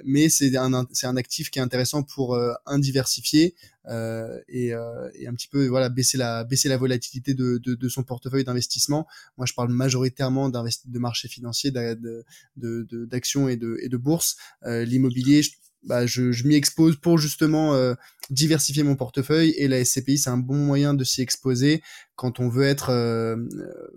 mais 0.03 0.29
c'est 0.29 0.55
un, 0.57 0.87
c'est 0.91 1.05
un 1.05 1.15
actif 1.15 1.51
qui 1.51 1.59
est 1.59 1.61
intéressant 1.61 2.01
pour 2.01 2.35
un 2.65 2.79
diversifier 2.79 3.53
et, 3.87 4.69
et, 4.69 5.27
un 5.27 5.33
petit 5.35 5.47
peu, 5.47 5.67
voilà, 5.67 5.89
baisser 5.89 6.17
la, 6.17 6.43
baisser 6.43 6.69
la 6.69 6.77
volatilité 6.77 7.35
de, 7.35 7.59
de, 7.63 7.75
de 7.75 7.89
son 7.89 8.01
portefeuille 8.01 8.45
d'investissement. 8.45 9.05
Moi, 9.37 9.45
je 9.45 9.53
parle 9.53 9.69
majoritairement 9.71 10.49
de 10.49 10.99
marché 10.99 11.27
financier, 11.27 11.69
d'actions 11.69 13.45
de, 13.45 13.45
de, 13.45 13.51
et 13.51 13.57
de, 13.57 13.77
et 13.83 13.89
de 13.89 13.97
bourse. 13.97 14.37
L'immobilier, 14.65 15.43
bah, 15.83 16.05
je, 16.05 16.31
je 16.31 16.47
m'y 16.47 16.55
expose 16.55 16.95
pour 16.95 17.17
justement 17.17 17.73
euh, 17.73 17.95
diversifier 18.29 18.83
mon 18.83 18.95
portefeuille 18.95 19.51
et 19.57 19.67
la 19.67 19.83
SCPI 19.83 20.19
c'est 20.19 20.29
un 20.29 20.37
bon 20.37 20.55
moyen 20.55 20.93
de 20.93 21.03
s'y 21.03 21.21
exposer 21.21 21.81
quand 22.15 22.39
on 22.39 22.49
veut 22.49 22.65
être 22.65 22.89
euh, 22.89 23.35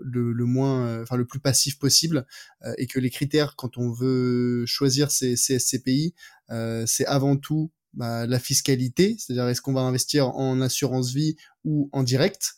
le, 0.02 0.32
le, 0.32 0.44
moins 0.46 0.86
euh, 0.86 1.02
enfin 1.02 1.16
le 1.16 1.26
plus 1.26 1.40
passif 1.40 1.78
possible 1.78 2.26
et 2.78 2.86
que 2.86 2.98
les 2.98 3.10
critères 3.10 3.54
quand 3.56 3.76
on 3.76 3.92
veut 3.92 4.64
choisir 4.66 5.10
ces, 5.10 5.36
ces 5.36 5.58
SCPI 5.58 6.14
c'est 6.86 7.06
avant 7.06 7.36
tout 7.36 7.70
bah, 7.92 8.26
la 8.26 8.38
fiscalité 8.38 9.16
c'est-à-dire 9.18 9.46
est-ce 9.48 9.60
qu'on 9.60 9.74
va 9.74 9.82
investir 9.82 10.28
en 10.28 10.60
assurance 10.62 11.12
vie 11.12 11.36
ou 11.64 11.90
en 11.92 12.02
direct 12.02 12.54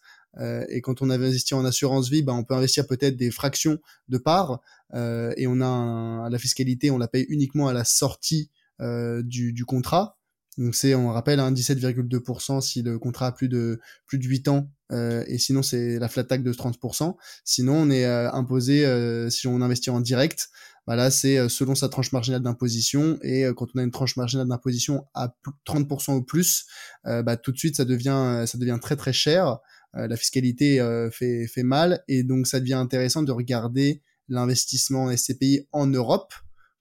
et 0.68 0.82
quand 0.82 1.00
on 1.00 1.08
avait 1.08 1.28
investi 1.28 1.54
en 1.54 1.64
assurance 1.64 2.10
vie, 2.10 2.22
bah, 2.22 2.34
on 2.34 2.44
peut 2.44 2.52
investir 2.52 2.86
peut-être 2.86 3.16
des 3.16 3.30
fractions 3.30 3.78
de 4.10 4.18
parts 4.18 4.60
et 4.94 5.46
on 5.46 5.62
a 5.62 6.28
la 6.28 6.38
fiscalité, 6.38 6.90
on 6.90 6.98
la 6.98 7.08
paye 7.08 7.24
uniquement 7.30 7.68
à 7.68 7.72
la 7.72 7.84
sortie 7.84 8.50
euh, 8.50 8.55
du, 8.80 9.52
du, 9.52 9.64
contrat. 9.64 10.18
Donc 10.58 10.74
c'est, 10.74 10.94
on 10.94 11.08
rappelle, 11.08 11.40
hein, 11.40 11.52
17,2% 11.52 12.60
si 12.60 12.82
le 12.82 12.98
contrat 12.98 13.26
a 13.26 13.32
plus 13.32 13.48
de 13.48 13.78
plus 14.06 14.18
de 14.18 14.24
8 14.24 14.48
ans, 14.48 14.70
euh, 14.92 15.24
et 15.26 15.38
sinon 15.38 15.62
c'est 15.62 15.98
la 15.98 16.08
flat 16.08 16.24
tax 16.24 16.42
de 16.42 16.52
30%. 16.52 17.16
Sinon 17.44 17.74
on 17.74 17.90
est 17.90 18.04
euh, 18.06 18.30
imposé 18.32 18.86
euh, 18.86 19.28
si 19.30 19.46
on 19.46 19.60
investit 19.60 19.90
en 19.90 20.00
direct. 20.00 20.48
Bah 20.86 20.94
là 20.94 21.10
c'est 21.10 21.48
selon 21.48 21.74
sa 21.74 21.88
tranche 21.88 22.12
marginale 22.12 22.42
d'imposition 22.42 23.18
et 23.22 23.44
quand 23.56 23.66
on 23.74 23.80
a 23.80 23.82
une 23.82 23.90
tranche 23.90 24.16
marginale 24.16 24.46
d'imposition 24.46 25.04
à 25.14 25.34
30% 25.66 26.14
ou 26.14 26.22
plus, 26.22 26.64
bah 27.04 27.36
tout 27.36 27.50
de 27.50 27.58
suite 27.58 27.76
ça 27.76 27.84
devient 27.84 28.44
ça 28.46 28.56
devient 28.56 28.78
très 28.80 28.94
très 28.94 29.12
cher. 29.12 29.58
la 29.94 30.16
fiscalité 30.16 30.78
fait 31.10 31.48
fait 31.48 31.64
mal 31.64 32.04
et 32.06 32.22
donc 32.22 32.46
ça 32.46 32.60
devient 32.60 32.74
intéressant 32.74 33.24
de 33.24 33.32
regarder 33.32 34.04
l'investissement 34.28 35.06
en 35.06 35.16
SCPI 35.16 35.66
en 35.72 35.88
Europe 35.88 36.32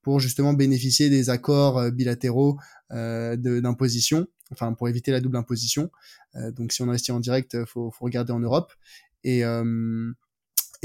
pour 0.06 0.20
justement 0.20 0.54
bénéficier 0.54 1.10
des 1.10 1.32
accords 1.32 1.80
euh, 1.80 1.90
bilatéraux 1.90 2.60
euh, 2.92 3.36
d'imposition, 3.36 4.28
enfin 4.52 4.72
pour 4.74 4.88
éviter 4.88 5.10
la 5.10 5.20
double 5.20 5.36
imposition. 5.36 5.90
Euh, 6.36 6.52
donc 6.52 6.74
si 6.74 6.84
on 6.84 6.90
investit 6.90 7.12
en 7.12 7.20
direct, 7.20 7.66
faut, 7.66 7.90
faut 7.90 8.06
regarder 8.06 8.32
en 8.32 8.40
Europe. 8.40 8.72
Et 9.24 9.42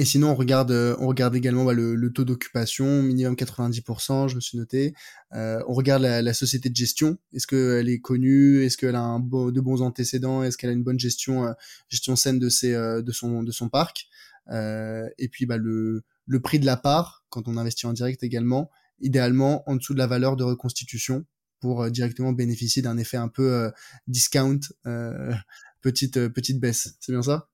sinon, 0.07 0.31
on 0.31 0.35
regarde, 0.35 0.71
on 0.99 1.07
regarde 1.07 1.37
également 1.37 1.67
bah, 1.67 1.75
le, 1.75 2.11
taux 2.11 2.25
d'occupation, 2.25 3.03
minimum 3.03 3.35
90%, 3.35 4.29
je 4.29 4.37
me 4.37 4.41
suis 4.41 4.57
noté. 4.57 4.95
On 5.33 5.75
regarde 5.75 6.03
la, 6.03 6.33
société 6.33 6.71
de 6.71 6.77
gestion. 6.77 7.19
Est-ce 7.35 7.47
qu'elle 7.47 7.91
est 7.91 8.01
connue? 8.01 8.65
Est-ce 8.65 8.79
qu'elle 8.79 8.97
a 8.97 9.19
de 9.19 9.61
bons 9.61 9.83
antécédents? 9.83 10.43
Est-ce 10.43 10.57
qu'elle 10.57 10.71
a 10.71 10.73
une 10.73 10.85
bonne 10.85 10.99
gestion, 10.99 11.55
gestion 11.91 12.17
saine 12.17 12.39
de, 12.39 12.49
son, 12.49 13.69
parc? 13.71 14.09
Et 14.51 15.29
puis, 15.31 15.45
bah, 15.45 15.59
le 15.59 16.03
prix 16.43 16.59
de 16.59 16.65
la 16.65 16.79
part, 16.79 17.27
quand 17.29 17.47
on 17.47 17.59
investit 17.59 17.87
en 17.87 17.93
direct 17.93 18.23
également 18.23 18.71
idéalement 19.01 19.63
en 19.69 19.77
dessous 19.77 19.95
de 19.95 19.99
la 19.99 20.07
valeur 20.07 20.37
de 20.37 20.45
reconstitution 20.45 21.25
pour 21.61 21.83
euh, 21.83 21.91
directement 21.91 22.33
bénéficier 22.33 22.83
d'un 22.83 22.97
effet 22.97 23.17
un 23.17 23.29
peu 23.29 23.53
euh, 23.53 23.71
discount, 24.07 24.61
euh, 24.87 25.33
petite 25.83 26.29
petite 26.29 26.61
baisse. 26.61 26.97
C'est 27.01 27.13
bien 27.13 27.23
ça? 27.23 27.49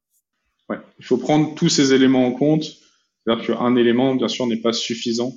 Ouais, 0.68 0.78
il 0.98 1.04
faut 1.04 1.18
prendre 1.18 1.54
tous 1.54 1.68
ces 1.68 1.92
éléments 1.92 2.26
en 2.26 2.32
compte. 2.32 2.64
C'est-à-dire 2.64 3.46
qu'un 3.46 3.76
élément, 3.76 4.14
bien 4.14 4.28
sûr, 4.28 4.46
n'est 4.46 4.60
pas 4.60 4.72
suffisant 4.72 5.34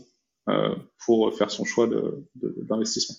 pour 1.05 1.37
faire 1.37 1.51
son 1.51 1.63
choix 1.63 1.87
d'investissement 2.35 3.15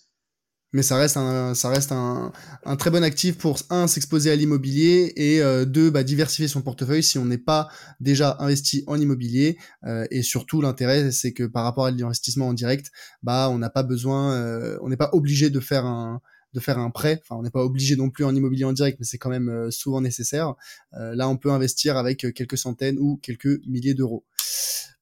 mais 0.73 0.83
ça 0.83 0.97
reste 0.97 1.17
un 1.17 1.55
ça 1.55 1.69
reste 1.69 1.93
un, 1.93 2.33
un 2.65 2.77
très 2.77 2.91
bon 2.91 3.03
actif 3.03 3.39
pour 3.39 3.59
un 3.71 3.87
s'exposer 3.87 4.31
à 4.31 4.37
l'immobilier 4.37 5.13
et 5.17 5.43
euh, 5.43 5.65
deux 5.65 5.91
bah, 5.91 6.05
diversifier 6.05 6.49
son 6.49 6.63
portefeuille 6.63 7.03
si 7.03 7.19
on 7.19 7.25
n'est 7.25 7.39
pas 7.39 7.69
déjà 8.01 8.37
investi 8.39 8.85
en 8.87 9.01
immobilier 9.01 9.59
euh, 9.85 10.07
et 10.11 10.23
surtout 10.23 10.61
l'intérêt 10.61 11.11
c'est 11.11 11.33
que 11.33 11.45
par 11.45 11.65
rapport 11.65 11.87
à 11.87 11.91
l'investissement 11.91 12.49
en 12.49 12.55
direct 12.55 12.91
bah 13.23 13.49
on 13.51 13.59
n'a 13.59 13.71
pas 13.71 13.83
besoin 13.83 14.35
euh, 14.35 14.79
on 14.83 14.89
n'est 14.89 14.97
pas 14.97 15.11
obligé 15.13 15.51
de 15.51 15.61
faire 15.61 15.87
un 15.87 16.21
de 16.53 16.59
faire 16.59 16.81
un 16.81 16.91
prêt. 16.91 17.21
Enfin, 17.23 17.37
on 17.39 17.45
n'est 17.45 17.51
pas 17.51 17.63
obligé 17.63 17.95
non 17.95 18.11
plus 18.11 18.25
en 18.25 18.35
immobilier 18.35 18.65
en 18.65 18.73
direct, 18.73 18.99
mais 18.99 19.07
c'est 19.07 19.19
quand 19.19 19.31
même 19.31 19.71
souvent 19.71 20.01
nécessaire. 20.01 20.55
là, 20.91 21.29
on 21.29 21.37
peut 21.37 21.53
investir 21.53 21.97
avec 21.97 22.27
quelques 22.35 22.59
centaines 22.59 22.99
ou 22.99 23.21
quelques 23.23 23.65
milliers 23.69 23.95
d'euros. 23.95 24.25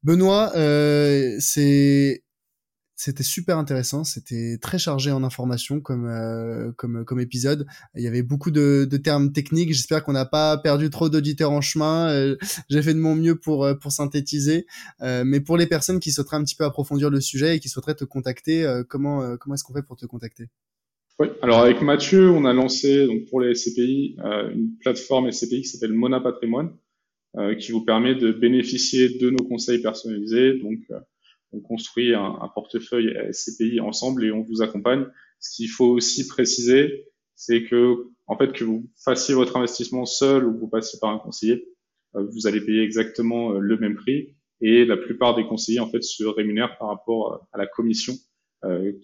Benoît, 0.02 0.52
c'est 1.40 2.22
c'était 2.98 3.22
super 3.22 3.58
intéressant, 3.58 4.02
c'était 4.02 4.58
très 4.60 4.76
chargé 4.76 5.12
en 5.12 5.22
informations 5.22 5.80
comme 5.80 6.08
euh, 6.08 6.72
comme 6.76 7.04
comme 7.04 7.20
épisode. 7.20 7.64
Il 7.94 8.02
y 8.02 8.08
avait 8.08 8.24
beaucoup 8.24 8.50
de, 8.50 8.88
de 8.90 8.96
termes 8.96 9.32
techniques. 9.32 9.72
J'espère 9.72 10.02
qu'on 10.02 10.12
n'a 10.12 10.24
pas 10.24 10.58
perdu 10.58 10.90
trop 10.90 11.08
d'auditeurs 11.08 11.52
en 11.52 11.60
chemin. 11.60 12.10
Euh, 12.10 12.36
j'ai 12.68 12.82
fait 12.82 12.94
de 12.94 12.98
mon 12.98 13.14
mieux 13.14 13.36
pour 13.36 13.64
euh, 13.64 13.74
pour 13.74 13.92
synthétiser. 13.92 14.66
mais 15.00 15.40
pour 15.40 15.56
les 15.56 15.68
personnes 15.68 16.00
qui 16.00 16.10
souhaiteraient 16.10 16.38
un 16.38 16.44
petit 16.44 16.56
peu 16.56 16.64
approfondir 16.64 17.08
le 17.08 17.20
sujet 17.20 17.56
et 17.56 17.60
qui 17.60 17.68
souhaiteraient 17.68 17.94
te 17.94 18.04
contacter, 18.04 18.66
comment 18.88 19.36
comment 19.36 19.54
est-ce 19.54 19.62
qu'on 19.62 19.74
fait 19.74 19.86
pour 19.86 19.96
te 19.96 20.06
contacter? 20.06 20.46
Oui, 21.20 21.28
alors 21.40 21.60
avec 21.60 21.80
Mathieu, 21.82 22.30
on 22.30 22.44
a 22.44 22.52
lancé 22.52 23.06
donc 23.06 23.26
pour 23.30 23.40
les 23.40 23.54
SCPI 23.54 24.16
une 24.52 24.76
plateforme 24.80 25.30
SCPI 25.30 25.62
qui 25.62 25.68
s'appelle 25.68 25.92
Mona 25.92 26.18
Patrimoine, 26.18 26.70
qui 27.60 27.70
vous 27.70 27.84
permet 27.84 28.16
de 28.16 28.32
bénéficier 28.32 29.18
de 29.20 29.30
nos 29.30 29.44
conseils 29.44 29.80
personnalisés. 29.80 30.58
Donc 30.58 30.80
on 31.52 31.60
construit 31.60 32.14
un, 32.14 32.50
portefeuille 32.54 33.14
SCPI 33.32 33.80
ensemble 33.80 34.24
et 34.24 34.32
on 34.32 34.42
vous 34.42 34.62
accompagne. 34.62 35.06
Ce 35.40 35.56
qu'il 35.56 35.68
faut 35.68 35.86
aussi 35.86 36.26
préciser, 36.26 37.06
c'est 37.34 37.64
que 37.64 38.08
en 38.26 38.36
fait 38.36 38.52
que 38.52 38.64
vous 38.64 38.90
fassiez 39.04 39.34
votre 39.34 39.56
investissement 39.56 40.04
seul 40.04 40.44
ou 40.44 40.52
que 40.52 40.58
vous 40.58 40.68
passiez 40.68 40.98
par 41.00 41.10
un 41.10 41.18
conseiller, 41.18 41.68
euh, 42.16 42.26
vous 42.32 42.46
allez 42.46 42.60
payer 42.60 42.82
exactement 42.82 43.52
euh, 43.52 43.58
le 43.58 43.78
même 43.78 43.94
prix 43.94 44.34
et 44.60 44.84
la 44.84 44.96
plupart 44.96 45.36
des 45.36 45.46
conseillers 45.46 45.80
en 45.80 45.88
fait 45.88 46.02
se 46.02 46.24
rémunèrent 46.24 46.76
par 46.78 46.88
rapport 46.88 47.32
euh, 47.32 47.38
à 47.52 47.58
la 47.58 47.66
commission 47.66 48.14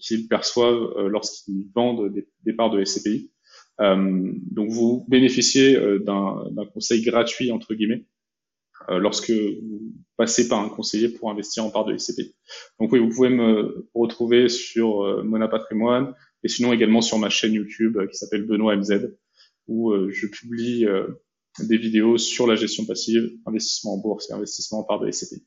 qu'ils 0.00 0.26
perçoivent 0.26 1.06
lorsqu'ils 1.06 1.70
vendent 1.76 2.12
des, 2.12 2.52
parts 2.54 2.72
de 2.72 2.84
SCPI. 2.84 3.30
Donc 3.78 4.68
vous 4.68 5.06
bénéficiez 5.06 5.78
d'un 6.00 6.66
conseil 6.72 7.02
gratuit 7.02 7.52
entre 7.52 7.72
guillemets 7.74 8.04
lorsque 8.88 9.30
vous 9.30 9.94
passez 10.16 10.48
par 10.48 10.60
un 10.60 10.68
conseiller 10.68 11.08
pour 11.08 11.30
investir 11.30 11.64
en 11.64 11.70
part 11.70 11.84
de 11.84 11.96
SCP. 11.96 12.34
Donc 12.80 12.92
oui, 12.92 12.98
vous 12.98 13.08
pouvez 13.08 13.30
me 13.30 13.88
retrouver 13.94 14.48
sur 14.48 15.02
euh, 15.02 15.22
Mona 15.22 15.48
Patrimoine 15.48 16.14
et 16.42 16.48
sinon 16.48 16.72
également 16.72 17.00
sur 17.00 17.18
ma 17.18 17.30
chaîne 17.30 17.52
YouTube 17.52 17.96
euh, 17.96 18.06
qui 18.06 18.16
s'appelle 18.16 18.46
Benoît 18.46 18.76
MZ. 18.76 19.16
où 19.66 19.92
je 20.10 20.26
publie 20.26 20.86
des 21.60 21.78
vidéos 21.78 22.18
sur 22.18 22.46
la 22.46 22.54
gestion 22.54 22.84
passive, 22.84 23.30
investissement 23.46 23.94
en 23.94 23.98
bourse 23.98 24.28
et 24.30 24.34
investissement 24.34 24.84
par 24.84 25.00
BSCPI 25.00 25.42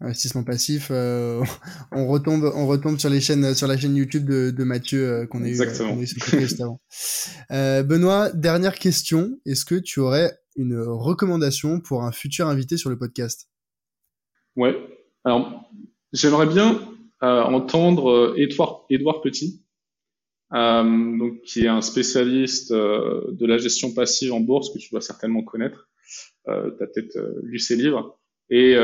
investissement 0.00 0.44
passif. 0.44 0.88
Euh, 0.90 1.42
on 1.92 2.06
retombe, 2.06 2.50
on 2.54 2.66
retombe 2.66 2.98
sur 2.98 3.10
les 3.10 3.20
chaînes, 3.20 3.54
sur 3.54 3.66
la 3.66 3.76
chaîne 3.76 3.96
YouTube 3.96 4.28
de, 4.28 4.50
de 4.50 4.64
Mathieu 4.64 5.08
euh, 5.08 5.26
qu'on 5.26 5.42
a, 5.42 5.48
eu, 5.48 5.60
euh, 5.60 6.04
juste 6.38 6.60
avant. 6.60 6.80
Benoît, 7.50 8.30
dernière 8.32 8.74
question. 8.74 9.38
Est-ce 9.46 9.64
que 9.64 9.76
tu 9.76 10.00
aurais 10.00 10.32
une 10.56 10.78
recommandation 10.78 11.80
pour 11.80 12.04
un 12.04 12.12
futur 12.12 12.48
invité 12.48 12.76
sur 12.76 12.90
le 12.90 12.98
podcast 12.98 13.48
Ouais. 14.56 14.74
Alors, 15.24 15.70
j'aimerais 16.12 16.46
bien 16.46 16.80
entendre 17.20 18.34
Edouard, 18.38 18.86
Edouard 18.88 19.20
Petit, 19.20 19.62
donc 20.52 21.42
qui 21.42 21.64
est 21.64 21.68
un 21.68 21.82
spécialiste 21.82 22.72
de 22.72 23.46
la 23.46 23.58
gestion 23.58 23.92
passive 23.92 24.32
en 24.32 24.40
bourse 24.40 24.72
que 24.72 24.78
tu 24.78 24.88
dois 24.90 25.02
certainement 25.02 25.42
connaître. 25.42 25.90
tu 26.46 26.50
as 26.50 26.86
peut-être 26.86 27.18
lu 27.42 27.58
ses 27.58 27.76
livres. 27.76 28.18
Et 28.48 28.76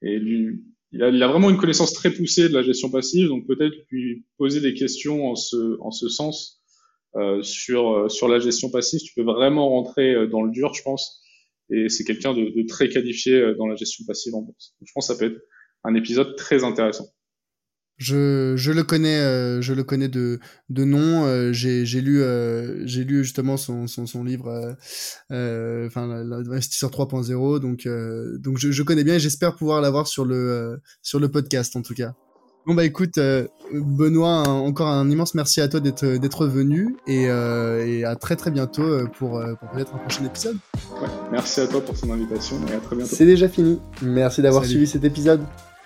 il 0.00 1.02
a, 1.02 1.08
il 1.08 1.22
a, 1.22 1.28
vraiment 1.28 1.50
une 1.50 1.56
connaissance 1.56 1.92
très 1.92 2.10
poussée 2.10 2.48
de 2.48 2.54
la 2.54 2.62
gestion 2.62 2.88
passive, 2.90 3.28
donc 3.28 3.46
peut-être 3.46 3.74
lui 3.90 4.24
poser 4.38 4.60
des 4.60 4.74
questions 4.74 5.28
en 5.28 5.34
ce, 5.34 5.78
en 5.80 5.90
ce 5.90 6.08
sens 6.08 6.62
euh, 6.62 6.63
sur, 7.42 7.92
euh, 7.92 8.08
sur 8.08 8.28
la 8.28 8.38
gestion 8.38 8.70
passive. 8.70 9.00
Tu 9.00 9.14
peux 9.14 9.22
vraiment 9.22 9.68
rentrer 9.68 10.14
euh, 10.14 10.26
dans 10.26 10.42
le 10.42 10.50
dur, 10.50 10.74
je 10.74 10.82
pense. 10.82 11.22
Et 11.70 11.88
c'est 11.88 12.04
quelqu'un 12.04 12.34
de, 12.34 12.42
de, 12.42 12.66
très 12.66 12.88
qualifié 12.88 13.34
euh, 13.34 13.54
dans 13.56 13.66
la 13.66 13.76
gestion 13.76 14.04
passive 14.06 14.34
en 14.34 14.42
bourse. 14.42 14.74
Je 14.84 14.92
pense 14.94 15.08
que 15.08 15.14
ça 15.14 15.18
peut 15.18 15.32
être 15.32 15.40
un 15.84 15.94
épisode 15.94 16.36
très 16.36 16.64
intéressant. 16.64 17.06
Je, 17.96 18.54
je 18.56 18.72
le 18.72 18.82
connais, 18.82 19.20
euh, 19.20 19.62
je 19.62 19.72
le 19.72 19.84
connais 19.84 20.08
de, 20.08 20.40
de 20.68 20.84
nom. 20.84 21.24
Euh, 21.26 21.52
j'ai, 21.52 21.86
j'ai 21.86 22.00
lu, 22.00 22.22
euh, 22.22 22.84
j'ai 22.86 23.04
lu 23.04 23.22
justement 23.22 23.56
son, 23.56 23.86
son, 23.86 24.04
son 24.06 24.24
livre, 24.24 24.76
enfin 25.30 26.24
l'investisseur 26.24 26.90
3.0. 26.90 27.60
Donc, 27.60 27.88
donc 28.40 28.58
je, 28.58 28.72
je, 28.72 28.82
connais 28.82 29.04
bien 29.04 29.14
et 29.14 29.20
j'espère 29.20 29.54
pouvoir 29.54 29.80
l'avoir 29.80 30.08
sur 30.08 30.24
le, 30.24 30.80
sur 31.02 31.20
le 31.20 31.30
podcast 31.30 31.76
en 31.76 31.82
tout 31.82 31.94
cas. 31.94 32.14
Bon 32.66 32.74
bah 32.74 32.84
écoute, 32.84 33.18
Benoît, 33.72 34.48
encore 34.48 34.88
un 34.88 35.10
immense 35.10 35.34
merci 35.34 35.60
à 35.60 35.68
toi 35.68 35.80
d'être, 35.80 36.06
d'être 36.06 36.46
venu 36.46 36.96
et, 37.06 37.24
et 37.24 38.04
à 38.04 38.16
très 38.16 38.36
très 38.36 38.50
bientôt 38.50 39.06
pour, 39.18 39.42
pour 39.60 39.68
peut-être 39.70 39.94
un 39.94 39.98
prochain 39.98 40.24
épisode. 40.24 40.56
Ouais, 41.00 41.08
merci 41.30 41.60
à 41.60 41.66
toi 41.66 41.82
pour 41.82 41.94
ton 41.98 42.10
invitation 42.10 42.56
et 42.70 42.74
à 42.74 42.78
très 42.78 42.96
bientôt. 42.96 43.14
C'est 43.14 43.26
déjà 43.26 43.48
fini. 43.48 43.78
Merci 44.00 44.40
d'avoir 44.40 44.64
suivi 44.64 44.86
cet 44.86 45.04
épisode. 45.04 45.42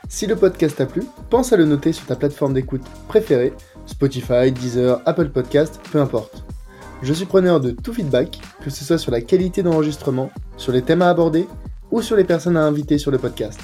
Si 0.08 0.26
le 0.26 0.36
podcast 0.36 0.76
t'a 0.76 0.86
plu, 0.86 1.02
pense 1.30 1.52
à 1.52 1.56
le 1.56 1.64
noter 1.64 1.92
sur 1.92 2.06
ta 2.06 2.14
plateforme 2.14 2.54
d'écoute 2.54 2.82
préférée, 3.08 3.52
Spotify, 3.84 4.52
Deezer, 4.52 5.02
Apple 5.04 5.30
Podcast, 5.30 5.80
peu 5.90 6.00
importe. 6.00 6.44
Je 7.02 7.12
suis 7.12 7.26
preneur 7.26 7.60
de 7.60 7.72
tout 7.72 7.92
feedback, 7.92 8.40
que 8.64 8.70
ce 8.70 8.84
soit 8.84 8.98
sur 8.98 9.10
la 9.10 9.20
qualité 9.20 9.62
d'enregistrement, 9.62 10.30
sur 10.56 10.72
les 10.72 10.82
thèmes 10.82 11.02
à 11.02 11.10
aborder 11.10 11.46
ou 11.90 12.02
sur 12.02 12.16
les 12.16 12.24
personnes 12.24 12.56
à 12.56 12.64
inviter 12.64 12.98
sur 12.98 13.10
le 13.10 13.18
podcast. 13.18 13.60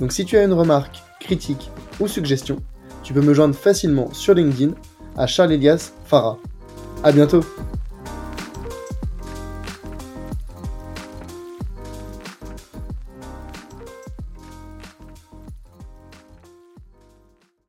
Donc 0.00 0.12
si 0.12 0.24
tu 0.24 0.36
as 0.36 0.44
une 0.44 0.52
remarque, 0.52 1.02
critique 1.20 1.70
ou 2.00 2.08
suggestion, 2.08 2.56
tu 3.02 3.12
peux 3.12 3.20
me 3.20 3.34
joindre 3.34 3.54
facilement 3.54 4.12
sur 4.12 4.34
LinkedIn 4.34 4.72
à 5.16 5.26
Charles 5.26 5.52
Elias 5.52 5.92
Farah. 6.06 6.38
À 7.02 7.12
bientôt 7.12 7.44